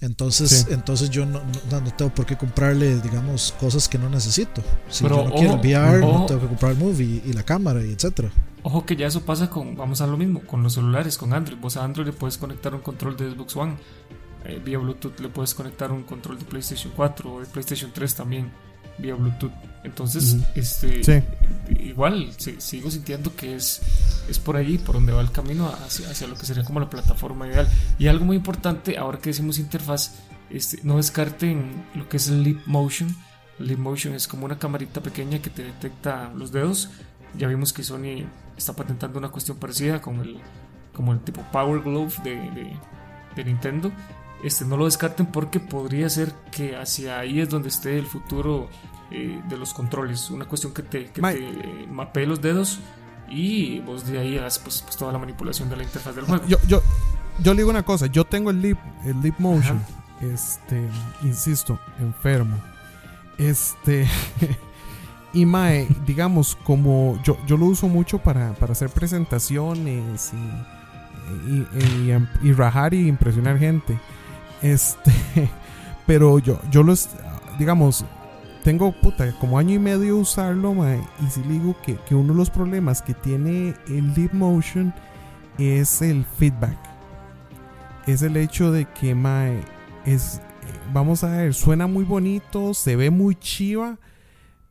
Entonces, 0.00 0.68
entonces 0.70 1.10
yo 1.10 1.26
no, 1.26 1.42
no, 1.70 1.94
tengo 1.96 2.14
por 2.14 2.26
qué 2.26 2.36
comprarle, 2.36 3.00
digamos, 3.00 3.54
cosas 3.58 3.88
que 3.88 3.98
no 3.98 4.08
necesito. 4.08 4.62
Si 4.88 5.02
yo 5.02 5.24
no 5.24 5.34
quiero 5.34 5.54
el 5.54 5.60
VR, 5.60 6.00
no 6.00 6.26
tengo 6.26 6.42
que 6.42 6.46
comprar 6.46 6.72
el 6.72 6.78
Move 6.78 7.02
y, 7.02 7.32
la 7.32 7.42
cámara 7.42 7.84
y 7.84 7.90
etcétera. 7.90 8.30
Ojo 8.62 8.86
que 8.86 8.94
ya 8.94 9.08
eso 9.08 9.22
pasa 9.22 9.50
con, 9.50 9.74
vamos 9.74 10.00
a 10.00 10.06
lo 10.06 10.16
mismo, 10.16 10.40
con 10.42 10.62
los 10.62 10.74
celulares, 10.74 11.18
con 11.18 11.32
Android. 11.32 11.58
Vos 11.58 11.76
a 11.76 11.82
Android 11.82 12.06
le 12.06 12.12
puedes 12.12 12.38
conectar 12.38 12.72
un 12.74 12.82
control 12.82 13.16
de 13.16 13.32
Xbox 13.32 13.56
One. 13.56 13.76
Eh, 14.44 14.60
vía 14.64 14.78
Bluetooth 14.78 15.18
le 15.18 15.28
puedes 15.28 15.54
conectar 15.54 15.90
un 15.90 16.04
control 16.04 16.38
de 16.38 16.44
PlayStation 16.44 16.92
4 16.94 17.34
o 17.34 17.40
de 17.40 17.46
PlayStation 17.46 17.90
3 17.92 18.14
también 18.14 18.65
vía 18.98 19.14
Bluetooth. 19.14 19.52
Entonces, 19.84 20.38
este, 20.56 21.22
igual 21.78 22.32
sigo 22.58 22.90
sintiendo 22.90 23.34
que 23.36 23.54
es, 23.54 23.80
es 24.28 24.38
por 24.38 24.56
allí, 24.56 24.78
por 24.78 24.96
donde 24.96 25.12
va 25.12 25.20
el 25.20 25.30
camino 25.30 25.68
hacia, 25.68 26.10
hacia, 26.10 26.26
lo 26.26 26.34
que 26.34 26.44
sería 26.44 26.64
como 26.64 26.80
la 26.80 26.90
plataforma 26.90 27.46
ideal. 27.46 27.68
Y 27.98 28.08
algo 28.08 28.24
muy 28.24 28.36
importante, 28.36 28.98
ahora 28.98 29.18
que 29.18 29.30
decimos 29.30 29.58
interfaz, 29.58 30.16
este, 30.50 30.80
no 30.82 30.96
descarten 30.96 31.84
lo 31.94 32.08
que 32.08 32.16
es 32.16 32.28
el 32.28 32.42
Leap 32.42 32.66
Motion. 32.66 33.14
Leap 33.60 33.78
Motion 33.78 34.14
es 34.14 34.26
como 34.26 34.44
una 34.44 34.58
camarita 34.58 35.00
pequeña 35.00 35.40
que 35.40 35.50
te 35.50 35.62
detecta 35.62 36.32
los 36.34 36.50
dedos. 36.50 36.90
Ya 37.38 37.46
vimos 37.46 37.72
que 37.72 37.84
Sony 37.84 38.26
está 38.56 38.72
patentando 38.74 39.18
una 39.18 39.28
cuestión 39.28 39.56
parecida 39.58 40.00
con 40.00 40.20
el, 40.20 40.38
como 40.92 41.12
el 41.12 41.20
tipo 41.20 41.42
Power 41.52 41.82
Glove 41.82 42.12
de, 42.24 42.34
de, 42.34 42.76
de 43.36 43.44
Nintendo 43.44 43.92
este, 44.42 44.64
no 44.64 44.76
lo 44.76 44.84
descarten 44.84 45.26
porque 45.26 45.60
podría 45.60 46.08
ser 46.08 46.32
que 46.52 46.76
hacia 46.76 47.18
ahí 47.18 47.40
es 47.40 47.48
donde 47.48 47.68
esté 47.68 47.98
el 47.98 48.06
futuro 48.06 48.68
eh, 49.10 49.40
de 49.48 49.56
los 49.56 49.72
controles. 49.72 50.30
Una 50.30 50.46
cuestión 50.46 50.72
que 50.72 50.82
te, 50.82 51.06
que 51.06 51.20
te 51.20 51.86
mapee 51.88 52.26
los 52.26 52.40
dedos 52.40 52.80
y 53.28 53.80
vos 53.80 54.06
de 54.06 54.18
ahí 54.18 54.38
hagas 54.38 54.58
pues, 54.58 54.82
pues, 54.82 54.96
toda 54.96 55.12
la 55.12 55.18
manipulación 55.18 55.68
de 55.68 55.76
la 55.76 55.82
interfaz 55.82 56.14
del 56.14 56.24
juego. 56.24 56.44
Yo, 56.46 56.58
yo, 56.66 56.82
yo 57.42 57.54
le 57.54 57.58
digo 57.58 57.70
una 57.70 57.84
cosa, 57.84 58.06
yo 58.06 58.24
tengo 58.24 58.50
el 58.50 58.60
Leap, 58.60 58.78
el 59.04 59.20
Leap 59.20 59.38
Motion, 59.38 59.80
este, 60.20 60.88
insisto, 61.22 61.78
enfermo. 62.00 62.56
Este, 63.38 64.08
y 65.32 65.44
Mae, 65.46 65.88
digamos, 66.06 66.56
como 66.64 67.20
yo, 67.22 67.36
yo 67.46 67.56
lo 67.56 67.66
uso 67.66 67.88
mucho 67.88 68.18
para, 68.18 68.52
para 68.54 68.72
hacer 68.72 68.90
presentaciones 68.90 70.32
y, 70.32 71.50
y, 71.52 72.10
y, 72.10 72.48
y 72.48 72.52
rajar 72.52 72.94
y 72.94 73.08
impresionar 73.08 73.58
gente. 73.58 73.98
Este, 74.62 75.12
pero 76.06 76.38
yo, 76.38 76.60
yo 76.70 76.82
los, 76.82 77.10
digamos, 77.58 78.04
tengo 78.66 78.90
puta, 78.90 79.30
como 79.38 79.60
año 79.60 79.74
y 79.74 79.78
medio 79.78 80.16
usarlo, 80.16 80.74
y 81.24 81.30
si 81.30 81.40
digo 81.42 81.76
que, 81.84 81.94
que, 82.08 82.16
uno 82.16 82.32
de 82.32 82.38
los 82.38 82.50
problemas 82.50 83.00
que 83.00 83.14
tiene 83.14 83.76
el 83.86 84.12
Deep 84.12 84.34
Motion 84.34 84.92
es 85.56 86.02
el 86.02 86.24
feedback. 86.24 86.76
Es 88.08 88.22
el 88.22 88.36
hecho 88.36 88.72
de 88.72 88.86
que, 88.86 89.14
mae, 89.14 89.62
es, 90.04 90.40
vamos 90.92 91.22
a 91.22 91.28
ver, 91.28 91.54
suena 91.54 91.86
muy 91.86 92.02
bonito, 92.02 92.74
se 92.74 92.96
ve 92.96 93.10
muy 93.10 93.36
chiva, 93.36 94.00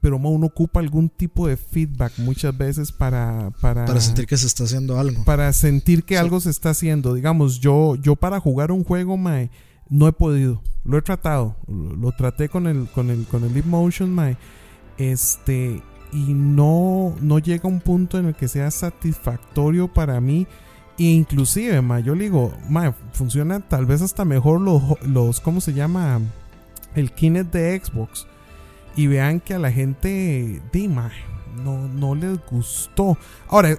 pero 0.02 0.18
uno 0.18 0.48
ocupa 0.48 0.82
algún 0.82 1.08
tipo 1.08 1.48
de 1.48 1.56
feedback 1.56 2.12
muchas 2.18 2.58
veces 2.58 2.91
para, 2.91 3.52
para... 3.62 3.86
Para 3.86 4.02
sentir 4.02 4.28
que 4.28 4.36
se 4.36 4.48
está 4.48 4.66
haciendo 4.66 5.00
algo. 5.00 5.24
Para 5.24 5.54
sentir 5.54 6.04
que 6.04 6.18
algo 6.18 6.41
se 6.41 6.50
está 6.50 6.72
haciendo. 6.72 7.14
Digamos, 7.14 7.62
yo, 7.62 7.96
yo 7.96 8.18
para 8.18 8.41
jugar 8.41 8.74
un 8.74 8.84
juego, 8.84 9.16
mae, 9.16 9.52
no 9.90 10.08
he 10.08 10.14
podido. 10.14 10.62
Lo 10.84 10.98
he 10.98 11.02
tratado. 11.02 11.56
Lo, 11.68 12.12
traté 12.12 12.50
con 12.50 12.68
el, 12.68 12.88
con 12.88 13.10
el, 13.10 13.26
con 13.26 13.44
el 13.44 13.54
Leap 13.54 13.66
Motion, 13.66 14.38
este, 14.98 15.82
y 16.12 16.34
no, 16.34 17.16
no 17.22 17.40
llega 17.40 17.64
a 17.66 17.72
un 17.72 17.82
punto 17.82 18.18
en 18.18 18.28
el 18.28 18.36
que 18.36 18.48
sea 18.48 18.72
satisfactorio 18.72 19.88
para 19.92 20.22
mí. 20.22 20.48
E 20.98 21.04
inclusive, 21.04 21.82
ma, 21.82 22.00
yo 22.00 22.16
le 22.16 22.26
digo, 22.26 22.54
ma, 22.70 22.94
funciona 23.12 23.60
tal 23.60 23.86
vez 23.86 24.02
hasta 24.02 24.24
mejor 24.24 24.62
los, 24.62 24.82
los, 25.06 25.42
¿cómo 25.42 25.60
se 25.60 25.74
llama? 25.74 26.22
El 26.96 27.12
Kinect 27.12 27.52
de 27.52 27.82
Xbox. 27.84 28.28
Y 28.96 29.08
vean 29.08 29.42
que 29.42 29.54
a 29.54 29.60
la 29.60 29.72
gente, 29.72 30.62
di, 30.72 30.88
no, 30.88 31.88
no 31.90 32.16
les 32.16 32.40
gustó. 32.46 33.18
Ahora, 33.50 33.78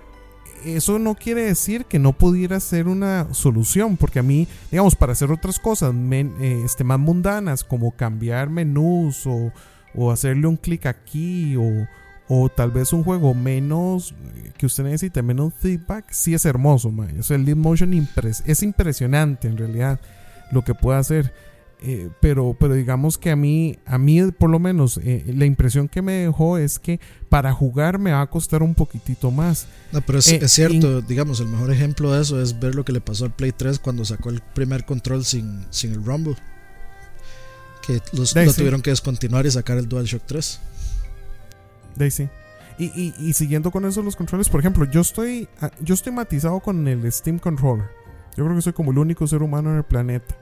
eso 0.66 0.98
no 0.98 1.14
quiere 1.14 1.42
decir 1.42 1.84
que 1.84 1.98
no 1.98 2.12
pudiera 2.12 2.58
ser 2.60 2.88
una 2.88 3.32
solución, 3.32 3.96
porque 3.96 4.18
a 4.18 4.22
mí, 4.22 4.48
digamos, 4.70 4.96
para 4.96 5.12
hacer 5.12 5.30
otras 5.30 5.58
cosas 5.58 5.94
eh, 5.94 6.62
este, 6.64 6.84
más 6.84 6.98
mundanas, 6.98 7.64
como 7.64 7.92
cambiar 7.92 8.50
menús 8.50 9.26
o, 9.26 9.52
o 9.94 10.10
hacerle 10.10 10.46
un 10.46 10.56
clic 10.56 10.86
aquí 10.86 11.56
o, 11.56 11.86
o, 12.28 12.48
tal 12.48 12.70
vez 12.70 12.92
un 12.92 13.04
juego 13.04 13.34
menos 13.34 14.14
que 14.58 14.66
usted 14.66 14.84
necesite 14.84 15.22
menos 15.22 15.54
feedback, 15.54 16.06
sí 16.10 16.34
es 16.34 16.44
hermoso, 16.44 16.92
el 17.30 17.44
Lead 17.44 17.56
Motion 17.56 18.08
es 18.44 18.62
impresionante 18.62 19.48
en 19.48 19.56
realidad 19.56 20.00
lo 20.50 20.64
que 20.64 20.74
puede 20.74 20.98
hacer. 20.98 21.32
Eh, 21.88 22.10
pero, 22.18 22.56
pero 22.58 22.74
digamos 22.74 23.16
que 23.16 23.30
a 23.30 23.36
mí, 23.36 23.78
a 23.86 23.96
mí 23.96 24.20
por 24.32 24.50
lo 24.50 24.58
menos, 24.58 24.98
eh, 25.04 25.24
la 25.28 25.44
impresión 25.44 25.86
que 25.86 26.02
me 26.02 26.14
dejó 26.14 26.58
es 26.58 26.80
que 26.80 26.98
para 27.28 27.52
jugar 27.52 28.00
me 28.00 28.10
va 28.10 28.22
a 28.22 28.26
costar 28.26 28.64
un 28.64 28.74
poquitito 28.74 29.30
más. 29.30 29.68
No, 29.92 30.00
pero 30.00 30.18
es, 30.18 30.26
eh, 30.26 30.48
cierto, 30.48 31.00
digamos, 31.00 31.38
el 31.38 31.46
mejor 31.46 31.70
ejemplo 31.70 32.12
de 32.12 32.22
eso 32.22 32.42
es 32.42 32.58
ver 32.58 32.74
lo 32.74 32.84
que 32.84 32.90
le 32.92 33.00
pasó 33.00 33.26
al 33.26 33.36
Play 33.36 33.52
3 33.52 33.78
cuando 33.78 34.04
sacó 34.04 34.30
el 34.30 34.40
primer 34.40 34.84
control 34.84 35.24
sin, 35.24 35.64
sin 35.70 35.92
el 35.92 36.04
Rumble. 36.04 36.34
Que 37.86 38.00
los, 38.12 38.34
lo 38.34 38.52
tuvieron 38.52 38.82
que 38.82 38.90
descontinuar 38.90 39.46
y 39.46 39.52
sacar 39.52 39.78
el 39.78 39.88
DualShock 39.88 40.22
3. 40.26 40.60
Daisy. 41.94 42.28
Y, 42.78 42.86
y, 43.00 43.14
y, 43.20 43.32
siguiendo 43.32 43.70
con 43.70 43.84
eso 43.84 44.02
los 44.02 44.16
controles, 44.16 44.48
por 44.48 44.58
ejemplo, 44.58 44.86
yo 44.86 45.02
estoy, 45.02 45.48
ah, 45.60 45.70
yo 45.80 45.94
estoy 45.94 46.12
matizado 46.12 46.58
con 46.58 46.88
el 46.88 47.10
Steam 47.12 47.38
Controller. 47.38 47.86
Yo 48.36 48.44
creo 48.44 48.56
que 48.56 48.62
soy 48.62 48.72
como 48.72 48.90
el 48.90 48.98
único 48.98 49.24
ser 49.28 49.40
humano 49.40 49.70
en 49.70 49.76
el 49.76 49.84
planeta 49.84 50.36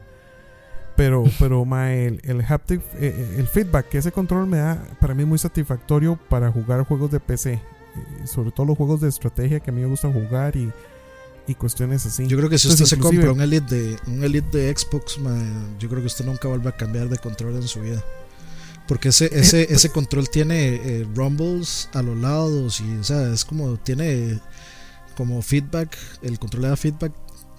pero, 0.97 1.25
pero 1.39 1.65
el, 1.87 2.21
el 2.25 2.41
haptic, 2.43 2.81
eh, 2.81 2.87
eh, 3.01 3.37
el 3.39 3.47
feedback 3.47 3.89
que 3.89 3.99
ese 3.99 4.13
control 4.13 4.47
me 4.47 4.59
da, 4.59 4.83
para 5.01 5.15
mí 5.15 5.23
es 5.23 5.29
muy 5.29 5.39
satisfactorio 5.39 6.19
para 6.29 6.51
jugar 6.51 6.85
juegos 6.85 7.11
de 7.11 7.21
PC. 7.21 7.53
Eh, 7.53 8.27
sobre 8.27 8.51
todo 8.51 8.67
los 8.67 8.77
juegos 8.77 9.01
de 9.01 9.09
estrategia 9.09 9.61
que 9.61 9.71
a 9.71 9.73
mí 9.73 9.81
me 9.81 9.87
gustan 9.87 10.13
jugar 10.13 10.57
y, 10.57 10.71
y 11.47 11.55
cuestiones 11.55 12.07
así. 12.07 12.27
Yo 12.27 12.37
creo 12.37 12.49
que 12.49 12.59
si 12.59 12.69
usted 12.69 12.85
se 12.85 12.99
compra 12.99 13.33
un 13.33 13.41
Elite 13.41 13.75
de, 13.75 13.97
un 14.07 14.23
Elite 14.23 14.59
de 14.59 14.77
Xbox, 14.77 15.19
yo 15.79 15.89
creo 15.89 16.01
que 16.01 16.07
usted 16.07 16.25
nunca 16.25 16.49
vuelve 16.49 16.69
a 16.69 16.73
cambiar 16.73 17.09
de 17.09 17.19
control 17.19 17.57
en 17.57 17.69
su 17.69 17.81
vida. 17.81 18.03
Porque 18.87 19.09
ese, 19.09 19.31
ese, 19.33 19.73
ese 19.73 19.89
control 19.89 20.29
tiene 20.29 20.75
eh, 20.75 21.09
rumbles 21.15 21.89
a 21.95 22.03
los 22.03 22.19
lados 22.19 22.81
y, 22.81 22.99
o 22.99 23.05
sea, 23.05 23.33
es 23.33 23.45
como, 23.45 23.79
tiene 23.79 24.41
como 25.17 25.41
feedback, 25.41 25.97
el 26.23 26.39
control 26.39 26.63
le 26.63 26.69
da 26.69 26.77
feedback 26.77 27.13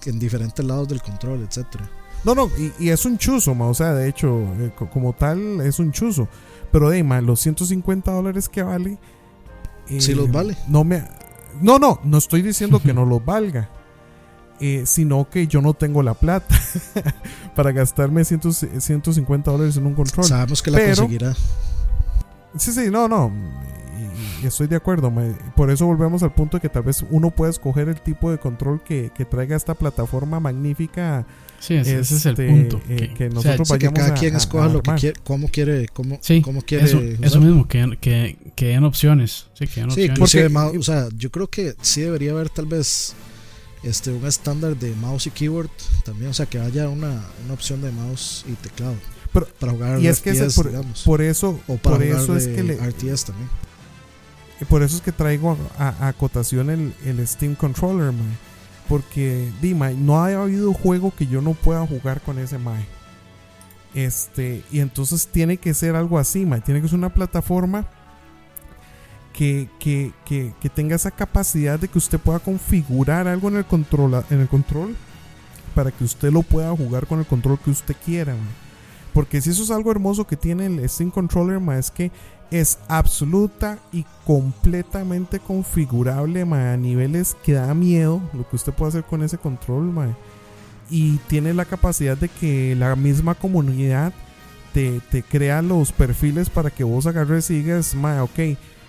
en 0.04 0.20
diferentes 0.20 0.64
lados 0.64 0.86
del 0.88 1.02
control, 1.02 1.42
etcétera. 1.42 1.90
No, 2.26 2.34
no, 2.34 2.50
y, 2.58 2.72
y 2.78 2.88
es 2.90 3.04
un 3.06 3.16
chuzo, 3.16 3.54
ma, 3.54 3.66
o 3.68 3.74
sea, 3.74 3.94
de 3.94 4.08
hecho, 4.08 4.42
eh, 4.58 4.72
co- 4.76 4.90
como 4.90 5.12
tal, 5.14 5.60
es 5.62 5.78
un 5.78 5.92
chuzo. 5.92 6.28
Pero 6.72 6.90
de 6.90 7.02
ma, 7.04 7.20
los 7.20 7.40
150 7.40 8.10
dólares 8.10 8.48
que 8.48 8.62
vale. 8.62 8.98
eh, 9.88 10.00
Sí 10.00 10.12
los 10.14 10.30
vale. 10.30 10.56
No, 10.68 10.82
me, 10.84 11.04
no, 11.62 11.78
no, 11.78 12.00
no 12.04 12.18
estoy 12.18 12.42
diciendo 12.42 12.80
que 12.82 12.92
no 12.92 13.04
los 13.06 13.24
valga. 13.24 13.70
eh, 14.58 14.82
sino 14.86 15.28
que 15.30 15.46
yo 15.46 15.60
no 15.62 15.74
tengo 15.74 16.02
la 16.02 16.14
plata 16.14 16.54
para 17.54 17.72
gastarme 17.72 18.24
100 18.24 18.40
150 18.80 19.50
dólares 19.50 19.76
en 19.76 19.86
un 19.86 19.94
control. 19.94 20.24
Sabemos 20.26 20.62
que 20.62 20.70
la 20.72 20.78
Pero- 20.78 20.96
conseguirá. 20.96 21.34
Sí, 22.56 22.72
sí, 22.72 22.90
no, 22.90 23.06
no. 23.06 23.30
Y, 24.40 24.44
y 24.44 24.46
estoy 24.46 24.66
de 24.66 24.76
acuerdo. 24.76 25.12
Por 25.54 25.70
eso 25.70 25.86
volvemos 25.86 26.22
al 26.22 26.32
punto 26.32 26.56
de 26.56 26.60
que 26.62 26.68
tal 26.70 26.82
vez 26.82 27.04
uno 27.10 27.30
pueda 27.30 27.50
escoger 27.50 27.88
el 27.88 28.00
tipo 28.00 28.30
de 28.30 28.38
control 28.38 28.82
que, 28.82 29.10
que 29.14 29.24
traiga 29.26 29.54
esta 29.56 29.74
plataforma 29.74 30.40
magnífica. 30.40 31.26
Sí, 31.58 31.74
ese, 31.74 31.98
ese 32.00 32.14
es 32.16 32.26
el 32.26 32.32
Este, 32.32 32.48
punto. 32.48 32.80
eh, 32.88 33.12
que 33.16 33.26
o 33.28 33.40
sea, 33.40 33.56
que 33.78 33.90
cada 33.90 34.08
a- 34.08 34.14
quien 34.14 34.34
a- 34.34 34.38
escoja 34.38 34.66
a 34.66 34.68
lo 34.68 34.82
que 34.82 34.94
quiere, 34.94 35.18
cómo 35.24 35.48
quiere, 35.48 35.88
cómo, 35.92 36.18
Sí, 36.22 36.40
cómo 36.42 36.62
quiere 36.62 36.84
eso, 36.84 37.40
mismo, 37.40 37.66
que, 37.66 37.96
que, 38.00 38.36
que 38.54 38.66
den 38.66 38.84
opciones. 38.84 39.46
Sí, 39.54 39.66
que 39.66 39.80
den 39.80 39.90
Sí, 39.90 40.08
opciones. 40.10 40.52
Porque- 40.52 40.78
o 40.78 40.82
sea, 40.82 41.08
yo 41.16 41.30
creo 41.30 41.48
que 41.48 41.74
sí 41.80 42.02
debería 42.02 42.32
haber 42.32 42.50
tal 42.50 42.66
vez 42.66 43.14
este 43.82 44.10
un 44.10 44.26
estándar 44.26 44.76
de 44.76 44.94
mouse 44.96 45.26
y 45.28 45.30
keyboard 45.30 45.70
también, 46.04 46.30
o 46.30 46.34
sea, 46.34 46.46
que 46.46 46.58
haya 46.58 46.88
una, 46.88 47.24
una 47.44 47.54
opción 47.54 47.80
de 47.82 47.90
mouse 47.92 48.44
y 48.48 48.52
teclado 48.54 48.94
Pero- 49.32 49.48
para 49.58 49.72
jugar 49.72 50.00
y 50.00 50.06
es 50.08 50.20
que 50.20 50.30
ese- 50.30 50.44
RTS, 50.46 50.54
por, 50.56 50.68
digamos, 50.70 51.02
por 51.02 51.22
eso, 51.22 51.60
o 51.68 51.76
para 51.78 51.96
por 51.96 52.06
jugar 52.06 52.22
eso 52.22 52.36
es 52.36 52.48
que 52.48 52.62
le, 52.62 52.74
RTS 52.76 53.24
también. 53.26 53.48
por 54.68 54.82
eso 54.82 54.96
es 54.96 55.02
que 55.02 55.12
traigo 55.12 55.56
a, 55.78 55.88
a- 55.88 56.06
a 56.06 56.08
acotación 56.08 56.70
el, 56.70 56.92
el 57.04 57.26
Steam 57.26 57.54
Controller, 57.54 58.12
mae. 58.12 58.45
Porque, 58.88 59.50
Dima, 59.60 59.90
no 59.90 60.18
ha 60.18 60.42
habido 60.42 60.72
juego 60.72 61.12
que 61.14 61.26
yo 61.26 61.40
no 61.40 61.54
pueda 61.54 61.86
jugar 61.86 62.20
con 62.20 62.38
ese 62.38 62.58
mae. 62.58 62.86
Este, 63.94 64.62
y 64.70 64.80
entonces 64.80 65.26
tiene 65.26 65.56
que 65.56 65.74
ser 65.74 65.96
algo 65.96 66.18
así, 66.18 66.46
mae. 66.46 66.60
Tiene 66.60 66.80
que 66.80 66.88
ser 66.88 66.98
una 66.98 67.12
plataforma 67.12 67.86
que, 69.32 69.68
que, 69.78 70.12
que, 70.24 70.54
que 70.60 70.68
tenga 70.68 70.96
esa 70.96 71.10
capacidad 71.10 71.78
de 71.78 71.88
que 71.88 71.98
usted 71.98 72.18
pueda 72.18 72.38
configurar 72.38 73.26
algo 73.28 73.48
en 73.48 73.56
el 73.56 73.64
control, 73.64 74.24
en 74.30 74.40
el 74.40 74.48
control 74.48 74.96
para 75.74 75.90
que 75.90 76.04
usted 76.04 76.32
lo 76.32 76.42
pueda 76.42 76.74
jugar 76.74 77.06
con 77.06 77.18
el 77.18 77.26
control 77.26 77.58
que 77.58 77.70
usted 77.70 77.94
quiera. 78.04 78.34
Porque 79.12 79.40
si 79.40 79.50
eso 79.50 79.62
es 79.62 79.70
algo 79.70 79.90
hermoso 79.90 80.26
que 80.26 80.36
tiene 80.36 80.66
el 80.66 80.88
Steam 80.88 81.10
Controller, 81.10 81.60
es 81.78 81.90
que 81.90 82.10
es 82.50 82.78
absoluta 82.88 83.78
y 83.92 84.04
completamente 84.24 85.38
configurable 85.38 86.44
mae, 86.44 86.74
a 86.74 86.76
niveles 86.76 87.36
que 87.44 87.54
da 87.54 87.72
miedo 87.74 88.20
lo 88.32 88.48
que 88.48 88.56
usted 88.56 88.72
puede 88.72 88.90
hacer 88.90 89.04
con 89.04 89.22
ese 89.22 89.38
control 89.38 89.84
mae. 89.84 90.14
y 90.90 91.16
tiene 91.28 91.54
la 91.54 91.64
capacidad 91.64 92.16
de 92.16 92.28
que 92.28 92.74
la 92.76 92.94
misma 92.96 93.34
comunidad 93.34 94.12
te, 94.72 95.00
te 95.10 95.22
crea 95.22 95.62
los 95.62 95.92
perfiles 95.92 96.50
para 96.50 96.70
que 96.70 96.84
vos 96.84 97.06
agarres 97.06 97.50
y 97.50 97.58
digas 97.58 97.94
mae, 97.94 98.20
ok 98.20 98.38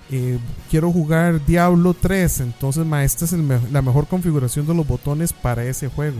eh, 0.09 0.39
quiero 0.69 0.91
jugar 0.91 1.45
Diablo 1.45 1.93
3 1.93 2.41
entonces 2.41 2.85
mae, 2.85 3.05
esta 3.05 3.25
es 3.25 3.33
la 3.33 3.81
mejor 3.81 4.07
configuración 4.07 4.65
de 4.67 4.73
los 4.73 4.87
botones 4.87 5.33
para 5.33 5.65
ese 5.65 5.87
juego 5.87 6.17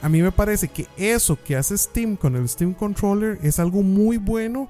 a 0.00 0.08
mí 0.08 0.22
me 0.22 0.32
parece 0.32 0.68
que 0.68 0.86
eso 0.96 1.38
que 1.42 1.56
hace 1.56 1.76
Steam 1.76 2.16
con 2.16 2.36
el 2.36 2.48
Steam 2.48 2.72
Controller 2.72 3.38
es 3.42 3.58
algo 3.58 3.82
muy 3.82 4.16
bueno 4.16 4.68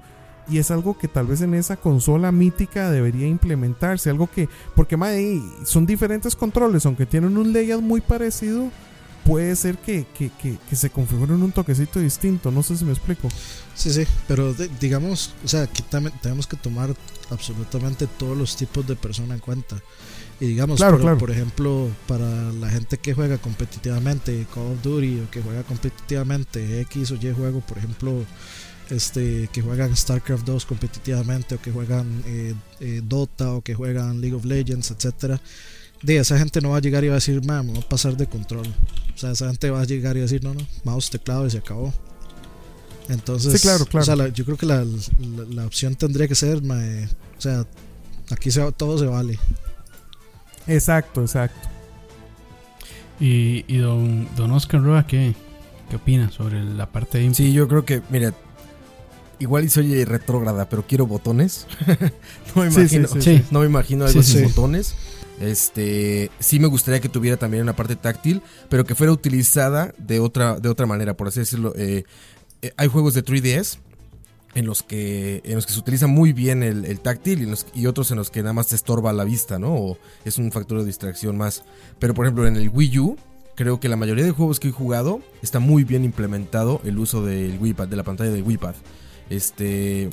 y 0.50 0.58
es 0.58 0.70
algo 0.70 0.96
que 0.98 1.08
tal 1.08 1.26
vez 1.26 1.40
en 1.40 1.54
esa 1.54 1.76
consola 1.76 2.32
mítica 2.32 2.90
debería 2.90 3.26
implementarse. 3.26 4.10
Algo 4.10 4.28
que, 4.30 4.48
porque 4.74 4.96
mae, 4.96 5.42
son 5.64 5.86
diferentes 5.86 6.34
controles, 6.36 6.84
aunque 6.86 7.06
tienen 7.06 7.36
un 7.36 7.52
layout 7.52 7.82
muy 7.82 8.00
parecido, 8.00 8.70
puede 9.24 9.54
ser 9.56 9.76
que, 9.78 10.06
que, 10.16 10.30
que, 10.40 10.56
que 10.68 10.76
se 10.76 10.88
configuren 10.90 11.42
un 11.42 11.52
toquecito 11.52 12.00
distinto. 12.00 12.50
No 12.50 12.62
sé 12.62 12.76
si 12.78 12.84
me 12.84 12.92
explico. 12.92 13.28
Sí, 13.74 13.92
sí, 13.92 14.04
pero 14.26 14.54
de- 14.54 14.70
digamos, 14.80 15.34
o 15.44 15.48
sea, 15.48 15.62
aquí 15.62 15.82
también 15.82 16.14
tenemos 16.22 16.46
que 16.46 16.56
tomar 16.56 16.94
absolutamente 17.30 18.06
todos 18.06 18.36
los 18.36 18.56
tipos 18.56 18.86
de 18.86 18.96
persona 18.96 19.34
en 19.34 19.40
cuenta. 19.40 19.76
Y 20.40 20.46
digamos, 20.46 20.76
Claro, 20.78 20.94
por, 20.94 21.00
claro. 21.02 21.18
por 21.18 21.30
ejemplo, 21.32 21.88
para 22.06 22.52
la 22.52 22.70
gente 22.70 22.96
que 22.96 23.12
juega 23.12 23.38
competitivamente 23.38 24.46
Call 24.54 24.72
of 24.72 24.82
Duty 24.82 25.20
o 25.26 25.30
que 25.30 25.42
juega 25.42 25.62
competitivamente 25.64 26.80
X 26.82 27.10
o 27.10 27.16
Y 27.16 27.32
juego, 27.32 27.60
por 27.60 27.78
ejemplo, 27.78 28.24
este 28.90 29.48
que 29.52 29.60
juegan 29.62 29.94
StarCraft 29.96 30.44
2 30.46 30.64
competitivamente 30.66 31.54
o 31.56 31.60
que 31.60 31.70
juegan 31.70 32.22
eh, 32.26 32.54
eh, 32.80 33.00
Dota 33.04 33.52
o 33.52 33.62
que 33.62 33.74
juegan 33.74 34.20
League 34.20 34.34
of 34.36 34.44
Legends, 34.44 34.90
etcétera. 34.90 35.40
De 36.02 36.16
esa 36.18 36.38
gente 36.38 36.60
no 36.60 36.70
va 36.70 36.76
a 36.76 36.80
llegar 36.80 37.02
y 37.04 37.08
va 37.08 37.14
a 37.14 37.16
decir, 37.16 37.44
"Ma, 37.44 37.62
me 37.62 37.72
voy 37.72 37.82
a 37.82 37.88
pasar 37.88 38.16
de 38.16 38.26
control. 38.28 38.66
O 39.14 39.18
sea, 39.18 39.32
esa 39.32 39.48
gente 39.48 39.68
va 39.70 39.80
a 39.80 39.84
llegar 39.84 40.16
y 40.16 40.20
va 40.20 40.24
a 40.24 40.28
decir, 40.28 40.44
no, 40.44 40.54
no, 40.54 40.60
mouse, 40.84 41.10
teclado 41.10 41.44
y 41.46 41.50
se 41.50 41.58
acabó. 41.58 41.92
Entonces, 43.08 43.52
Sí, 43.54 43.58
claro, 43.66 43.84
claro. 43.86 44.02
o 44.02 44.06
sea, 44.06 44.16
la- 44.16 44.28
yo 44.28 44.44
creo 44.44 44.56
que 44.56 44.66
la, 44.66 44.84
la- 44.84 45.44
la 45.50 45.66
opción 45.66 45.96
tendría 45.96 46.28
que 46.28 46.34
ser, 46.36 46.62
ma, 46.62 46.84
eh, 46.86 47.08
o 47.36 47.40
sea, 47.40 47.66
aquí 48.30 48.50
se, 48.50 48.70
todo 48.72 48.96
se 48.98 49.06
vale. 49.06 49.38
Exacto, 50.66 51.22
exacto. 51.22 51.68
Y, 53.20 53.64
y 53.66 53.78
don, 53.78 54.28
don 54.36 54.52
Oscar 54.52 54.80
Roa, 54.82 55.06
¿qué, 55.06 55.34
¿qué 55.90 55.96
opina 55.96 56.30
sobre 56.30 56.62
la 56.62 56.86
parte 56.86 57.18
de? 57.18 57.34
Sí, 57.34 57.52
yo 57.52 57.66
creo 57.66 57.84
que, 57.84 58.02
mira, 58.10 58.32
igual 59.38 59.64
y 59.64 59.68
soy 59.68 60.04
retrógrada, 60.04 60.68
pero 60.68 60.84
quiero 60.86 61.06
botones. 61.06 61.66
no 62.54 62.62
me 62.64 62.70
Sí, 62.70 62.80
imagino, 62.80 63.08
sí, 63.08 63.20
Sí. 63.22 63.42
no 63.50 63.60
me 63.60 63.66
imagino 63.66 64.04
algo 64.06 64.22
Sí, 64.22 64.32
sin 64.32 64.40
sí. 64.40 64.44
botones. 64.46 64.94
Este, 65.40 66.30
sí 66.40 66.58
me 66.58 66.66
gustaría 66.66 67.00
que 67.00 67.08
tuviera 67.08 67.36
también 67.36 67.62
una 67.62 67.76
parte 67.76 67.96
táctil, 67.96 68.42
pero 68.68 68.84
que 68.84 68.94
fuera 68.94 69.12
utilizada 69.12 69.94
de 69.98 70.18
otra, 70.20 70.58
de 70.58 70.68
otra 70.68 70.86
manera, 70.86 71.16
por 71.16 71.28
así 71.28 71.40
decirlo. 71.40 71.72
Eh, 71.76 72.04
eh, 72.62 72.72
hay 72.76 72.88
juegos 72.88 73.14
de 73.14 73.22
3DS 73.24 73.78
en 74.54 74.66
los 74.66 74.82
que, 74.82 75.40
en 75.44 75.54
los 75.54 75.66
que 75.66 75.72
se 75.72 75.78
utiliza 75.78 76.06
muy 76.08 76.32
bien 76.32 76.62
el, 76.64 76.84
el 76.84 76.98
táctil 77.00 77.40
y, 77.40 77.42
en 77.44 77.50
los- 77.52 77.66
y 77.74 77.86
otros 77.86 78.10
en 78.10 78.16
los 78.16 78.30
que 78.30 78.40
nada 78.42 78.52
más 78.52 78.68
te 78.68 78.74
estorba 78.74 79.12
la 79.12 79.22
vista, 79.24 79.58
¿no? 79.60 79.74
O 79.74 79.98
es 80.24 80.38
un 80.38 80.50
factor 80.50 80.80
de 80.80 80.84
distracción 80.86 81.36
más. 81.36 81.62
Pero 82.00 82.14
por 82.14 82.26
ejemplo, 82.26 82.46
en 82.46 82.56
el 82.56 82.68
Wii 82.70 82.98
U, 82.98 83.16
creo 83.54 83.78
que 83.78 83.88
la 83.88 83.96
mayoría 83.96 84.24
de 84.24 84.32
juegos 84.32 84.58
que 84.58 84.68
he 84.68 84.72
jugado 84.72 85.20
está 85.42 85.60
muy 85.60 85.84
bien 85.84 86.04
implementado 86.04 86.80
el 86.84 86.98
uso 86.98 87.24
del 87.24 87.58
Wii 87.60 87.74
Pad, 87.74 87.88
de 87.88 87.96
la 87.96 88.02
pantalla 88.04 88.30
del 88.32 88.42
Wii 88.42 88.56
Pad. 88.58 88.74
Este. 89.30 90.10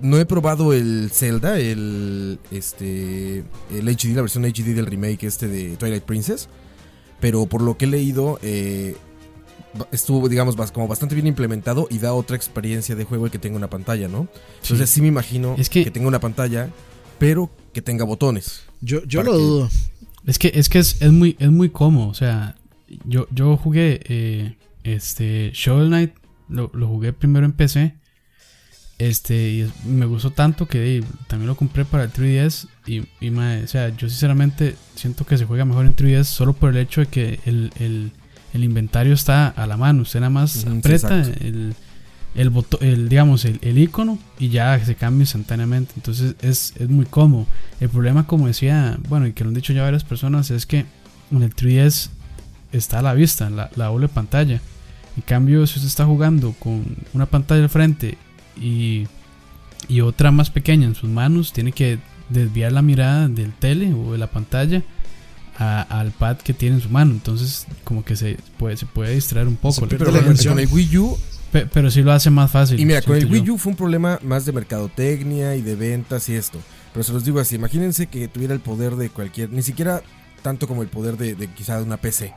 No 0.00 0.18
he 0.18 0.26
probado 0.26 0.72
el 0.72 1.10
Zelda, 1.12 1.58
el. 1.58 2.38
Este. 2.50 3.44
El 3.72 3.88
HD, 3.88 4.14
la 4.14 4.22
versión 4.22 4.44
HD 4.44 4.74
del 4.74 4.86
remake 4.86 5.24
este 5.24 5.48
de 5.48 5.76
Twilight 5.76 6.04
Princess. 6.04 6.48
Pero 7.20 7.46
por 7.46 7.62
lo 7.62 7.76
que 7.76 7.86
he 7.86 7.88
leído. 7.88 8.38
eh, 8.42 8.96
estuvo, 9.92 10.26
digamos, 10.28 10.56
como 10.72 10.88
bastante 10.88 11.14
bien 11.14 11.26
implementado 11.26 11.86
y 11.90 11.98
da 11.98 12.14
otra 12.14 12.34
experiencia 12.34 12.94
de 12.96 13.04
juego 13.04 13.26
el 13.26 13.30
que 13.30 13.38
tenga 13.38 13.56
una 13.56 13.68
pantalla, 13.68 14.08
¿no? 14.08 14.26
Entonces 14.62 14.88
sí 14.88 15.02
me 15.02 15.08
imagino 15.08 15.54
Es 15.58 15.68
que- 15.68 15.84
que 15.84 15.90
tenga 15.90 16.08
una 16.08 16.18
pantalla, 16.20 16.70
pero 17.18 17.50
que 17.74 17.82
tenga 17.82 18.04
botones. 18.04 18.62
Yo, 18.80 19.04
yo 19.04 19.22
lo 19.22 19.32
que- 19.32 19.36
dudo. 19.38 19.68
Es 20.24 20.38
que 20.38 20.50
es 20.54 20.70
que 20.70 20.78
es, 20.78 21.00
es 21.02 21.12
muy 21.12 21.36
es 21.38 21.50
muy 21.50 21.68
cómodo, 21.68 22.08
o 22.08 22.14
sea, 22.14 22.56
yo 23.04 23.26
yo 23.30 23.56
jugué 23.58 24.00
eh, 24.08 24.56
este 24.82 25.50
Shovel 25.52 25.88
Knight 25.88 26.14
lo, 26.48 26.70
lo 26.72 26.88
jugué 26.88 27.12
primero 27.12 27.44
en 27.44 27.52
PC. 27.52 27.96
Este 28.98 29.50
y 29.50 29.72
me 29.84 30.06
gustó 30.06 30.30
tanto 30.30 30.66
que 30.66 31.04
también 31.26 31.48
lo 31.48 31.54
compré 31.56 31.84
para 31.84 32.04
el 32.04 32.12
3DS 32.12 32.66
y, 32.86 33.02
y 33.20 33.30
mae, 33.30 33.64
o 33.64 33.66
sea, 33.66 33.90
yo 33.90 34.08
sinceramente 34.08 34.74
siento 34.94 35.26
que 35.26 35.36
se 35.36 35.44
juega 35.44 35.66
mejor 35.66 35.84
en 35.84 35.94
3DS 35.94 36.24
solo 36.24 36.54
por 36.54 36.70
el 36.70 36.78
hecho 36.78 37.02
de 37.02 37.06
que 37.08 37.40
el, 37.44 37.72
el, 37.78 38.12
el 38.54 38.64
inventario 38.64 39.12
está 39.12 39.48
a 39.48 39.66
la 39.66 39.76
mano, 39.76 40.02
usted 40.02 40.20
nada 40.20 40.30
más 40.30 40.64
aprieta 40.64 41.20
el 41.20 41.74
el 42.36 42.50
botón, 42.50 42.80
el, 42.82 43.08
digamos, 43.08 43.44
el, 43.46 43.58
el 43.62 43.78
icono 43.78 44.18
y 44.38 44.50
ya 44.50 44.78
se 44.84 44.94
cambia 44.94 45.22
instantáneamente. 45.22 45.94
Entonces 45.96 46.36
es, 46.42 46.74
es 46.76 46.88
muy 46.88 47.06
cómodo. 47.06 47.46
El 47.80 47.88
problema, 47.88 48.26
como 48.26 48.46
decía, 48.46 48.98
bueno, 49.08 49.26
y 49.26 49.32
que 49.32 49.42
lo 49.42 49.48
han 49.48 49.54
dicho 49.54 49.72
ya 49.72 49.82
varias 49.82 50.04
personas, 50.04 50.50
es 50.50 50.66
que 50.66 50.84
en 51.30 51.42
el 51.42 51.54
3DS 51.54 52.10
está 52.72 52.98
a 52.98 53.02
la 53.02 53.14
vista, 53.14 53.48
la, 53.50 53.70
la 53.74 53.86
doble 53.86 54.08
pantalla. 54.08 54.60
En 55.16 55.22
cambio, 55.22 55.66
si 55.66 55.76
usted 55.78 55.88
está 55.88 56.04
jugando 56.04 56.54
con 56.58 56.84
una 57.14 57.24
pantalla 57.26 57.62
al 57.62 57.70
frente 57.70 58.18
y, 58.56 59.06
y 59.88 60.00
otra 60.00 60.30
más 60.30 60.50
pequeña 60.50 60.86
en 60.86 60.94
sus 60.94 61.08
manos, 61.10 61.52
tiene 61.52 61.72
que 61.72 61.98
desviar 62.28 62.72
la 62.72 62.82
mirada 62.82 63.28
del 63.28 63.52
tele 63.52 63.92
o 63.94 64.12
de 64.12 64.18
la 64.18 64.26
pantalla 64.28 64.82
a- 65.58 65.82
al 65.82 66.10
pad 66.10 66.38
que 66.38 66.52
tiene 66.52 66.76
en 66.76 66.82
su 66.82 66.88
mano. 66.88 67.12
Entonces, 67.12 67.66
como 67.84 68.04
que 68.04 68.16
se 68.16 68.36
puede, 68.58 68.76
se 68.76 68.86
puede 68.86 69.14
distraer 69.14 69.46
un 69.48 69.56
poco. 69.56 69.86
Pero 69.88 70.10
la 70.10 70.22
con, 70.22 70.58
el 70.58 70.68
Wii 70.70 70.98
U 70.98 71.18
Pe- 71.52 71.66
pero 71.66 71.90
sí 71.90 72.02
lo 72.02 72.12
hace 72.12 72.28
más 72.30 72.50
fácil. 72.50 72.78
Y 72.80 72.84
mira, 72.84 73.00
con 73.02 73.16
el. 73.16 73.26
Wii 73.30 73.50
U 73.50 73.58
fue 73.58 73.70
un 73.70 73.76
problema 73.76 74.18
más 74.22 74.44
de 74.44 74.52
mercadotecnia 74.52 75.54
y 75.54 75.62
de 75.62 75.76
ventas 75.76 76.28
y 76.28 76.34
esto. 76.34 76.58
Pero 76.92 77.04
se 77.04 77.12
los 77.12 77.24
digo 77.24 77.38
así, 77.40 77.54
imagínense 77.54 78.06
que 78.08 78.26
tuviera 78.26 78.52
el 78.54 78.60
poder 78.60 78.96
de 78.96 79.10
cualquier, 79.10 79.50
ni 79.50 79.62
siquiera 79.62 80.02
tanto 80.42 80.66
como 80.66 80.82
el 80.82 80.88
poder 80.88 81.16
de, 81.16 81.34
de 81.34 81.46
quizá 81.48 81.76
de 81.76 81.84
una 81.84 81.96
PC. 81.98 82.32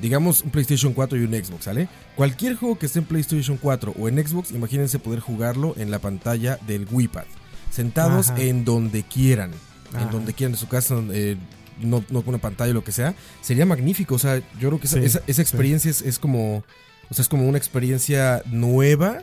Digamos 0.00 0.42
un 0.42 0.50
PlayStation 0.50 0.92
4 0.92 1.18
y 1.18 1.24
un 1.24 1.32
Xbox, 1.32 1.64
¿sale? 1.64 1.88
Cualquier 2.16 2.56
juego 2.56 2.78
que 2.78 2.86
esté 2.86 2.98
en 3.00 3.04
PlayStation 3.04 3.56
4 3.56 3.94
o 3.98 4.08
en 4.08 4.26
Xbox, 4.26 4.50
imagínense 4.52 4.98
poder 4.98 5.20
jugarlo 5.20 5.74
en 5.76 5.90
la 5.90 5.98
pantalla 5.98 6.58
del 6.66 6.86
Wii 6.90 7.08
Pad, 7.08 7.24
sentados 7.70 8.30
Ajá. 8.30 8.40
en 8.42 8.64
donde 8.64 9.02
quieran, 9.02 9.52
Ajá. 9.92 10.02
en 10.02 10.10
donde 10.10 10.32
quieran, 10.32 10.52
en 10.54 10.58
su 10.58 10.68
casa, 10.68 10.96
eh, 11.12 11.36
no, 11.80 12.04
no 12.10 12.22
con 12.22 12.30
una 12.34 12.38
pantalla 12.42 12.70
o 12.72 12.74
lo 12.74 12.84
que 12.84 12.92
sea, 12.92 13.14
sería 13.40 13.64
magnífico. 13.66 14.14
O 14.14 14.18
sea, 14.18 14.38
yo 14.58 14.68
creo 14.68 14.80
que 14.80 14.86
esa, 14.86 14.98
Sí, 14.98 15.04
esa- 15.06 15.22
esa 15.26 15.42
experiencia 15.42 15.90
es, 15.90 16.02
es 16.02 16.18
como, 16.18 16.58
o 17.08 17.14
sea, 17.14 17.22
es 17.22 17.28
como 17.28 17.48
una 17.48 17.58
experiencia 17.58 18.42
nueva 18.50 19.22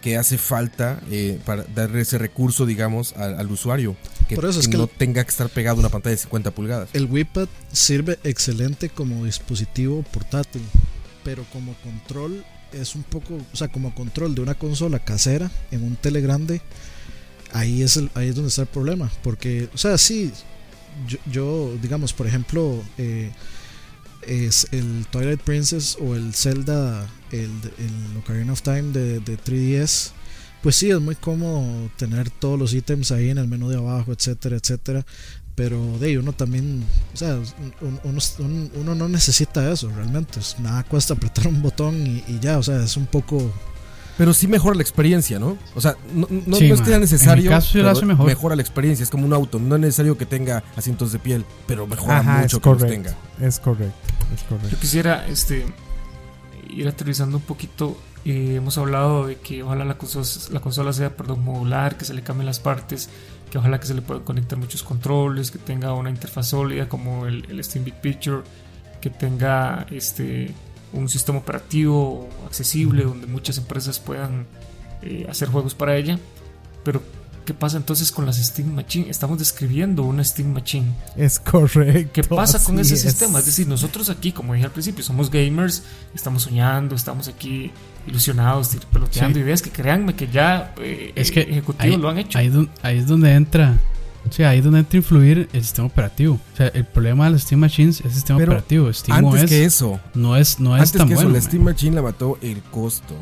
que 0.00 0.16
hace 0.16 0.38
falta 0.38 1.00
eh, 1.10 1.38
para 1.44 1.64
darle 1.64 2.00
ese 2.00 2.16
recurso, 2.18 2.64
digamos, 2.66 3.12
al, 3.16 3.38
al 3.38 3.50
usuario. 3.50 3.96
Que, 4.28 4.34
Por 4.34 4.46
eso 4.46 4.60
es 4.60 4.66
que 4.66 4.72
que 4.72 4.78
no 4.78 4.84
el- 4.84 4.90
tenga 4.90 5.22
que 5.24 5.30
estar 5.30 5.48
pegado 5.50 5.76
a 5.76 5.80
una 5.80 5.88
pantalla 5.90 6.12
de 6.16 6.22
50 6.22 6.50
pulgadas. 6.52 6.88
El 6.92 7.06
Wii-Pad 7.06 7.48
sirve 7.72 8.18
excelente 8.24 8.88
como 8.88 9.24
dispositivo 9.26 10.02
portátil, 10.04 10.62
pero 11.24 11.44
como 11.52 11.74
control 11.82 12.44
es 12.72 12.94
un 12.94 13.02
poco, 13.02 13.34
o 13.52 13.56
sea, 13.56 13.68
como 13.68 13.94
control 13.94 14.34
de 14.34 14.40
una 14.40 14.54
consola 14.54 15.00
casera 15.00 15.50
en 15.70 15.82
un 15.82 15.96
tele 15.96 16.20
grande, 16.20 16.62
ahí 17.52 17.82
es, 17.82 17.96
el, 17.96 18.10
ahí 18.14 18.28
es 18.28 18.34
donde 18.34 18.48
está 18.48 18.62
el 18.62 18.68
problema, 18.68 19.10
porque, 19.22 19.68
o 19.74 19.78
sea, 19.78 19.98
sí, 19.98 20.30
yo, 21.08 21.18
yo, 21.30 21.76
digamos, 21.82 22.12
por 22.12 22.26
ejemplo, 22.26 22.82
eh, 22.96 23.30
es 24.26 24.66
el 24.72 25.06
Twilight 25.10 25.40
Princess 25.40 25.96
o 26.00 26.14
el 26.14 26.34
Zelda, 26.34 27.06
el, 27.32 27.50
el 27.78 28.16
Ocarina 28.18 28.52
of 28.52 28.62
Time 28.62 28.92
de, 28.92 29.20
de 29.20 29.38
3DS, 29.38 30.10
pues 30.62 30.76
sí, 30.76 30.90
es 30.90 31.00
muy 31.00 31.14
cómodo 31.14 31.90
tener 31.96 32.28
todos 32.30 32.58
los 32.58 32.74
ítems 32.74 33.12
ahí 33.12 33.30
en 33.30 33.38
el 33.38 33.48
menú 33.48 33.68
de 33.68 33.76
abajo, 33.78 34.12
etcétera, 34.12 34.56
etcétera. 34.56 35.04
Pero 35.56 35.98
de 35.98 36.06
ahí 36.08 36.16
uno 36.16 36.32
también, 36.32 36.84
o 37.12 37.16
sea, 37.16 37.36
un- 37.80 38.00
uno, 38.04 38.18
un- 38.38 38.70
uno 38.74 38.94
no 38.94 39.08
necesita 39.08 39.70
eso 39.72 39.90
realmente. 39.90 40.38
Nada 40.58 40.84
cuesta 40.84 41.14
apretar 41.14 41.48
un 41.48 41.60
botón 41.60 42.06
y, 42.06 42.22
y 42.28 42.38
ya, 42.40 42.58
o 42.58 42.62
sea, 42.62 42.82
es 42.82 42.96
un 42.96 43.06
poco. 43.06 43.52
Pero 44.20 44.34
sí 44.34 44.46
mejora 44.48 44.76
la 44.76 44.82
experiencia, 44.82 45.38
¿no? 45.38 45.56
O 45.74 45.80
sea, 45.80 45.96
no, 46.12 46.26
no, 46.28 46.56
Sí, 46.58 46.68
no 46.68 46.74
es 46.74 46.80
que 46.82 46.86
sea 46.88 46.96
En 46.96 47.00
mi 47.00 47.04
necesario. 47.06 47.50
caso 47.50 47.78
lo 47.78 47.88
hace 47.88 48.04
mejor. 48.04 48.26
Mejora 48.26 48.54
la 48.54 48.60
experiencia, 48.60 49.02
es 49.02 49.08
como 49.08 49.24
un 49.24 49.32
auto. 49.32 49.58
No 49.58 49.76
es 49.76 49.80
necesario 49.80 50.18
que 50.18 50.26
tenga 50.26 50.62
asientos 50.76 51.10
de 51.10 51.18
piel, 51.18 51.42
pero 51.66 51.86
mejora 51.86 52.18
Ajá, 52.18 52.40
mucho 52.42 52.58
es 52.58 52.62
que 52.62 52.68
los 52.68 52.78
correcto. 52.78 52.86
tenga. 53.12 53.16
Es 53.48 53.58
correcto, 53.58 53.94
es 54.34 54.42
correcto. 54.42 54.68
Yo 54.72 54.78
quisiera 54.78 55.26
este, 55.26 55.64
ir 56.68 56.86
aterrizando 56.86 57.38
un 57.38 57.44
poquito. 57.44 57.96
Eh, 58.26 58.56
hemos 58.56 58.76
hablado 58.76 59.26
de 59.26 59.36
que 59.36 59.62
ojalá 59.62 59.86
la 59.86 59.96
consola, 59.96 60.26
la 60.52 60.60
consola 60.60 60.92
sea 60.92 61.16
perdón, 61.16 61.42
modular, 61.42 61.96
que 61.96 62.04
se 62.04 62.12
le 62.12 62.20
cambien 62.22 62.44
las 62.44 62.60
partes, 62.60 63.08
que 63.50 63.56
ojalá 63.56 63.80
que 63.80 63.86
se 63.86 63.94
le 63.94 64.02
puedan 64.02 64.22
conectar 64.24 64.58
muchos 64.58 64.82
controles, 64.82 65.50
que 65.50 65.58
tenga 65.58 65.94
una 65.94 66.10
interfaz 66.10 66.48
sólida 66.48 66.90
como 66.90 67.24
el, 67.24 67.46
el 67.48 67.64
Steam 67.64 67.86
Big 67.86 67.94
Picture, 68.02 68.42
que 69.00 69.08
tenga 69.08 69.86
este, 69.90 70.52
un 70.92 71.08
sistema 71.08 71.38
operativo 71.38 72.28
accesible 72.46 73.04
donde 73.04 73.26
muchas 73.26 73.58
empresas 73.58 73.98
puedan 73.98 74.46
eh, 75.02 75.26
hacer 75.28 75.48
juegos 75.48 75.74
para 75.74 75.96
ella. 75.96 76.18
Pero, 76.84 77.02
¿qué 77.44 77.54
pasa 77.54 77.76
entonces 77.76 78.10
con 78.12 78.26
las 78.26 78.36
Steam 78.38 78.74
Machine? 78.74 79.08
Estamos 79.10 79.38
describiendo 79.38 80.02
una 80.02 80.24
Steam 80.24 80.52
Machine. 80.52 80.86
Es 81.16 81.38
correcto. 81.38 82.10
¿Qué 82.12 82.22
pasa 82.24 82.62
con 82.62 82.78
ese 82.78 82.96
sistema? 82.96 83.38
Es 83.38 83.46
decir, 83.46 83.68
nosotros 83.68 84.08
aquí, 84.10 84.32
como 84.32 84.54
dije 84.54 84.66
al 84.66 84.72
principio, 84.72 85.04
somos 85.04 85.30
gamers, 85.30 85.82
estamos 86.14 86.42
soñando, 86.42 86.94
estamos 86.94 87.28
aquí 87.28 87.70
ilusionados, 88.06 88.76
peloteando 88.92 89.38
Sí. 89.38 89.44
ideas 89.44 89.62
que 89.62 89.70
créanme 89.70 90.14
que 90.14 90.28
ya 90.28 90.74
eh, 90.80 91.12
Es 91.14 91.30
que 91.30 91.40
ejecutivos 91.42 91.94
ahí, 91.94 92.00
lo 92.00 92.08
han 92.08 92.18
hecho. 92.18 92.38
Ahí 92.38 92.98
es 92.98 93.06
donde 93.06 93.32
entra. 93.34 93.78
O 94.28 94.32
sea, 94.32 94.50
ahí 94.50 94.58
es 94.58 94.64
donde 94.64 94.80
entra 94.80 94.96
a 94.96 95.00
influir 95.00 95.48
el 95.52 95.62
sistema 95.62 95.88
operativo. 95.88 96.34
O 96.52 96.56
sea, 96.56 96.68
el 96.68 96.84
problema 96.84 97.24
de 97.24 97.30
las 97.32 97.42
Steam 97.42 97.60
Machines 97.60 98.00
es 98.00 98.06
el 98.06 98.12
sistema 98.12 98.38
Pero 98.38 98.52
operativo. 98.52 98.92
Steam 98.92 99.16
Antes 99.24 99.44
OS 99.44 99.48
que 99.50 99.64
eso, 99.64 100.00
no 100.14 100.36
es, 100.36 100.60
no 100.60 100.76
es 100.76 100.82
antes 100.82 100.92
tan 100.98 101.08
que 101.08 101.14
eso, 101.14 101.22
bueno. 101.22 101.34
la 101.36 101.40
man. 101.40 101.48
Steam 101.48 101.62
Machine 101.64 101.96
la 101.96 102.02
mató 102.02 102.38
el 102.42 102.60
costo. 102.70 103.14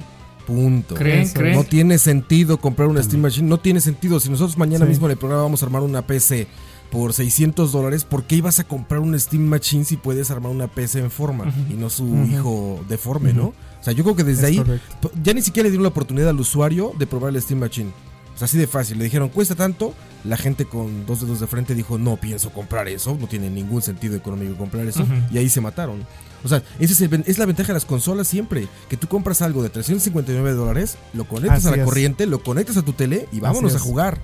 Punto. 0.47 0.95
¿Creen? 0.95 1.21
Eso, 1.23 1.35
¿Creen? 1.35 1.57
No 1.57 1.65
tiene 1.65 1.99
sentido 1.99 2.59
comprar 2.59 2.89
una 2.89 3.03
Steam 3.03 3.21
Machine. 3.23 3.47
No 3.49 3.59
tiene 3.59 3.81
sentido. 3.81 4.19
Si 4.19 4.31
nosotros 4.31 4.57
mañana 4.57 4.85
Sí. 4.87 4.91
mismo 4.91 5.07
en 5.07 5.13
el 5.13 5.19
programa 5.19 5.43
vamos 5.43 5.63
a 5.63 5.67
armar 5.67 5.83
una 5.83 6.03
PC 6.07 6.47
por 6.91 7.13
600 7.13 7.71
dólares, 7.71 8.05
¿por 8.05 8.25
qué 8.25 8.37
ibas 8.37 8.59
a 8.61 8.65
comprar 8.65 9.01
una 9.01 9.19
Steam 9.19 9.43
Machine 9.45 9.85
si 9.85 9.99
puedes 9.99 10.31
armar 10.31 10.51
una 10.51 10.67
PC 10.67 11.01
en 11.01 11.11
forma 11.11 11.53
y 11.71 11.75
no 11.75 11.91
su 11.91 12.07
hijo 12.25 12.81
deforme. 12.89 13.35
¿no? 13.35 13.49
O 13.49 13.55
sea, 13.83 13.93
yo 13.93 14.03
creo 14.05 14.17
que 14.17 14.25
desde 14.25 14.41
Es 14.45 14.49
ahí 14.49 14.57
correcto. 14.57 15.13
ya 15.23 15.35
ni 15.35 15.43
siquiera 15.43 15.65
le 15.67 15.71
dieron 15.71 15.83
la 15.83 15.91
oportunidad 15.91 16.31
al 16.31 16.41
usuario 16.41 16.93
de 16.99 17.07
probar 17.07 17.35
el 17.37 17.43
Steam 17.43 17.61
Machine. 17.61 17.91
O 18.39 18.41
sea, 18.41 18.45
así 18.47 18.57
de 18.57 18.69
fácil. 18.69 18.99
Le 18.99 19.05
dijeron, 19.05 19.31
cuesta 19.31 19.57
tanto. 19.57 19.95
La 20.23 20.37
gente 20.37 20.65
con 20.65 21.07
dos 21.07 21.21
dedos 21.23 21.41
de 21.41 21.49
frente 21.49 21.75
dijo, 21.75 21.99
no 21.99 22.17
pienso 22.19 22.51
comprar 22.53 22.87
eso. 22.87 23.17
No 23.21 23.27
tiene 23.27 23.51
ningún 23.51 23.83
sentido 23.83 24.15
económico 24.15 24.57
comprar 24.57 24.87
eso. 24.87 25.05
Y 25.33 25.39
ahí 25.39 25.49
se 25.49 25.61
mataron. 25.61 26.07
O 26.45 26.49
sea, 26.49 26.63
ese 26.79 26.93
es, 26.93 27.01
el 27.01 27.09
ven- 27.09 27.25
es 27.27 27.39
la 27.39 27.47
ventaja 27.47 27.69
de 27.69 27.73
las 27.75 27.85
consolas 27.85 28.29
siempre. 28.29 28.69
Que 28.89 28.97
tú 28.97 29.09
compras 29.09 29.43
algo 29.43 29.61
de 29.65 29.71
359 29.71 30.53
dólares, 30.53 30.97
lo 31.15 31.27
conectas 31.27 31.59
Así 31.59 31.69
a 31.69 31.71
la 31.73 31.79
es. 31.79 31.85
corriente, 31.85 32.27
lo 32.27 32.41
conectas 32.45 32.77
a 32.77 32.83
tu 32.83 32.93
tele 32.93 33.29
y 33.33 33.41
vámonos 33.41 33.75
a 33.75 33.79
jugar. 33.81 34.21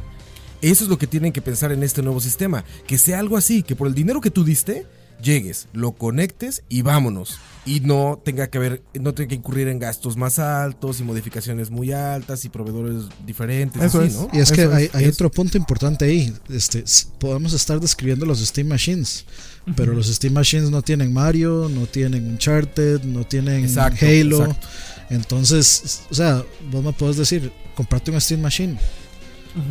Eso 0.62 0.84
es 0.84 0.90
lo 0.90 0.96
que 0.96 1.08
tienen 1.08 1.32
que 1.32 1.42
pensar 1.42 1.72
en 1.72 1.82
este 1.82 2.00
nuevo 2.02 2.20
sistema. 2.20 2.64
Que 2.86 2.98
sea 2.98 3.18
algo 3.18 3.36
así, 3.36 3.64
que 3.64 3.74
por 3.74 3.88
el 3.88 3.94
dinero 3.94 4.20
que 4.20 4.30
tú 4.30 4.44
diste, 4.44 4.86
llegues, 5.20 5.66
lo 5.72 5.90
conectes 5.92 6.62
y 6.68 6.82
vámonos. 6.82 7.38
Y 7.66 7.80
no 7.80 8.20
tenga 8.22 8.48
que 8.48 8.58
haber, 8.58 8.82
no 9.00 9.14
tenga 9.14 9.28
que 9.28 9.34
incurrir 9.36 9.68
en 9.68 9.78
gastos 9.78 10.18
más 10.18 10.38
altos 10.38 11.00
y 11.00 11.02
modificaciones 11.02 11.70
muy 11.70 11.92
altas 11.92 12.44
y 12.44 12.50
proveedores 12.50 13.04
diferentes. 13.26 13.80
Eso 13.82 14.00
así, 14.00 14.08
es. 14.08 14.14
¿no? 14.14 14.28
Y 14.34 14.38
es 14.40 14.52
que 14.52 14.62
Eso 14.64 14.74
hay, 14.74 14.84
es- 14.84 14.94
hay 14.94 15.04
es- 15.04 15.14
otro 15.14 15.30
punto 15.30 15.56
importante 15.56 16.04
ahí. 16.04 16.30
Este, 16.50 16.84
podemos 17.18 17.54
estar 17.54 17.80
describiendo 17.80 18.26
los 18.26 18.40
Steam 18.44 18.68
Machines, 18.68 19.24
pero 19.76 19.94
los 19.94 20.08
Steam 20.08 20.34
Machines 20.34 20.68
no 20.70 20.82
tienen 20.82 21.10
Mario, 21.12 21.70
no 21.74 21.86
tienen 21.86 22.26
Uncharted, 22.32 23.02
no 23.04 23.24
tienen 23.24 23.64
Exacto, 23.64 24.04
Halo. 24.04 24.42
exacto. 24.44 24.66
Entonces, 25.08 26.02
o 26.10 26.14
sea, 26.14 26.44
vos 26.70 26.84
me 26.84 26.92
puedes 26.92 27.16
decir, 27.16 27.50
comprate 27.74 28.10
un 28.10 28.20
Steam 28.20 28.42
Machine. 28.42 28.76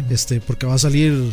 Este 0.09 0.39
porque 0.41 0.65
va 0.65 0.75
a 0.75 0.79
salir 0.79 1.29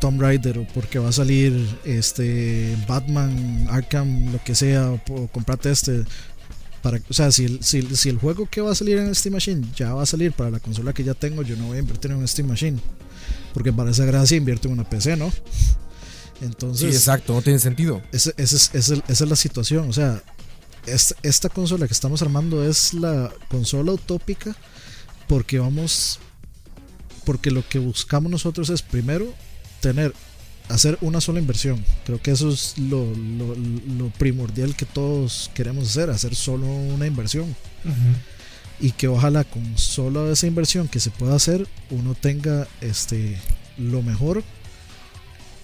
Tomb 0.00 0.20
Raider 0.20 0.58
o 0.58 0.66
porque 0.74 0.98
va 0.98 1.08
a 1.08 1.12
salir 1.12 1.52
este 1.84 2.76
Batman 2.88 3.66
Arkham 3.70 4.32
lo 4.32 4.42
que 4.44 4.54
sea 4.54 4.90
o, 4.90 5.00
o 5.10 5.28
comprate 5.28 5.70
este 5.70 6.04
para 6.82 7.00
o 7.08 7.12
sea 7.12 7.32
si 7.32 7.44
el, 7.44 7.62
si, 7.64 7.78
el- 7.78 7.96
si 7.96 8.08
el 8.08 8.18
juego 8.18 8.46
que 8.50 8.60
va 8.60 8.72
a 8.72 8.74
salir 8.74 8.98
en 8.98 9.14
Steam 9.14 9.32
Machine 9.34 9.66
ya 9.74 9.94
va 9.94 10.02
a 10.02 10.06
salir 10.06 10.32
para 10.32 10.50
la 10.50 10.60
consola 10.60 10.92
que 10.92 11.02
ya 11.04 11.14
tengo 11.14 11.42
yo 11.42 11.56
no 11.56 11.66
voy 11.68 11.76
a 11.78 11.80
invertir 11.80 12.10
en 12.10 12.18
un 12.18 12.28
Steam 12.28 12.48
Machine 12.48 12.78
porque 13.54 13.72
para 13.72 13.90
esa 13.90 14.04
gracia 14.04 14.36
invierto 14.36 14.68
en 14.68 14.74
una 14.74 14.88
PC 14.88 15.16
no 15.16 15.30
Sí, 16.38 16.44
entonces 16.44 16.94
exacto, 16.94 17.32
no 17.32 17.40
tiene 17.40 17.58
sentido. 17.58 18.02
esa 18.12 18.32
es 18.36 19.20
la 19.22 19.36
situación. 19.36 19.88
O 19.88 19.92
sea, 19.94 20.22
esta, 20.86 21.14
esta 21.22 21.48
consola 21.48 21.86
que 21.86 21.94
estamos 21.94 22.20
armando 22.20 22.62
es 22.62 22.92
la 22.92 23.32
consola 23.48 23.92
utópica 23.92 24.54
porque 25.28 25.58
vamos. 25.58 26.18
Porque 27.24 27.50
lo 27.50 27.66
que 27.66 27.78
buscamos 27.78 28.30
nosotros 28.30 28.68
es 28.68 28.82
primero 28.82 29.32
tener. 29.88 30.12
Hacer 30.68 30.98
una 31.00 31.20
sola 31.20 31.38
inversión. 31.38 31.84
Creo 32.04 32.20
que 32.20 32.32
eso 32.32 32.50
es 32.50 32.76
lo, 32.78 33.14
lo- 33.14 33.54
lo 33.98 34.08
primordial 34.18 34.74
que 34.74 34.84
todos 34.84 35.50
queremos 35.54 35.88
hacer. 35.90 36.10
Hacer 36.10 36.34
solo 36.34 36.66
una 36.66 37.06
inversión. 37.06 37.44
Ujú. 37.84 38.12
Y 38.80 38.90
que 38.92 39.06
ojalá 39.08 39.44
con 39.44 39.78
solo 39.78 40.30
esa 40.32 40.46
inversión 40.46 40.88
que 40.88 40.98
se 41.00 41.10
pueda 41.10 41.34
hacer, 41.36 41.66
uno 41.90 42.14
tenga 42.14 42.66
este 42.80 43.38
lo 43.78 44.02
mejor 44.02 44.42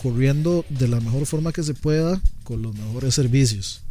corriendo 0.03 0.65
de 0.69 0.89
la 0.89 1.01
mejor 1.01 1.27
forma 1.27 1.53
que 1.53 1.63
se 1.63 1.75
pueda 1.75 2.21
con 2.45 2.63
los 2.63 2.75
mejores 2.75 3.15
servicios 3.15 3.83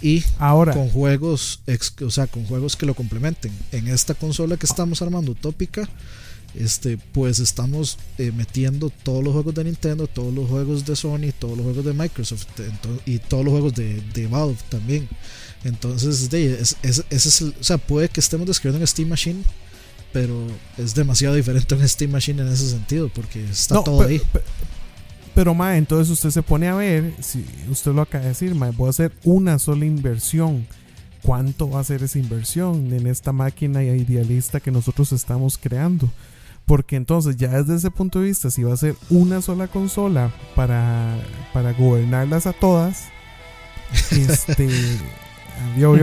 y 0.00 0.24
Ahora, 0.38 0.72
con 0.72 0.88
juegos 0.88 1.60
ex- 1.66 1.92
o 2.02 2.10
sea 2.10 2.26
con 2.26 2.44
juegos 2.46 2.76
que 2.76 2.86
lo 2.86 2.94
complementen 2.94 3.52
en 3.72 3.88
esta 3.88 4.14
consola 4.14 4.56
que 4.56 4.66
estamos 4.66 5.02
armando 5.02 5.32
utópica 5.32 5.88
este 6.54 6.98
pues 7.12 7.38
estamos 7.38 7.96
eh, 8.18 8.32
metiendo 8.36 8.90
todos 8.90 9.22
los 9.22 9.32
juegos 9.32 9.54
de 9.54 9.64
Nintendo 9.64 10.06
todos 10.06 10.34
los 10.34 10.48
juegos 10.48 10.84
de 10.84 10.96
Sony 10.96 11.32
todos 11.38 11.56
los 11.56 11.64
juegos 11.64 11.84
de 11.84 11.92
Microsoft 11.92 12.46
y 13.06 13.18
todos 13.18 13.44
los 13.44 13.52
juegos 13.52 13.74
de, 13.74 14.02
de 14.14 14.26
Valve 14.26 14.56
también 14.68 15.08
entonces 15.64 16.28
de, 16.30 16.54
es, 16.60 16.76
es- 16.82 17.04
ese 17.10 17.28
es 17.28 17.40
el- 17.42 17.54
o 17.60 17.64
sea 17.64 17.78
puede 17.78 18.08
que 18.08 18.20
estemos 18.20 18.46
describiendo 18.46 18.82
en 18.82 18.86
Steam 18.88 19.08
Machine 19.08 19.42
pero 20.12 20.44
es 20.76 20.94
demasiado 20.94 21.36
diferente 21.36 21.74
un 21.74 21.88
Steam 21.88 22.10
Machine 22.10 22.42
en 22.42 22.48
ese 22.48 22.68
sentido 22.68 23.08
porque 23.14 23.44
está 23.44 23.76
no, 23.76 23.84
todo 23.84 23.98
pero, 23.98 24.08
ahí 24.10 24.18
pe- 24.32 24.42
pero, 25.34 25.54
ma, 25.54 25.76
entonces 25.78 26.10
usted 26.10 26.30
se 26.30 26.42
pone 26.42 26.66
a 26.66 26.74
ver, 26.74 27.14
si 27.20 27.44
usted 27.70 27.92
lo 27.92 28.02
acaba 28.02 28.24
de 28.24 28.30
decir, 28.30 28.52
ma, 28.56 28.70
voy 28.72 28.88
a 28.88 28.90
hacer 28.90 29.12
una 29.22 29.60
sola 29.60 29.84
inversión. 29.86 30.66
¿Cuánto 31.22 31.70
va 31.70 31.80
a 31.80 31.84
ser 31.84 32.02
esa 32.02 32.18
inversión 32.18 32.92
en 32.92 33.06
esta 33.06 33.30
máquina 33.30 33.82
idealista 33.84 34.58
que 34.58 34.70
nosotros 34.72 35.12
estamos 35.12 35.56
creando? 35.56 36.10
Porque 36.70 36.94
entonces 36.94 37.36
ya 37.36 37.48
desde 37.48 37.74
ese 37.74 37.90
punto 37.90 38.20
de 38.20 38.26
vista, 38.26 38.48
si 38.48 38.62
va 38.62 38.72
a 38.72 38.76
ser 38.76 38.94
una 39.08 39.42
sola 39.42 39.66
consola 39.66 40.30
para, 40.54 41.18
para 41.52 41.72
gobernarlas 41.72 42.46
a 42.46 42.52
todas, 42.52 43.08
este, 44.12 44.68
yo, 45.76 45.96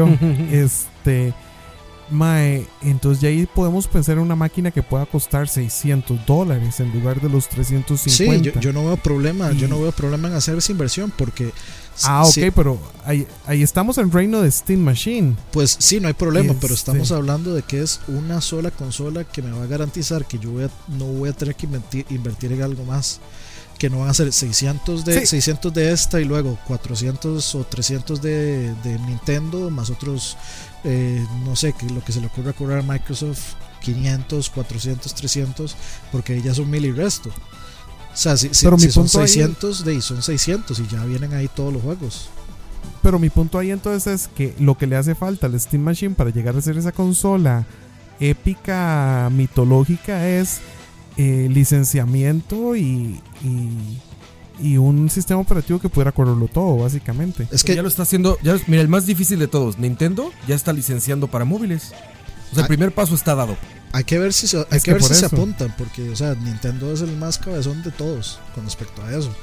este, 0.51 1.33
Mae, 2.09 2.65
entonces 2.81 3.21
ya 3.21 3.29
ahí 3.29 3.45
podemos 3.53 3.87
pensar 3.87 4.15
en 4.17 4.23
una 4.23 4.35
máquina 4.35 4.71
que 4.71 4.81
pueda 4.81 5.05
costar 5.05 5.47
600 5.49 6.25
dólares 6.25 6.79
en 6.79 6.91
lugar 6.93 7.19
de 7.21 7.29
los 7.29 7.49
350. 7.49 8.09
Sí, 8.09 8.41
yo, 8.55 8.59
yo 8.61 8.73
no 8.73 8.85
veo 8.85 8.97
problema, 8.97 9.51
yo 9.51 9.67
no 9.67 9.81
veo 9.81 9.91
problema 9.91 10.27
en 10.29 10.35
hacer 10.35 10.57
esa 10.57 10.71
inversión 10.71 11.11
porque 11.15 11.51
Ah, 12.03 12.23
ok, 12.25 12.53
pero 12.55 12.79
ahí, 13.05 13.25
ahí 13.47 13.63
estamos 13.63 13.97
en 13.97 14.11
reino 14.11 14.39
de 14.41 14.51
Steam 14.51 14.79
Machine. 14.81 15.35
pues 15.51 15.75
sí, 15.79 15.99
no 15.99 16.07
hay 16.07 16.13
problema, 16.13 16.53
pero 16.61 16.73
Este- 16.75 16.91
estamos 16.91 17.11
hablando 17.11 17.55
de 17.55 17.63
que 17.63 17.81
es 17.81 17.99
una 18.07 18.39
sola 18.39 18.69
consola 18.69 19.23
que 19.23 19.41
me 19.41 19.51
va 19.51 19.63
a 19.63 19.67
garantizar 19.67 20.25
que 20.25 20.37
yo 20.37 20.51
voy 20.51 20.65
a- 20.65 20.69
no 20.89 21.05
voy 21.05 21.29
a 21.29 21.33
tener 21.33 21.55
que 21.55 21.65
invertir, 21.65 22.05
invertir 22.11 22.51
en 22.51 22.61
algo 22.61 22.83
más. 22.85 23.19
Que 23.77 23.89
no 23.89 23.99
van 23.99 24.09
a 24.09 24.13
ser 24.13 24.31
600 24.33 25.05
de, 25.05 25.19
Sí. 25.21 25.27
600 25.27 25.71
de 25.73 25.91
esta 25.91 26.19
y 26.19 26.25
luego 26.25 26.57
400 26.67 27.53
o 27.55 27.63
300 27.63 28.21
de, 28.21 28.73
de 28.83 28.97
Nintendo, 28.99 29.69
más 29.69 29.89
otros, 29.91 30.35
eh, 30.83 31.23
no 31.45 31.55
sé, 31.55 31.73
que 31.73 31.85
lo 31.87 32.03
que 32.03 32.11
se 32.11 32.19
le 32.19 32.27
ocurra 32.27 32.53
cobrar 32.53 32.79
a 32.79 32.81
Microsoft, 32.81 33.53
500, 33.81 34.49
400, 34.49 35.13
300, 35.13 35.75
porque 36.11 36.41
ya 36.41 36.53
son 36.55 36.69
mil 36.71 36.85
y 36.85 36.91
resto. 36.91 37.29
O 37.29 38.17
sea, 38.19 38.35
si, 38.35 38.47
Pero 38.49 38.79
son 38.79 39.03
punto 39.03 39.19
ahí- 39.19 39.27
600, 39.27 39.85
de 39.85 40.01
son 40.01 40.23
600 40.23 40.79
y 40.79 40.87
ya 40.87 41.05
vienen 41.05 41.33
ahí 41.35 41.47
todos 41.47 41.71
los 41.71 41.83
juegos. 41.83 42.29
Pero 43.03 43.19
mi 43.19 43.29
punto 43.29 43.59
ahí 43.59 43.69
entonces 43.69 44.21
es 44.23 44.27
que 44.27 44.55
lo 44.59 44.75
que 44.75 44.87
le 44.87 44.95
hace 44.95 45.13
falta 45.13 45.45
al 45.45 45.59
Steam 45.59 45.83
Machine 45.83 46.15
para 46.15 46.31
llegar 46.31 46.57
a 46.57 46.61
ser 46.61 46.77
esa 46.79 46.91
consola 46.91 47.65
épica, 48.19 49.29
mitológica, 49.31 50.27
es 50.27 50.59
eh, 51.17 51.47
licenciamiento 51.51 52.75
y, 52.75 53.19
y, 53.43 53.99
y 54.59 54.77
un 54.77 55.09
sistema 55.09 55.39
operativo 55.41 55.79
que 55.79 55.89
pudiera 55.89 56.11
correrlo 56.11 56.47
todo, 56.47 56.77
básicamente. 56.77 57.47
Es 57.51 57.63
Que 57.63 57.75
ya 57.75 57.81
lo 57.81 57.87
está 57.87 58.03
haciendo. 58.03 58.37
Ya, 58.43 58.55
mira, 58.67 58.81
el 58.81 58.87
más 58.87 59.05
difícil 59.05 59.39
de 59.39 59.47
todos. 59.47 59.77
Nintendo 59.79 60.31
ya 60.47 60.55
está 60.55 60.73
licenciando 60.73 61.27
para 61.27 61.45
móviles. 61.45 61.91
O 62.51 62.55
sea, 62.55 62.59
el 62.59 62.63
Ah. 62.65 62.67
primer 62.67 62.91
paso 62.93 63.15
está 63.15 63.35
dado. 63.35 63.57
hay 63.93 64.03
que 64.03 64.19
ver 64.19 64.31
si 64.33 64.47
se, 64.47 64.57
hay 64.57 64.63
Es 64.71 64.83
que 64.83 64.91
que 64.91 64.93
ver 64.93 65.03
si 65.03 65.13
se 65.15 65.25
apuntan, 65.25 65.73
porque 65.77 66.09
o 66.09 66.15
sea, 66.15 66.35
Nintendo 66.35 66.91
es 66.93 67.01
el 67.01 67.15
más 67.17 67.37
cabezón 67.37 67.81
de 67.83 67.91
todos 67.91 68.39
con 68.53 68.65
respecto 68.65 69.01
a 69.01 69.11
eso. 69.15 69.33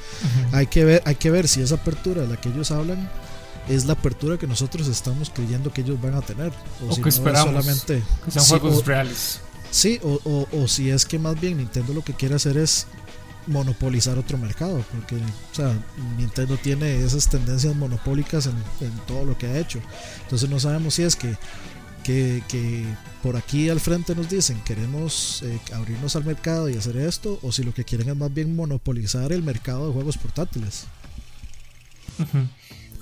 Hay 0.53 0.67
que 0.67 0.85
ver, 0.85 1.01
hay 1.05 1.15
que 1.15 1.29
ver 1.31 1.47
si 1.47 1.61
esa 1.61 1.75
apertura 1.75 2.21
de 2.21 2.27
la 2.29 2.37
que 2.39 2.49
ellos 2.49 2.71
hablan 2.71 3.09
es 3.67 3.85
la 3.85 3.93
apertura 3.93 4.37
que 4.37 4.45
nosotros 4.47 4.87
estamos 4.87 5.29
creyendo 5.31 5.73
que 5.73 5.81
ellos 5.81 5.99
van 6.01 6.13
a 6.13 6.21
tener. 6.21 6.51
O, 6.83 6.87
O 6.87 6.89
si 6.91 6.95
que 6.97 7.01
no 7.01 7.07
es 7.09 7.15
esperamos. 7.15 7.47
solamente. 7.53 8.03
Que 8.23 8.31
sean 8.31 8.45
Sí, 8.45 8.51
juegos 8.51 8.77
o- 8.77 8.83
reales. 8.83 9.39
Sí, 9.75 9.99
o, 10.03 10.21
o- 10.23 10.47
o 10.63 10.67
si 10.69 10.89
es 10.89 11.05
que 11.05 11.19
más 11.19 11.37
bien 11.39 11.57
Nintendo 11.57 11.93
lo 11.93 12.01
que 12.01 12.13
quiere 12.13 12.35
hacer 12.35 12.55
es 12.57 12.87
monopolizar 13.45 14.17
otro 14.17 14.37
mercado, 14.37 14.81
porque 14.93 15.15
o 15.17 15.53
sea, 15.55 15.77
Nintendo 16.17 16.55
tiene 16.57 17.03
esas 17.03 17.27
tendencias 17.29 17.75
monopólicas 17.75 18.45
en, 18.45 18.55
en 18.79 18.91
todo 19.05 19.25
lo 19.25 19.37
que 19.37 19.47
ha 19.47 19.59
hecho. 19.59 19.81
Entonces 20.23 20.49
no 20.49 20.61
sabemos 20.61 20.93
si 20.93 21.03
es 21.03 21.17
que, 21.17 21.35
que, 22.05 22.41
que 22.47 22.85
por 23.21 23.35
aquí 23.35 23.67
al 23.67 23.81
frente 23.81 24.15
nos 24.15 24.29
dicen 24.29 24.61
queremos 24.63 25.43
eh, 25.43 25.59
abrirnos 25.73 26.15
al 26.15 26.23
mercado 26.23 26.69
y 26.69 26.77
hacer 26.77 26.95
esto, 26.95 27.37
o 27.41 27.51
si 27.51 27.63
lo 27.63 27.73
que 27.73 27.83
quieren 27.83 28.07
es 28.07 28.15
más 28.15 28.33
bien 28.33 28.55
monopolizar 28.55 29.33
el 29.33 29.43
mercado 29.43 29.87
de 29.87 29.93
juegos 29.93 30.17
portátiles. 30.17 30.85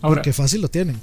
Ahora, 0.02 0.16
porque 0.24 0.34
fácil 0.34 0.62
lo 0.62 0.70
tienen. 0.70 1.00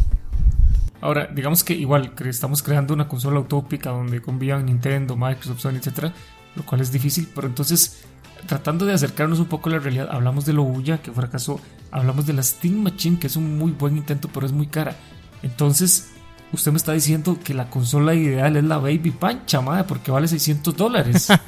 Ahora, 1.00 1.26
digamos 1.26 1.64
que 1.64 1.74
igual 1.74 2.12
estamos 2.26 2.62
creando 2.62 2.92
una 2.92 3.08
consola 3.08 3.40
utópica 3.40 3.90
donde 3.90 4.20
convivan 4.20 4.66
Nintendo, 4.66 5.16
Microsoft, 5.16 5.60
Sony, 5.60 5.76
etcétera, 5.76 6.12
lo 6.56 6.64
cual 6.64 6.80
es 6.82 6.92
difícil, 6.92 7.28
pero 7.34 7.46
entonces, 7.46 8.04
tratando 8.46 8.84
de 8.84 8.92
acercarnos 8.92 9.38
un 9.38 9.46
poco 9.46 9.70
a 9.70 9.72
la 9.72 9.78
realidad, 9.78 10.08
hablamos 10.10 10.44
de 10.44 10.52
lo 10.52 10.62
Ouya, 10.62 10.98
que 10.98 11.10
fracasó, 11.10 11.60
hablamos 11.90 12.26
de 12.26 12.34
la 12.34 12.42
Steam 12.42 12.82
Machine, 12.82 13.18
que 13.18 13.28
es 13.28 13.36
un 13.36 13.56
muy 13.56 13.72
buen 13.72 13.96
intento, 13.96 14.28
pero 14.32 14.44
es 14.44 14.52
muy 14.52 14.66
cara. 14.66 14.94
Entonces, 15.42 16.09
usted 16.52 16.70
me 16.72 16.76
está 16.76 16.92
diciendo 16.92 17.38
que 17.42 17.54
la 17.54 17.70
consola 17.70 18.14
ideal 18.14 18.56
es 18.56 18.64
la 18.64 18.78
Baby 18.78 19.10
Pancha, 19.12 19.60
madre, 19.60 19.84
porque 19.84 20.10
vale 20.10 20.28
600 20.28 20.76
dólares. 20.76 21.28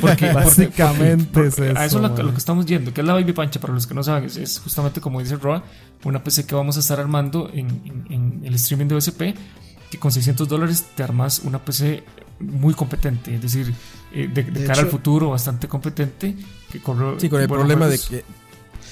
porque- 0.00 0.32
Básicamente 0.32 1.26
porque- 1.32 1.48
es 1.48 1.54
porque 1.56 1.70
a 1.70 1.84
eso 1.86 1.98
eso, 1.98 2.06
es 2.06 2.18
lo, 2.18 2.22
lo 2.24 2.32
que 2.32 2.38
estamos 2.38 2.66
yendo. 2.66 2.92
que 2.92 3.00
es 3.00 3.06
la 3.06 3.14
Baby 3.14 3.32
Pancha? 3.32 3.60
Para 3.60 3.72
los 3.74 3.86
que 3.86 3.94
no 3.94 4.02
saben, 4.02 4.24
es, 4.24 4.36
es 4.36 4.58
justamente 4.60 5.00
como 5.00 5.20
dice 5.20 5.36
Roa, 5.36 5.62
una 6.04 6.22
PC 6.22 6.46
que 6.46 6.54
vamos 6.54 6.76
a 6.76 6.80
estar 6.80 7.00
armando 7.00 7.50
en, 7.52 7.68
en- 7.84 8.06
en 8.10 8.40
el 8.44 8.54
streaming 8.54 8.86
de 8.86 8.94
OSP, 8.96 9.20
que 9.90 9.98
con 9.98 10.12
600 10.12 10.46
dólares 10.48 10.84
te 10.94 11.02
armas 11.02 11.40
una 11.44 11.58
PC 11.64 12.04
muy 12.40 12.74
competente, 12.74 13.34
es 13.34 13.40
decir, 13.42 13.72
eh, 14.12 14.28
de, 14.32 14.42
de 14.44 14.60
De 14.60 14.66
cara 14.66 14.80
al 14.82 14.88
futuro 14.88 15.30
bastante 15.30 15.66
competente, 15.68 16.36
que 16.70 16.80
corre 16.80 17.18
Sí, 17.18 17.28
con 17.28 17.40
el 17.40 17.48
problema 17.48 17.86
de 17.88 17.98
juegos. 17.98 18.24
que. 18.26 18.47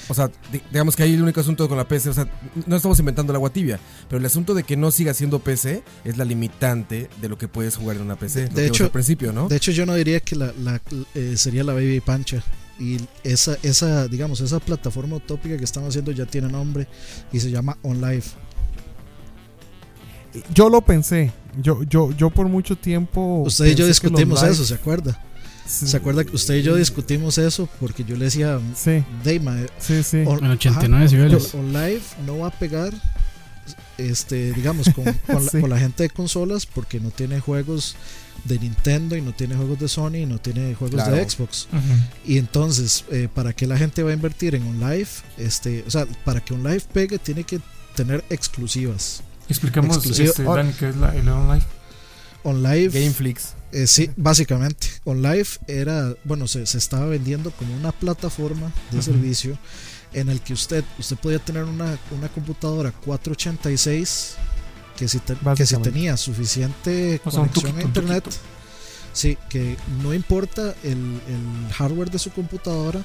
O 0.09 0.13
sea, 0.13 0.31
di- 0.51 0.61
digamos 0.71 0.95
que 0.95 1.03
ahí 1.03 1.13
el 1.15 1.21
único 1.21 1.39
asunto 1.41 1.67
con 1.67 1.77
la 1.77 1.87
PC, 1.87 2.09
o 2.09 2.13
sea, 2.13 2.27
no 2.65 2.75
estamos 2.77 2.97
inventando 2.99 3.33
el 3.33 3.35
agua 3.37 3.49
tibia, 3.51 3.79
pero 4.09 4.19
el 4.19 4.25
asunto 4.25 4.53
de 4.53 4.63
que 4.63 4.77
no 4.77 4.89
siga 4.91 5.13
siendo 5.13 5.39
PC 5.39 5.83
es 6.05 6.17
la 6.17 6.23
limitante 6.25 7.09
de 7.21 7.29
lo 7.29 7.37
que 7.37 7.47
puedes 7.47 7.75
jugar 7.75 7.97
en 7.97 8.03
una 8.03 8.15
PC. 8.15 8.43
lo 8.43 8.47
De 8.49 8.53
que 8.55 8.61
vimos 8.61 8.75
hecho- 8.77 8.83
al 8.85 8.91
principio, 8.91 9.33
¿no? 9.33 9.47
De 9.49 9.57
hecho, 9.57 9.71
yo 9.71 9.85
no 9.85 9.93
diría 9.95 10.19
que 10.21 10.35
la, 10.35 10.53
la- 10.63 10.81
eh, 11.13 11.33
sería 11.35 11.63
la 11.63 11.73
Baby 11.73 11.99
Pancha. 11.99 12.41
Y 12.79 12.97
esa, 13.23 13.57
esa, 13.63 14.07
digamos, 14.07 14.39
esa 14.39 14.59
plataforma 14.59 15.15
utópica 15.15 15.57
que 15.57 15.63
estamos 15.63 15.89
haciendo 15.89 16.11
ya 16.11 16.25
tiene 16.27 16.47
nombre 16.47 16.87
y 17.33 17.39
se 17.39 17.49
llama 17.49 17.75
OnLive. 17.81 18.23
Yo 20.53 20.69
lo 20.69 20.81
pensé. 20.81 21.31
Yo, 21.59 21.81
yo, 21.83 22.11
yo 22.11 22.29
por 22.29 22.47
mucho 22.47 22.75
tiempo. 22.77 23.43
Usted 23.45 23.65
y 23.65 23.75
yo 23.75 23.87
discutimos 23.87 24.41
live- 24.41 24.51
eso, 24.53 24.63
¿se 24.65 24.75
acuerda? 24.75 25.23
Sí, 25.67 25.87
¿Se 25.87 25.97
acuerda 25.97 26.23
que 26.23 26.35
usted 26.35 26.55
y 26.55 26.61
yo 26.63 26.75
discutimos 26.75 27.37
eso? 27.37 27.67
Porque 27.79 28.03
yo 28.05 28.15
le 28.15 28.25
decía, 28.25 28.59
Sí, 28.75 29.03
Deima, 29.23 29.57
sí, 29.79 30.01
sí. 30.03 30.23
on- 30.25 30.43
En 30.45 30.51
89 30.51 30.95
ajá, 30.95 31.03
decibeles. 31.03 31.53
on- 31.53 31.75
OnLive 31.75 32.01
no 32.25 32.39
va 32.39 32.47
a 32.47 32.51
pegar, 32.51 32.93
este, 33.97 34.53
digamos, 34.53 34.89
con, 34.89 35.03
con 35.27 35.43
la, 35.45 35.51
Sí. 35.51 35.59
con 35.59 35.69
la 35.69 35.79
gente 35.79 36.03
de 36.03 36.09
consolas 36.09 36.65
porque 36.65 36.99
no 36.99 37.09
tiene 37.11 37.39
juegos 37.39 37.95
de 38.45 38.59
Nintendo 38.59 39.15
y 39.17 39.21
no 39.21 39.33
tiene 39.33 39.55
juegos 39.55 39.79
de 39.79 39.87
Sony 39.87 40.15
y 40.17 40.25
no 40.25 40.37
tiene 40.39 40.73
juegos 40.75 41.05
de. 41.05 41.29
Xbox. 41.29 41.67
Y 42.25 42.37
entonces, 42.37 43.03
eh, 43.11 43.27
¿para 43.33 43.51
qué 43.53 43.67
la 43.67 43.77
gente 43.77 44.03
va 44.03 44.11
a 44.11 44.13
invertir 44.13 44.55
en 44.55 44.63
OnLive? 44.63 45.07
Este, 45.37 45.83
o 45.85 45.91
sea, 45.91 46.05
para 46.23 46.39
que 46.43 46.53
OnLive 46.53 46.81
pegue 46.93 47.19
tiene 47.19 47.43
que 47.43 47.59
tener 47.95 48.23
exclusivas. 48.29 49.21
Expliquemos, 49.49 49.97
Exclusivo. 49.97 50.29
este, 50.57 50.73
qué 50.79 50.89
es 50.89 50.95
la, 50.97 51.13
el 51.15 51.27
online. 51.27 51.63
OnLive, 52.43 52.89
Gameflix. 52.99 53.53
Eh, 53.71 53.87
sí, 53.87 54.09
básicamente, 54.15 54.87
OnLive 55.03 55.47
era, 55.67 56.13
bueno, 56.23 56.47
se, 56.47 56.65
se 56.65 56.77
estaba 56.77 57.05
vendiendo 57.05 57.51
como 57.51 57.75
una 57.75 57.91
plataforma 57.91 58.71
de 58.91 59.01
servicio 59.01 59.57
en 60.13 60.29
el 60.29 60.41
que 60.41 60.53
usted, 60.53 60.83
usted 60.97 61.17
podía 61.17 61.39
tener 61.39 61.63
una, 61.65 61.97
una 62.17 62.29
computadora 62.29 62.91
486 62.91 64.35
que 64.97 65.07
si, 65.07 65.19
te- 65.19 65.35
que 65.55 65.65
si 65.65 65.75
tenía 65.91 66.17
suficiente 66.17 67.21
O 67.23 67.29
sea, 67.31 67.41
un 67.41 67.49
conexión 67.49 67.71
tuquito, 67.73 67.77
a 67.77 67.87
internet, 67.87 68.23
tuquito. 68.23 68.41
Sí, 69.17 69.37
que 69.49 69.75
no 70.03 70.13
importa 70.13 70.73
el, 70.83 71.19
el 71.27 71.73
hardware 71.73 72.11
de 72.11 72.19
su 72.19 72.31
computadora, 72.31 73.01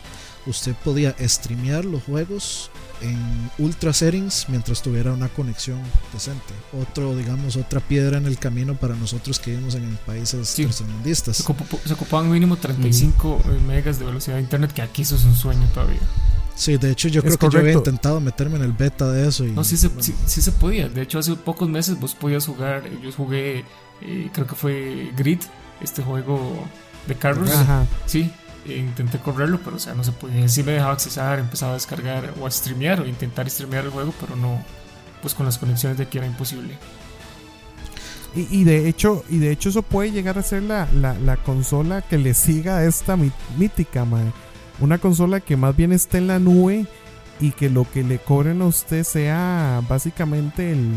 usted 0.46 0.74
podía 0.84 1.14
streamear 1.20 1.84
los 1.84 2.02
juegos 2.02 2.70
en 3.00 3.18
ultra 3.58 3.92
settings 3.92 4.46
mientras 4.48 4.82
tuviera 4.82 5.12
una 5.12 5.28
conexión 5.28 5.80
decente. 6.12 6.52
Otro, 6.80 7.16
digamos, 7.16 7.56
otra 7.56 7.80
piedra 7.80 8.18
en 8.18 8.26
el 8.26 8.38
camino 8.38 8.74
para 8.74 8.94
nosotros 8.94 9.40
que 9.40 9.52
vivimos 9.52 9.74
en 9.74 9.98
países 10.06 10.48
Sí. 10.48 10.64
tercermundistas. 10.64 11.36
Se, 11.38 11.42
ocupa- 11.44 11.78
se 11.84 11.92
ocupaban 11.94 12.30
mínimo 12.30 12.56
35 12.56 13.40
eh, 13.44 13.58
megas 13.66 13.98
de 13.98 14.04
velocidad 14.04 14.36
de 14.36 14.42
internet, 14.42 14.72
que 14.72 14.82
aquí 14.82 15.02
eso 15.02 15.16
es 15.16 15.24
un 15.24 15.34
sueño 15.34 15.66
todavía. 15.74 16.00
Sí, 16.54 16.76
de 16.76 16.90
hecho 16.90 17.08
yo 17.08 17.20
Es 17.20 17.24
creo 17.24 17.38
que 17.38 17.48
yo 17.54 17.60
había 17.60 17.72
intentado 17.72 18.20
meterme 18.20 18.56
en 18.56 18.62
el 18.62 18.72
beta 18.72 19.10
de 19.10 19.26
eso 19.26 19.44
y 19.46 19.52
No, 19.52 19.64
sí 19.64 19.76
se, 19.76 19.88
bueno, 19.88 20.02
sí, 20.02 20.14
sí 20.26 20.42
se 20.42 20.52
podía. 20.52 20.88
De 20.88 21.00
hecho, 21.02 21.18
hace 21.18 21.34
pocos 21.34 21.68
meses 21.68 21.98
vos 21.98 22.14
podías 22.14 22.44
jugar. 22.46 22.84
Yo 23.02 23.10
jugué, 23.10 23.64
eh, 24.02 24.30
creo 24.32 24.46
que 24.46 24.54
fue 24.54 25.10
Grid, 25.16 25.40
este 25.82 26.02
juego 26.02 26.66
de 27.06 27.14
carros. 27.14 27.50
Ajá. 27.50 27.86
Sí, 28.06 28.30
intenté 28.66 29.18
correrlo, 29.18 29.60
pero 29.64 29.76
o 29.76 29.78
sea, 29.78 29.94
no 29.94 30.04
se 30.04 30.12
podía. 30.12 30.48
Sí 30.48 30.62
me 30.62 30.72
dejaba 30.72 30.92
accesar, 30.92 31.38
empezaba 31.38 31.72
a 31.72 31.74
descargar 31.74 32.34
o 32.40 32.46
a 32.46 32.50
streamear 32.50 33.00
o 33.00 33.06
intentar 33.06 33.48
streamear 33.50 33.84
el 33.84 33.90
juego, 33.90 34.14
pero 34.20 34.36
no, 34.36 34.62
pues 35.20 35.34
con 35.34 35.46
las 35.46 35.58
conexiones 35.58 35.98
de 35.98 36.04
aquí 36.04 36.18
era 36.18 36.26
imposible. 36.26 36.78
Y, 38.34 38.60
y 38.60 38.64
de 38.64 38.88
hecho, 38.88 39.24
y 39.28 39.38
de 39.38 39.50
hecho 39.50 39.68
eso 39.68 39.82
puede 39.82 40.10
llegar 40.10 40.38
a 40.38 40.42
ser 40.42 40.62
la, 40.62 40.88
la, 40.94 41.14
la 41.14 41.36
consola 41.36 42.00
que 42.00 42.16
le 42.16 42.34
siga 42.34 42.78
a 42.78 42.84
esta 42.84 43.16
mítica, 43.58 44.04
mae. 44.04 44.32
Una 44.80 44.98
consola 44.98 45.40
que 45.40 45.56
más 45.56 45.76
bien 45.76 45.92
esté 45.92 46.18
en 46.18 46.28
la 46.28 46.38
nube 46.38 46.86
y 47.40 47.50
que 47.50 47.68
lo 47.68 47.88
que 47.90 48.02
le 48.02 48.18
cobren 48.18 48.62
a 48.62 48.66
usted 48.66 49.04
sea 49.04 49.82
básicamente 49.88 50.72
el 50.72 50.92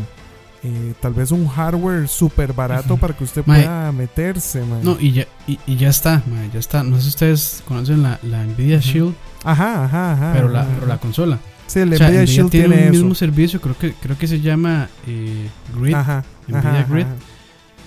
eh, 0.62 0.94
tal 1.00 1.14
vez 1.14 1.30
un 1.32 1.46
hardware 1.46 2.08
súper 2.08 2.52
barato 2.52 2.96
para 2.96 3.16
que 3.16 3.24
usted 3.24 3.42
Mae. 3.46 3.62
pueda 3.62 3.92
meterse, 3.92 4.62
mae. 4.64 4.82
No, 4.82 4.96
y 5.00 5.12
ya, 5.12 5.26
y, 5.46 5.58
y 5.66 5.76
ya 5.76 5.88
está, 5.88 6.22
mae, 6.26 6.50
ya 6.52 6.58
está. 6.58 6.82
No 6.82 6.96
sé 6.96 7.02
si 7.02 7.08
ustedes 7.10 7.62
conocen 7.66 8.02
la, 8.02 8.18
la 8.22 8.44
Nvidia 8.44 8.78
Shield, 8.80 9.14
Ajá, 9.44 9.84
ajá, 9.84 10.12
ajá. 10.12 10.32
pero, 10.34 10.48
la, 10.48 10.64
pero 10.66 10.86
la 10.86 10.98
consola. 10.98 11.38
Sí, 11.66 11.80
el 11.80 11.92
O 11.92 11.96
sea, 11.96 12.08
Nvidia 12.08 12.22
Nvidia 12.22 12.34
Shield 12.34 12.50
tiene, 12.50 12.82
eso. 12.84 12.92
mismo 12.92 13.14
servicio, 13.14 13.60
creo 13.60 13.76
que, 13.78 13.92
creo 13.94 14.16
que 14.18 14.26
se 14.26 14.40
llama 14.40 14.88
eh, 15.06 15.48
Grid, 15.80 15.94
Ajá, 15.94 16.24
Nvidia. 16.48 16.86
Grid. 16.88 17.06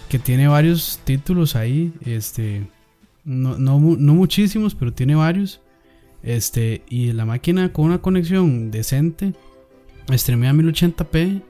que 0.10 0.20
tiene 0.20 0.48
varios 0.48 1.00
títulos 1.04 1.56
ahí. 1.56 1.94
Este, 2.06 2.68
no, 3.24 3.58
no, 3.58 3.80
no 3.80 4.14
muchísimos, 4.16 4.76
pero 4.76 4.94
tiene 4.94 5.16
varios. 5.16 5.62
Este, 6.24 6.84
y 6.90 7.14
la 7.14 7.26
máquina 7.26 7.72
con 7.72 7.86
una 7.86 8.00
conexión 8.00 8.72
decente, 8.72 9.34
streamea 10.12 10.50
a 10.50 10.54
1080p 10.54 11.42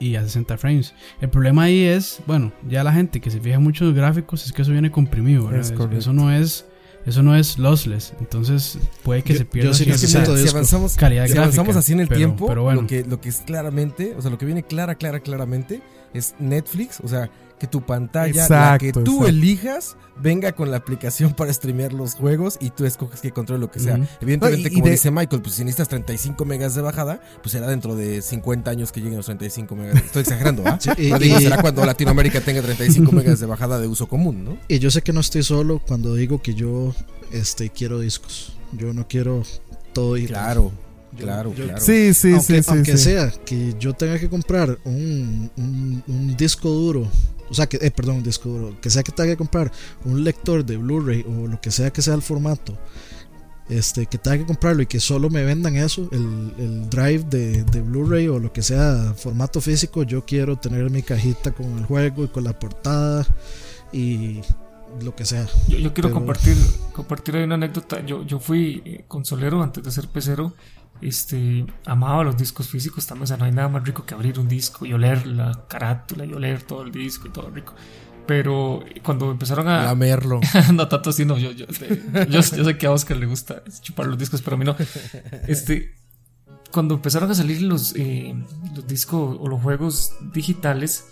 y 0.00 0.16
a 0.16 0.22
60 0.22 0.56
frames. 0.58 0.94
El 1.20 1.28
problema 1.30 1.64
ahí 1.64 1.82
es, 1.82 2.20
bueno, 2.26 2.52
ya 2.68 2.84
la 2.84 2.92
gente 2.92 3.20
que 3.20 3.30
se 3.30 3.40
fija 3.40 3.58
mucho 3.58 3.84
en 3.84 3.90
los 3.90 3.96
gráficos 3.98 4.44
es 4.46 4.52
que 4.52 4.62
eso 4.62 4.72
viene 4.72 4.90
comprimido, 4.90 5.44
¿verdad? 5.46 5.60
Es 5.60 5.70
Eso- 5.98 6.12
no 6.12 6.32
es 6.32 6.64
eso 7.06 7.22
no 7.22 7.34
es 7.34 7.58
lossless, 7.58 8.12
entonces 8.20 8.78
puede 9.02 9.22
que 9.22 9.32
Yo- 9.32 9.38
se 9.38 9.44
pierda 9.46 9.70
yo 9.70 9.74
sí 9.74 9.84
Es 9.88 10.00
que 10.02 10.06
si 10.08 10.48
avanzamos, 10.48 10.94
calidad 10.94 11.24
si 11.24 11.30
gráfica. 11.32 11.42
avanzamos 11.44 11.76
así 11.76 11.92
en 11.94 12.00
el 12.00 12.08
pero- 12.08 12.18
tiempo, 12.18 12.46
pero 12.48 12.64
bueno. 12.64 12.82
lo, 12.82 12.86
que, 12.86 13.02
lo 13.04 13.18
que 13.20 13.30
es 13.30 13.36
claramente, 13.46 14.14
o 14.18 14.20
sea, 14.20 14.30
lo 14.30 14.36
que 14.36 14.44
viene 14.44 14.62
clara, 14.64 14.94
clara, 14.96 15.20
claramente 15.20 15.80
es 16.14 16.34
Netflix, 16.38 17.00
o 17.02 17.08
sea, 17.08 17.30
que 17.58 17.66
tu 17.66 17.80
pantalla, 17.84 18.46
la 18.48 18.78
que 18.78 18.92
tú 18.92 19.00
exacto. 19.00 19.26
elijas, 19.26 19.96
venga 20.22 20.52
con 20.52 20.70
la 20.70 20.76
aplicación 20.76 21.32
para 21.36 21.52
streamear 21.52 21.92
los 21.92 22.14
juegos 22.14 22.56
y 22.60 22.70
tú 22.70 22.84
escoges 22.86 23.20
qué 23.20 23.32
control 23.32 23.60
lo 23.60 23.70
que 23.70 23.80
sea. 23.80 23.96
Evidentemente, 24.20 24.62
No, 24.62 24.68
y- 24.68 24.72
y 24.72 24.74
como 24.74 24.84
de- 24.86 24.90
dice 24.92 25.10
Michael, 25.10 25.42
pues 25.42 25.56
si 25.56 25.64
necesitas 25.64 25.88
35 25.88 26.44
megas 26.44 26.76
de 26.76 26.82
bajada, 26.82 27.20
pues 27.42 27.50
será 27.52 27.66
dentro 27.66 27.96
de 27.96 28.22
50 28.22 28.70
años 28.70 28.92
que 28.92 29.00
lleguen 29.00 29.16
los 29.16 29.26
35 29.26 29.74
megas. 29.74 29.96
Estoy 30.04 30.22
exagerando, 30.22 30.62
¿ah? 30.66 30.78
Sí, 30.80 30.90
y- 30.98 31.10
No 31.10 31.18
digo, 31.18 31.38
y- 31.40 31.42
será 31.42 31.60
cuando 31.60 31.84
Latinoamérica 31.84 32.40
tenga 32.40 32.62
35 32.62 33.10
megas 33.10 33.40
de 33.40 33.46
bajada 33.46 33.80
de 33.80 33.88
uso 33.88 34.08
común, 34.08 34.44
¿no? 34.44 34.56
Y 34.68 34.78
yo 34.78 34.90
sé 34.92 35.02
que 35.02 35.12
no 35.12 35.18
estoy 35.20 35.42
solo 35.42 35.80
cuando 35.84 36.14
digo 36.14 36.40
que 36.40 36.54
yo 36.54 36.94
este, 37.32 37.70
quiero 37.70 37.98
discos. 37.98 38.52
Yo 38.72 38.92
no 38.92 39.08
quiero 39.08 39.42
todo 39.92 40.14
digital. 40.14 40.44
Claro, 40.44 40.72
claro, 41.24 41.54
yo- 41.54 41.64
claro. 41.64 41.80
Sí, 41.80 42.14
sí, 42.14 42.32
aunque 42.32 42.62
sí, 42.62 42.70
aunque 42.70 42.96
sí. 42.96 43.04
sea 43.04 43.30
que 43.44 43.74
yo 43.78 43.92
tenga 43.94 44.18
que 44.18 44.28
comprar 44.28 44.78
un, 44.84 45.50
un- 45.56 46.02
un 46.06 46.36
disco 46.36 46.68
duro, 46.68 47.08
o 47.50 47.54
sea, 47.54 47.66
que, 47.66 47.78
eh, 47.80 47.90
perdón, 47.90 48.16
un 48.16 48.22
disco 48.22 48.48
duro, 48.48 48.80
que 48.80 48.90
sea 48.90 49.02
que 49.02 49.12
tenga 49.12 49.30
que 49.30 49.36
comprar 49.36 49.70
un 50.04 50.22
lector 50.24 50.64
de 50.64 50.76
Blu-ray 50.76 51.24
o 51.28 51.46
lo 51.46 51.60
que 51.60 51.70
sea 51.70 51.90
que 51.90 52.02
sea 52.02 52.14
el 52.14 52.22
formato, 52.22 52.76
este, 53.68 54.06
que 54.06 54.16
tenga 54.16 54.38
que 54.38 54.46
comprarlo 54.46 54.82
y 54.82 54.86
que 54.86 54.98
solo 55.00 55.28
me 55.28 55.42
vendan 55.44 55.76
eso, 55.76 56.08
el, 56.12 56.52
el 56.58 56.88
drive 56.90 57.24
de, 57.28 57.64
de 57.64 57.80
Blu-ray 57.82 58.26
o 58.28 58.38
lo 58.38 58.50
que 58.52 58.62
sea 58.62 59.14
formato 59.16 59.60
físico, 59.60 60.02
yo 60.04 60.24
quiero 60.24 60.56
tener 60.56 60.88
mi 60.90 61.02
cajita 61.02 61.52
con 61.52 61.78
el 61.78 61.84
juego 61.84 62.24
y 62.24 62.28
con 62.28 62.44
la 62.44 62.58
portada 62.58 63.26
y 63.92 64.40
lo 65.02 65.14
que 65.14 65.26
sea. 65.26 65.46
Yo, 65.68 65.76
yo 65.78 65.92
quiero 65.92 66.08
Pero- 66.08 66.14
compartir, 66.14 66.56
compartir 66.94 67.36
ahí 67.36 67.42
una 67.44 67.56
anécdota. 67.56 68.04
Yo, 68.06 68.22
yo 68.24 68.38
fui 68.40 68.80
eh, 68.86 69.04
consolero 69.06 69.62
antes 69.62 69.84
de 69.84 69.90
ser 69.90 70.08
pecero. 70.08 70.54
Este, 71.00 71.64
amaba 71.86 72.24
los 72.24 72.36
discos 72.36 72.68
físicos 72.68 73.06
también. 73.06 73.24
O 73.24 73.26
sea, 73.26 73.36
no 73.36 73.44
hay 73.44 73.52
nada 73.52 73.68
más 73.68 73.84
rico 73.84 74.04
que 74.04 74.14
abrir 74.14 74.38
un 74.38 74.48
disco 74.48 74.84
y 74.86 74.92
oler 74.92 75.26
la 75.26 75.64
carátula 75.68 76.24
y 76.24 76.32
oler 76.32 76.62
todo 76.62 76.82
el 76.82 76.90
disco 76.92 77.28
y 77.28 77.30
todo 77.30 77.50
rico. 77.50 77.74
Pero 78.26 78.84
eh, 78.86 79.00
cuando 79.02 79.30
empezaron 79.30 79.68
a. 79.68 79.84
Lamerlo. 79.84 80.40
no 80.74 80.88
tanto 80.88 81.10
así, 81.10 81.24
no. 81.24 81.38
Yo, 81.38 81.52
yo, 81.52 81.66
de- 81.66 82.26
yo, 82.28 82.40
yo 82.40 82.64
sé 82.64 82.76
que 82.76 82.86
a 82.86 82.90
Oscar 82.92 83.16
le 83.16 83.26
gusta 83.26 83.62
chupar 83.80 84.06
los 84.06 84.18
discos, 84.18 84.42
pero 84.42 84.56
a 84.56 84.58
mí 84.58 84.64
no. 84.64 84.76
Este, 85.46 85.94
cuando 86.70 86.94
empezaron 86.96 87.30
a 87.30 87.34
salir 87.34 87.62
los, 87.62 87.94
eh, 87.96 88.34
los 88.74 88.86
discos 88.86 89.36
o 89.40 89.48
los 89.48 89.62
juegos 89.62 90.12
digitales, 90.34 91.06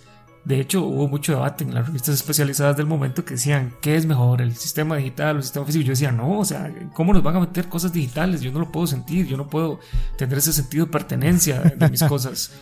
de 0.47 0.61
hecho 0.61 0.85
hubo 0.85 1.09
mucho 1.09 1.33
debate 1.33 1.65
en 1.65 1.75
las 1.75 1.89
revistas 1.89 2.15
especializadas 2.15 2.77
del 2.77 2.87
momento 2.87 3.25
que 3.25 3.35
decían, 3.35 3.75
¿qué 3.81 3.97
es 3.97 4.07
mejor, 4.07 4.41
el 4.41 4.55
sistema 4.55 4.97
digital 4.97 5.35
o 5.35 5.39
el 5.39 5.43
sistema 5.43 5.67
físico? 5.67 5.85
Yo 5.85 5.91
decía, 5.91 6.13
no, 6.13 6.39
o 6.39 6.45
sea, 6.45 6.73
¿cómo 6.95 7.13
nos 7.13 7.25
van 7.25 7.35
a 7.35 7.41
meter 7.41 7.69
cosas 7.69 7.93
digitales? 7.93 8.43
Yo 8.43 8.53
no 8.53 8.61
lo 8.61 8.71
puedo 8.71 8.87
sentir, 8.87 9.27
yo 9.27 9.37
no 9.37 9.49
puedo 9.49 9.81
tener 10.17 10.39
ese 10.39 10.53
sentido 10.53 10.87
de 10.87 10.93
pertenencia 10.93 11.59
de 11.61 11.91
mis 11.91 12.01
cosas. 12.09 12.53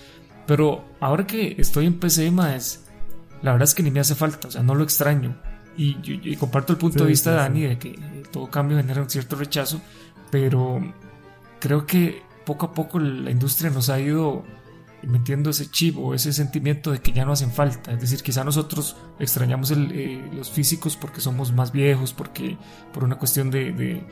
Pero 0.47 0.83
ahora 0.99 1.27
que 1.27 1.57
estoy 1.59 1.85
en 1.85 2.01
PC, 2.01 2.31
más, 2.31 2.87
la 3.43 3.53
verdad 3.53 3.69
es 3.69 3.75
que 3.75 3.83
ni 3.83 3.91
me 3.91 4.01
hace 4.01 4.15
falta, 4.15 4.49
o 4.49 4.51
sea, 4.51 4.63
no 4.63 4.75
lo 4.75 4.83
extraño. 4.83 5.37
Y, 5.77 6.37
comparto 6.37 6.73
el 6.73 6.79
punto 6.79 7.01
Sí, 7.01 7.05
de 7.05 7.11
vista 7.11 7.33
de 7.33 7.37
sí. 7.37 7.43
Dani 7.43 7.61
de 7.65 7.79
que 7.79 7.89
eh, 7.91 8.23
todo 8.31 8.49
cambio 8.49 8.79
genera 8.79 9.03
un 9.03 9.11
cierto 9.11 9.37
rechazo, 9.37 9.83
pero 10.31 10.81
creo 11.61 11.85
que 11.85 12.23
poco 12.47 12.65
a 12.65 12.73
poco 12.73 12.99
la 12.99 13.31
industria 13.31 13.71
nos 13.71 13.91
ha 13.91 14.01
ido 14.01 14.43
metiendo 15.07 15.51
ese 15.51 15.71
chip 15.71 15.97
o 15.99 16.15
ese 16.15 16.33
sentimiento 16.33 16.91
de 16.93 17.01
que 17.01 17.13
ya 17.13 17.25
no 17.25 17.33
hacen 17.33 17.51
falta. 17.53 17.93
Es 17.93 18.01
decir, 18.01 18.23
quizá 18.23 18.45
nosotros 18.45 18.97
extrañamos 19.19 19.71
el, 19.71 19.91
eh, 19.93 20.31
los 20.35 20.51
físicos 20.51 20.97
porque 20.97 21.21
somos 21.21 21.53
más 21.53 21.73
viejos, 21.73 22.13
porque 22.13 22.57
por 22.93 23.05
una 23.05 23.17
cuestión 23.17 23.51
de, 23.51 23.73
de, 23.73 24.03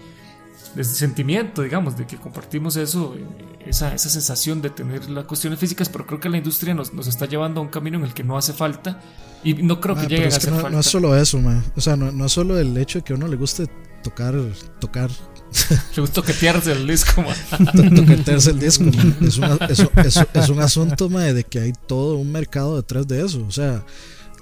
de 0.74 0.85
sentimiento, 0.85 1.62
digamos, 1.62 1.97
de 1.97 2.06
que 2.06 2.16
compartimos 2.16 2.77
eso, 2.77 3.14
eh, 3.16 3.24
esa, 3.66 3.94
esa 3.94 4.09
sensación 4.09 4.62
de 4.62 4.70
tener 4.70 5.09
las 5.10 5.24
cuestiones 5.24 5.59
físicas, 5.59 5.89
pero 5.89 6.06
creo 6.06 6.20
que 6.20 6.28
la 6.28 6.39
industria 6.39 6.74
nos, 6.74 6.93
nos 6.94 7.06
está 7.06 7.27
llevando 7.27 7.60
a 7.60 7.64
un 7.64 7.69
camino 7.70 7.98
en 7.98 8.05
el 8.05 8.14
que 8.14 8.24
no 8.24 8.36
hace 8.39 8.52
falta 8.52 9.01
y 9.44 9.55
no 9.55 9.81
creo 9.81 9.97
que 9.97 10.02
Ah, 10.02 10.09
lleguen 10.09 10.31
pero 10.31 10.35
a 10.35 10.36
hacer 10.36 10.51
no, 10.52 10.56
falta. 10.60 10.70
no 10.70 10.81
es 10.81 10.86
solo 10.86 11.16
eso, 11.16 11.39
man. 11.40 11.64
O 11.77 11.81
sea, 11.81 11.97
no, 11.97 12.10
no 12.12 12.27
es 12.27 12.32
solo 12.32 12.59
el 12.59 12.77
hecho 12.77 12.98
de 13.01 13.05
que 13.05 13.12
a 13.12 13.16
uno 13.16 13.28
le 13.28 13.36
guste 13.36 13.66
tocar, 14.02 14.35
tocar, 14.81 15.10
Le 15.97 16.01
gusta 16.01 16.15
toquetearse 16.23 16.73
el 16.73 16.87
disco, 16.87 17.23
man. 17.23 17.66
to- 17.73 17.95
toquetearse 18.03 18.51
el 18.51 18.59
disco, 18.59 18.85
man. 18.85 19.16
Es, 19.27 19.39
una- 19.39 19.57
es- 19.69 19.81
es- 20.05 20.27
es 20.35 20.49
un 20.49 20.61
asunto, 20.61 21.09
man, 21.09 21.35
de 21.35 21.45
que 21.45 21.61
hay 21.61 21.73
todo 21.87 22.16
un 22.16 22.31
mercado 22.33 22.77
detrás 22.77 23.07
de 23.07 23.24
eso. 23.24 23.45
O 23.47 23.51
sea, 23.53 23.85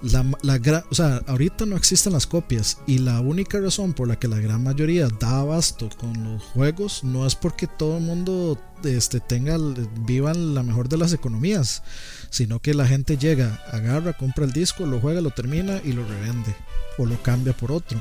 la, 0.03 0.25
la 0.43 0.57
gra- 0.59 0.85
o 0.91 0.95
sea, 0.95 1.21
ahorita 1.27 1.67
no 1.67 1.77
existen 1.77 2.13
las 2.15 2.27
copias 2.27 2.79
y 2.87 2.99
la 2.99 3.21
única 3.21 3.61
razón 3.61 3.93
por 3.93 4.09
la 4.09 4.19
que 4.19 4.29
la 4.29 4.39
gran 4.39 4.63
mayoría 4.63 5.09
da 5.21 5.41
abasto 5.41 5.91
con 5.99 6.13
los 6.25 6.43
juegos 6.43 7.05
no 7.05 7.27
es 7.27 7.35
porque 7.35 7.67
todo 7.67 7.99
el 7.99 8.05
mundo 8.05 8.59
este, 8.85 9.21
tenga, 9.21 9.57
el- 9.57 9.89
viva 10.07 10.31
en 10.33 10.55
la 10.55 10.63
mejor 10.63 10.89
de 10.89 10.97
las 10.97 11.13
economías, 11.13 11.83
sino 12.31 12.61
que 12.61 12.73
la 12.73 12.87
gente 12.87 13.19
llega, 13.19 13.63
agarra, 13.73 14.13
compra 14.15 14.45
el 14.47 14.53
disco, 14.53 14.87
lo 14.87 15.01
juega, 15.01 15.21
lo 15.21 15.31
termina 15.33 15.81
y 15.85 15.93
lo 15.93 16.07
revende 16.07 16.55
o 16.97 17.05
lo 17.05 17.23
cambia 17.23 17.53
por 17.53 17.71
otro. 17.73 18.01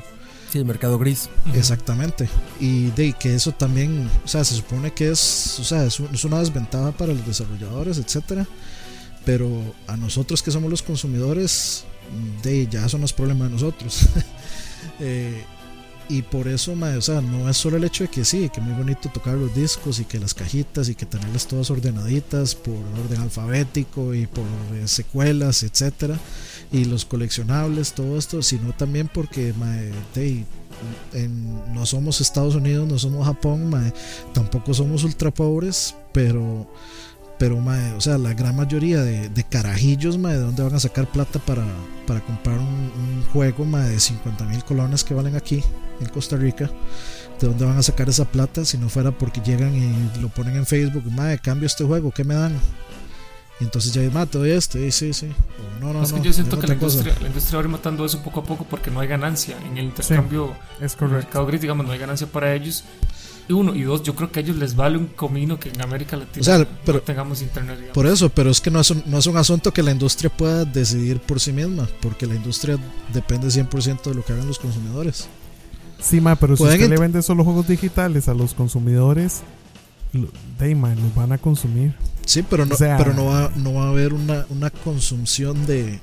Sí, 0.50 0.58
el 0.58 0.64
mercado 0.64 0.98
gris. 0.98 1.28
Exactamente. 1.54 2.28
Y 2.58 2.86
de 2.90 3.12
que 3.12 3.34
eso 3.34 3.52
también, 3.52 4.10
o 4.24 4.28
sea, 4.28 4.42
se 4.44 4.54
supone 4.56 4.92
que 4.92 5.10
es, 5.10 5.58
o 5.60 5.64
sea, 5.64 5.84
es, 5.84 6.00
un- 6.00 6.12
es 6.12 6.24
una 6.24 6.40
desventaja 6.40 6.90
para 6.92 7.12
los 7.12 7.24
desarrolladores, 7.26 7.98
etcétera. 7.98 8.46
Pero 9.24 9.48
a 9.86 9.96
nosotros 9.96 10.42
que 10.42 10.50
somos 10.50 10.70
los 10.70 10.82
consumidores, 10.82 11.84
de 12.42 12.66
ya 12.66 12.86
eso 12.86 12.98
no 12.98 13.04
es 13.04 13.12
problema 13.12 13.44
de 13.46 13.52
nosotros. 13.52 14.00
Eh, 14.98 15.44
y 16.10 16.22
por 16.22 16.48
eso, 16.48 16.74
mae, 16.74 16.96
o 16.96 17.00
sea, 17.00 17.20
no 17.20 17.48
es 17.48 17.56
solo 17.56 17.76
el 17.76 17.84
hecho 17.84 18.02
de 18.02 18.10
que 18.10 18.24
sí, 18.24 18.50
que 18.52 18.60
muy 18.60 18.74
bonito 18.74 19.08
tocar 19.10 19.34
los 19.34 19.54
discos 19.54 20.00
y 20.00 20.04
que 20.04 20.18
las 20.18 20.34
cajitas 20.34 20.88
y 20.88 20.96
que 20.96 21.06
tenerlas 21.06 21.46
todas 21.46 21.70
ordenaditas 21.70 22.56
por 22.56 22.74
orden 22.74 23.20
alfabético 23.20 24.12
y 24.12 24.26
por 24.26 24.44
eh, 24.74 24.88
secuelas, 24.88 25.62
etcétera, 25.62 26.18
y 26.72 26.84
los 26.84 27.04
coleccionables, 27.04 27.92
todo 27.92 28.18
esto, 28.18 28.42
sino 28.42 28.72
también 28.72 29.08
porque 29.12 29.54
mae, 29.56 29.92
de, 30.16 30.44
no 31.72 31.86
somos 31.86 32.20
Estados 32.20 32.56
Unidos, 32.56 32.88
no 32.88 32.98
somos 32.98 33.24
Japón, 33.24 33.70
mae, 33.70 33.92
tampoco 34.34 34.74
somos 34.74 35.04
ultra 35.04 35.30
pobres, 35.30 35.94
pero 36.12 36.68
pero 37.40 37.56
mae, 37.58 37.94
o 37.94 38.00
sea, 38.02 38.18
la 38.18 38.34
gran 38.34 38.54
mayoría 38.54 39.00
de, 39.02 39.30
de 39.30 39.44
carajillos, 39.44 40.18
mae, 40.18 40.34
de 40.34 40.40
dónde 40.42 40.62
van 40.62 40.74
a 40.74 40.78
sacar 40.78 41.06
plata 41.06 41.38
para, 41.38 41.64
para 42.06 42.20
comprar 42.20 42.58
un, 42.58 42.66
un 42.66 43.24
juego 43.32 43.64
mae, 43.64 43.88
de 43.88 43.98
50 43.98 44.44
mil 44.44 44.62
colones 44.62 45.02
que 45.02 45.14
valen 45.14 45.34
aquí 45.34 45.64
en 46.00 46.08
Costa 46.10 46.36
Rica, 46.36 46.70
de 47.40 47.46
dónde 47.46 47.64
van 47.64 47.78
a 47.78 47.82
sacar 47.82 48.10
esa 48.10 48.26
plata 48.26 48.66
si 48.66 48.76
no 48.76 48.90
fuera 48.90 49.10
porque 49.10 49.40
llegan 49.40 49.74
y 49.74 50.20
lo 50.20 50.28
ponen 50.28 50.54
en 50.54 50.66
Facebook, 50.66 51.10
mae, 51.10 51.38
cambio 51.38 51.66
este 51.66 51.82
juego, 51.82 52.10
¿qué 52.10 52.24
me 52.24 52.34
dan? 52.34 52.52
Y 53.58 53.64
entonces 53.64 53.94
ya, 53.94 54.02
mae, 54.10 54.26
te 54.26 54.36
doy 54.36 54.50
este, 54.50 54.86
y 54.86 54.90
sí, 54.90 55.14
sí. 55.14 55.32
O, 55.78 55.80
no, 55.80 55.94
no, 55.94 56.02
es 56.02 56.12
que 56.12 56.18
no, 56.18 56.24
yo 56.26 56.34
siento 56.34 56.58
que 56.58 56.66
la 56.66 56.74
industria, 56.74 57.14
la 57.22 57.28
industria 57.28 57.56
va 57.56 57.62
a 57.62 57.64
ir 57.64 57.70
matando 57.70 58.04
eso 58.04 58.22
poco 58.22 58.40
a 58.40 58.44
poco 58.44 58.64
porque 58.68 58.90
no 58.90 59.00
hay 59.00 59.08
ganancia 59.08 59.56
en 59.64 59.78
el 59.78 59.84
intercambio. 59.86 60.54
Es 60.78 60.92
el 60.92 60.98
correcto. 60.98 61.24
mercado 61.24 61.46
gris, 61.46 61.62
digamos, 61.62 61.86
no 61.86 61.92
hay 61.92 61.98
ganancia 61.98 62.26
para 62.26 62.54
ellos. 62.54 62.84
Y 63.50 63.52
uno, 63.52 63.74
y 63.74 63.82
dos, 63.82 64.04
yo 64.04 64.14
creo 64.14 64.30
que 64.30 64.38
a 64.38 64.42
ellos 64.44 64.56
les 64.58 64.76
vale 64.76 64.96
un 64.96 65.06
comino 65.08 65.58
que 65.58 65.70
en 65.70 65.80
América 65.82 66.16
Latina 66.16 66.40
O 66.40 66.44
sea, 66.44 66.64
pero- 66.86 66.98
no 66.98 67.02
tengamos 67.04 67.42
internet. 67.42 67.74
digamos. 67.78 67.94
Por 67.94 68.06
eso, 68.06 68.28
pero 68.28 68.48
es 68.48 68.60
que 68.60 68.70
no 68.70 68.78
es, 68.78 68.90
un, 68.92 69.02
no 69.06 69.18
es 69.18 69.26
un 69.26 69.36
asunto 69.36 69.72
que 69.72 69.82
la 69.82 69.90
industria 69.90 70.30
pueda 70.30 70.64
decidir 70.64 71.18
por 71.18 71.40
sí 71.40 71.50
misma, 71.52 71.88
porque 72.00 72.26
la 72.26 72.36
industria 72.36 72.78
depende 73.12 73.48
100% 73.48 74.02
de 74.04 74.14
lo 74.14 74.24
que 74.24 74.34
hagan 74.34 74.46
los 74.46 74.60
consumidores. 74.60 75.26
Sí, 76.00 76.20
ma, 76.20 76.36
pero 76.36 76.56
si 76.56 76.62
usted 76.62 76.88
le 76.88 76.96
vende 76.96 77.22
solo 77.22 77.42
juegos 77.42 77.66
digitales 77.66 78.28
a 78.28 78.34
los 78.34 78.54
consumidores, 78.54 79.42
lo- 80.12 80.28
de, 80.60 80.74
ma, 80.76 80.94
los 80.94 81.12
van 81.16 81.32
a 81.32 81.38
consumir. 81.38 81.92
Sí, 82.30 82.44
pero 82.48 82.64
no, 82.64 82.74
O 82.74 82.78
sea- 82.78 82.96
pero 82.96 83.12
no 83.12 83.24
va, 83.26 83.50
no 83.56 83.74
va 83.74 83.86
a 83.86 83.88
haber 83.88 84.12
una, 84.12 84.46
una 84.50 84.70
consumición 84.70 85.66
de, 85.66 85.98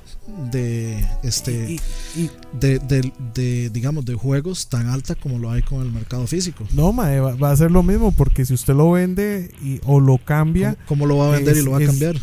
de 0.51 1.07
este 1.23 1.71
Y- 1.71 2.19
y- 2.21 2.29
de, 2.59 2.79
de- 2.79 3.13
de, 3.33 3.69
digamos 3.69 4.03
de 4.03 4.13
juegos 4.15 4.67
tan 4.67 4.87
alta 4.89 5.15
como 5.15 5.39
lo 5.39 5.49
hay 5.51 5.61
con 5.61 5.81
el 5.81 5.91
mercado 5.91 6.27
físico. 6.27 6.65
no, 6.73 6.91
ma, 6.91 7.09
va, 7.21 7.35
va 7.35 7.51
a 7.51 7.55
ser 7.55 7.71
lo 7.71 7.81
mismo 7.81 8.11
porque 8.11 8.45
si 8.45 8.53
usted 8.53 8.73
lo 8.75 8.91
vende 8.91 9.51
y, 9.63 9.79
o 9.85 9.99
lo 10.01 10.17
cambia, 10.17 10.73
¿Cómo, 10.85 10.85
cómo 10.87 11.05
lo 11.05 11.17
va 11.17 11.27
a 11.27 11.31
vender 11.37 11.55
es- 11.55 11.61
y 11.61 11.65
lo 11.65 11.71
va 11.71 11.77
a 11.77 11.85
cambiar? 11.85 12.15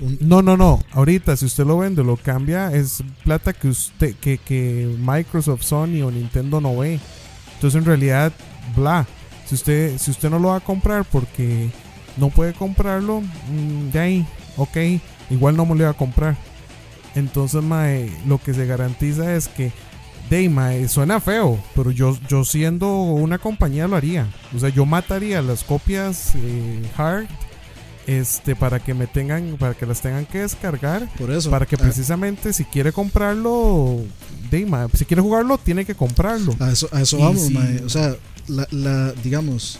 Un- 0.00 0.18
No, 0.20 0.40
no, 0.42 0.56
no. 0.56 0.78
Ahorita, 0.92 1.36
si 1.36 1.46
usted 1.46 1.66
lo 1.66 1.78
vende, 1.78 2.04
lo 2.04 2.16
cambia, 2.16 2.72
es 2.72 3.02
plata 3.24 3.52
que 3.52 3.66
usted, 3.68 4.14
que, 4.20 4.38
que 4.38 4.94
Microsoft, 5.00 5.62
Sony 5.64 6.02
o 6.04 6.12
Nintendo 6.12 6.60
no 6.60 6.76
ve. 6.76 7.00
Entonces, 7.54 7.80
en 7.80 7.84
realidad, 7.86 8.32
bla. 8.76 9.04
Si 9.48 9.56
usted, 9.56 9.98
si 9.98 10.12
usted 10.12 10.30
no 10.30 10.38
lo 10.38 10.48
va 10.50 10.58
a 10.58 10.60
comprar 10.60 11.04
porque 11.04 11.70
no 12.18 12.28
puede 12.30 12.52
comprarlo, 12.52 13.20
mm, 13.20 13.90
de 13.92 13.98
ahí, 13.98 14.26
ok, 14.56 14.76
igual 15.30 15.56
no 15.56 15.64
me 15.66 15.74
lo 15.76 15.84
va 15.84 15.90
a 15.90 15.94
comprar. 15.94 16.36
Entonces, 17.14 17.62
mae, 17.62 18.10
lo 18.26 18.38
que 18.38 18.54
se 18.54 18.66
garantiza 18.66 19.34
es 19.34 19.48
que, 19.48 19.72
de 20.30 20.48
mae, 20.48 20.88
suena 20.88 21.20
feo, 21.20 21.58
pero 21.74 21.90
yo, 21.90 22.16
yo 22.28 22.44
siendo 22.44 22.92
una 23.02 23.38
compañía 23.38 23.88
lo 23.88 23.96
haría. 23.96 24.26
O 24.54 24.58
sea, 24.58 24.68
yo 24.68 24.84
mataría 24.86 25.40
las 25.42 25.64
copias 25.64 26.32
eh, 26.36 26.82
hard 26.96 27.26
este 28.06 28.56
para 28.56 28.78
que 28.80 28.94
me 28.94 29.06
tengan 29.06 29.56
para 29.58 29.74
que 29.74 29.84
las 29.84 30.00
tengan 30.00 30.24
que 30.24 30.38
descargar 30.38 31.06
Por 31.18 31.30
eso. 31.30 31.50
para 31.50 31.66
que 31.66 31.74
a- 31.74 31.78
precisamente 31.78 32.54
si 32.54 32.64
quiere 32.64 32.90
comprarlo 32.90 33.98
de, 34.50 34.64
ma, 34.64 34.88
si 34.94 35.04
quiere 35.04 35.20
jugarlo 35.20 35.58
tiene 35.58 35.84
que 35.84 35.94
comprarlo 35.94 36.54
A 36.58 36.70
eso, 36.70 36.88
a 36.90 37.02
eso 37.02 37.18
Y 37.18 37.22
vamos, 37.22 37.42
si-. 37.42 37.56
O 37.84 37.88
sea, 37.90 38.14
la, 38.46 38.66
la 38.70 39.12
digamos, 39.12 39.78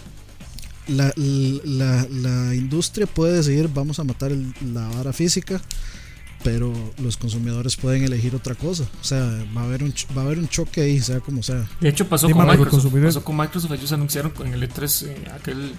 la, 0.89 1.13
la, 1.17 2.07
la 2.11 2.55
industria 2.55 3.07
puede 3.07 3.35
decidir, 3.37 3.69
vamos 3.73 3.99
a 3.99 4.05
matar 4.05 4.33
el- 4.33 4.53
la 4.73 4.89
vara 4.89 5.13
física, 5.13 5.61
pero 6.45 6.73
los 7.03 7.17
consumidores 7.17 7.77
pueden 7.77 8.05
elegir 8.05 8.35
otra 8.35 8.55
cosa. 8.55 8.85
O 9.01 9.05
sea, 9.05 9.45
va 9.57 9.63
a 9.63 9.65
haber 9.65 9.83
un, 9.83 9.93
ch- 9.93 10.07
va 10.17 10.23
a 10.23 10.25
haber 10.25 10.39
un 10.39 10.49
choque 10.49 10.81
ahí, 10.83 11.01
sea 11.01 11.21
como 11.21 11.43
sea. 11.43 11.69
De 11.81 11.89
hecho, 11.89 12.09
pasó 12.09 12.27
Sí, 12.29 12.33
con 12.33 12.47
Microsoft. 12.47 12.93
Pasó 13.03 13.25
con 13.25 13.37
Microsoft. 13.37 13.73
Ellos 13.73 13.93
anunciaron 13.93 14.33
en 14.45 14.55
el 14.55 14.63
E3, 14.69 15.07
eh, 15.09 15.17
aquel 15.35 15.73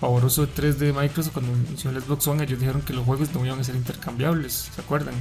pavoroso 0.00 0.48
E3 0.48 0.74
de 0.76 0.92
Microsoft, 0.92 1.32
cuando 1.34 1.52
anunció 1.52 1.90
el 1.90 2.00
Xbox 2.02 2.26
One, 2.28 2.44
ellos 2.44 2.58
dijeron 2.58 2.80
que 2.82 2.92
los 2.94 3.04
juegos 3.04 3.28
no 3.34 3.44
iban 3.44 3.60
a 3.60 3.64
ser 3.64 3.76
intercambiables. 3.76 4.70
¿Se 4.74 4.80
acuerdan? 4.80 5.14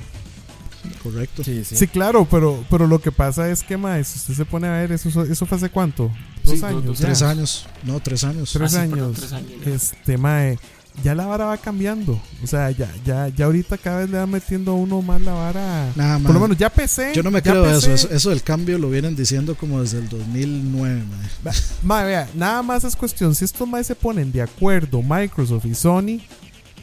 Correcto. 1.03 1.43
Sí, 1.43 1.63
sí. 1.65 1.75
sí 1.75 1.87
claro 1.87 2.25
pero 2.31 2.63
pero 2.69 2.87
lo 2.87 2.99
que 2.99 3.11
pasa 3.11 3.49
es 3.51 3.63
que 3.63 3.75
ma, 3.75 4.01
si 4.01 4.17
usted 4.17 4.33
se 4.33 4.45
pone 4.45 4.65
a 4.67 4.71
ver 4.71 4.93
eso 4.93 5.09
eso 5.23 5.45
fue 5.45 5.57
hace 5.57 5.69
cuánto 5.69 6.09
dos 6.49 6.59
Sí, 6.59 6.65
años 6.65 6.85
dos- 6.85 6.99
ya. 6.99 7.05
Tres 7.05 7.21
años. 7.21 7.65
No, 7.83 7.99
tres 7.99 8.23
años. 8.23 8.51
Tres 8.51 8.73
Ah, 8.75 8.83
sí, 8.83 8.89
perdón, 8.89 8.99
años. 9.05 9.17
tres 9.19 9.33
años, 9.33 9.51
ya. 9.65 9.71
este 9.73 10.17
mae 10.17 10.59
ya 11.03 11.15
la 11.15 11.25
vara 11.27 11.45
va 11.45 11.57
cambiando 11.57 12.19
o 12.43 12.47
sea 12.47 12.71
ya 12.71 12.91
ya 13.05 13.29
ya 13.29 13.45
ahorita 13.45 13.77
cada 13.77 13.99
vez 13.99 14.09
le 14.09 14.17
va 14.17 14.25
metiendo 14.25 14.71
a 14.71 14.73
uno 14.75 15.01
más 15.01 15.21
la 15.21 15.31
vara 15.33 15.93
Nada 15.95 16.19
por 16.19 16.33
lo 16.33 16.41
menos 16.41 16.57
ya 16.57 16.69
PC 16.69 17.13
Yo 17.13 17.23
no 17.23 17.31
me 17.31 17.41
creo 17.41 17.65
eso, 17.69 17.89
eso. 17.93 18.09
Eso 18.09 18.31
del 18.31 18.41
cambio 18.43 18.77
lo 18.77 18.89
vienen 18.89 19.15
diciendo 19.15 19.55
como 19.55 19.79
desde 19.81 19.99
el 19.99 20.09
2009, 20.09 21.03
mae. 21.43 21.53
Mae, 21.83 22.05
vea, 22.05 22.29
nada 22.35 22.61
más 22.63 22.83
es 22.83 22.95
cuestión. 22.97 23.33
Si 23.33 23.45
estos 23.45 23.65
más 23.67 23.87
se 23.87 23.95
ponen 23.95 24.31
de 24.33 24.41
acuerdo, 24.41 25.01
Microsoft 25.01 25.65
y 25.65 25.75
Sony, 25.75 26.19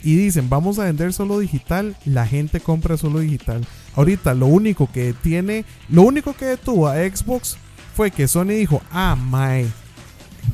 y 0.02 0.16
dicen 0.16 0.48
vamos 0.48 0.78
a 0.78 0.84
vender 0.84 1.12
solo 1.12 1.38
digital, 1.38 1.94
la 2.06 2.26
gente 2.26 2.60
compra 2.60 2.96
solo 2.96 3.18
digital. 3.18 3.66
Ahorita 3.96 4.32
lo 4.34 4.46
único 4.46 4.90
que 4.90 5.14
tiene, 5.22 5.64
lo 5.90 6.02
único 6.02 6.32
que 6.34 6.44
detuvo 6.46 6.86
a 6.88 6.94
Xbox 6.96 7.58
fue 7.96 8.10
que 8.10 8.28
Sony 8.28 8.48
dijo, 8.48 8.82
ah, 8.92 9.16
mae, 9.16 9.66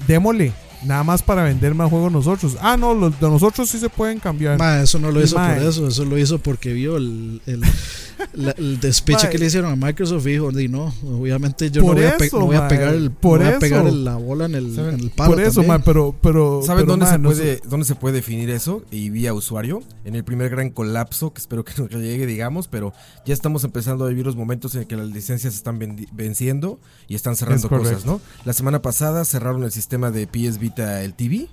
démosle, 0.07 0.53
nada 0.85 1.03
más 1.03 1.23
para 1.23 1.43
vender 1.43 1.75
más 1.75 1.91
juegos 1.91 2.13
nosotros. 2.13 2.57
Ah, 2.61 2.77
no, 2.77 2.95
los 2.95 3.19
de 3.19 3.29
nosotros 3.29 3.69
sí 3.69 3.81
se 3.81 3.89
pueden 3.89 4.21
cambiar. 4.21 4.59
Ma, 4.59 4.81
eso 4.81 5.01
no 5.01 5.11
lo 5.11 5.21
Y 5.21 5.25
hizo 5.25 5.37
mae. 5.37 5.57
por 5.57 5.67
eso, 5.67 5.89
eso 5.89 6.05
lo 6.05 6.17
hizo 6.17 6.39
porque 6.39 6.73
vio 6.73 6.97
el, 6.97 7.43
el, 7.47 7.63
la- 8.35 8.53
el 8.53 8.81
despiche 8.81 9.25
Mae. 9.25 9.31
que 9.31 9.39
le 9.39 9.47
hicieron 9.47 9.73
a 9.73 9.77
Microsoft 9.87 10.27
y 10.27 10.31
dijo, 10.33 10.51
"Di, 10.53 10.69
no, 10.69 10.93
obviamente 11.05 11.71
yo 11.71 11.83
Por 11.83 11.97
no 11.97 12.03
voy, 12.03 12.11
a, 12.11 12.17
pe- 12.17 12.27
eso, 12.27 12.39
no 12.39 12.47
voy 12.47 12.57
a 12.57 12.61
mae, 12.61 12.69
pegar 12.69 12.95
el, 12.95 13.11
por 13.11 13.39
no 13.41 13.45
voy 13.45 13.47
a 13.47 13.51
eso. 13.57 13.61
pegar 13.61 13.87
el- 13.87 14.05
la 14.05 14.17
bola 14.17 14.45
en 14.47 14.55
el, 14.55 14.75
¿Saben? 14.75 14.95
en 14.95 15.01
el 15.01 15.11
palo 15.11 15.31
Por 15.33 15.41
eso, 15.43 15.51
también". 15.61 15.69
mae, 15.69 15.81
pero, 15.85 16.15
pero. 16.21 16.63
¿Sabes 16.65 16.87
dónde, 16.87 17.07
se 17.07 17.19
no 17.19 17.29
puede, 17.31 17.61
dónde 17.69 17.87
se 17.87 17.95
puede 17.95 18.17
definir 18.17 18.51
eso? 18.51 18.83
Y 18.91 19.11
vía 19.11 19.35
usuario. 19.35 19.81
En 20.05 20.15
el 20.17 20.25
primer 20.25 20.51
gran 20.51 20.71
colapso, 20.71 21.33
que 21.33 21.41
espero 21.41 21.65
que 21.65 21.73
no 21.81 21.89
llegue, 21.89 22.27
digamos, 22.27 22.69
pero 22.69 22.93
ya 23.27 23.35
estamos 23.35 23.65
empezando 23.65 24.05
a 24.05 24.09
vivir 24.09 24.27
los 24.27 24.37
momentos 24.37 24.75
en 24.75 24.85
que 24.85 24.97
las 24.97 25.09
licencias 25.09 25.53
se 25.53 25.57
están 25.59 25.79
venciendo 26.13 26.81
y 27.09 27.15
están 27.15 27.37
cerrando 27.37 27.67
Es 27.67 27.69
cosas, 27.69 28.05
¿no? 28.07 28.21
La 28.45 28.53
semana 28.53 28.83
pasada 28.83 29.25
cerraron 29.25 29.63
el 29.65 29.73
sistema 29.73 30.11
de 30.11 30.27
PS 30.27 30.59
Vita, 30.59 31.03
el 31.03 31.15
TV. 31.15 31.49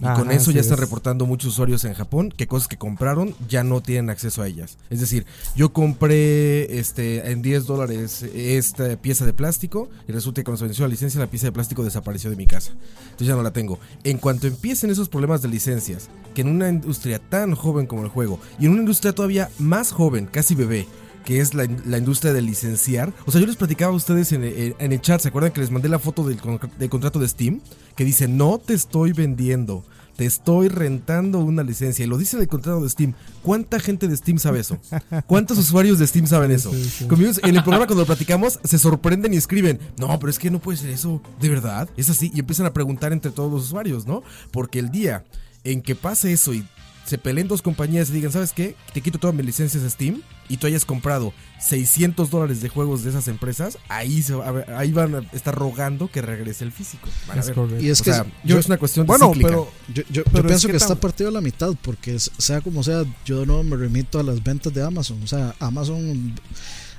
Y 0.00 0.04
Ajá, 0.04 0.14
con 0.14 0.30
eso 0.30 0.50
ya 0.50 0.60
están 0.60 0.74
es. 0.74 0.80
reportando 0.80 1.24
muchos 1.26 1.52
usuarios 1.52 1.84
en 1.84 1.94
Japón 1.94 2.32
que 2.36 2.46
cosas 2.46 2.68
que 2.68 2.76
compraron 2.76 3.34
ya 3.48 3.64
no 3.64 3.80
tienen 3.80 4.10
acceso 4.10 4.42
a 4.42 4.46
ellas. 4.46 4.76
Es 4.90 5.00
decir, 5.00 5.24
yo 5.54 5.72
compré 5.72 6.78
este 6.78 7.30
en 7.30 7.40
10 7.42 7.66
dólares 7.66 8.22
esta 8.34 8.96
pieza 8.96 9.24
de 9.24 9.32
plástico 9.32 9.88
y 10.06 10.12
resulta 10.12 10.40
que 10.40 10.44
cuando 10.44 10.58
se 10.58 10.64
venció 10.64 10.84
la 10.84 10.90
licencia 10.90 11.18
la 11.20 11.28
pieza 11.28 11.46
de 11.46 11.52
plástico 11.52 11.82
desapareció 11.82 12.28
de 12.30 12.36
mi 12.36 12.46
casa. 12.46 12.72
Entonces 13.04 13.28
ya 13.28 13.36
no 13.36 13.42
la 13.42 13.52
tengo. 13.52 13.78
En 14.04 14.18
cuanto 14.18 14.46
empiecen 14.46 14.90
esos 14.90 15.08
problemas 15.08 15.40
de 15.42 15.48
licencias, 15.48 16.08
que 16.34 16.42
en 16.42 16.48
una 16.48 16.68
industria 16.68 17.18
tan 17.18 17.54
joven 17.54 17.86
como 17.86 18.02
el 18.02 18.08
juego 18.08 18.38
y 18.58 18.66
en 18.66 18.72
una 18.72 18.80
industria 18.80 19.14
todavía 19.14 19.48
más 19.58 19.92
joven, 19.92 20.26
casi 20.26 20.54
bebé, 20.54 20.86
que 21.26 21.40
es 21.40 21.52
la, 21.54 21.68
la 21.84 21.98
industria 21.98 22.32
de 22.32 22.40
licenciar. 22.40 23.12
O 23.26 23.32
sea, 23.32 23.40
yo 23.40 23.48
les 23.48 23.56
platicaba 23.56 23.92
a 23.92 23.96
ustedes 23.96 24.30
en, 24.30 24.44
en- 24.44 24.76
en 24.78 24.92
el 24.92 25.00
chat, 25.00 25.20
¿se 25.20 25.28
acuerdan 25.28 25.50
que 25.52 25.60
les 25.60 25.72
mandé 25.72 25.88
la 25.88 25.98
foto 25.98 26.22
del, 26.26 26.38
del 26.78 26.88
contrato 26.88 27.18
de 27.18 27.28
Steam? 27.28 27.60
Que 27.96 28.04
dice, 28.04 28.28
no 28.28 28.58
te 28.64 28.74
estoy 28.74 29.12
vendiendo, 29.12 29.84
te 30.16 30.24
estoy 30.24 30.68
rentando 30.68 31.40
una 31.40 31.64
licencia. 31.64 32.04
Y 32.04 32.08
lo 32.08 32.16
dice 32.16 32.36
en 32.36 32.42
el 32.42 32.48
contrato 32.48 32.80
de 32.80 32.88
Steam. 32.88 33.14
¿Cuánta 33.42 33.80
gente 33.80 34.06
de 34.06 34.16
Steam 34.16 34.38
sabe 34.38 34.60
eso? 34.60 34.78
¿Cuántos 35.26 35.58
usuarios 35.58 35.98
de 35.98 36.06
Steam 36.06 36.28
saben 36.28 36.52
eso? 36.52 36.70
Sí, 36.72 36.84
sí. 36.84 37.04
Conmigo 37.06 37.32
en 37.42 37.56
el 37.56 37.62
programa 37.64 37.86
cuando 37.86 38.02
lo 38.02 38.06
platicamos 38.06 38.60
se 38.62 38.78
sorprenden 38.78 39.34
y 39.34 39.36
escriben, 39.36 39.80
no, 39.98 40.16
pero 40.20 40.30
es 40.30 40.38
que 40.38 40.50
no 40.52 40.60
puede 40.60 40.78
ser 40.78 40.90
eso, 40.90 41.20
¿de 41.40 41.48
verdad? 41.48 41.90
Es 41.96 42.08
así. 42.08 42.30
Y 42.34 42.38
empiezan 42.38 42.66
a 42.66 42.72
preguntar 42.72 43.12
entre 43.12 43.32
todos 43.32 43.50
los 43.52 43.64
usuarios, 43.64 44.06
¿no? 44.06 44.22
Porque 44.52 44.78
el 44.78 44.90
día 44.92 45.24
en 45.64 45.82
que 45.82 45.96
pase 45.96 46.32
eso 46.32 46.54
y 46.54 46.64
se 47.06 47.18
peleen 47.18 47.48
dos 47.48 47.62
compañías 47.62 48.10
y 48.10 48.12
digan, 48.12 48.32
¿sabes 48.32 48.52
qué? 48.52 48.74
Te 48.92 49.00
quito 49.00 49.18
todas 49.18 49.34
mis 49.34 49.46
licencias 49.46 49.82
de 49.82 49.90
Steam 49.90 50.22
y 50.48 50.56
tú 50.58 50.66
hayas 50.66 50.84
comprado 50.84 51.32
600 51.60 52.30
dólares 52.30 52.60
de 52.60 52.68
juegos 52.68 53.02
de 53.02 53.10
esas 53.10 53.28
empresas, 53.28 53.78
ahí, 53.88 54.22
se 54.22 54.34
va 54.34 54.46
a 54.48 54.50
ver- 54.52 54.70
ahí 54.72 54.92
van 54.92 55.14
a 55.14 55.18
estar 55.32 55.54
rogando 55.54 56.08
que 56.10 56.22
regrese 56.22 56.64
el 56.64 56.72
físico. 56.72 57.08
Van 57.26 57.38
a 57.38 57.40
Es 57.40 57.46
ver. 57.46 57.54
correcto. 57.54 57.84
Y 57.84 57.88
es 57.90 58.00
O 58.00 58.04
que 58.04 58.12
sea, 58.12 58.24
yo, 58.24 58.30
yo 58.54 58.58
es 58.58 58.66
una 58.66 58.76
cuestión 58.78 59.06
de 59.06 59.08
Bueno, 59.08 59.26
cíclica. 59.28 59.48
pero 59.48 59.70
yo, 59.88 60.02
yo- 60.02 60.02
yo 60.12 60.24
pero 60.24 60.38
es 60.40 60.46
pienso 60.46 60.68
que 60.68 60.72
que, 60.72 60.76
está 60.78 60.94
partido 60.96 61.30
a 61.30 61.32
la 61.32 61.40
mitad 61.40 61.72
porque 61.82 62.18
sea 62.18 62.60
como 62.60 62.82
sea, 62.82 63.04
yo 63.24 63.40
de 63.40 63.46
nuevo 63.46 63.62
me 63.64 63.76
remito 63.76 64.18
a 64.18 64.22
las 64.22 64.42
ventas 64.42 64.72
de 64.74 64.82
Amazon. 64.84 65.22
O 65.22 65.26
sea, 65.26 65.54
Amazon, 65.60 66.34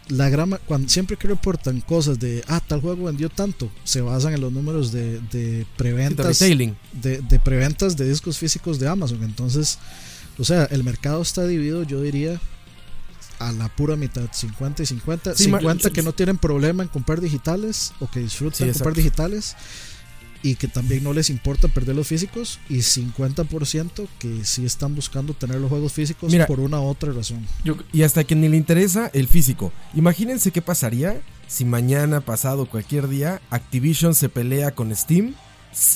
la 0.09 0.29
grama, 0.29 0.57
cuando, 0.59 0.88
siempre 0.89 1.17
que 1.17 1.27
reportan 1.27 1.81
cosas 1.81 2.19
de, 2.19 2.43
ah, 2.47 2.61
tal 2.65 2.81
juego 2.81 3.05
vendió 3.05 3.29
tanto, 3.29 3.69
se 3.84 4.01
basan 4.01 4.34
en 4.34 4.41
los 4.41 4.51
números 4.53 4.91
de, 4.91 5.19
de 5.31 5.65
preventas. 5.75 6.39
de, 6.93 7.21
de 7.21 7.39
preventas 7.39 7.97
de 7.97 8.07
discos 8.09 8.38
físicos 8.38 8.79
de 8.79 8.88
Amazon. 8.88 9.23
Entonces, 9.23 9.79
o 10.38 10.43
sea, 10.43 10.65
el 10.65 10.84
mercado 10.84 11.21
está 11.21 11.45
dividido, 11.45 11.84
yo 11.84 12.01
diría, 12.01 12.39
a 13.39 13.51
la 13.51 13.67
pura 13.69 13.95
mitad, 13.95 14.27
50 14.31 14.84
y 14.84 14.85
50. 14.85 15.35
Sí, 15.35 15.47
ma- 15.49 15.59
50 15.59 15.89
que 15.91 16.01
no 16.01 16.13
tienen 16.13 16.38
problema 16.38 16.84
en 16.84 16.89
comprar 16.89 17.21
digitales 17.21 17.91
o 17.99 18.09
que 18.09 18.19
disfrutan 18.19 18.67
Sí, 18.67 18.73
comprar 18.73 18.95
digitales 18.95 19.55
y 20.48 20.56
que 20.56 20.69
también 20.69 21.03
no 21.03 21.11
les 21.11 21.30
importa 21.30 21.68
perder 21.68 21.95
los 21.95 22.07
físicos 22.07 22.60
y 22.69 22.78
50% 22.78 24.07
que 24.18 24.45
sí 24.45 24.65
están 24.65 24.95
buscando 24.95 25.34
tener 25.34 25.60
los 25.60 25.69
juegos 25.69 25.91
físicos 25.91 26.32
Mira. 26.32 26.48
por 26.48 26.61
una 26.61 26.80
u 26.80 26.86
otra 26.86 27.11
razón. 27.11 27.45
Yo, 27.65 27.76
Y 27.91 28.03
hasta 28.03 28.24
que 28.24 28.34
ni 28.36 28.48
le 28.48 28.56
interesa 28.56 29.11
el 29.14 29.28
físico. 29.28 29.74
Imagínense 29.94 30.52
qué 30.52 30.61
pasaría 30.61 31.22
si 31.48 31.65
mañana, 31.65 32.22
pasado, 32.22 32.65
cualquier 32.65 33.10
día, 33.10 33.41
Activision 33.49 34.15
se 34.15 34.30
pelea 34.30 34.72
con 34.72 34.95
Steam, 34.95 35.36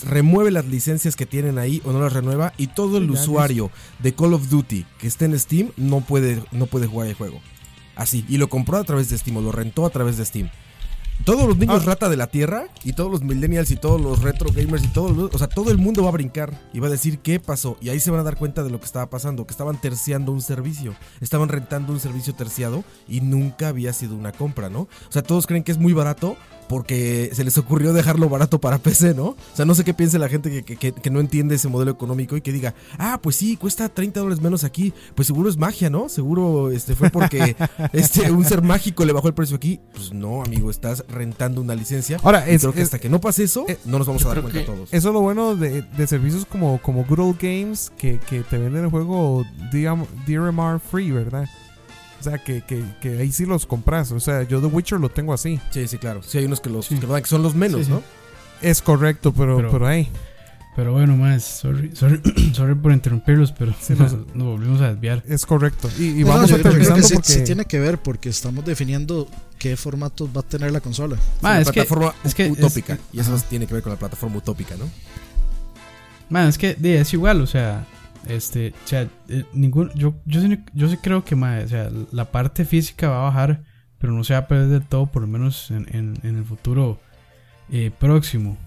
remueve 0.06 0.52
las 0.52 0.65
licencias 0.65 1.15
que 1.15 1.26
tienen 1.26 1.57
ahí 1.57 1.82
o 1.86 1.94
no 1.94 2.02
las 2.02 2.11
renueva 2.11 2.53
y 2.57 2.68
todo 2.68 2.98
el 2.98 3.10
usuario 3.10 3.72
de 3.99 4.14
Call 4.14 4.34
of 4.34 4.49
Duty 4.49 4.86
que 4.99 5.07
esté 5.07 5.26
en 5.26 5.40
Steam 5.40 5.72
no 5.78 6.02
puede, 6.02 6.44
no 6.52 6.65
puede 6.65 6.88
jugar 6.88 7.07
el 7.07 7.14
juego. 7.14 7.40
Así. 7.95 8.26
Y 8.28 8.38
lo 8.38 8.49
compró 8.49 8.78
a 8.78 8.84
través 8.84 9.10
de 9.10 9.18
Steam 9.18 9.38
o 9.38 9.41
lo 9.41 9.52
rentó 9.53 9.86
a 9.86 9.91
través 9.91 10.18
de 10.18 10.26
Steam. 10.26 10.49
Todos 11.26 11.48
los 11.48 11.57
niños 11.57 11.84
Ah. 11.84 11.85
rata 11.85 12.10
de 12.10 12.18
la 12.18 12.27
tierra 12.27 12.65
y 12.84 12.93
todos 12.93 13.11
los 13.11 13.22
millennials 13.22 13.69
y 13.72 13.76
todos 13.76 14.02
los 14.02 14.22
retro 14.22 14.49
gamers 14.53 14.84
y 14.84 14.88
todos 14.88 15.15
los, 15.15 15.34
o 15.34 15.38
sea, 15.38 15.48
todo 15.48 15.69
el 15.72 15.77
mundo 15.77 16.03
va 16.03 16.10
a 16.10 16.14
brincar 16.14 16.60
y 16.73 16.80
va 16.80 16.88
a 16.88 16.89
decir 16.89 17.19
qué 17.19 17.39
pasó 17.39 17.77
y 17.81 17.89
ahí 17.89 17.99
se 17.99 18.11
van 18.11 18.19
a 18.19 18.23
dar 18.23 18.38
cuenta 18.38 18.64
de 18.64 18.69
lo 18.72 18.80
que 18.80 18.85
estaba 18.85 19.10
pasando, 19.10 19.45
que 19.45 19.52
estaban 19.52 19.80
terciando 19.80 20.31
un 20.31 20.41
servicio, 20.41 20.95
estaban 21.22 21.49
rentando 21.49 21.93
un 21.93 21.99
servicio 21.99 22.34
terciado 22.34 22.84
y 23.07 23.22
nunca 23.22 23.68
había 23.68 23.93
sido 23.93 24.15
una 24.15 24.31
compra, 24.31 24.69
¿no? 24.69 24.81
O 24.81 24.88
sea, 25.11 25.22
todos 25.23 25.48
creen 25.48 25.64
que 25.64 25.72
es 25.72 25.77
muy 25.77 25.93
barato 25.93 26.35
porque 26.68 27.31
se 27.34 27.43
les 27.43 27.57
ocurrió 27.57 27.91
dejarlo 27.91 28.30
barato 28.30 28.61
para 28.61 28.77
PC, 28.84 29.14
¿no? 29.14 29.26
O 29.26 29.35
sea, 29.53 29.65
no 29.65 29.76
sé 29.76 29.84
qué 29.84 29.93
piense 29.93 30.18
la 30.19 30.30
gente 30.30 30.49
que, 30.49 30.64
que- 30.64 30.77
que- 30.77 30.93
que 30.93 31.10
no 31.10 31.19
entiende 31.19 31.56
ese 31.56 31.68
modelo 31.68 31.91
económico 31.91 32.38
y 32.38 32.41
que 32.41 32.53
diga, 32.53 32.73
ah, 32.98 33.19
pues 33.22 33.35
sí, 33.35 33.57
cuesta 33.57 33.89
30 33.89 34.22
dólares 34.22 34.41
menos 34.41 34.64
aquí, 34.64 34.93
pues 35.15 35.27
seguro 35.27 35.49
es 35.49 35.57
magia, 35.57 35.89
¿no? 35.89 36.07
Seguro 36.07 36.72
este 36.72 36.95
fue 36.95 37.10
porque 37.10 37.56
este 37.93 38.31
un 38.31 38.45
ser 38.45 38.61
mágico 38.61 39.03
le 39.03 39.11
bajó 39.14 39.27
el 39.27 39.34
precio 39.34 39.57
aquí. 39.57 39.81
Pues 39.93 40.14
no, 40.14 40.41
amigo, 40.43 40.72
estás 40.72 41.03
rentando 41.11 41.61
una 41.61 41.75
licencia. 41.75 42.17
Ahora, 42.23 42.47
es, 42.47 42.61
creo 42.61 42.73
que 42.73 42.79
es- 42.81 42.85
hasta 42.85 42.99
que 42.99 43.09
no 43.09 43.21
pase 43.21 43.43
eso, 43.43 43.65
eh, 43.67 43.77
no 43.85 43.97
nos 43.99 44.07
vamos 44.07 44.25
a 44.25 44.29
dar 44.29 44.41
cuenta 44.41 44.65
todos. 44.65 44.89
eso 44.93 45.07
es 45.09 45.13
lo 45.13 45.21
bueno 45.21 45.55
de, 45.55 45.81
de 45.83 46.07
servicios 46.07 46.45
como, 46.45 46.81
como 46.81 47.03
Good 47.05 47.19
Old 47.19 47.38
Games 47.41 47.91
que, 47.97 48.19
que 48.19 48.41
te 48.41 48.57
venden 48.57 48.85
el 48.85 48.89
juego 48.89 49.45
DRMR 49.71 50.79
free, 50.79 51.11
¿verdad? 51.11 51.45
O 52.19 52.23
sea, 52.23 52.38
que, 52.38 52.61
que, 52.61 52.83
que 53.01 53.17
ahí 53.17 53.31
sí 53.31 53.45
los 53.45 53.65
compras. 53.65 54.11
O 54.11 54.19
sea, 54.19 54.43
yo 54.43 54.59
The 54.61 54.67
Witcher 54.67 54.99
lo 54.99 55.09
tengo 55.09 55.33
así. 55.33 55.59
Sí, 55.71 55.88
sí, 55.88 55.97
claro. 55.97 56.21
Sí, 56.23 56.38
hay 56.38 56.45
unos 56.45 56.61
que 56.61 56.69
los 56.69 56.85
Sí. 56.85 56.95
que 56.95 57.07
lo 57.07 57.13
dan, 57.13 57.23
que 57.23 57.27
son 57.29 57.41
los 57.41 57.55
menos, 57.55 57.79
Sí, 57.81 57.85
sí. 57.85 57.91
¿no? 57.91 58.03
Es 58.61 58.81
correcto, 58.81 59.33
pero, 59.33 59.57
Pero- 59.57 59.71
pero, 59.71 59.88
ahí. 59.88 60.07
Pero 60.75 60.93
bueno, 60.93 61.17
más, 61.17 61.43
sorry, 61.43 61.93
sorry, 61.95 62.21
sorry 62.53 62.75
por 62.75 62.93
interrumpirlos, 62.93 63.51
pero 63.51 63.73
Sí, 63.81 63.93
nos, 63.97 64.13
no. 64.13 64.25
nos 64.35 64.47
volvimos 64.47 64.79
a 64.81 64.91
desviar. 64.93 65.21
Es 65.27 65.45
correcto. 65.45 65.89
Y, 65.99 66.09
y 66.21 66.23
No, 66.23 66.27
vamos 66.29 66.45
creo 66.51 66.59
aterrizando 66.59 66.95
que 67.01 67.07
sí, 67.07 67.13
porque. 67.15 67.29
sí 67.33 67.43
tiene 67.43 67.65
que 67.65 67.79
ver 67.79 67.97
porque 67.97 68.29
estamos 68.29 68.63
definiendo 68.63 69.27
qué 69.61 69.77
formatos 69.77 70.29
va 70.35 70.41
a 70.41 70.43
tener 70.43 70.71
la 70.71 70.79
consola. 70.81 71.17
Ma, 71.41 71.53
la 71.55 71.61
es 71.61 71.67
que, 71.67 71.73
plataforma 71.73 72.13
es 72.23 72.33
que 72.35 72.45
es- 72.45 72.51
utópica. 72.51 72.97
y 73.13 73.19
eso 73.19 73.35
Ajá. 73.35 73.45
tiene 73.47 73.67
que 73.67 73.73
ver 73.75 73.83
con 73.83 73.91
la 73.91 73.99
plataforma 73.99 74.38
utópica, 74.38 74.75
¿no? 74.75 74.85
Man, 76.29 76.47
es 76.47 76.57
que 76.57 76.75
es 76.81 77.13
igual, 77.13 77.41
o 77.41 77.47
sea, 77.47 77.85
este, 78.27 78.73
o 78.85 78.88
sea, 78.88 79.07
eh, 79.27 79.43
ningún, 79.53 79.91
yo, 79.95 80.15
yo, 80.25 80.41
sí, 80.41 80.59
yo 80.73 80.88
sí 80.89 80.97
creo 80.97 81.23
que, 81.25 81.35
ma, 81.35 81.59
o 81.63 81.67
sea, 81.67 81.89
la 82.11 82.31
parte 82.31 82.65
física 82.65 83.09
va 83.09 83.19
a 83.21 83.23
bajar, 83.25 83.63
pero 83.99 84.13
no 84.13 84.23
se 84.23 84.33
va 84.33 84.39
a 84.39 84.47
perder 84.47 84.67
del 84.69 84.85
todo, 84.88 85.05
por 85.07 85.21
lo 85.21 85.27
menos 85.27 85.69
en, 85.71 85.85
en, 85.95 86.17
en 86.23 86.38
el 86.38 86.45
futuro 86.45 86.99
eh, 87.71 87.91
próximo. 87.97 88.57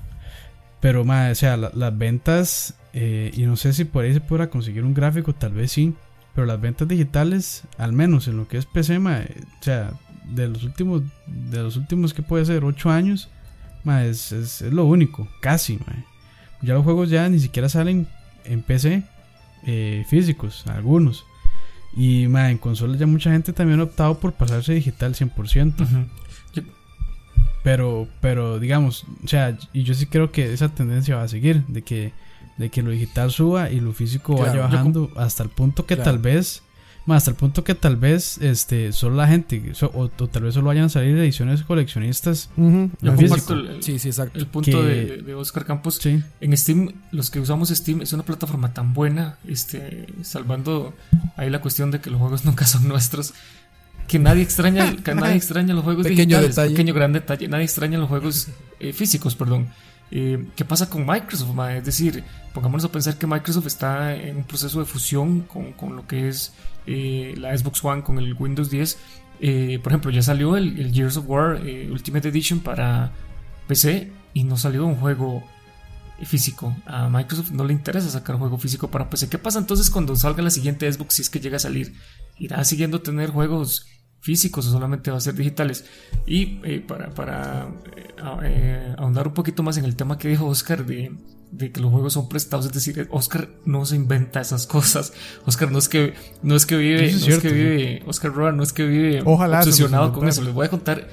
Pero, 0.80 1.04
ma, 1.04 1.30
o 1.30 1.34
sea, 1.34 1.56
la- 1.56 1.70
las 1.74 1.96
ventas 1.96 2.74
Eh, 2.96 3.32
y 3.34 3.42
no 3.42 3.56
sé 3.56 3.72
si 3.72 3.84
por 3.84 4.04
ahí 4.04 4.14
se 4.14 4.20
podrá 4.20 4.48
conseguir 4.48 4.84
un 4.84 4.94
gráfico, 4.94 5.34
tal 5.34 5.52
vez 5.52 5.72
sí. 5.72 5.94
Pero 6.32 6.46
las 6.46 6.60
ventas 6.60 6.86
digitales, 6.86 7.62
al 7.76 7.92
menos 7.92 8.28
en 8.28 8.36
lo 8.36 8.46
que 8.46 8.56
es 8.56 8.66
PC, 8.66 8.98
o 8.98 9.02
sea, 9.60 9.90
de 10.24 10.48
los 10.48 10.64
últimos, 10.64 11.02
de 11.26 11.62
los 11.62 11.76
últimos 11.76 12.14
que 12.14 12.22
puede 12.22 12.44
ser 12.44 12.64
8 12.64 12.90
años, 12.90 13.28
es, 14.02 14.32
es, 14.32 14.62
es, 14.62 14.72
lo 14.72 14.84
único, 14.86 15.28
casi. 15.40 15.78
Ya 16.62 16.74
los 16.74 16.84
juegos 16.84 17.10
ya 17.10 17.28
ni 17.28 17.38
siquiera 17.38 17.68
salen 17.68 18.06
en 18.44 18.62
PC 18.62 19.02
eh, 19.66 20.04
físicos, 20.08 20.66
algunos. 20.66 21.24
Y 21.96 22.26
mae, 22.28 22.50
en 22.50 22.58
consolas 22.58 22.98
ya 22.98 23.06
mucha 23.06 23.30
gente 23.30 23.52
también 23.52 23.80
ha 23.80 23.84
optado 23.84 24.18
por 24.18 24.32
pasarse 24.32 24.74
digital 24.74 25.14
100%. 25.14 25.80
Uh 25.80 25.84
-huh. 25.84 26.06
Pero, 27.62 28.08
pero 28.20 28.58
digamos, 28.58 29.06
o 29.24 29.28
sea, 29.28 29.56
y 29.72 29.84
yo 29.84 29.94
sí 29.94 30.04
creo 30.06 30.30
que 30.30 30.52
esa 30.52 30.68
tendencia 30.68 31.16
va 31.16 31.22
a 31.22 31.28
seguir, 31.28 31.64
de 31.66 31.80
que, 31.80 32.12
de 32.58 32.68
que 32.68 32.82
lo 32.82 32.90
digital 32.90 33.30
suba 33.30 33.70
y 33.70 33.80
lo 33.80 33.94
físico 33.94 34.36
claro, 34.36 34.50
vaya 34.50 34.62
bajando 34.64 35.10
hasta 35.16 35.44
el 35.44 35.48
punto 35.48 35.86
que 35.86 35.94
claro. 35.94 36.10
tal 36.10 36.18
vez, 36.18 36.62
más 37.06 37.18
hasta 37.18 37.30
el 37.30 37.36
punto 37.36 37.64
que 37.64 37.74
tal 37.74 37.96
vez, 37.96 38.38
este, 38.38 38.92
solo 38.92 39.16
la 39.16 39.28
gente, 39.28 39.74
so, 39.74 39.90
o, 39.94 40.04
o, 40.04 40.28
tal 40.28 40.44
vez 40.44 40.54
solo 40.54 40.68
vayan 40.68 40.84
a 40.84 40.88
salir 40.88 41.16
ediciones 41.18 41.62
coleccionistas. 41.62 42.50
Uh 42.56 42.62
-huh. 42.62 42.90
Yo 43.00 43.14
comparto 43.14 43.54
el, 43.54 43.82
sí, 43.82 43.98
sí, 43.98 44.08
exacto. 44.08 44.38
el 44.38 44.46
punto 44.46 44.70
que, 44.80 44.86
de, 44.86 45.16
de, 45.18 45.34
Oscar 45.34 45.66
Campos. 45.66 45.98
Sí. 46.00 46.22
En 46.40 46.56
Steam, 46.56 46.92
los 47.12 47.30
que 47.30 47.40
usamos 47.40 47.68
Steam 47.68 48.00
es 48.00 48.12
una 48.12 48.22
plataforma 48.22 48.72
tan 48.72 48.94
buena, 48.94 49.38
este, 49.46 50.06
salvando 50.22 50.94
ahí 51.36 51.50
la 51.50 51.60
cuestión 51.60 51.90
de 51.90 52.00
que 52.00 52.10
los 52.10 52.20
juegos 52.20 52.44
nunca 52.46 52.66
son 52.66 52.88
nuestros 52.88 53.34
que 54.08 54.18
nadie 54.18 54.42
extraña 54.42 54.96
que 54.96 55.14
nadie 55.14 55.36
extraña 55.36 55.72
los 55.72 55.82
juegos 55.82 56.02
pequeño 56.02 56.36
digitales 56.36 56.56
detalle. 56.56 56.70
pequeño 56.72 56.92
gran 56.92 57.14
detalle 57.14 57.48
nadie 57.48 57.64
extraña 57.64 57.96
los 57.96 58.10
juegos 58.10 58.48
eh, 58.78 58.92
físicos 58.92 59.34
perdón 59.34 59.68
eh, 60.10 60.46
¿Qué 60.54 60.64
pasa 60.64 60.88
con 60.88 61.04
Microsoft? 61.04 61.54
Ma? 61.54 61.74
Es 61.74 61.84
decir, 61.84 62.22
pongámonos 62.52 62.84
a 62.84 62.92
pensar 62.92 63.16
que 63.16 63.26
Microsoft 63.26 63.66
está 63.66 64.14
en 64.14 64.36
un 64.36 64.44
proceso 64.44 64.78
de 64.78 64.84
fusión 64.84 65.40
con, 65.40 65.72
con 65.72 65.96
lo 65.96 66.06
que 66.06 66.28
es 66.28 66.52
eh, 66.86 67.34
la 67.38 67.56
Xbox 67.56 67.84
One 67.84 68.02
con 68.02 68.18
el 68.18 68.34
Windows 68.34 68.70
10. 68.70 68.98
Eh, 69.40 69.80
por 69.82 69.92
ejemplo, 69.92 70.10
ya 70.10 70.22
salió 70.22 70.56
el, 70.56 70.78
el 70.78 70.92
Gears 70.92 71.16
of 71.16 71.28
War 71.28 71.60
eh, 71.66 71.88
Ultimate 71.90 72.28
Edition 72.28 72.60
para 72.60 73.12
PC 73.66 74.12
y 74.32 74.44
no 74.44 74.56
salió 74.56 74.86
un 74.86 74.96
juego 74.96 75.42
físico. 76.22 76.74
A 76.86 77.08
Microsoft 77.08 77.50
no 77.50 77.64
le 77.64 77.72
interesa 77.72 78.08
sacar 78.08 78.36
juego 78.36 78.58
físico 78.58 78.90
para 78.90 79.10
PC. 79.10 79.28
¿Qué 79.28 79.38
pasa 79.38 79.58
entonces 79.58 79.90
cuando 79.90 80.14
salga 80.16 80.42
la 80.42 80.50
siguiente 80.50 80.90
Xbox 80.90 81.14
si 81.14 81.22
es 81.22 81.30
que 81.30 81.40
llega 81.40 81.56
a 81.56 81.60
salir? 81.60 81.94
¿Irá 82.38 82.62
siguiendo 82.64 83.02
tener 83.02 83.30
juegos 83.30 83.86
físicos 84.20 84.66
o 84.66 84.70
solamente 84.70 85.10
va 85.10 85.16
a 85.18 85.20
ser 85.20 85.34
digitales? 85.34 85.84
Y 86.26 86.46
para, 86.86 87.68
ahondar 88.96 89.28
un 89.28 89.34
poquito 89.34 89.62
más 89.62 89.76
en 89.76 89.84
el 89.84 89.96
tema 89.96 90.18
que 90.18 90.28
dijo 90.28 90.46
Oscar 90.46 90.86
de, 90.86 91.12
de, 91.56 91.72
que 91.72 91.80
los 91.80 91.90
juegos 91.90 92.12
son 92.12 92.28
prestados, 92.28 92.66
es 92.66 92.72
decir, 92.72 93.08
Oscar 93.10 93.48
no 93.64 93.84
se 93.86 93.96
inventa 93.96 94.40
esas 94.40 94.66
cosas. 94.66 95.12
Oscar 95.46 95.70
no 95.70 95.78
es 95.78 95.88
que, 95.88 96.14
no 96.42 96.56
es 96.56 96.66
que 96.66 96.76
vive, 96.76 97.06
es 97.06 97.14
no 97.14 97.18
cierto, 97.20 97.46
es 97.46 97.52
que 97.52 97.58
vive, 97.58 98.02
Oscar 98.06 98.32
Roa 98.32 98.52
no 98.52 98.62
es 98.62 98.72
que 98.72 98.84
vive 98.84 99.22
Ojalá 99.24 99.62
se 99.62 99.70
obsesionado 99.70 100.12
con 100.12 100.28
eso. 100.28 100.42
Les 100.42 100.52
voy 100.52 100.66
a 100.66 100.70
contar 100.70 101.08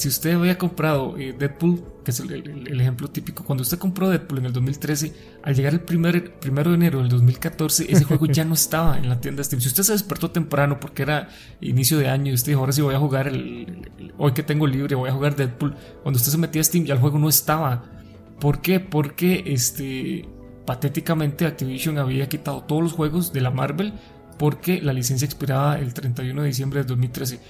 si 0.00 0.08
usted 0.08 0.32
había 0.32 0.56
comprado 0.56 1.18
eh, 1.18 1.34
Deadpool, 1.38 1.84
que 2.02 2.10
es 2.10 2.20
el, 2.20 2.32
el, 2.32 2.68
el, 2.68 2.80
ejemplo 2.80 3.08
típico, 3.08 3.44
cuando 3.44 3.60
usted 3.60 3.76
compró 3.76 4.08
Deadpool 4.08 4.38
en 4.38 4.46
el 4.46 4.52
2013, 4.54 5.12
al 5.42 5.54
llegar 5.54 5.74
el 5.74 5.80
primer, 5.80 6.38
primero 6.40 6.70
de 6.70 6.76
enero 6.76 7.00
del 7.00 7.10
2014, 7.10 7.92
ese 7.92 8.04
juego 8.04 8.24
ya 8.24 8.46
no 8.46 8.54
estaba 8.54 8.96
en 8.96 9.10
la 9.10 9.20
tienda 9.20 9.44
Steam. 9.44 9.60
Si 9.60 9.68
usted 9.68 9.82
se 9.82 9.92
despertó 9.92 10.30
temprano 10.30 10.80
porque 10.80 11.02
era 11.02 11.28
inicio 11.60 11.98
de 11.98 12.08
año 12.08 12.30
y 12.30 12.34
usted 12.34 12.52
dijo, 12.52 12.60
ahora 12.60 12.72
sí 12.72 12.80
voy 12.80 12.94
a 12.94 12.98
jugar, 12.98 13.28
el, 13.28 13.90
hoy 14.16 14.32
que 14.32 14.42
tengo 14.42 14.66
libre, 14.66 14.94
voy 14.94 15.10
a 15.10 15.12
jugar 15.12 15.36
Deadpool, 15.36 15.76
cuando 16.02 16.16
usted 16.16 16.32
se 16.32 16.38
metía 16.38 16.62
a 16.62 16.64
Steam 16.64 16.86
ya 16.86 16.94
el 16.94 17.00
juego 17.00 17.18
no 17.18 17.28
estaba. 17.28 17.99
¿Por 18.40 18.60
qué? 18.60 18.80
Porque 18.80 19.44
este, 19.46 20.28
patéticamente 20.66 21.46
Activision 21.46 21.98
había 21.98 22.28
quitado 22.28 22.62
todos 22.62 22.82
los 22.82 22.92
juegos 22.92 23.32
de 23.32 23.40
la 23.40 23.50
Marvel 23.50 23.92
porque 24.38 24.80
la 24.80 24.92
licencia 24.92 25.26
expiraba 25.26 25.78
el 25.78 25.92
31 25.92 26.40
de 26.42 26.48
diciembre 26.48 26.80
de 26.80 26.86
2013 26.86 27.40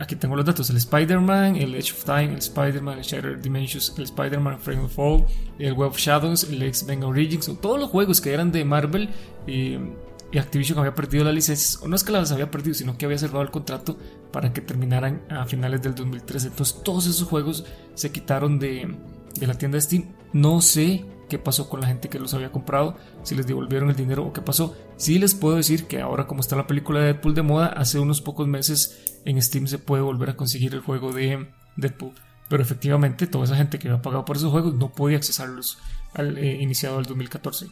aquí 0.00 0.16
tengo 0.16 0.34
los 0.34 0.44
datos: 0.44 0.68
el 0.70 0.78
Spider-Man, 0.78 1.56
el 1.56 1.74
Edge 1.74 1.92
of 1.92 2.04
Time, 2.04 2.32
el 2.32 2.38
Spider-Man, 2.38 2.98
el 2.98 3.04
Shattered 3.04 3.40
Dimensions, 3.40 3.94
el 3.96 4.04
Spider-Man 4.04 4.58
Frame 4.58 4.80
of 4.80 4.92
Fall, 4.92 5.24
el 5.58 5.74
Web 5.74 5.90
of 5.90 5.98
Shadows, 5.98 6.44
el 6.44 6.62
X-Men 6.62 7.04
Origins, 7.04 7.50
todos 7.60 7.78
los 7.78 7.90
juegos 7.90 8.20
que 8.20 8.32
eran 8.32 8.50
de 8.50 8.64
Marvel. 8.64 9.10
Y 9.46 10.38
Activision 10.38 10.78
había 10.78 10.94
perdido 10.94 11.24
las 11.24 11.34
licencias, 11.34 11.82
o 11.82 11.88
no 11.88 11.96
es 11.96 12.04
que 12.04 12.12
las 12.12 12.30
había 12.32 12.50
perdido, 12.50 12.74
sino 12.74 12.96
que 12.96 13.04
había 13.04 13.18
cerrado 13.18 13.42
el 13.42 13.50
contrato 13.50 13.98
para 14.32 14.52
que 14.52 14.60
terminaran 14.60 15.22
a 15.28 15.44
finales 15.44 15.82
del 15.82 15.94
2013. 15.94 16.48
Entonces, 16.48 16.82
todos 16.84 17.06
esos 17.06 17.26
juegos 17.28 17.64
se 17.94 18.12
quitaron 18.12 18.60
de, 18.60 18.94
de 19.34 19.46
la 19.46 19.54
tienda 19.54 19.76
de 19.76 19.82
Steam. 19.82 20.04
No 20.32 20.60
sé 20.60 21.04
qué 21.28 21.38
pasó 21.38 21.68
con 21.68 21.80
la 21.80 21.86
gente 21.86 22.08
que 22.08 22.18
los 22.18 22.34
había 22.34 22.50
comprado, 22.50 22.96
si 23.22 23.34
les 23.36 23.46
devolvieron 23.46 23.88
el 23.90 23.96
dinero 23.96 24.24
o 24.26 24.32
qué 24.32 24.40
pasó. 24.40 24.76
Sí 24.96 25.18
les 25.18 25.34
puedo 25.34 25.56
decir 25.56 25.86
que 25.86 26.00
ahora 26.00 26.26
como 26.26 26.40
está 26.40 26.56
la 26.56 26.66
película 26.66 26.98
de 27.00 27.06
Deadpool 27.06 27.34
de 27.34 27.42
moda, 27.42 27.66
hace 27.68 27.98
unos 28.00 28.20
pocos 28.20 28.48
meses 28.48 29.20
en 29.24 29.40
Steam 29.40 29.66
se 29.68 29.78
puede 29.78 30.02
volver 30.02 30.30
a 30.30 30.36
conseguir 30.36 30.74
el 30.74 30.80
juego 30.80 31.12
de 31.12 31.48
Deadpool. 31.76 32.12
Pero 32.48 32.62
efectivamente 32.64 33.28
toda 33.28 33.44
esa 33.44 33.54
gente 33.56 33.78
que 33.78 33.88
había 33.88 34.02
pagado 34.02 34.24
por 34.24 34.36
esos 34.36 34.50
juegos 34.50 34.74
no 34.74 34.90
podía 34.92 35.18
accesarlos 35.18 35.78
al 36.14 36.36
eh, 36.36 36.60
iniciado 36.60 36.96
del 36.96 37.06
2014. 37.06 37.68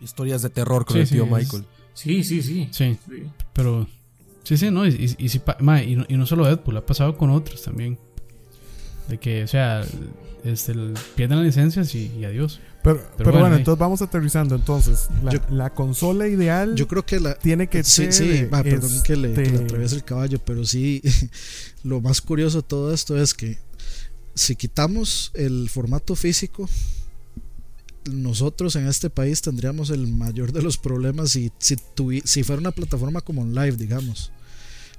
Historias 0.00 0.42
de 0.42 0.50
terror 0.50 0.84
con 0.84 0.94
Sí, 0.94 1.00
el 1.00 1.06
sí, 1.06 1.14
tío 1.14 1.24
es- 1.24 1.30
Michael. 1.30 1.64
Sí, 1.94 2.22
sí, 2.22 2.42
sí. 2.42 2.68
Sí, 2.70 2.98
Sí. 3.08 3.24
pero. 3.52 3.86
Sí, 4.48 4.56
sí, 4.56 4.70
no. 4.70 4.86
Y, 4.86 4.90
y, 5.18 5.24
y 5.26 5.28
sí 5.28 5.40
pa- 5.40 5.58
ma, 5.60 5.82
y 5.82 5.94
no, 5.96 6.06
y 6.08 6.16
no 6.16 6.24
solo 6.24 6.46
Deadpool, 6.46 6.78
ha 6.78 6.86
pasado 6.86 7.16
con 7.18 7.28
otros 7.30 7.62
también. 7.62 7.98
De 9.08 9.18
que, 9.18 9.44
o 9.44 9.46
sea, 9.46 9.84
este, 10.42 10.72
el- 10.72 10.94
pierden 11.16 11.36
las 11.38 11.46
licencias 11.46 11.94
y, 11.94 12.06
y 12.18 12.24
adiós. 12.24 12.60
Pero, 12.82 13.02
pero, 13.18 13.32
bueno, 13.32 13.56
entonces 13.56 13.78
vamos 13.78 14.00
aterrizando. 14.00 14.54
Entonces, 14.54 15.08
la, 15.22 15.32
Yo- 15.32 15.40
la 15.50 15.74
consola 15.74 16.28
ideal 16.28 16.74
Yo 16.76 16.88
creo 16.88 17.04
que 17.04 17.20
la. 17.20 17.34
tiene 17.34 17.66
que 17.68 17.84
Sí, 17.84 18.10
ser. 18.10 18.12
sí, 18.12 18.44
va, 18.44 18.62
perdón 18.62 19.02
que 19.02 19.16
le, 19.16 19.34
que 19.34 19.40
le 19.42 19.46
este, 19.48 19.64
atraviese 19.64 19.94
el 19.96 20.04
caballo, 20.04 20.38
pero 20.42 20.64
sí, 20.64 21.02
lo 21.84 22.00
más 22.00 22.22
curioso 22.22 22.62
de 22.62 22.68
todo 22.68 22.94
esto 22.94 23.20
es 23.20 23.34
que 23.34 23.58
si 24.34 24.56
quitamos 24.56 25.30
el 25.34 25.68
formato 25.68 26.14
físico, 26.16 26.68
nosotros 28.10 28.76
en 28.76 28.86
este 28.86 29.10
país 29.10 29.42
tendríamos 29.42 29.90
el 29.90 30.06
mayor 30.06 30.52
de 30.52 30.62
los 30.62 30.78
problemas 30.78 31.30
si, 31.30 31.52
si, 31.58 31.76
tuvi- 31.94 32.22
si 32.24 32.42
fuera 32.42 32.60
una 32.60 32.70
plataforma 32.70 33.20
como 33.20 33.44
live, 33.44 33.72
digamos, 33.76 34.32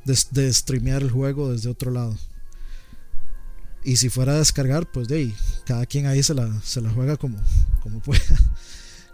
de, 0.05 0.17
de 0.31 0.53
streamear 0.53 1.01
el 1.01 1.11
juego 1.11 1.51
desde 1.51 1.69
otro 1.69 1.91
lado. 1.91 2.17
Y 3.83 3.95
si 3.95 4.09
fuera 4.09 4.33
a 4.33 4.37
descargar, 4.37 4.91
pues 4.91 5.07
de 5.07 5.15
ahí, 5.15 5.35
cada 5.65 5.85
quien 5.85 6.05
ahí 6.05 6.21
se 6.21 6.33
la, 6.33 6.61
se 6.61 6.81
la 6.81 6.89
juega 6.89 7.17
como, 7.17 7.37
como 7.81 7.99
pueda, 8.03 8.21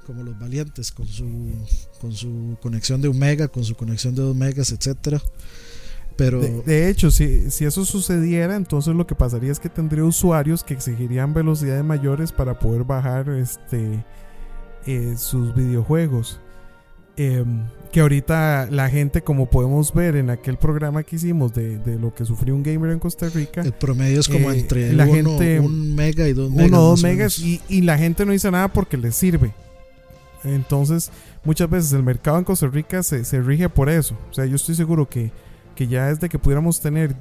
como 0.06 0.24
los 0.24 0.38
valientes, 0.40 0.92
con 0.92 1.08
su, 1.08 1.54
con 2.00 2.14
su 2.14 2.58
conexión 2.62 3.02
de 3.02 3.08
un 3.08 3.20
mega, 3.20 3.48
con 3.48 3.64
su 3.64 3.76
conexión 3.76 4.16
de 4.16 4.24
dos 4.24 4.36
megas, 4.36 4.72
etcétera. 4.72 5.22
Pero 6.18 6.40
De, 6.40 6.90
hecho, 6.90 7.12
si, 7.12 7.52
si 7.52 7.66
eso 7.66 7.84
sucediera, 7.84 8.56
entonces 8.56 8.96
lo 8.96 9.06
que 9.06 9.16
pasaría 9.16 9.52
es 9.52 9.60
que 9.60 9.68
tendría 9.68 10.06
usuarios 10.06 10.64
que 10.64 10.74
exigirían 10.74 11.34
velocidades 11.34 11.84
mayores 11.84 12.32
para 12.32 12.58
poder 12.58 12.86
bajar 12.86 13.30
este 13.30 14.04
eh, 14.86 15.16
sus 15.18 15.54
videojuegos. 15.54 16.40
Em, 17.18 17.64
que 17.92 18.02
ahorita 18.02 18.68
la 18.72 18.90
gente, 18.90 19.22
como 19.22 19.46
podemos 19.50 19.94
ver 19.94 20.18
en 20.18 20.30
aquel 20.30 20.58
programa 20.58 21.04
que 21.04 21.16
hicimos 21.16 21.54
de, 21.54 21.78
de 21.80 21.98
lo 21.98 22.14
que 22.14 22.26
sufrió 22.26 22.54
un 22.54 22.62
gamer 22.62 22.92
en 22.92 23.00
Costa 23.00 23.30
Rica, 23.30 23.62
el 23.62 23.72
promedio 23.72 24.20
es 24.20 24.28
como 24.28 24.52
Eh, 24.52 24.60
entre 24.60 24.92
la 24.94 25.06
uno, 25.06 25.14
gente- 25.14 25.60
un 25.62 25.96
mega 25.96 26.28
y 26.28 26.34
dos 26.34 26.52
megas. 26.52 26.68
uno 26.68 26.82
dos 26.82 27.02
megas 27.04 27.40
y, 27.40 27.62
y 27.70 27.82
la 27.82 27.98
gente 27.98 28.26
no 28.26 28.34
dice 28.34 28.52
nada 28.52 28.68
porque 28.68 28.98
les 28.98 29.16
sirve. 29.16 29.54
Entonces, 30.44 31.10
muchas 31.44 31.70
veces 31.70 31.94
el 31.94 32.04
mercado 32.04 32.38
en 32.38 32.44
Costa 32.44 32.68
Rica 32.68 33.02
se, 33.02 33.24
se 33.26 33.42
rige 33.42 33.70
por 33.70 33.90
eso. 33.90 34.16
O 34.30 34.34
sea, 34.34 34.46
yo 34.46 34.56
estoy 34.58 34.76
seguro 34.76 35.08
que, 35.10 35.32
que 35.74 35.88
ya 35.88 36.08
desde 36.08 36.30
que 36.30 36.38
pudiéramos 36.38 36.82
tener 36.82 37.16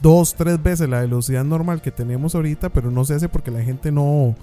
dos, 0.00 0.34
tres 0.34 0.62
veces 0.62 0.88
la 0.88 1.00
velocidad 1.00 1.44
normal 1.44 1.82
que 1.82 1.90
tenemos 1.90 2.34
ahorita, 2.34 2.68
pero 2.70 2.90
no 2.90 3.04
se 3.04 3.14
hace 3.14 3.28
porque 3.28 3.50
la 3.50 3.62
gente 3.62 3.92
no, 3.92 4.34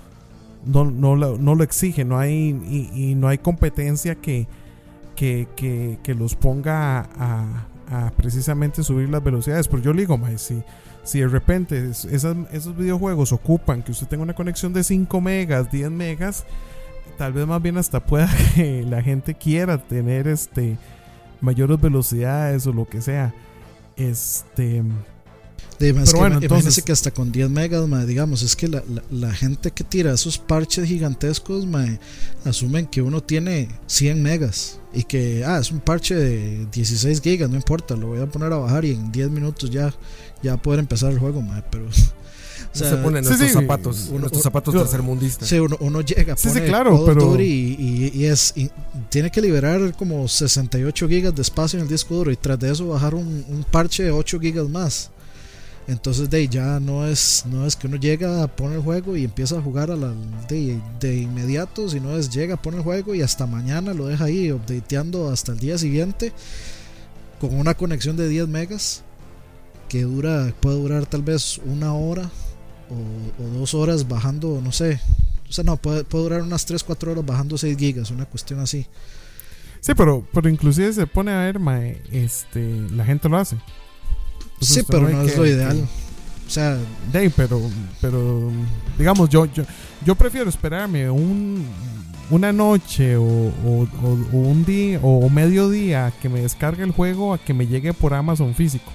no, 0.68 0.85
no, 0.85 1.15
lo, 1.15 1.38
no 1.38 1.56
lo 1.56 1.64
exige, 1.64 2.06
no 2.06 2.19
hay, 2.19 2.91
y, 2.94 3.15
no 3.15 3.27
hay 3.27 3.38
competencia 3.38 4.15
que, 4.15 4.48
que, 5.15 5.48
que, 5.56 5.99
que 6.03 6.14
los 6.14 6.35
ponga 6.35 7.10
a, 7.18 8.11
precisamente 8.18 8.84
subir 8.84 9.10
las 9.10 9.23
velocidades. 9.23 9.68
Pero 9.68 9.81
yo 9.81 9.94
le 9.94 10.02
digo, 10.02 10.18
mae, 10.18 10.38
si, 10.38 10.61
si 11.03 11.22
de 11.22 11.27
repente 11.27 11.89
esos 11.91 12.77
videojuegos 12.77 13.31
ocupan 13.31 13.81
que 13.81 13.91
usted 13.91 14.07
tenga 14.07 14.23
una 14.23 14.35
conexión 14.35 14.73
de 14.73 14.84
5 14.84 15.22
megas, 15.22 15.72
10 15.72 15.91
megas, 15.91 16.45
tal 17.18 17.34
vez 17.34 17.48
más 17.48 17.61
bien 17.61 17.77
hasta 17.77 18.06
pueda 18.06 18.30
que 18.56 18.84
la 18.84 19.02
gente 19.02 19.35
quiera 19.35 19.77
tener 19.77 20.27
este 20.27 20.77
mayores 21.41 21.80
velocidades 21.80 22.68
o 22.68 22.73
lo 22.73 22.85
que 22.88 23.02
sea. 23.02 23.34
Este, 23.95 24.84
De 25.80 25.94
más 25.94 26.06
Pero 26.06 26.14
que 26.14 26.20
bueno, 26.20 26.40
entonces- 26.41 26.84
que 26.84 26.91
hasta 26.91 27.12
con 27.12 27.32
10 27.32 27.49
megas, 27.52 27.86
digamos, 28.08 28.41
es 28.41 28.56
que 28.56 28.68
la, 28.68 28.84
la- 28.91 29.04
la 29.12 29.32
gente 29.34 29.70
que 29.70 29.84
tira 29.84 30.12
esos 30.14 30.38
parches 30.40 30.88
gigantescos, 30.88 31.68
mae, 31.68 31.99
asumen 32.45 32.88
que 32.88 33.02
uno 33.04 33.22
tiene 33.22 33.70
100 33.86 34.24
megas 34.24 34.80
y 34.91 35.04
que, 35.04 35.44
ah, 35.45 35.60
es 35.60 35.72
un 35.72 35.80
parche 35.80 36.16
de 36.16 36.66
16 36.72 37.22
gigas, 37.22 37.49
no 37.52 37.58
importa, 37.58 37.95
lo 37.95 38.08
voy 38.08 38.20
a 38.22 38.26
poner 38.26 38.52
a 38.54 38.58
bajar 38.58 38.86
y 38.86 38.91
en 38.91 39.12
10 39.12 39.30
minutos 39.30 39.70
ya, 39.70 39.94
ya 40.41 40.58
poder 40.58 40.80
empezar 40.80 41.12
el 41.12 41.20
juego, 41.20 41.41
mae, 41.44 41.62
pero, 41.70 41.86
o 41.86 41.90
O 41.90 42.78
sea, 42.80 42.90
se 42.90 42.98
ponen 42.98 43.24
sí, 43.24 43.30
nuestros 43.30 43.49
sí, 43.52 43.56
zapatos, 43.56 44.06
uno- 44.10 44.20
nuestros 44.22 44.41
zapatos 44.44 44.74
tercermundistas. 44.74 45.48
Sí, 45.48 45.60
uno, 45.60 45.78
uno 45.80 46.02
llega, 46.02 46.36
Sí, 46.36 46.49
sí, 46.49 46.56
pone 46.56 46.66
claro, 46.70 46.91
Call 46.91 46.99
of 47.02 47.08
pero- 47.08 47.22
Duty 47.34 47.44
y, 47.44 47.76
y- 48.16 48.22
y 48.22 48.26
es, 48.26 48.52
y 48.56 48.70
tiene 49.10 49.30
que 49.30 49.41
liberar 49.41 49.95
como 49.95 50.28
68 50.28 51.08
gigas 51.08 51.36
de 51.36 51.44
espacio 51.44 51.78
en 51.78 51.84
el 51.84 51.90
disco 51.90 52.16
duro 52.16 52.32
y 52.32 52.36
tras 52.36 52.60
de 52.60 52.72
eso 52.72 52.88
bajar 52.88 53.14
un, 53.14 53.45
un 53.48 53.64
parche 53.70 54.02
de 54.04 54.10
8 54.12 54.40
gigas 54.40 54.68
más. 54.70 55.12
Entonces 55.88 56.30
de 56.30 56.47
ya 56.49 56.80
no 56.81 57.07
es, 57.07 57.45
no 57.47 57.65
es 57.65 57.77
que 57.77 57.88
uno 57.88 57.95
llega, 57.95 58.45
pone 58.47 58.76
el 58.76 58.81
juego 58.81 59.15
y 59.15 59.23
empieza 59.23 59.57
a 59.57 59.61
jugar 59.61 59.89
a 59.89 59.95
la, 59.95 60.14
de, 60.49 60.80
de 60.99 61.15
inmediato, 61.15 61.88
sino 61.88 62.18
es 62.18 62.30
llega, 62.30 62.57
pone 62.57 62.77
el 62.77 62.84
juego 62.84 63.15
y 63.15 63.22
hasta 63.22 63.45
mañana 63.45 63.93
lo 63.93 64.07
deja 64.07 64.26
ahí 64.26 64.51
updateando 64.51 65.30
hasta 65.30 65.53
el 65.53 65.59
día 65.59 65.77
siguiente 65.77 66.34
con 67.39 67.57
una 67.57 67.73
conexión 67.73 68.18
de 68.18 68.27
10 68.27 68.47
megas 68.49 69.03
que 69.88 70.01
dura, 70.03 70.53
puede 70.59 70.76
durar 70.76 71.05
tal 71.05 71.22
vez 71.22 71.59
una 71.65 71.93
hora 71.93 72.30
o, 72.89 73.43
o 73.43 73.47
dos 73.59 73.73
horas 73.73 74.07
bajando, 74.07 74.59
no 74.61 74.72
sé. 74.72 74.99
O 75.49 75.53
sea, 75.53 75.64
no, 75.64 75.77
puede, 75.77 76.03
puede 76.03 76.26
durar 76.26 76.41
unas 76.41 76.65
3, 76.65 76.84
4 76.84 77.11
horas 77.11 77.26
bajando 77.26 77.57
6 77.57 77.77
gigas, 77.77 78.11
una 78.11 78.26
cuestión 78.26 78.59
así. 78.59 78.85
Sí, 79.80 79.93
pero, 79.95 80.27
pero 80.34 80.49
inclusive 80.49 80.91
se 80.91 81.07
pone 81.07 81.31
a 81.31 81.39
ver, 81.39 81.59
este, 82.11 82.89
la 82.91 83.05
gente 83.05 83.30
lo 83.30 83.38
hace. 83.38 83.57
Entonces 84.59 84.75
sí, 84.75 84.79
usted 84.81 84.93
pero 84.93 85.09
no 85.09 85.21
es 85.23 85.38
lo 85.38 85.43
que- 85.43 85.49
ideal. 85.49 85.88
O 86.45 86.49
sea, 86.49 86.77
De 87.11 87.19
ahí, 87.19 87.29
pero, 87.35 87.61
pero 87.99 88.49
digamos, 88.97 89.29
yo, 89.29 89.45
yo, 89.47 89.63
yo 90.05 90.15
prefiero 90.15 90.49
esperarme 90.49 91.09
un, 91.09 91.65
una 92.29 92.53
noche 92.53 93.17
o, 93.17 93.23
o- 93.23 93.88
o- 94.03 94.27
o 94.34 94.38
un 94.38 94.63
día 94.63 94.99
o 95.03 95.27
medio 95.29 95.69
día 95.69 96.13
que 96.21 96.29
me 96.29 96.41
descargue 96.41 96.84
el 96.84 96.91
juego 96.91 97.34
a 97.34 97.38
que 97.38 97.53
me 97.53 97.67
llegue 97.67 97.91
por 97.93 98.13
Amazon 98.13 98.55
físico. 98.55 98.91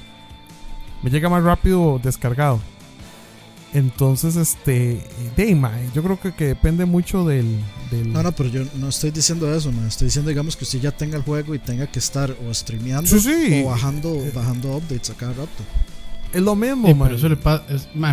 Me 1.02 1.10
llega 1.10 1.28
más 1.28 1.42
rápido 1.44 2.00
descargado. 2.02 2.58
Entonces, 3.74 4.36
este, 4.36 5.00
de 5.36 5.42
ahí, 5.42 5.54
mae, 5.54 5.88
yo 5.94 6.02
creo 6.02 6.20
que, 6.20 6.32
que 6.32 6.44
depende 6.46 6.84
mucho 6.84 7.24
del, 7.26 7.58
del- 7.90 8.12
no, 8.12 8.22
no, 8.22 8.32
pero 8.32 8.48
yo 8.50 8.64
no 8.76 8.88
estoy 8.88 9.10
diciendo 9.10 9.52
eso, 9.54 9.72
man. 9.72 9.86
Estoy 9.86 10.06
diciendo, 10.08 10.28
digamos, 10.28 10.56
que 10.56 10.64
usted 10.64 10.80
ya 10.80 10.90
tenga 10.90 11.16
el 11.16 11.22
juego 11.22 11.54
y 11.54 11.58
tenga 11.58 11.86
que 11.86 11.98
estar 11.98 12.34
o 12.46 12.52
streameando 12.52 13.08
Sí, 13.08 13.20
sí. 13.20 13.62
o 13.64 13.70
bajando, 13.70 14.18
bajando 14.34 14.76
updates 14.76 15.10
a 15.10 15.14
cada 15.14 15.32
rato. 15.32 15.62
Es 16.32 16.40
lo 16.42 16.54
mismo, 16.56 16.88
Sí, 16.88 16.94
pero 17.00 17.14
eso 17.16 17.28
le 17.28 17.36
pasa, 17.36 17.64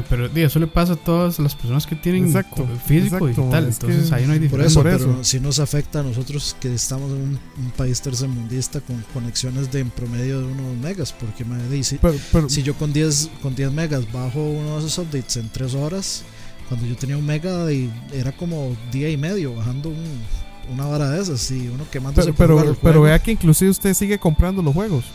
pero 0.10 0.26
eso 0.28 0.60
le 0.60 0.68
pasa 0.68 0.94
a 0.94 0.96
todas 0.96 1.40
las 1.40 1.56
personas 1.56 1.88
que 1.88 1.96
tienen 1.96 2.26
Exacto, 2.26 2.68
físico 2.86 3.28
exacto, 3.28 3.28
y 3.28 3.30
digital. 3.30 3.64
que- 3.66 3.70
Entonces 3.72 4.12
ahí 4.12 4.26
no 4.26 4.34
hay 4.34 4.40
Por 4.40 4.44
diferencia. 4.44 4.68
eso, 4.68 4.82
Por 4.82 4.92
pero 5.00 5.12
eso. 5.14 5.24
si 5.24 5.40
nos 5.40 5.60
afecta 5.60 6.00
a 6.00 6.04
nosotros 6.04 6.56
que 6.60 6.74
estamos 6.74 7.12
en 7.12 7.18
un, 7.22 7.40
un 7.64 7.72
país 7.78 8.02
tercermundista 8.02 8.82
con 8.82 9.04
conexiones 9.14 9.72
de 9.72 9.80
en 9.80 9.90
promedio 9.90 10.40
de 10.42 10.46
unos 10.48 10.78
megas, 10.78 11.14
porque 11.14 11.46
y 11.76 11.84
si, 11.84 11.98
Pero- 11.98 12.16
pero- 12.32 12.50
si 12.50 12.62
yo 12.64 12.74
con 12.76 12.92
10, 12.94 13.30
con 13.42 13.56
10 13.56 13.72
megas 13.72 14.12
bajo 14.12 14.42
uno 14.44 14.74
de 14.74 14.80
esos 14.86 14.98
updates 14.98 15.38
en 15.38 15.50
3 15.50 15.74
horas, 15.74 16.24
cuando 16.68 16.86
yo 16.86 16.96
tenía 16.96 17.18
un 17.18 17.26
mega 17.26 17.72
y 17.72 17.90
era 18.14 18.32
como 18.32 18.76
día 18.92 19.10
y 19.10 19.18
medio 19.18 19.56
bajando 19.56 19.90
un- 19.90 20.40
una 20.74 20.86
vara 20.86 21.10
de 21.10 21.22
esas 21.22 21.50
y 21.50 21.68
uno 21.68 21.84
quemándose 21.90 22.32
pero, 22.34 22.56
por 22.56 22.64
pero, 22.66 22.78
pero 22.82 23.02
vea 23.02 23.18
que 23.18 23.32
inclusive 23.32 23.72
usted 23.72 23.94
sigue 23.96 24.20
comprando 24.20 24.62
los 24.62 24.74
juegos. 24.74 25.06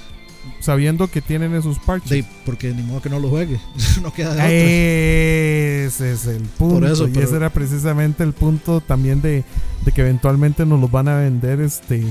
Sabiendo 0.60 1.08
que 1.10 1.20
tienen 1.20 1.54
esos 1.54 1.78
parches. 1.78 2.24
Porque 2.46 2.72
ni 2.72 2.82
modo 2.82 3.02
que 3.02 3.10
no 3.10 3.18
lo 3.20 3.28
juegue, 3.28 3.58
no 4.02 4.12
queda 4.12 4.34
de. 4.34 5.84
Ese 5.86 6.12
es 6.12 6.26
el 6.26 6.42
punto. 6.42 6.76
Por 6.80 6.84
eso, 6.90 7.06
y 7.08 7.10
pero- 7.12 7.26
ese 7.26 7.36
era 7.36 7.50
precisamente 7.50 8.22
el 8.22 8.32
punto 8.32 8.80
también 8.80 9.20
de, 9.20 9.44
de 9.84 9.92
que 9.92 10.00
eventualmente 10.00 10.64
nos 10.64 10.80
los 10.80 10.90
van 10.90 11.08
a 11.08 11.18
vender 11.18 11.60
este 11.60 12.02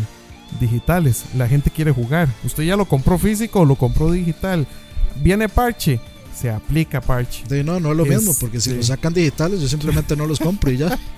digitales. 0.60 1.26
La 1.35 1.47
gente 1.47 1.72
quiere 1.72 1.91
jugar. 1.91 2.30
Usted 2.43 2.64
ya 2.64 2.76
lo 2.76 2.85
compró 2.85 3.18
físico 3.18 3.61
o 3.61 3.65
lo 3.65 3.76
compró 3.76 4.11
digital. 4.11 4.68
Viene 5.22 5.49
parche, 5.49 5.99
se 6.35 6.49
aplica 6.49 7.01
parche. 7.01 7.43
No, 7.64 7.80
no 7.80 7.91
es 7.91 7.97
lo 7.97 8.05
Es- 8.05 8.10
mismo, 8.18 8.34
porque 8.39 8.60
si 8.60 8.69
sí. 8.72 8.76
lo 8.77 8.84
sacan 8.84 9.14
digitales, 9.14 9.61
yo 9.61 9.68
simplemente 9.68 10.15
no 10.15 10.26
los 10.27 10.39
compro 10.39 10.72
y 10.72 10.77
ya. 10.77 10.97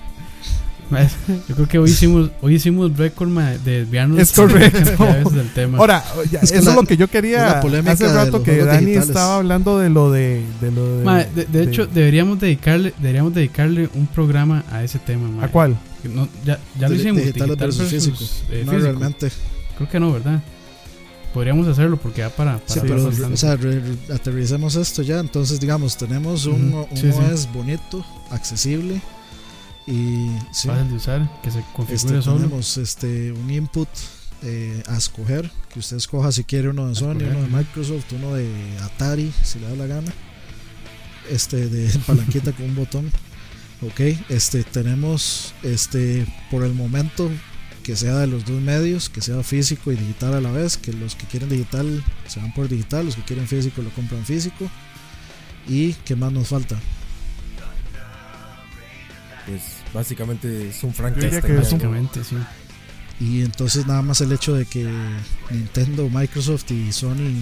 Yo 1.48 1.54
creo 1.56 1.68
que 1.68 1.78
hoy 1.78 1.90
hicimos, 1.90 2.30
hoy 2.42 2.54
hicimos 2.54 2.96
récord 2.96 3.28
ma, 3.28 3.50
de 3.50 3.80
desviarnos 3.80 4.18
Es 4.20 4.32
correcto. 4.32 5.30
del 5.32 5.48
tema. 5.52 5.78
Ahora, 5.78 6.04
ya, 6.30 6.40
Es 6.40 6.52
que 6.52 6.58
eso 6.58 6.66
la- 6.66 6.70
es 6.72 6.76
lo 6.76 6.84
que 6.84 6.96
yo 6.96 7.08
quería 7.08 7.60
hace 7.60 8.06
rato 8.12 8.42
que 8.42 8.58
Dani 8.58 8.86
digitales. 8.86 9.08
estaba 9.08 9.36
hablando 9.36 9.78
de 9.78 9.90
lo 9.90 10.10
de, 10.12 10.42
de 10.60 10.70
lo 10.70 10.98
de, 10.98 11.04
Ma, 11.04 11.24
de, 11.24 11.44
de 11.46 11.62
hecho, 11.64 11.86
deberíamos 11.86 12.38
dedicarle, 12.38 12.94
deberíamos 12.98 13.34
dedicarle 13.34 13.88
un 13.94 14.06
programa 14.06 14.64
a 14.70 14.84
ese 14.84 14.98
tema. 14.98 15.28
ma. 15.28 15.44
¿a 15.44 15.48
cuál? 15.48 15.76
No- 16.04 16.28
ya, 16.44 16.58
ya 16.78 16.88
lo 16.88 16.94
hicimos. 16.94 17.22
digital 17.22 17.56
versus 17.56 17.88
físico. 17.90 18.18
eh, 18.50 18.62
no 18.64 18.72
físico. 18.72 18.78
realmente. 18.82 19.28
Creo 19.76 19.88
que 19.88 19.98
no, 20.00 20.12
¿verdad? 20.12 20.40
Podríamos 21.34 21.66
hacerlo 21.68 21.96
porque 21.98 22.22
da 22.22 22.30
para. 22.30 22.58
para 22.58 22.72
Sí, 22.72 22.80
pero 22.86 23.08
o 23.08 23.36
sea, 23.36 23.56
re- 23.56 23.80
re- 23.80 24.14
aterricemos 24.14 24.74
esto 24.76 25.02
ya. 25.02 25.18
Entonces, 25.18 25.58
digamos, 25.60 25.96
tenemos 25.98 26.46
un, 26.46 26.72
Ujú, 26.72 26.86
un 26.90 26.96
sí, 26.96 27.10
sí. 27.12 27.18
OS 27.32 27.48
bonito, 27.52 28.06
accesible 28.30 29.00
y 29.86 30.28
sí, 30.52 30.68
fácil 30.68 30.88
de 30.88 30.96
usar, 30.96 31.40
que 31.42 31.50
se 31.50 31.64
configure 31.74 31.94
este, 31.94 32.22
solo. 32.22 32.38
tenemos 32.38 32.76
este, 32.76 33.32
un 33.32 33.50
input 33.50 33.88
eh, 34.42 34.82
a 34.86 34.96
escoger. 34.96 35.50
Que 35.72 35.78
usted 35.78 35.96
escoja 35.96 36.32
si 36.32 36.44
quiere 36.44 36.68
uno 36.68 36.88
de 36.88 36.94
Sony, 36.94 37.12
escoger, 37.12 37.36
uno 37.36 37.42
de. 37.42 37.48
Microsoft, 37.48 38.12
uno 38.12 38.34
de 38.34 38.48
Atari, 38.82 39.32
si 39.42 39.60
le 39.60 39.68
da 39.68 39.76
la 39.76 39.86
gana. 39.86 40.12
Este, 41.30 41.68
de 41.68 41.98
palanquita 42.06 42.52
con 42.52 42.66
un 42.66 42.74
botón. 42.74 43.10
Ok, 43.82 44.00
este, 44.28 44.64
tenemos 44.64 45.54
este, 45.62 46.26
por 46.50 46.64
el 46.64 46.72
momento 46.72 47.30
que 47.82 47.94
sea 47.94 48.16
de 48.18 48.26
los 48.26 48.44
dos 48.44 48.60
medios, 48.60 49.08
que 49.08 49.20
sea 49.20 49.42
físico 49.42 49.92
y 49.92 49.96
digital 49.96 50.34
a 50.34 50.40
la 50.40 50.50
vez, 50.50 50.76
que 50.76 50.92
los 50.92 51.14
que 51.14 51.26
quieren 51.26 51.48
digital 51.48 52.02
se 52.26 52.40
van 52.40 52.52
por 52.52 52.68
digital, 52.68 53.04
los 53.04 53.14
que 53.14 53.22
quieren 53.22 53.46
físico 53.46 53.82
lo 53.82 53.90
compran 53.90 54.24
físico. 54.24 54.68
¿Y 55.68 55.92
qué 55.92 56.16
más 56.16 56.32
nos 56.32 56.48
falta? 56.48 56.76
Pues 59.46 59.75
básicamente 59.96 60.68
es 60.68 60.82
un 60.84 60.94
Frankenstein. 60.94 61.56
Básicamente, 61.56 62.22
sí. 62.22 62.36
Y 63.18 63.42
entonces 63.42 63.86
nada 63.86 64.02
más 64.02 64.20
el 64.20 64.30
hecho 64.32 64.54
de 64.54 64.66
que 64.66 64.86
Nintendo, 65.50 66.08
Microsoft 66.10 66.70
y 66.70 66.92
Sony 66.92 67.32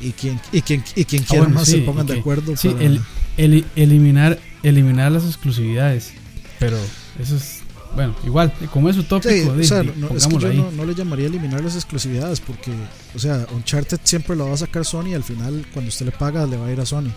y 0.00 0.12
quien, 0.12 0.38
y 0.52 0.60
quien, 0.60 0.84
y 0.94 1.04
quien 1.06 1.22
quiera 1.24 1.44
bueno, 1.44 1.58
más 1.60 1.64
sí, 1.66 1.72
se 1.72 1.78
pongan 1.78 2.06
de 2.06 2.18
acuerdo 2.20 2.54
Sí, 2.56 2.68
para- 2.68 2.84
el, 2.84 3.00
el- 3.38 3.64
eliminar, 3.74 4.38
eliminar 4.62 5.10
las 5.10 5.24
exclusividades. 5.24 6.12
Pero 6.58 6.76
eso 7.18 7.36
es. 7.36 7.60
Bueno, 7.94 8.14
igual, 8.26 8.52
como 8.70 8.90
es 8.90 8.98
utópico, 8.98 9.30
Sí, 9.54 9.60
o 9.60 9.64
sea, 9.64 9.82
no- 9.82 10.10
es 10.14 10.26
que 10.26 10.36
yo 10.36 10.48
ahí. 10.48 10.58
no, 10.58 10.70
no 10.72 10.84
le 10.84 10.94
llamaría 10.94 11.26
eliminar 11.28 11.62
las 11.64 11.74
exclusividades 11.76 12.40
porque, 12.40 12.70
o 13.14 13.18
sea, 13.18 13.46
Uncharted 13.54 13.98
siempre 14.04 14.36
lo 14.36 14.46
va 14.48 14.52
a 14.54 14.58
sacar 14.58 14.84
Sony 14.84 15.06
y 15.12 15.14
al 15.14 15.24
final 15.24 15.64
cuando 15.72 15.88
usted 15.88 16.04
le 16.04 16.12
paga 16.12 16.44
le 16.46 16.58
va 16.58 16.66
a 16.66 16.72
ir 16.72 16.80
a 16.80 16.84
Sony. 16.84 17.10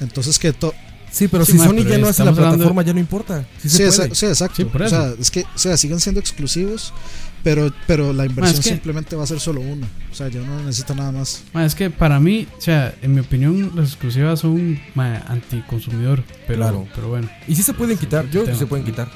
Entonces 0.00 0.40
que 0.40 0.52
to- 0.52 0.74
Sí, 1.16 1.28
pero 1.28 1.46
Sí, 1.46 1.52
si 1.52 1.58
Sony 1.58 1.76
pero 1.78 1.88
ya 1.90 1.98
no 1.98 2.08
hace 2.08 2.24
la 2.24 2.32
plataforma, 2.32 2.82
ya 2.82 2.92
no 2.92 3.00
importa. 3.00 3.46
Sí, 3.62 3.68
sí, 3.70 3.76
se 3.78 3.88
exa- 3.88 3.96
puede. 3.96 4.14
sí, 4.14 4.26
exacto. 4.26 4.56
Sí, 4.56 4.64
por 4.66 4.82
O 4.82 4.88
sea, 4.88 5.14
es 5.18 5.30
que 5.30 5.42
o 5.44 5.58
sea, 5.58 5.76
siguen 5.78 5.98
siendo 5.98 6.20
exclusivos, 6.20 6.92
pero 7.42 7.72
pero 7.86 8.12
la 8.12 8.26
inversión 8.26 8.58
es 8.58 8.64
que- 8.64 8.70
simplemente 8.70 9.16
va 9.16 9.24
a 9.24 9.26
ser 9.26 9.40
solo 9.40 9.62
uno. 9.62 9.86
O 10.12 10.14
sea, 10.14 10.28
ya 10.28 10.42
uno 10.42 10.56
no 10.58 10.64
necesita 10.64 10.94
nada 10.94 11.12
más. 11.12 11.42
Es 11.54 11.74
que 11.74 11.88
para 11.88 12.20
mí, 12.20 12.46
o 12.58 12.60
sea, 12.60 12.94
en 13.00 13.14
mi 13.14 13.20
opinión, 13.20 13.72
las 13.74 13.88
exclusivas 13.88 14.40
son 14.40 14.78
anticonsumidor. 15.28 16.22
Pero, 16.46 16.58
Claro. 16.58 16.86
pero 16.94 17.08
bueno, 17.08 17.30
Y 17.48 17.54
sí 17.56 17.62
se 17.62 17.72
pueden 17.72 17.96
quitar. 17.96 18.24
Yo 18.26 18.42
creo 18.42 18.52
que 18.52 18.58
se 18.58 18.66
pueden 18.66 18.84
quitar. 18.84 19.08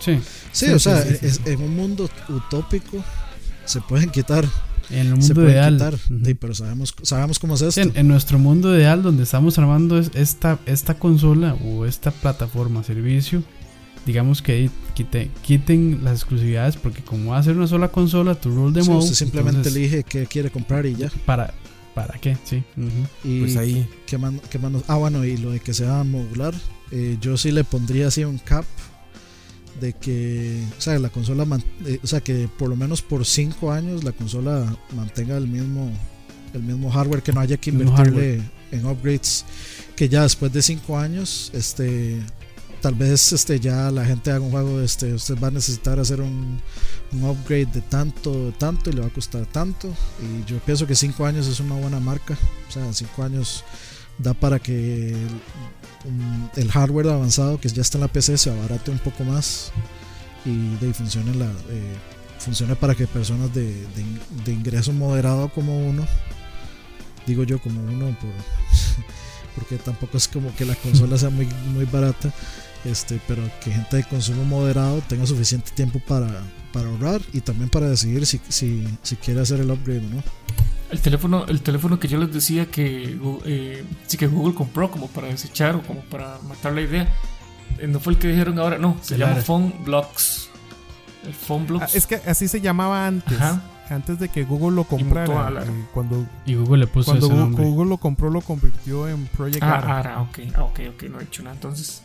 sí. 0.00 0.18
Sí, 0.50 0.66
Sí, 0.66 0.72
o 0.72 0.78
sea, 0.80 1.02
sí, 1.02 1.10
sí, 1.20 1.26
es- 1.26 1.34
sí. 1.36 1.42
en 1.46 1.62
un 1.62 1.76
mundo 1.76 2.10
utópico 2.28 3.04
se 3.66 3.80
pueden 3.82 4.10
quitar, 4.10 4.44
En 4.90 4.98
el 5.00 5.06
se 5.08 5.12
mundo 5.14 5.34
pueden 5.34 5.50
ideal. 5.50 5.74
quitar, 5.74 5.98
sí, 6.24 6.34
pero 6.34 6.54
sabemos 6.54 6.94
sabemos 7.02 7.38
cómo 7.38 7.54
es 7.54 7.62
esto. 7.62 7.80
en, 7.80 7.92
en 7.94 8.08
nuestro 8.08 8.38
mundo 8.38 8.74
ideal, 8.76 9.02
donde 9.02 9.22
estamos 9.24 9.58
armando 9.58 9.98
es- 9.98 10.10
esta, 10.14 10.58
esta 10.66 10.94
consola 10.94 11.54
o 11.54 11.84
esta 11.86 12.10
plataforma, 12.10 12.82
servicio, 12.82 13.42
digamos 14.06 14.40
que 14.40 14.70
quite- 14.94 15.30
quiten 15.42 16.00
las 16.02 16.14
exclusividades, 16.20 16.76
porque 16.76 17.02
como 17.02 17.32
va 17.32 17.38
a 17.38 17.42
ser 17.42 17.56
una 17.56 17.66
sola 17.66 17.88
consola, 17.88 18.34
tu 18.34 18.50
role 18.54 18.72
de 18.72 18.82
Sí, 18.82 18.88
mode, 18.90 19.00
usted 19.04 19.14
simplemente 19.14 19.58
entonces, 19.58 19.76
elige 19.76 20.04
qué 20.04 20.26
quiere 20.26 20.50
comprar 20.50 20.86
y 20.86 20.94
ya. 20.94 21.10
para, 21.26 21.52
¿Para 21.94 22.16
qué? 22.20 22.36
Sí. 22.44 22.62
ujú. 22.76 22.88
Y 23.28 23.40
Pues 23.40 23.56
ahí. 23.56 23.86
¿qué 24.06 24.18
más, 24.18 24.32
qué 24.50 24.58
más 24.58 24.70
nos- 24.70 24.84
ah, 24.88 24.94
bueno, 24.96 25.24
y 25.24 25.36
lo 25.36 25.50
de 25.50 25.58
que 25.60 25.74
sea 25.74 26.04
modular, 26.04 26.54
eh, 26.92 27.18
yo 27.20 27.36
sí 27.36 27.50
le 27.50 27.64
pondría 27.64 28.06
así 28.06 28.22
un 28.24 28.38
cap 28.38 28.64
de 29.80 29.92
que, 29.94 30.62
o 30.76 30.80
sea, 30.80 30.98
la 30.98 31.08
consola, 31.08 31.46
eh, 31.86 31.98
o 32.02 32.06
sea, 32.06 32.20
que 32.20 32.48
por 32.58 32.68
lo 32.68 32.76
menos 32.76 33.02
por 33.02 33.24
5 33.24 33.72
años 33.72 34.04
la 34.04 34.12
consola 34.12 34.76
mantenga 34.94 35.36
el 35.36 35.48
mismo, 35.48 35.90
el 36.54 36.62
mismo 36.62 36.90
hardware, 36.90 37.22
que 37.22 37.32
no 37.32 37.40
haya 37.40 37.56
que 37.56 37.70
invertirle 37.70 38.40
en 38.70 38.86
upgrades, 38.86 39.44
que 39.96 40.08
ya 40.08 40.22
después 40.22 40.52
de 40.52 40.62
5 40.62 40.98
años, 40.98 41.50
este, 41.54 42.20
tal 42.80 42.94
vez 42.94 43.32
este, 43.32 43.58
ya 43.60 43.90
la 43.90 44.04
gente 44.04 44.30
haga 44.30 44.40
un 44.40 44.50
juego, 44.50 44.80
este, 44.80 45.14
usted 45.14 45.36
va 45.42 45.48
a 45.48 45.52
necesitar 45.52 45.98
hacer 45.98 46.20
un, 46.20 46.60
un 47.12 47.24
upgrade 47.24 47.66
de 47.66 47.80
tanto, 47.82 48.52
tanto 48.58 48.90
y 48.90 48.92
le 48.94 49.00
va 49.00 49.06
a 49.06 49.12
costar 49.12 49.46
tanto, 49.46 49.88
y 50.20 50.48
yo 50.50 50.58
pienso 50.58 50.86
que 50.86 50.94
5 50.94 51.24
años 51.24 51.46
es 51.46 51.60
una 51.60 51.74
buena 51.74 52.00
marca, 52.00 52.36
o 52.68 52.72
sea, 52.72 52.92
5 52.92 53.22
años 53.22 53.64
da 54.18 54.34
para 54.34 54.58
que 54.58 55.14
el, 56.56 56.70
hardware 56.70 57.08
avanzado 57.08 57.60
que 57.60 57.68
ya 57.68 57.82
está 57.82 57.98
en 57.98 58.02
la 58.02 58.08
PC 58.08 58.38
se 58.38 58.50
abarate 58.50 58.90
un 58.90 58.98
poco 58.98 59.24
más 59.24 59.72
y 60.44 60.76
de 60.76 60.88
eh, 61.70 61.96
funcione 62.38 62.76
para 62.76 62.94
que 62.94 63.06
personas 63.06 63.52
de, 63.54 63.64
de 63.94 64.00
in- 64.02 64.20
de 64.44 64.52
ingreso 64.52 64.92
moderado 64.92 65.48
como 65.48 65.78
uno 65.88 66.06
digo 67.26 67.42
yo 67.44 67.60
como 67.60 67.80
uno 67.82 68.16
por 68.18 68.30
porque 69.54 69.76
tampoco 69.76 70.16
es 70.16 70.28
como 70.28 70.54
que 70.54 70.64
la 70.64 70.76
consola 70.76 71.18
sea 71.18 71.30
muy, 71.30 71.46
muy 71.74 71.84
barata, 71.84 72.32
este, 72.84 73.20
pero 73.26 73.42
que 73.62 73.72
gente 73.72 73.96
de 73.96 74.04
consumo 74.04 74.44
moderado 74.44 75.02
tenga 75.08 75.26
suficiente 75.26 75.72
tiempo 75.72 76.00
para, 76.06 76.28
para 76.72 76.88
ahorrar 76.88 77.20
y 77.32 77.40
también 77.40 77.68
para 77.68 77.88
decidir 77.88 78.24
si, 78.24 78.40
si, 78.48 78.86
si 79.02 79.16
quiere 79.16 79.40
hacer 79.40 79.58
el 79.58 79.70
upgrade 79.72 79.98
o 79.98 80.10
no. 80.14 80.22
El 80.90 81.00
teléfono, 81.00 81.44
el 81.46 81.60
teléfono 81.60 81.98
que 82.00 82.08
yo 82.08 82.18
les 82.18 82.32
decía 82.32 82.66
que, 82.70 83.18
eh, 83.44 83.84
sí 84.06 84.16
que 84.16 84.26
Google 84.26 84.54
compró 84.54 84.90
como 84.90 85.06
para 85.08 85.28
desechar 85.28 85.76
o 85.76 85.82
como 85.82 86.00
para 86.02 86.38
matar 86.48 86.72
la 86.72 86.80
idea, 86.80 87.06
eh, 87.78 87.86
no 87.86 88.00
fue 88.00 88.14
el 88.14 88.18
que 88.18 88.28
dijeron 88.28 88.58
ahora, 88.58 88.78
no, 88.78 88.96
se 89.02 89.18
llama. 89.18 89.34
Phone 89.36 89.74
Blocks. 89.84 90.48
El 91.26 91.34
Phone 91.34 91.66
Blocks. 91.66 91.84
Ah, 91.94 91.98
es 91.98 92.06
que 92.06 92.14
así 92.16 92.48
se 92.48 92.60
llamaba 92.62 93.06
antes. 93.06 93.38
Ajá. 93.38 93.62
Antes 93.90 94.18
de 94.18 94.28
que 94.28 94.44
Google 94.44 94.76
lo 94.76 94.84
comprara. 94.84 95.50
la- 95.50 95.62
eh, 95.62 95.66
cuando 95.94 96.26
Y 96.44 96.54
Google 96.54 96.80
le 96.80 96.86
puso 96.86 97.06
cuando 97.06 97.26
ese 97.26 97.34
Google, 97.34 97.48
nombre. 97.50 97.64
Google 97.64 97.88
lo 97.90 97.96
compró, 97.96 98.30
lo 98.30 98.40
convirtió 98.42 99.08
en 99.08 99.26
Project 99.28 99.62
Ah, 99.62 99.78
Ara. 99.78 99.98
Ara, 99.98 100.20
ok, 100.22 100.38
ah, 100.56 100.64
ok, 100.64 100.80
ok, 100.94 101.02
no 101.04 101.18
he 101.20 101.24
dicho 101.24 101.42
nada. 101.42 101.54
Entonces, 101.54 102.02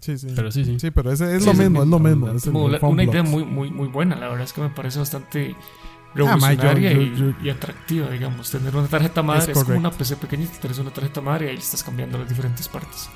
Sí, 0.00 0.16
sí. 0.16 0.28
Pero 0.34 0.50
sí, 0.50 0.64
sí. 0.64 0.78
Sí, 0.80 0.90
pero 0.90 1.12
ese 1.12 1.36
es 1.36 1.40
Sí, 1.42 1.46
lo 1.46 1.52
es 1.52 1.58
el 1.58 1.64
mismo, 1.70 1.82
es 1.82 1.88
lo 1.88 1.98
mismo, 1.98 2.28
es 2.30 2.46
el- 2.46 2.54
una 2.56 3.02
idea 3.04 3.20
Blocks. 3.22 3.28
muy, 3.30 3.44
muy, 3.44 3.70
muy 3.70 3.88
buena. 3.88 4.16
La 4.16 4.28
verdad 4.28 4.44
es 4.44 4.52
que 4.54 4.60
me 4.62 4.70
parece 4.70 4.98
bastante 4.98 5.54
Ah, 6.12 6.16
yo- 6.16 6.24
revolucionaria 6.24 6.92
yo- 6.92 7.00
y, 7.02 7.16
yo- 7.16 7.32
y 7.42 7.50
atractiva, 7.50 8.08
digamos. 8.10 8.50
Tener 8.50 8.74
una 8.74 8.88
tarjeta 8.88 9.22
madre 9.22 9.52
es, 9.52 9.58
como 9.58 9.76
una 9.78 9.90
PC 9.90 10.16
pequeñita, 10.16 10.58
tienes 10.60 10.78
una 10.78 10.90
tarjeta 10.90 11.20
madre 11.20 11.46
y 11.46 11.48
ahí 11.50 11.56
estás 11.56 11.82
cambiando 11.82 12.18
las 12.18 12.28
diferentes 12.28 12.66
partes. 12.68 13.08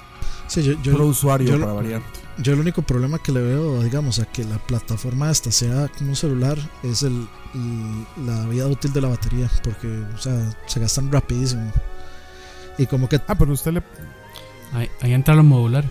Sí, 0.47 0.63
yo, 0.63 0.75
yo, 0.83 0.93
Pro 0.95 1.07
usuario 1.07 1.49
yo- 1.55 1.61
para 1.61 1.73
variar. 1.73 2.03
Yo 2.39 2.53
el 2.53 2.61
único 2.61 2.83
problema 2.83 3.19
que 3.19 3.33
le 3.33 3.41
veo, 3.41 3.83
digamos, 3.83 4.19
a 4.19 4.27
que 4.27 4.45
la 4.45 4.59
plataforma 4.59 5.31
esta 5.31 5.51
sea 5.53 5.89
como 5.97 6.11
un 6.11 6.17
celular 6.17 6.59
es 6.83 7.03
el, 7.03 7.27
el- 7.55 8.27
la 8.27 8.47
vida 8.47 8.67
útil 8.67 8.93
de 8.93 9.01
la 9.01 9.09
batería, 9.09 9.49
porque, 9.63 10.03
o 10.15 10.19
sea, 10.19 10.55
se 10.67 10.81
gastan 10.81 11.11
rapidísimo. 11.11 11.73
Y 12.79 12.87
como 12.87 13.09
que 13.09 13.21
Ah, 13.27 13.35
pero 13.37 13.53
usted 13.53 13.73
le, 13.73 13.83
Ahí, 14.73 14.89
ahí 15.01 15.13
entra 15.15 15.35
lo 15.35 15.45
modular. 15.45 15.85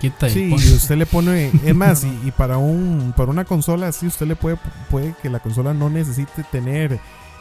Quita 0.00 0.28
y 0.28 0.30
sí, 0.30 0.42
y 0.50 0.54
usted 0.74 0.96
le 0.96 1.06
pone, 1.06 1.50
es 1.64 1.74
más, 1.74 2.04
y, 2.24 2.28
y 2.28 2.30
para 2.30 2.58
un 2.58 3.12
para 3.16 3.30
una 3.30 3.44
consola 3.44 3.88
así, 3.88 4.06
usted 4.06 4.26
le 4.26 4.36
puede, 4.36 4.56
puede 4.90 5.14
que 5.22 5.30
la 5.30 5.40
consola 5.40 5.72
no 5.74 5.88
necesite 5.90 6.44
tener 6.50 6.98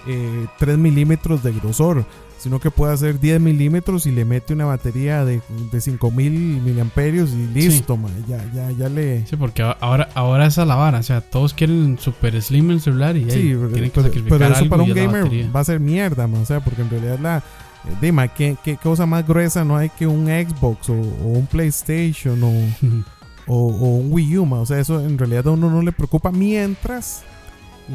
eh, 0.07 0.45
3 0.59 0.77
milímetros 0.77 1.43
de 1.43 1.51
grosor, 1.53 2.05
sino 2.37 2.59
que 2.59 2.69
puede 2.71 2.93
hacer 2.93 3.21
10 3.21 3.39
milímetros 3.39 4.05
y 4.05 4.11
le 4.11 4.25
mete 4.25 4.53
una 4.53 4.65
batería 4.65 5.23
de, 5.23 5.41
de 5.71 5.79
5000 5.81 6.29
miliamperios 6.61 7.31
y 7.31 7.47
listo, 7.47 7.95
ma, 7.95 8.09
ya, 8.27 8.43
ya, 8.53 8.69
ya 8.71 8.89
le... 8.89 9.25
Sí, 9.25 9.37
porque 9.37 9.61
a- 9.63 9.71
ahora, 9.79 10.09
ahora 10.13 10.47
es 10.47 10.57
la 10.57 10.75
vara. 10.75 10.99
O 10.99 11.03
sea, 11.03 11.21
todos 11.21 11.53
quieren 11.53 11.97
super 12.01 12.41
slim 12.41 12.71
el 12.71 12.81
celular 12.81 13.15
y 13.15 13.23
Sí, 13.23 13.29
hey, 13.31 13.55
pero, 13.57 13.69
tienen 13.69 13.91
que 13.91 13.95
pero- 13.95 14.07
sacrificar 14.07 14.37
pero 14.39 14.51
eso 14.51 14.57
algo 14.63 14.69
para 14.71 14.83
un 14.83 14.89
gamer 14.93 15.55
va 15.55 15.59
a 15.61 15.63
ser 15.63 15.79
mierda, 15.79 16.27
ma, 16.27 16.39
o 16.39 16.45
sea, 16.45 16.59
porque 16.59 16.81
en 16.81 16.89
realidad 16.89 17.19
la... 17.19 17.43
eh, 17.85 17.95
Dima, 18.01 18.27
¿qué, 18.27 18.55
qué 18.63 18.77
cosa 18.77 19.05
más 19.05 19.25
gruesa 19.27 19.63
no 19.63 19.77
hay 19.77 19.89
que 19.89 20.07
un 20.07 20.27
Xbox 20.27 20.89
o, 20.89 20.93
o 20.93 21.27
un 21.27 21.45
PlayStation 21.47 22.41
o, 22.43 22.51
o, 23.47 23.67
o 23.67 23.87
un 23.97 24.11
Wii 24.13 24.37
U, 24.39 24.45
ma? 24.45 24.59
o 24.59 24.65
sea, 24.65 24.79
eso 24.79 24.99
en 25.01 25.17
realidad 25.17 25.47
a 25.47 25.51
uno 25.51 25.69
no 25.69 25.81
le 25.81 25.91
preocupa 25.91 26.31
mientras 26.31 27.23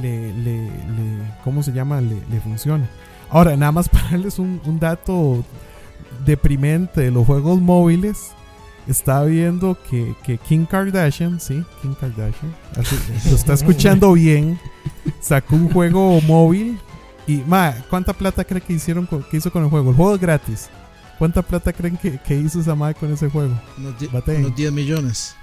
le, 0.01 0.33
le, 0.35 0.67
le- 0.67 1.33
¿cómo 1.45 1.63
se 1.63 1.73
llama? 1.73 2.01
Le, 2.01 2.17
le 2.31 2.41
funcione. 2.41 2.87
Ahora, 3.31 3.57
nada 3.57 3.73
más 3.73 3.89
para 3.91 4.11
darles 4.11 4.39
un, 4.39 4.61
un 4.65 4.79
dato 4.79 5.45
deprimente 6.25 7.01
de 7.03 7.11
los 7.11 7.27
juegos 7.27 7.61
móviles. 7.61 8.33
Estaba 8.87 9.25
viendo 9.25 9.77
que, 9.91 10.15
que 10.25 10.39
Kim 10.39 10.65
Kardashian, 10.65 11.41
sí, 11.41 11.63
Kim 11.83 11.93
Kardashian, 11.95 12.55
así, 12.75 12.97
lo 13.29 13.37
está 13.37 13.53
escuchando 13.53 14.13
bien, 14.15 14.59
sacó 15.21 15.57
un 15.57 15.71
juego 15.71 16.19
móvil 16.23 16.79
y, 17.29 17.43
ma, 17.47 17.75
¿cuánta 17.91 18.13
plata 18.13 18.43
cree 18.45 18.61
que 18.63 18.73
hicieron 18.73 19.07
con- 19.07 19.23
que 19.23 19.37
hizo 19.37 19.53
con 19.53 19.63
el 19.63 19.69
juego? 19.71 19.91
El 19.91 19.97
juego 19.97 20.15
es 20.15 20.21
gratis. 20.21 20.69
¿Cuánta 21.19 21.43
plata 21.43 21.73
creen 21.73 21.97
que, 21.97 22.19
que 22.19 22.35
hizo 22.37 22.61
esa 22.61 22.75
madre 22.75 22.95
con 22.95 23.13
ese 23.13 23.29
juego? 23.29 23.53
unos, 23.77 23.99
die- 23.99 24.09
unos 24.39 24.57
10 24.57 24.73
millones. 24.73 25.35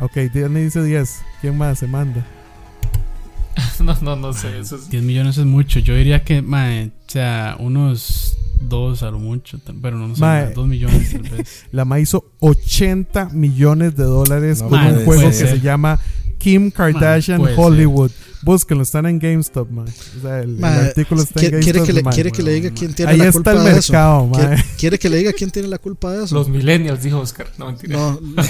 Ok, 0.00 0.16
Dios 0.32 0.50
me 0.50 0.60
dice 0.62 0.82
10. 0.82 1.22
¿Quién 1.40 1.56
más 1.58 1.78
se 1.78 1.86
manda? 1.86 2.24
no, 3.80 3.96
no, 4.02 4.16
no 4.16 4.32
sé. 4.32 4.58
Eso 4.58 4.76
es, 4.76 4.88
10 4.90 5.02
millones 5.02 5.38
es 5.38 5.46
mucho. 5.46 5.78
Yo 5.80 5.94
diría 5.94 6.24
que, 6.24 6.42
mae, 6.42 6.86
o 7.06 7.10
sea, 7.10 7.56
unos 7.58 8.36
dos 8.60 9.02
a 9.02 9.10
lo 9.10 9.18
mucho. 9.18 9.58
Pero 9.80 9.96
no, 9.96 10.08
no 10.08 10.14
sé, 10.14 10.20
Mae. 10.20 10.52
2 10.52 10.66
millones 10.68 11.12
tal 11.12 11.22
vez. 11.22 11.66
La 11.72 11.84
ma 11.84 11.98
hizo 12.00 12.32
80 12.40 13.30
millones 13.30 13.96
de 13.96 14.04
dólares 14.04 14.60
No 14.62 14.68
con 14.68 14.78
puede 14.80 14.98
un 14.98 15.04
juego 15.04 15.22
que 15.28 15.32
ser. 15.32 15.48
se 15.48 15.60
llama 15.60 15.98
Kim 16.40 16.70
Kardashian 16.70 17.40
Hollywood. 17.56 18.10
Búsquenlo, 18.42 18.82
están 18.82 19.04
en 19.04 19.18
GameStop, 19.18 19.70
man. 19.70 19.84
O 19.86 20.20
sea, 20.22 20.40
el, 20.40 20.64
artículo 20.64 21.20
está 21.22 21.38
¿quiere, 21.40 21.58
en 21.58 21.62
quiere 21.62 21.80
GameStop. 21.80 22.02
que 22.02 22.02
le, 22.02 22.14
quiere 22.14 22.32
que 22.32 22.42
le 22.42 22.52
diga 22.54 22.70
quién 22.70 22.94
tiene 22.94 23.12
Ahí 23.12 23.18
la 23.18 23.24
está 23.24 23.32
culpa 23.34 23.52
el 23.52 23.58
de 23.64 23.78
eso? 23.78 23.92
mercado, 23.92 24.26
ma. 24.26 24.38
¿Quiere, 24.38 24.64
quiere 24.78 24.98
que 24.98 25.08
le 25.10 25.16
diga 25.18 25.32
quién 25.34 25.50
tiene 25.50 25.68
la 25.68 25.78
culpa 25.78 26.12
de 26.12 26.24
eso? 26.24 26.34
los 26.34 26.48
millennials, 26.48 27.02
dijo 27.02 27.18
Oscar. 27.20 27.48
No, 27.58 27.66
mentira. 27.66 27.96
no, 27.98 28.18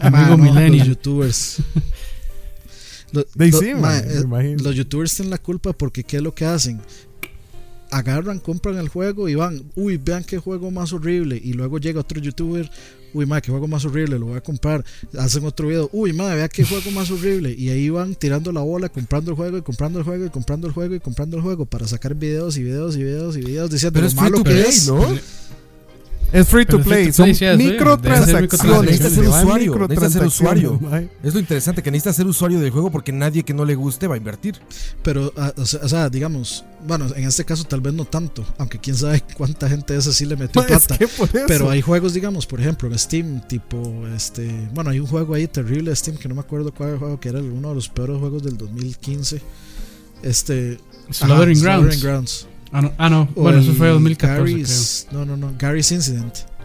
Amigo 0.00 0.30
no, 0.30 0.38
millennial. 0.38 0.78
Los 0.78 0.88
youtubers. 0.88 1.56
Lo- 3.12 3.26
De 3.34 3.50
lo- 3.50 3.78
ma, 3.78 3.98
eh, 3.98 4.56
los 4.58 4.74
youtubers 4.74 5.14
tienen 5.14 5.30
la 5.30 5.38
culpa 5.38 5.72
porque 5.74 6.02
¿qué 6.02 6.16
es 6.16 6.22
lo 6.22 6.34
que 6.34 6.46
hacen? 6.46 6.80
Agarran, 7.90 8.38
compran 8.40 8.78
el 8.78 8.88
juego 8.88 9.28
y 9.28 9.34
van, 9.36 9.62
uy, 9.76 9.96
vean 9.96 10.24
qué 10.24 10.38
juego 10.38 10.70
más 10.70 10.92
horrible. 10.92 11.40
Y 11.42 11.52
luego 11.52 11.78
llega 11.78 12.00
otro 12.00 12.20
youtuber, 12.20 12.70
uy, 13.14 13.26
ma, 13.26 13.40
qué 13.40 13.50
juego 13.50 13.68
más 13.68 13.84
horrible, 13.84 14.18
lo 14.18 14.26
voy 14.26 14.36
a 14.36 14.40
comprar. 14.40 14.84
Hacen 15.18 15.44
otro 15.44 15.68
video, 15.68 15.88
uy, 15.92 16.12
ma, 16.12 16.34
vea 16.34 16.48
qué 16.48 16.64
juego 16.64 16.90
más 16.90 17.10
horrible. 17.10 17.54
Y 17.56 17.70
ahí 17.70 17.88
van 17.90 18.14
tirando 18.14 18.52
la 18.52 18.60
bola, 18.60 18.88
comprando 18.88 19.30
el 19.30 19.36
juego 19.36 19.58
y 19.58 19.62
comprando 19.62 19.98
el 19.98 20.04
juego 20.04 20.26
y 20.26 20.30
comprando 20.30 20.66
el 20.66 20.72
juego 20.72 20.94
y 20.94 21.00
comprando 21.00 21.36
el 21.36 21.42
juego 21.42 21.66
para 21.66 21.86
sacar 21.86 22.14
videos 22.14 22.56
y 22.56 22.62
videos 22.62 22.96
y 22.96 23.04
videos 23.04 23.36
y 23.36 23.40
videos 23.40 23.70
diciendo 23.70 23.94
Pero 23.94 24.04
lo 24.04 24.08
es 24.08 24.14
free 24.14 24.22
malo 24.22 24.44
que 24.44 24.50
play, 24.50 24.62
es. 24.62 24.86
¿no? 24.88 25.06
Es 26.32 26.48
free 26.48 26.66
to 26.66 26.80
play. 26.80 27.12
free 27.12 27.32
to 27.32 27.34
Son 27.34 27.56
microtransacciones. 27.56 29.00
Necesitas 29.00 29.12
ser 29.12 29.28
usuario, 29.28 29.78
necesitas 29.88 30.12
ser 30.12 30.24
usuario. 30.24 30.80
Es 31.22 31.34
lo 31.34 31.40
interesante, 31.40 31.82
que 31.82 31.90
necesitas 31.90 32.16
ser 32.16 32.26
usuario 32.26 32.60
del 32.60 32.70
juego 32.70 32.90
porque 32.90 33.12
nadie 33.12 33.42
que 33.42 33.54
no 33.54 33.64
le 33.64 33.74
guste 33.74 34.06
va 34.06 34.14
a 34.14 34.18
invertir. 34.18 34.56
Pero, 35.02 35.32
ah, 35.36 35.52
o 35.56 35.64
sea, 35.64 36.08
digamos, 36.08 36.64
bueno, 36.86 37.06
en 37.14 37.24
este 37.24 37.44
caso 37.44 37.64
tal 37.64 37.80
vez 37.80 37.94
no 37.94 38.04
tanto, 38.04 38.44
aunque 38.58 38.78
quién 38.78 38.96
sabe 38.96 39.22
cuánta 39.36 39.68
gente 39.68 39.94
de 39.94 40.00
esa 40.00 40.12
sí 40.12 40.26
le 40.26 40.36
metió 40.36 40.62
Ma, 40.62 40.68
es 40.68 40.86
plata. 40.86 40.98
que 40.98 41.08
por 41.08 41.28
eso. 41.28 41.46
Pero 41.46 41.70
hay 41.70 41.80
juegos, 41.80 42.14
digamos, 42.14 42.46
por 42.46 42.60
ejemplo, 42.60 42.88
en 42.88 42.98
Steam, 42.98 43.46
tipo, 43.46 44.06
este, 44.14 44.50
bueno, 44.74 44.90
hay 44.90 45.00
un 45.00 45.06
juego 45.06 45.34
ahí 45.34 45.46
terrible 45.46 45.90
de 45.90 45.96
Steam 45.96 46.16
que 46.16 46.28
no 46.28 46.34
me 46.34 46.40
acuerdo 46.40 46.72
cuál 46.72 46.88
era 46.88 46.94
el 46.94 47.00
juego, 47.00 47.20
que 47.20 47.28
era 47.28 47.40
uno 47.40 47.70
de 47.70 47.74
los 47.74 47.88
peores 47.88 48.18
juegos 48.18 48.42
del 48.42 48.56
2015. 48.56 49.40
Este, 50.22 50.78
Slaughtering 51.10 51.60
Grounds. 52.00 52.48
Ah, 52.72 52.82
no, 52.82 52.92
ah, 52.98 53.08
no. 53.08 53.28
Bueno, 53.34 53.58
eso 53.60 53.72
fue 53.74 53.88
2014, 53.88 54.52
Garry's- 54.54 55.06
No, 55.12 55.24
no, 55.24 55.36
no, 55.36 55.52
Gary's 55.58 55.90
Incident. 55.92 56.34
creo. 56.34 56.56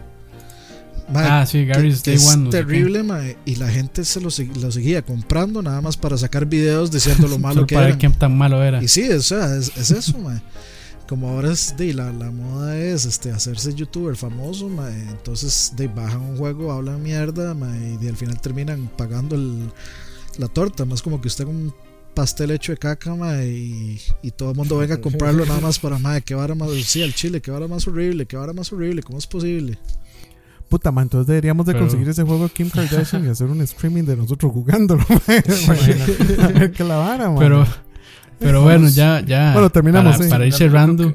Mae, 1.12 1.26
Ah, 1.28 1.46
sí, 1.46 1.64
Gary's 1.64 2.02
Day 2.02 2.16
One. 2.16 2.44
no 2.44 2.50
terrible, 2.50 3.02
mae, 3.02 3.36
y 3.44 3.56
la 3.56 3.68
gente 3.68 4.04
se 4.04 4.20
lo, 4.20 4.28
lo 4.60 4.72
seguía 4.72 5.02
comprando 5.02 5.60
nada 5.62 5.80
más 5.80 5.96
para 5.96 6.16
sacar 6.16 6.46
videos 6.46 6.90
diciendo 6.90 7.28
lo 7.28 7.38
malo 7.38 7.66
que 7.66 7.74
para 7.74 7.88
era. 7.88 7.96
ver 7.96 8.12
tan 8.16 8.36
malo 8.36 8.62
era. 8.62 8.82
Y 8.82 8.88
sí, 8.88 9.08
o 9.10 9.20
sea, 9.22 9.54
es, 9.56 9.76
es 9.76 9.90
eso, 9.90 10.18
mae. 10.18 10.40
Como 11.08 11.28
ahora 11.28 11.52
es 11.52 11.76
de 11.76 11.92
la, 11.92 12.10
la 12.12 12.30
moda 12.30 12.78
es 12.78 13.04
este 13.04 13.30
hacerse 13.32 13.74
youtuber 13.74 14.16
famoso, 14.16 14.68
mae, 14.68 14.98
entonces 15.10 15.72
de 15.76 15.88
bajan 15.88 16.22
un 16.22 16.36
juego, 16.38 16.72
hablan 16.72 17.02
mierda, 17.02 17.54
y 18.00 18.08
al 18.08 18.16
final 18.16 18.40
terminan 18.40 18.88
pagando 18.96 19.34
el, 19.36 19.70
la 20.38 20.48
torta, 20.48 20.84
más 20.86 21.02
como 21.02 21.20
que 21.20 21.28
usted 21.28 21.44
con 21.44 21.74
pastel 22.14 22.50
hecho 22.50 22.72
de 22.72 22.78
caca, 22.78 23.14
mae, 23.14 23.48
y, 23.48 24.00
y 24.22 24.30
todo 24.30 24.50
el 24.50 24.56
mundo 24.56 24.78
venga 24.78 24.96
a 24.96 25.00
comprarlo 25.00 25.44
nada 25.46 25.60
más 25.60 25.78
para, 25.78 25.98
mae, 25.98 26.22
que 26.22 26.34
vara 26.34 26.54
más, 26.54 26.70
sí, 26.84 27.02
al 27.02 27.14
chile, 27.14 27.40
que 27.40 27.50
vara 27.50 27.66
más 27.68 27.86
horrible, 27.88 28.26
que 28.26 28.36
vara 28.36 28.52
más 28.52 28.72
horrible, 28.72 29.02
¿cómo 29.02 29.18
es 29.18 29.26
posible? 29.26 29.78
Puta, 30.68 30.90
man, 30.90 31.04
entonces 31.04 31.26
deberíamos 31.26 31.66
de 31.66 31.72
Pero- 31.72 31.84
conseguir 31.84 32.08
ese 32.08 32.22
juego 32.22 32.48
Kim 32.48 32.70
Kardashian 32.70 33.24
y 33.26 33.28
hacer 33.28 33.46
un 33.48 33.60
streaming 33.60 34.04
de 34.04 34.16
nosotros 34.16 34.52
jugándolo. 34.52 35.04
ma. 35.08 35.16
a 36.44 36.48
ver 36.48 36.72
qué 36.72 36.84
la 36.84 36.96
vara, 36.96 37.28
man. 37.28 37.38
Pero, 37.38 37.66
pero 38.38 38.62
bueno, 38.62 38.88
ya, 38.88 39.20
ya. 39.20 39.52
Bueno, 39.52 39.68
terminamos, 39.70 40.12
Para, 40.16 40.24
sí. 40.24 40.30
para 40.30 40.46
ir 40.46 40.52
cerrando, 40.54 41.14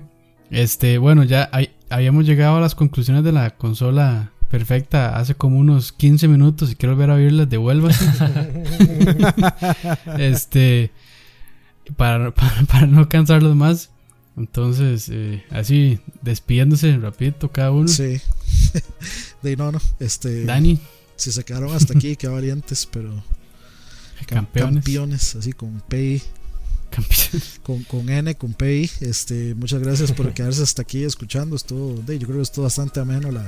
este, 0.51 0.97
bueno, 0.99 1.23
ya 1.23 1.49
hay- 1.51 1.71
habíamos 1.89 2.25
llegado 2.25 2.57
a 2.57 2.61
las 2.61 2.75
conclusiones 2.75 3.23
de 3.23 3.31
la 3.31 3.49
consola 3.57 4.31
perfecta 4.49 5.17
hace 5.17 5.35
como 5.35 5.57
unos 5.57 5.91
15 5.91 6.27
minutos. 6.27 6.69
Si 6.69 6.75
quiero 6.75 6.95
volver 6.95 7.11
a 7.11 7.15
oírlas, 7.15 7.49
devuélvase. 7.49 8.05
este, 10.17 10.91
para, 11.95 12.31
para, 12.33 12.63
para 12.63 12.87
no 12.87 13.07
cansarlos 13.09 13.55
más. 13.55 13.89
Entonces, 14.35 15.09
eh, 15.11 15.43
así, 15.49 15.99
despidiéndose 16.21 16.95
rapidito 16.97 17.51
cada 17.51 17.71
uno. 17.71 17.87
Sí. 17.87 18.21
de 19.41 19.57
no, 19.57 19.71
no, 19.71 19.79
este, 19.99 20.45
Dani, 20.45 20.79
si 21.15 21.31
se 21.31 21.43
quedaron 21.43 21.75
hasta 21.75 21.93
aquí, 21.97 22.15
qué 22.15 22.27
valientes, 22.27 22.87
pero 22.91 23.09
cam- 24.21 24.25
campeones. 24.27 24.83
campeones, 24.83 25.35
así 25.35 25.53
con 25.53 25.81
PI. 25.87 26.21
campeones. 26.91 27.59
con, 27.63 27.83
con 27.85 28.09
N, 28.09 28.35
con 28.35 28.53
PI. 28.53 28.91
Este, 29.01 29.55
muchas 29.55 29.81
gracias 29.81 30.11
por 30.11 30.31
quedarse 30.35 30.61
hasta 30.61 30.83
aquí 30.83 31.03
escuchando. 31.03 31.55
Estuvo, 31.55 31.99
de, 32.03 32.19
yo 32.19 32.27
creo 32.27 32.37
que 32.37 32.43
estuvo 32.43 32.65
bastante 32.65 32.99
ameno 32.99 33.31
la, 33.31 33.43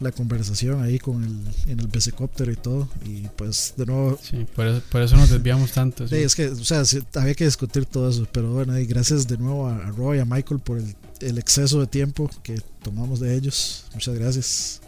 la 0.00 0.12
conversación 0.12 0.82
ahí 0.82 0.98
con 0.98 1.22
el, 1.24 1.70
en 1.72 1.80
el 1.80 1.86
bicicóptero 1.88 2.52
y 2.52 2.56
todo. 2.56 2.88
Y 3.04 3.28
pues 3.36 3.74
de 3.76 3.86
nuevo, 3.86 4.18
Sí, 4.22 4.46
por 4.54 4.66
eso, 4.66 4.82
por 4.90 5.02
eso 5.02 5.16
nos 5.16 5.30
desviamos 5.30 5.72
tanto. 5.72 6.06
sí. 6.08 6.16
Sí, 6.16 6.22
es 6.22 6.34
que, 6.34 6.48
o 6.48 6.64
sea, 6.64 6.84
sí, 6.84 7.00
había 7.14 7.34
que 7.34 7.44
discutir 7.44 7.86
todo 7.86 8.10
eso, 8.10 8.26
pero 8.32 8.52
bueno, 8.52 8.78
y 8.78 8.86
gracias 8.86 9.26
de 9.26 9.38
nuevo 9.38 9.66
a, 9.68 9.76
a 9.76 9.90
Roy 9.90 10.18
y 10.18 10.20
a 10.20 10.24
Michael 10.24 10.60
por 10.60 10.78
el, 10.78 10.94
el 11.20 11.38
exceso 11.38 11.80
de 11.80 11.86
tiempo 11.86 12.30
que 12.42 12.60
tomamos 12.82 13.20
de 13.20 13.34
ellos. 13.34 13.84
Muchas 13.94 14.14
gracias. 14.14 14.80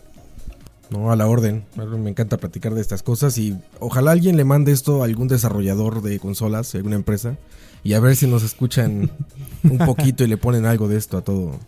No, 0.90 1.12
a 1.12 1.16
la 1.16 1.26
orden. 1.26 1.64
Me 1.76 2.08
encanta 2.10 2.38
platicar 2.38 2.74
de 2.74 2.80
estas 2.80 3.02
cosas 3.02 3.36
y 3.36 3.54
ojalá 3.78 4.12
alguien 4.12 4.36
le 4.38 4.44
mande 4.44 4.72
esto 4.72 5.02
a 5.02 5.04
algún 5.04 5.28
desarrollador 5.28 6.00
de 6.00 6.18
consolas, 6.18 6.74
alguna 6.74 6.96
empresa, 6.96 7.36
y 7.84 7.92
a 7.92 8.00
ver 8.00 8.16
si 8.16 8.26
nos 8.26 8.42
escuchan 8.42 9.10
un 9.64 9.78
poquito 9.78 10.24
y 10.24 10.28
le 10.28 10.38
ponen 10.38 10.64
algo 10.64 10.88
de 10.88 10.96
esto 10.96 11.18
a 11.18 11.22
todo, 11.22 11.60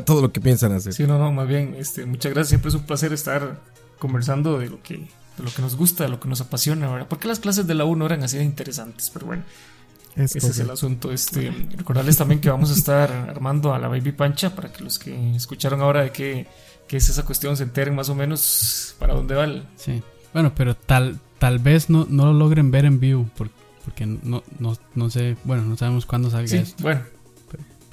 todo 0.04 0.20
lo 0.22 0.32
que 0.32 0.40
piensan 0.40 0.72
hacer. 0.72 0.92
Sí, 0.92 1.06
no, 1.06 1.18
no, 1.18 1.32
más 1.32 1.46
bien, 1.48 1.74
este, 1.78 2.06
muchas 2.06 2.32
gracias. 2.32 2.48
Siempre 2.50 2.68
es 2.70 2.74
un 2.74 2.82
placer 2.84 3.12
estar 3.12 3.60
conversando 3.98 4.58
de 4.58 4.68
lo 4.70 4.82
que, 4.82 4.94
de 4.98 5.42
lo 5.44 5.50
que 5.50 5.62
nos 5.62 5.76
gusta, 5.76 6.04
de 6.04 6.10
lo 6.10 6.20
que 6.20 6.28
nos 6.28 6.40
apasiona, 6.40 6.88
¿verdad? 6.90 7.06
Porque 7.08 7.28
las 7.28 7.40
clases 7.40 7.66
de 7.66 7.74
la 7.74 7.84
U 7.84 7.96
no 7.96 8.06
eran 8.06 8.22
así 8.22 8.36
de 8.38 8.44
interesantes, 8.44 9.10
pero 9.12 9.26
bueno, 9.26 9.42
Es 10.16 10.36
ese 10.36 10.48
es 10.48 10.58
el 10.58 10.70
asunto. 10.70 11.12
Este, 11.12 11.50
recordarles 11.76 12.16
también 12.16 12.40
que 12.40 12.50
vamos 12.50 12.70
a 12.70 12.74
estar 12.74 13.10
armando 13.30 13.74
a 13.74 13.78
la 13.78 13.88
Baby 13.88 14.12
Pancha 14.12 14.54
para 14.54 14.72
que 14.72 14.82
los 14.84 14.98
que 14.98 15.34
escucharon 15.36 15.80
ahora 15.80 16.02
de 16.02 16.10
qué, 16.10 16.46
qué 16.88 16.96
es 16.98 17.08
esa 17.08 17.24
cuestión 17.24 17.56
se 17.56 17.62
enteren 17.64 17.94
más 17.94 18.08
o 18.08 18.14
menos 18.14 18.94
para 18.98 19.14
dónde 19.14 19.34
va 19.34 19.44
el, 19.44 19.64
Sí. 19.76 20.02
Bueno, 20.32 20.52
pero 20.54 20.76
tal, 20.76 21.18
tal 21.38 21.58
vez 21.58 21.88
no, 21.88 22.06
no 22.10 22.26
lo 22.26 22.32
logren 22.34 22.70
ver 22.70 22.84
en 22.84 23.00
vivo. 23.00 23.26
por- 23.36 23.48
Porque 23.84 24.04
no, 24.04 24.42
no, 24.58 24.76
no 24.94 25.08
sé. 25.10 25.36
Bueno, 25.44 25.62
no 25.62 25.76
sabemos 25.76 26.04
cuándo 26.04 26.28
salga 26.30 26.48
Sí, 26.48 26.56
esto. 26.58 26.82
bueno. 26.82 27.00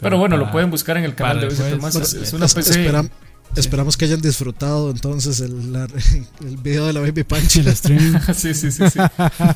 Pero 0.03 0.17
bueno, 0.17 0.35
para- 0.35 0.45
lo 0.45 0.51
pueden 0.51 0.69
buscar 0.71 0.97
en 0.97 1.03
el 1.05 1.15
canal 1.15 1.39
de 1.41 1.47
para 1.47 1.51
el 1.51 1.55
BCP 1.55 1.79
jueves, 1.79 1.81
más. 1.81 1.93
bueno, 1.93 2.23
Es, 2.23 2.33
una 2.33 2.45
Es- 2.45 2.53
PC. 2.53 2.85
esperam- 2.89 3.09
Esperamos 3.55 3.97
que 3.97 4.05
hayan 4.05 4.19
disfrutado 4.19 4.89
entonces 4.89 5.39
el, 5.39 5.71
la- 5.73 5.85
el 6.41 6.57
video 6.57 6.87
de 6.87 6.93
la 6.93 7.01
Baby 7.01 7.23
Punch. 7.23 7.57
El 7.57 7.75
stream. 7.75 8.19
sí, 8.33 8.53
sí, 8.55 8.71
sí, 8.71 8.83
sí. 8.89 8.99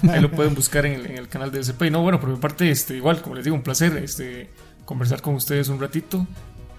Ahí 0.10 0.22
lo 0.22 0.30
pueden 0.30 0.54
buscar 0.54 0.86
en 0.86 0.94
el, 0.94 1.06
en 1.08 1.18
el 1.18 1.28
canal 1.28 1.52
de 1.52 1.60
BCP. 1.60 1.82
Y 1.88 1.90
no, 1.90 2.02
bueno, 2.04 2.20
por 2.20 2.30
mi 2.30 2.38
parte, 2.38 2.70
este, 2.70 2.96
igual, 2.96 3.22
como 3.24 3.36
les 3.36 3.44
digo, 3.44 3.56
un 3.56 3.64
placer 3.64 3.98
este, 3.98 4.50
conversar 4.86 5.22
con 5.22 5.34
ustedes 5.34 5.68
un 5.70 5.80
ratito. 5.80 6.28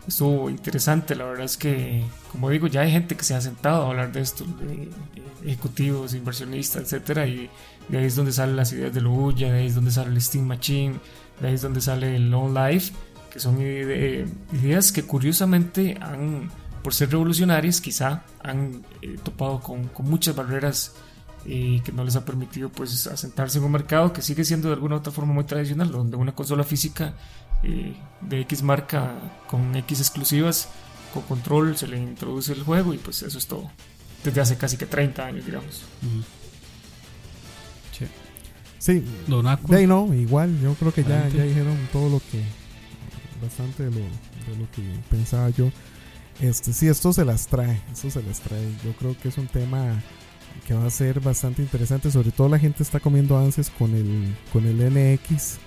Estuvo 0.06 0.48
interesante, 0.48 1.14
la 1.16 1.24
verdad 1.24 1.44
es 1.44 1.56
que, 1.58 2.02
como 2.32 2.48
digo, 2.50 2.66
ya 2.68 2.80
hay 2.82 2.90
gente 2.92 3.14
que 3.16 3.24
se 3.24 3.34
ha 3.34 3.40
sentado 3.42 3.84
a 3.84 3.88
hablar 3.90 4.10
de 4.12 4.20
esto, 4.22 4.44
de- 4.60 4.88
de 5.42 5.48
ejecutivos, 5.50 6.14
inversionistas, 6.14 6.82
etcétera, 6.84 7.26
y 7.26 7.50
de 7.88 7.98
ahí 7.98 8.04
es 8.06 8.16
donde 8.16 8.32
salen 8.32 8.56
las 8.56 8.72
ideas 8.72 8.94
de 8.94 9.00
Luya, 9.02 9.52
de 9.52 9.58
ahí 9.58 9.66
es 9.66 9.74
donde 9.74 9.90
sale 9.90 10.10
el 10.10 10.20
Steam 10.22 10.46
Machine, 10.46 10.94
de 11.40 11.48
ahí 11.48 11.54
es 11.54 11.62
donde 11.62 11.80
sale 11.82 12.16
el 12.16 12.32
On 12.32 12.54
Life, 12.54 12.92
que 13.30 13.40
son 13.40 13.58
ide- 13.60 14.26
ideas 14.52 14.92
que 14.92 15.02
curiosamente 15.02 15.96
han, 16.00 16.50
por 16.82 16.94
ser 16.94 17.10
revolucionarias, 17.10 17.80
quizá 17.80 18.22
han 18.42 18.82
eh, 19.02 19.16
topado 19.22 19.60
con, 19.60 19.88
con 19.88 20.08
muchas 20.08 20.34
barreras 20.34 20.94
y 21.44 21.80
que 21.80 21.92
no 21.92 22.04
les 22.04 22.16
ha 22.16 22.24
permitido 22.24 22.68
pues 22.68 23.06
asentarse 23.06 23.58
en 23.58 23.64
un 23.64 23.72
mercado 23.72 24.12
que 24.12 24.20
sigue 24.22 24.44
siendo 24.44 24.68
de 24.68 24.74
alguna 24.74 24.96
u 24.96 24.98
otra 24.98 25.12
forma 25.12 25.32
muy 25.32 25.44
tradicional, 25.44 25.90
donde 25.90 26.16
una 26.16 26.34
consola 26.34 26.64
física 26.64 27.14
eh, 27.62 27.94
de 28.20 28.40
X 28.42 28.62
marca 28.62 29.14
con 29.46 29.74
X 29.76 30.00
exclusivas, 30.00 30.68
con 31.14 31.22
control 31.22 31.76
se 31.76 31.86
le 31.86 31.98
introduce 31.98 32.52
el 32.52 32.62
juego 32.62 32.92
y 32.92 32.98
pues 32.98 33.22
eso 33.22 33.38
es 33.38 33.46
todo. 33.46 33.70
Desde 34.24 34.40
hace 34.40 34.56
casi 34.56 34.76
que 34.76 34.84
30 34.86 35.24
años, 35.24 35.46
digamos. 35.46 35.82
Ujú. 36.02 36.22
Sí. 37.98 38.04
Sí, 38.78 39.04
Don 39.26 39.46
Aqua. 39.48 39.70
de 39.74 39.80
ahí 39.82 39.86
no, 39.86 40.12
igual, 40.14 40.60
yo 40.60 40.74
creo 40.74 40.92
que 40.92 41.02
ya, 41.02 41.28
ya 41.28 41.44
dijeron 41.44 41.76
todo 41.92 42.08
lo 42.10 42.18
que. 42.30 42.42
Bastante 43.42 43.84
de 43.84 43.90
lo, 43.90 43.96
de 43.96 44.58
lo 44.58 44.70
que 44.72 44.82
pensaba 45.10 45.50
yo. 45.50 45.70
Este, 46.40 46.72
sí, 46.72 46.86
esto 46.88 47.12
se 47.12 47.24
las 47.24 47.46
trae, 47.46 47.80
esto 47.92 48.10
se 48.10 48.22
las 48.22 48.40
trae. 48.40 48.64
Yo 48.84 48.92
creo 48.98 49.16
que 49.20 49.28
es 49.28 49.38
un 49.38 49.46
tema 49.46 50.00
que 50.66 50.74
va 50.74 50.86
a 50.86 50.90
ser 50.90 51.20
bastante 51.20 51.62
interesante. 51.62 52.10
Sobre 52.10 52.30
todo 52.30 52.48
la 52.48 52.58
gente 52.58 52.82
está 52.82 53.00
comiendo 53.00 53.36
ansias 53.38 53.70
con 53.70 53.94
el, 53.94 54.34
con 54.52 54.66
el 54.66 54.76
NX. 54.92 55.58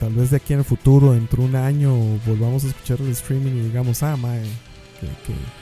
Tal 0.00 0.14
vez 0.14 0.30
de 0.30 0.36
aquí 0.36 0.52
en 0.52 0.60
el 0.60 0.64
futuro, 0.64 1.12
dentro 1.12 1.42
de 1.42 1.48
un 1.48 1.56
año, 1.56 1.92
volvamos 2.26 2.64
a 2.64 2.68
escuchar 2.68 3.00
el 3.00 3.08
streaming 3.08 3.52
y 3.52 3.60
digamos, 3.64 4.02
ah, 4.02 4.16
mae, 4.16 4.42
que, 5.00 5.06
que- 5.26 5.58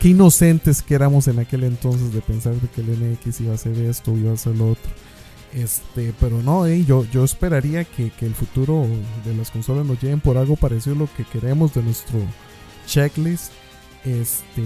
qué 0.00 0.08
inocentes 0.08 0.82
que 0.82 0.94
éramos 0.94 1.28
en 1.28 1.38
aquel 1.38 1.64
entonces 1.64 2.12
de 2.12 2.20
pensar 2.20 2.54
de 2.54 2.68
que 2.68 2.80
el 2.80 2.88
NX 2.90 3.40
iba 3.40 3.52
a 3.52 3.54
hacer 3.54 3.78
esto, 3.78 4.16
iba 4.16 4.30
a 4.30 4.34
hacer 4.34 4.56
lo 4.56 4.70
otro. 4.72 4.90
Este, 5.54 6.12
pero 6.20 6.42
no, 6.42 6.66
eh, 6.66 6.84
yo, 6.84 7.04
yo 7.04 7.24
esperaría 7.24 7.84
que, 7.84 8.10
que 8.10 8.26
el 8.26 8.34
futuro 8.34 8.86
de 9.24 9.34
las 9.34 9.50
consolas 9.50 9.86
nos 9.86 10.00
lleven 10.00 10.20
por 10.20 10.36
algo 10.36 10.56
parecido 10.56 10.94
a 10.94 10.98
lo 11.00 11.08
que 11.16 11.24
queremos 11.24 11.74
de 11.74 11.82
nuestro 11.82 12.20
checklist. 12.86 13.52
Este, 14.04 14.62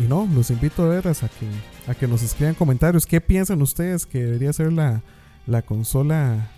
y 0.00 0.08
no, 0.08 0.28
los 0.34 0.50
invito 0.50 0.82
a 0.82 0.88
ver 0.88 1.08
a 1.08 1.12
que, 1.14 1.46
a 1.86 1.94
que 1.94 2.08
nos 2.08 2.22
escriban 2.22 2.54
comentarios. 2.54 3.06
¿Qué 3.06 3.20
piensan 3.20 3.62
ustedes 3.62 4.06
que 4.06 4.24
debería 4.24 4.52
ser 4.52 4.72
la, 4.72 5.02
la 5.46 5.62
consola 5.62 6.50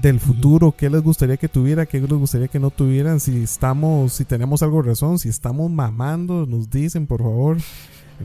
del 0.00 0.20
futuro? 0.20 0.74
¿Qué 0.76 0.88
les 0.88 1.02
gustaría 1.02 1.36
que 1.36 1.48
tuviera? 1.48 1.86
¿Qué 1.86 2.00
les 2.00 2.10
gustaría 2.10 2.48
que 2.48 2.60
no 2.60 2.70
tuvieran? 2.70 3.20
Si 3.20 3.42
estamos, 3.42 4.14
si 4.14 4.24
tenemos 4.24 4.62
algo 4.62 4.82
de 4.82 4.90
razón, 4.90 5.18
si 5.18 5.28
estamos 5.28 5.70
mamando, 5.70 6.46
nos 6.46 6.70
dicen, 6.70 7.06
por 7.06 7.22
favor. 7.22 7.58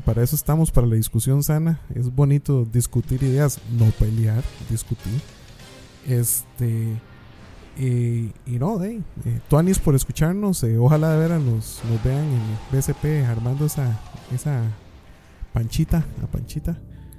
Para 0.05 0.23
eso 0.23 0.35
estamos, 0.35 0.71
para 0.71 0.87
la 0.87 0.95
discusión 0.95 1.43
sana. 1.43 1.79
Es 1.93 2.13
bonito 2.13 2.65
discutir 2.71 3.21
ideas, 3.23 3.59
no 3.77 3.85
pelear, 3.91 4.43
discutir. 4.69 5.13
Este. 6.07 6.99
Y, 7.77 8.31
y 8.45 8.59
no, 8.59 8.77
de 8.77 8.97
eh, 9.25 9.39
Tuanis 9.49 9.79
por 9.79 9.95
escucharnos. 9.95 10.63
eh, 10.63 10.77
ojalá 10.77 11.11
de 11.13 11.17
veras 11.19 11.41
nos, 11.41 11.81
nos 11.89 12.03
vean 12.03 12.23
en 12.25 12.41
BCP 12.71 13.25
armando 13.27 13.65
esa, 13.65 13.99
esa 14.33 14.61
panchita, 15.53 16.05
la 16.21 16.27
panchita, 16.27 16.77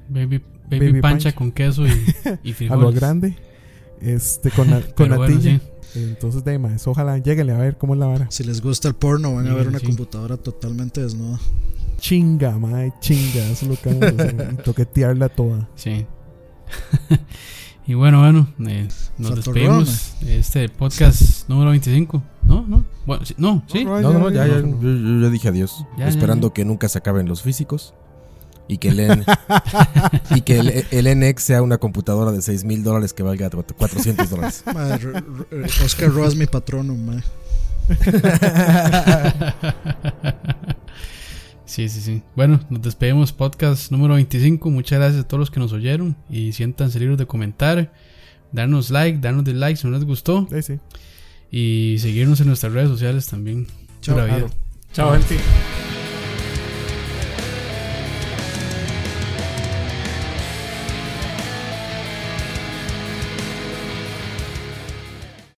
Baby, 0.09 0.38
baby, 0.70 0.86
Baby 0.90 1.01
pancha 1.01 1.24
pancha. 1.30 1.34
con 1.34 1.51
queso 1.51 1.84
y, 1.86 1.90
y 2.44 2.68
a 2.68 2.76
lo 2.76 2.92
grande. 2.92 3.36
Este, 4.01 4.51
con, 4.51 4.70
la- 4.70 4.80
con 4.94 5.09
bueno, 5.16 5.40
sí. 5.40 5.60
Entonces, 5.96 6.44
de 6.44 6.59
más, 6.59 6.86
ojalá 6.86 7.18
lleguenle 7.18 7.52
a 7.52 7.59
ver 7.59 7.76
cómo 7.78 7.94
es 7.94 8.01
la 8.01 8.06
vara. 8.06 8.26
Si 8.30 8.44
les 8.44 8.60
gusta 8.60 8.86
el 8.88 8.94
porno, 8.94 9.34
van 9.34 9.46
a 9.46 9.51
Sí, 9.51 9.55
ver 9.56 9.68
una 9.68 9.78
sí. 9.80 9.86
computadora 9.86 10.36
totalmente 10.36 11.01
desnuda. 11.02 11.38
Chinga, 12.05 12.59
mae, 12.59 12.93
chinga. 13.01 13.47
Eso 13.47 13.64
es 13.64 13.68
lo 13.68 13.76
que 13.76 13.89
vamos 13.94 14.02
a 14.20 14.24
hacer. 14.24 14.48
y 14.60 14.62
toquetearla 14.62 15.31
toda. 15.31 15.66
Sí. 15.74 16.05
y 17.86 17.94
bueno, 17.94 18.20
bueno, 18.20 18.47
eh, 18.68 18.89
nos 19.16 19.36
despedimos 19.36 20.14
de 20.20 20.39
este 20.39 20.68
podcast 20.68 21.48
número 21.48 21.70
25. 21.70 22.22
¿No? 22.43 22.66
¿No? 22.68 22.85
Bueno, 23.06 23.24
sí, 23.24 23.35
no, 23.39 23.64
sí. 23.72 23.86
No, 23.86 24.02
no, 24.02 24.28
ya, 24.28 24.47
ya, 24.47 24.56
ya, 24.56 24.60
ya, 24.60 24.66
no. 24.66 25.20
yo, 25.22 25.31
dije 25.31 25.48
adiós. 25.48 25.86
Ya, 25.97 26.06
esperando 26.09 26.48
ya. 26.48 26.52
que 26.52 26.66
nunca 26.66 26.90
se 26.90 26.98
acaben 26.98 27.26
los 27.26 27.40
físicos. 27.40 27.94
Y 28.68 28.76
que 28.76 28.89
el, 28.89 29.01
N- 29.01 29.24
y 30.35 30.43
que 30.43 30.59
el, 30.59 30.85
el 30.90 31.18
NX 31.20 31.43
sea 31.43 31.62
una 31.62 31.78
computadora 31.78 32.32
de 32.32 32.43
6 32.43 32.64
mil 32.64 32.85
dólares 32.85 33.14
que 33.14 33.22
valga 33.22 33.48
400 33.48 34.28
dólares. 34.28 34.62
Madre, 34.66 35.22
R- 35.51 35.64
Oscar 35.82 36.10
Roa 36.10 36.28
es 36.28 36.36
mi 36.36 36.44
patrono, 36.44 36.94
mae. 36.94 37.22
Sí, 41.66 41.89
sí, 41.89 42.01
sí. 42.01 42.23
Bueno, 42.36 42.61
nos 42.69 42.82
despedimos 42.82 43.32
podcast 43.32 43.91
número 43.91 44.15
25. 44.15 44.70
Muchas 44.70 44.99
gracias 44.99 45.24
a 45.24 45.28
todos 45.28 45.41
los 45.41 45.51
que 45.51 45.61
nos 45.61 45.73
oyeron 45.73 46.16
y 46.28 46.53
siéntanse 46.53 47.01
libres 47.01 47.16
de 47.19 47.27
comentar, 47.27 47.93
darnos 48.53 48.91
like, 48.91 49.19
darnos 49.19 49.45
dislike 49.45 49.77
si 49.77 49.86
no 49.86 49.93
les 49.95 50.05
gustó 50.05 50.47
Sí, 50.51 50.62
sí. 50.62 50.78
y 51.51 51.97
seguirnos 51.99 52.41
en 52.41 52.49
nuestras 52.49 52.73
redes 52.73 52.89
sociales 52.91 53.27
también. 53.27 53.66
Chao. 54.03 54.15
Pura 54.15 54.27
vida. 54.27 54.36
Claro. 54.36 54.55
Chao, 54.93 55.12
gente. 55.12 55.93